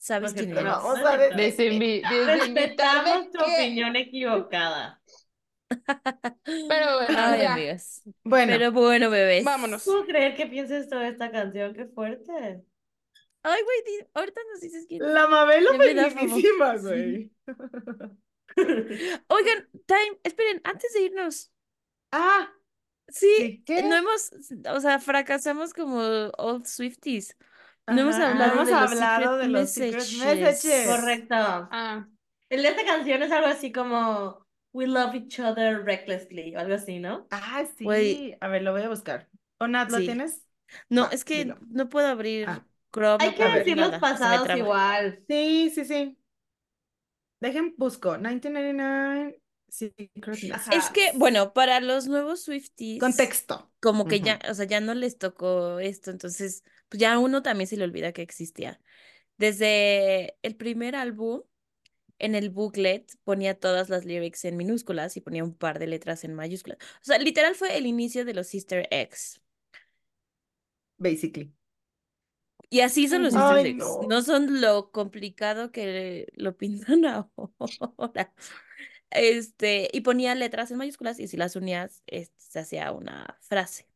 ¿Sabes 0.00 0.32
quién 0.32 0.50
eres? 0.52 0.64
vamos 0.64 0.98
a 0.98 1.16
ver. 1.16 1.34
Desinvi- 1.34 2.02
Respetamos 2.26 3.30
tu 3.30 3.38
opinión 3.42 3.94
equivocada. 3.96 5.00
Pero 5.68 5.86
bueno, 7.06 7.18
Ay, 7.18 7.40
ya. 7.42 7.52
amigas. 7.54 8.02
Bueno, 8.24 8.52
Pero 8.54 8.72
bueno, 8.72 9.10
bebés. 9.10 9.44
Vámonos. 9.44 9.84
¿Puedo 9.84 10.06
creer 10.06 10.34
que 10.36 10.46
pienses 10.46 10.88
toda 10.88 11.06
esta 11.06 11.30
canción? 11.30 11.74
¡Qué 11.74 11.84
fuerte! 11.86 12.62
Ay, 13.42 13.62
güey, 13.62 14.06
ahorita 14.14 14.40
nos 14.52 14.60
dices 14.60 14.86
es. 14.88 14.98
La 15.00 15.26
Mabelo 15.26 15.74
felicísima, 15.78 16.76
güey. 16.76 17.30
Oigan, 19.28 19.68
time, 19.86 20.18
esperen, 20.24 20.60
antes 20.64 20.92
de 20.94 21.02
irnos. 21.02 21.52
Ah, 22.12 22.50
Sí, 23.12 23.26
Sí. 23.36 23.62
¿Qué? 23.66 23.82
no 23.82 23.96
hemos, 23.96 24.30
o 24.72 24.80
sea, 24.80 25.00
fracasamos 25.00 25.74
como 25.74 25.98
old 26.38 26.64
Swifties. 26.66 27.36
No 27.94 28.02
hemos 28.02 28.16
hablado 28.16 28.52
hemos 28.54 28.66
de 28.66 28.72
los 28.72 28.92
hablado 28.92 29.36
de 29.38 29.48
los 29.48 29.70
secret 29.70 29.94
messages. 29.94 30.64
messages. 30.64 30.86
Correcto. 30.88 31.34
Ah, 31.36 32.06
El 32.48 32.62
de 32.62 32.68
esta 32.68 32.84
canción 32.84 33.22
es 33.22 33.30
algo 33.32 33.46
así 33.48 33.72
como 33.72 34.46
We 34.72 34.86
love 34.86 35.14
each 35.14 35.40
other 35.40 35.84
recklessly, 35.84 36.54
o 36.54 36.60
algo 36.60 36.74
así, 36.74 36.98
¿no? 37.00 37.26
Ah, 37.30 37.64
sí. 37.76 38.36
A 38.40 38.48
ver, 38.48 38.62
lo 38.62 38.72
voy 38.72 38.82
a 38.82 38.88
buscar. 38.88 39.28
¿O 39.58 39.66
Nat, 39.66 39.90
lo 39.90 39.98
Sí. 39.98 40.04
tienes? 40.06 40.46
No, 40.88 41.10
es 41.10 41.24
que 41.24 41.38
dilo. 41.44 41.58
no 41.68 41.88
puedo 41.88 42.06
abrir 42.06 42.46
Ah. 42.48 42.64
Chrome, 42.92 43.24
Hay 43.24 43.34
que 43.34 43.44
decir 43.44 43.76
los 43.76 43.98
pasados 43.98 44.48
igual. 44.56 45.22
Sí, 45.28 45.70
sí, 45.74 45.84
sí. 45.84 46.16
Dejen, 47.40 47.74
busco. 47.76 48.10
1999 48.18 49.40
Secret. 49.68 50.52
Ajá. 50.52 50.70
Es 50.72 50.90
que, 50.90 51.12
bueno, 51.14 51.52
para 51.52 51.80
los 51.80 52.08
nuevos 52.08 52.42
Swifties, 52.42 53.00
Contexto. 53.00 53.70
como 53.80 54.06
que 54.06 54.20
ya, 54.20 54.40
o 54.50 54.54
sea, 54.54 54.64
ya 54.66 54.80
no 54.80 54.94
les 54.94 55.16
tocó 55.18 55.78
esto, 55.78 56.10
entonces, 56.10 56.64
pues 56.90 57.00
ya 57.00 57.14
a 57.14 57.18
uno 57.18 57.42
también 57.42 57.68
se 57.68 57.76
le 57.78 57.84
olvida 57.84 58.12
que 58.12 58.22
existía. 58.22 58.80
Desde 59.38 60.36
el 60.42 60.56
primer 60.56 60.96
álbum, 60.96 61.42
en 62.18 62.34
el 62.34 62.50
booklet 62.50 63.10
ponía 63.24 63.58
todas 63.58 63.88
las 63.88 64.04
lyrics 64.04 64.44
en 64.44 64.56
minúsculas 64.56 65.16
y 65.16 65.22
ponía 65.22 65.42
un 65.42 65.54
par 65.54 65.78
de 65.78 65.86
letras 65.86 66.24
en 66.24 66.34
mayúsculas. 66.34 66.78
O 67.00 67.04
sea, 67.04 67.18
literal 67.18 67.54
fue 67.54 67.78
el 67.78 67.86
inicio 67.86 68.26
de 68.26 68.34
los 68.34 68.48
Sister 68.48 68.86
X. 68.90 69.40
Basically. 70.98 71.54
Y 72.68 72.80
así 72.80 73.08
son 73.08 73.22
los. 73.22 73.32
Sister 73.32 73.66
X. 73.66 73.76
no. 73.78 74.02
No 74.08 74.22
son 74.22 74.60
lo 74.60 74.92
complicado 74.92 75.72
que 75.72 76.26
lo 76.34 76.56
pintan 76.56 77.04
ahora. 77.56 78.34
Este, 79.10 79.88
y 79.92 80.02
ponía 80.02 80.34
letras 80.34 80.70
en 80.70 80.78
mayúsculas 80.78 81.18
y 81.18 81.26
si 81.26 81.36
las 81.36 81.56
unías, 81.56 82.02
este, 82.06 82.36
se 82.38 82.58
hacía 82.60 82.92
una 82.92 83.38
frase. 83.40 83.89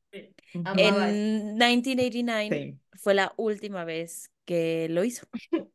En 0.53 0.63
1989 0.63 2.49
Sí. 2.49 2.79
fue 2.95 3.15
la 3.15 3.33
última 3.37 3.85
vez 3.85 4.31
que 4.45 4.89
lo 4.91 5.05
hizo. 5.05 5.27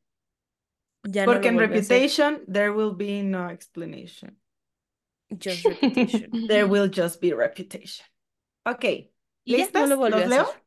Ya 1.03 1.27
no 1.27 1.33
Porque 1.33 1.49
lo 1.49 1.49
en. 1.51 1.59
Reputation, 1.59 2.45
there 2.51 2.71
will 2.71 2.93
be 2.95 3.23
no 3.23 3.49
explanation. 3.49 4.37
Just 5.29 5.63
Reputation. 5.65 6.47
There 6.47 6.65
will 6.67 6.89
just 6.89 7.21
be 7.21 7.33
reputation. 7.33 8.05
Ok. 8.65 8.83
Ya 9.45 9.69
no 9.73 9.85
¿Listas? 9.85 9.89
lo 9.89 9.95
¿Los 10.09 10.21
a 10.23 10.25
leo? 10.27 10.41
hacer. 10.43 10.63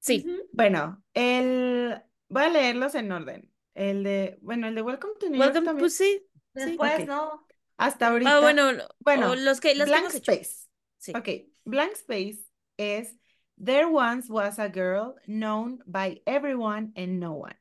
Sí. 0.00 0.24
Bueno, 0.52 1.02
el... 1.14 2.02
voy 2.28 2.42
a 2.44 2.48
leerlos 2.50 2.94
en 2.94 3.10
orden. 3.12 3.50
El 3.74 4.04
de, 4.04 4.38
bueno, 4.42 4.68
el 4.68 4.74
de 4.74 4.82
Welcome 4.82 5.14
to 5.18 5.28
New 5.28 5.40
York 5.42 5.46
Welcome, 5.54 5.64
también. 5.66 5.82
pues 5.82 5.96
sí. 5.96 6.26
Después. 6.54 7.06
¿no? 7.06 7.46
Hasta 7.76 8.08
ahorita. 8.08 8.36
Ah, 8.36 8.40
bueno, 8.40 8.72
no, 8.72 8.84
Bueno, 9.00 9.34
los 9.34 9.60
que, 9.60 9.74
los 9.74 9.86
que 9.90 9.90
Blank. 9.90 10.14
Space. 10.14 10.68
Sí. 10.98 11.12
Ok, 11.16 11.28
Blank 11.64 11.92
Space 11.94 12.43
es 12.76 13.14
There 13.56 13.86
once 13.88 14.28
was 14.28 14.58
a 14.58 14.68
girl 14.68 15.14
known 15.28 15.78
by 15.86 16.20
everyone 16.26 16.92
and 16.96 17.20
no 17.20 17.34
one. 17.34 17.56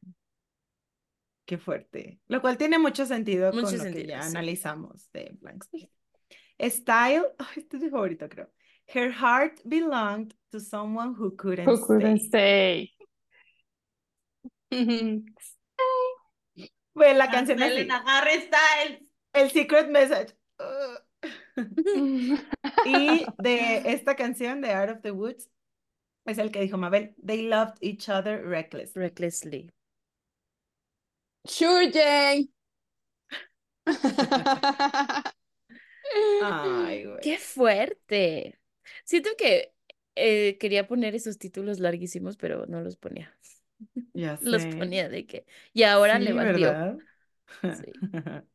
Qué 1.45 1.57
fuerte. 1.59 2.19
Lo 2.27 2.41
cual 2.41 2.57
tiene 2.57 2.79
mucho 2.79 3.05
sentido 3.05 3.51
Mucho 3.53 3.65
con 3.67 3.77
lo 3.77 3.83
que 3.83 3.91
sentido, 3.91 4.07
ya 4.09 4.21
sí. 4.23 4.29
analizamos 4.29 5.09
de 5.13 5.35
Blank 5.39 5.63
Space. 5.65 5.89
Style, 6.71 7.25
este 7.57 7.77
es 7.77 7.83
mi 7.83 7.89
favorito, 7.89 8.27
creo. 8.29 8.47
Her 8.87 9.11
heart 9.11 9.59
belonged 9.65 10.33
to 10.51 10.59
someone 10.59 11.13
who 11.17 11.35
couldn't 11.35 11.67
Who 11.67 11.85
couldn't 11.85 12.19
stay. 12.21 12.91
stay. 14.71 15.23
Bueno, 16.95 17.17
la 17.17 17.29
canción. 17.29 17.57
Selena 17.59 18.03
Harry 18.05 18.41
Styles. 18.41 19.07
El 19.33 19.49
secret 19.51 19.89
message. 19.89 20.33
Y 22.83 23.33
de 23.37 23.91
esta 23.93 24.15
canción 24.15 24.61
de 24.61 24.71
Out 24.73 24.89
of 24.91 25.01
the 25.01 25.11
Woods 25.11 25.49
es 26.25 26.37
el 26.39 26.51
que 26.51 26.61
dijo 26.61 26.77
Mabel. 26.77 27.15
They 27.25 27.43
loved 27.43 27.77
each 27.81 28.09
other 28.09 28.45
reckless. 28.47 28.95
Recklessly. 28.95 29.71
Sure, 31.45 31.89
Jane. 31.89 32.49
Ay, 36.39 37.05
güey. 37.05 37.19
¡Qué 37.19 37.37
fuerte! 37.39 38.59
Siento 39.05 39.29
que 39.37 39.73
eh, 40.15 40.57
quería 40.59 40.87
poner 40.87 41.15
esos 41.15 41.37
títulos 41.37 41.79
larguísimos, 41.79 42.37
pero 42.37 42.65
no 42.67 42.81
los 42.81 42.97
ponía. 42.97 43.33
Ya 44.13 44.37
Los 44.39 44.65
sé. 44.65 44.71
ponía 44.77 45.09
de 45.09 45.25
que. 45.27 45.45
Y 45.73 45.83
ahora 45.83 46.19
Sí, 46.19 46.25
le 46.25 46.33
valió. 46.33 46.67
¿verdad? 46.67 46.97
Sí. 47.69 47.93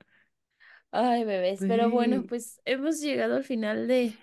Ay, 0.90 1.24
bebés. 1.24 1.60
Pero 1.60 1.90
bueno, 1.90 2.22
Sí. 2.22 2.28
pues 2.28 2.60
hemos 2.64 3.00
llegado 3.00 3.36
al 3.36 3.44
final 3.44 3.86
de 3.88 4.14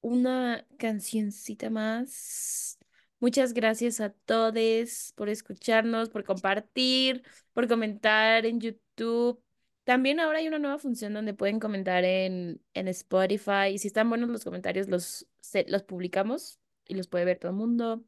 una 0.00 0.66
cancioncita 0.78 1.70
más. 1.70 2.78
Muchas 3.18 3.52
gracias 3.52 4.00
a 4.00 4.10
todos 4.12 5.12
por 5.14 5.28
escucharnos, 5.28 6.08
por 6.08 6.24
compartir, 6.24 7.22
por 7.52 7.68
comentar 7.68 8.46
en 8.46 8.60
YouTube. 8.60 9.42
También 9.84 10.20
ahora 10.20 10.38
hay 10.38 10.48
una 10.48 10.58
nueva 10.58 10.78
función 10.78 11.12
donde 11.14 11.34
pueden 11.34 11.58
comentar 11.60 12.04
en, 12.04 12.62
en 12.74 12.88
Spotify. 12.88 13.68
Y 13.72 13.78
si 13.78 13.88
están 13.88 14.08
buenos 14.08 14.28
los 14.30 14.44
comentarios, 14.44 14.88
los, 14.88 15.26
se- 15.40 15.66
los 15.68 15.82
publicamos 15.82 16.60
y 16.86 16.94
los 16.94 17.08
puede 17.08 17.24
ver 17.24 17.38
todo 17.38 17.50
el 17.50 17.56
mundo. 17.58 18.04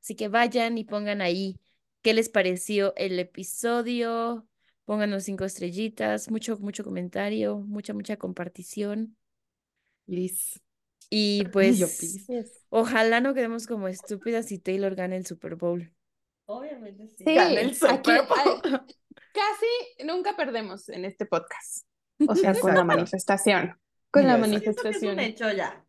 Así 0.00 0.14
que 0.14 0.28
vayan 0.28 0.78
y 0.78 0.84
pongan 0.84 1.20
ahí 1.20 1.58
qué 2.02 2.14
les 2.14 2.28
pareció 2.28 2.94
el 2.96 3.18
episodio. 3.18 4.46
Pónganos 4.86 5.24
cinco 5.24 5.44
estrellitas, 5.44 6.30
mucho, 6.30 6.56
mucho 6.58 6.82
comentario, 6.84 7.58
mucha, 7.58 7.92
mucha 7.92 8.16
compartición. 8.16 9.16
Liz. 10.06 10.60
Y 11.10 11.42
Yo, 11.44 11.50
pues, 11.50 11.78
please. 11.98 12.52
ojalá 12.70 13.20
no 13.20 13.34
quedemos 13.34 13.66
como 13.66 13.88
estúpidas 13.88 14.50
y 14.52 14.58
Taylor 14.58 14.94
gane 14.94 15.16
el 15.16 15.26
Super 15.26 15.56
Bowl. 15.56 15.92
Obviamente 16.46 17.08
sí. 17.08 17.24
Sí, 17.26 17.34
Gana 17.34 17.60
el 17.60 17.66
aquí 17.66 17.74
Super 17.74 18.22
Bowl. 18.28 18.60
ay, 18.64 18.70
casi 19.34 20.04
nunca 20.06 20.36
perdemos 20.36 20.88
en 20.88 21.04
este 21.04 21.26
podcast. 21.26 21.86
O 22.26 22.34
sea, 22.34 22.54
con 22.58 22.72
la 22.74 22.84
manifestación. 22.84 23.78
Con 24.10 24.22
la 24.26 24.38
Yo 24.38 24.44
es 24.44 24.50
manifestación. 24.50 25.18
hecho 25.18 25.50
ya. 25.52 25.84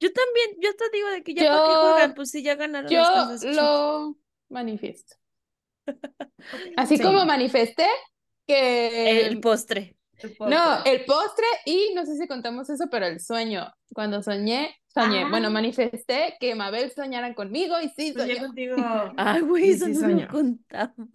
Yo 0.00 0.12
también, 0.12 0.50
yo 0.62 0.74
te 0.76 0.84
digo 0.92 1.08
de 1.08 1.22
que 1.24 1.34
ya 1.34 1.42
para 1.50 1.66
qué 1.66 1.72
Yo- 1.74 1.90
juegan, 1.92 2.14
pues 2.14 2.30
si 2.30 2.42
ya 2.44 2.54
ganaron 2.54 2.90
las 2.92 3.42
Yo 3.42 3.50
lo 3.52 4.16
manifiesto. 4.48 5.16
Así 6.76 6.96
Sí. 6.96 7.02
como 7.02 7.24
manifesté 7.24 7.86
que 8.46 9.26
El 9.26 9.40
postre. 9.40 9.96
No, 10.40 10.84
el 10.84 11.04
postre 11.04 11.46
y 11.64 11.92
no 11.94 12.04
sé 12.04 12.16
si 12.16 12.26
contamos 12.26 12.68
eso, 12.70 12.86
pero 12.90 13.06
el 13.06 13.20
sueño. 13.20 13.72
Cuando 13.94 14.20
soñé, 14.22 14.74
soñé. 14.92 15.22
Ah. 15.24 15.28
Bueno, 15.30 15.48
manifesté 15.50 16.36
que 16.40 16.56
Mabel 16.56 16.90
soñara 16.90 17.34
conmigo 17.34 17.76
y 17.80 17.88
sí 17.90 18.12
Soñé 18.12 18.34
soñó. 18.34 18.46
contigo. 18.48 18.76
Ay, 19.16 19.40
güey, 19.42 19.68
Y 19.68 19.70
eso 19.70 19.86
sí 19.86 19.92
no 19.92 20.00
soñó. 20.00 20.26
lo 20.26 20.28
contamos. 20.32 21.08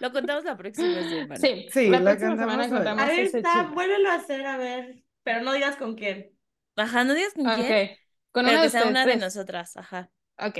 Lo 0.00 0.12
contamos 0.12 0.44
la 0.44 0.56
próxima 0.56 0.94
semana. 1.08 1.36
Sí, 1.36 1.68
Sí, 1.72 1.88
la 1.90 1.98
lo 2.00 2.04
próxima 2.06 2.30
contamos 2.30 2.54
semana 2.54 2.64
hoy. 2.64 2.70
contamos 2.70 3.02
A 3.04 3.06
ver, 3.06 3.20
está, 3.20 3.62
vuélvelo 3.72 4.10
a 4.10 4.14
hacer, 4.14 4.46
a 4.46 4.56
ver. 4.56 5.04
Pero 5.22 5.42
no 5.42 5.52
digas 5.52 5.76
con 5.76 5.94
quién. 5.94 6.32
Ajá, 6.76 7.04
no 7.04 7.14
digas 7.14 7.34
con 7.34 7.44
quién, 7.44 7.60
Ok, 7.60 7.98
con 8.32 8.44
pero 8.46 8.56
una 8.56 8.56
que 8.58 8.62
de 8.62 8.70
sea 8.70 8.84
una 8.88 9.06
de 9.06 9.16
nosotras, 9.16 9.76
ajá. 9.76 10.10
Ok, 10.38 10.58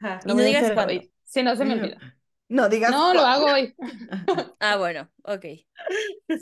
Ajá. 0.00 0.20
Y 0.24 0.28
no 0.28 0.34
digas 0.36 0.72
cuándo. 0.72 1.02
Si 1.24 1.42
no 1.42 1.54
se 1.56 1.64
me 1.66 1.74
olvida. 1.74 2.15
No 2.48 2.68
digas. 2.68 2.90
No, 2.90 3.12
lo 3.12 3.20
hago 3.20 3.46
hoy. 3.46 3.74
Ah, 4.60 4.76
bueno, 4.76 5.10
ok. 5.22 5.44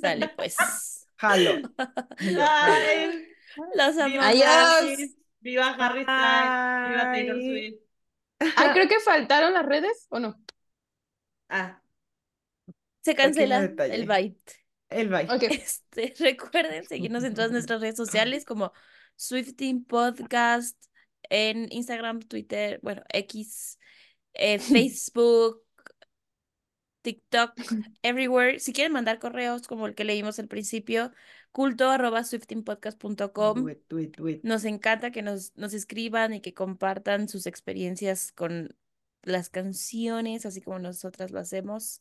Sale 0.00 0.28
pues. 0.36 0.56
Jalo. 1.16 1.70
Ay, 2.18 3.26
Los 3.74 3.98
amamos. 3.98 4.24
Adiós. 4.24 5.10
Viva 5.40 5.76
Harry 5.78 6.02
Styles, 6.02 6.88
viva 6.88 7.12
Taylor 7.12 7.36
Ay. 7.36 7.48
Swift. 7.48 7.84
Ay, 8.56 8.68
creo 8.72 8.88
que 8.88 9.00
faltaron 9.00 9.52
las 9.52 9.66
redes, 9.66 10.06
¿o 10.08 10.18
no? 10.18 10.40
Ah, 11.48 11.82
Se 13.02 13.14
cancela 13.14 13.58
el 13.58 14.06
byte. 14.06 14.64
El 14.88 15.08
bye. 15.08 15.26
Ok. 15.28 15.42
Este, 15.50 16.14
recuerden 16.18 16.86
seguirnos 16.86 17.24
en 17.24 17.34
todas 17.34 17.50
nuestras 17.50 17.80
redes 17.80 17.96
sociales 17.96 18.44
como 18.44 18.72
Swifting 19.16 19.84
Podcast 19.84 20.76
en 21.30 21.68
Instagram, 21.72 22.20
Twitter, 22.20 22.78
bueno, 22.82 23.02
X, 23.12 23.78
eh, 24.34 24.58
Facebook, 24.58 25.63
TikTok, 27.04 27.52
everywhere. 28.02 28.58
Si 28.58 28.72
quieren 28.72 28.92
mandar 28.92 29.18
correos 29.18 29.68
como 29.68 29.86
el 29.86 29.94
que 29.94 30.04
leímos 30.04 30.38
al 30.38 30.48
principio, 30.48 31.12
culto 31.52 31.90
arroba 31.90 32.24
swiftingpodcast.com. 32.24 33.66
Nos 34.42 34.64
encanta 34.64 35.12
que 35.12 35.22
nos, 35.22 35.52
nos 35.56 35.74
escriban 35.74 36.32
y 36.34 36.40
que 36.40 36.54
compartan 36.54 37.28
sus 37.28 37.46
experiencias 37.46 38.32
con 38.32 38.74
las 39.22 39.50
canciones, 39.50 40.46
así 40.46 40.60
como 40.62 40.78
nosotras 40.78 41.30
lo 41.30 41.38
hacemos. 41.40 42.00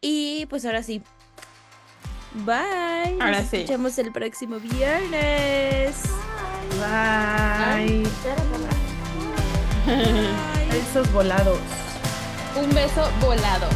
Y 0.00 0.46
pues 0.46 0.64
ahora 0.64 0.82
sí. 0.82 1.02
Bye. 2.32 3.18
Ahora 3.18 3.40
Nos 3.40 3.50
sí. 3.50 3.56
escuchamos 3.58 3.98
el 3.98 4.12
próximo 4.12 4.60
viernes. 4.60 5.96
Bye. 6.78 8.04
Bye. 9.84 10.78
Esos 10.78 11.12
volados. 11.12 11.58
Un 12.56 12.72
beso 12.74 13.10
volado. 13.20 13.68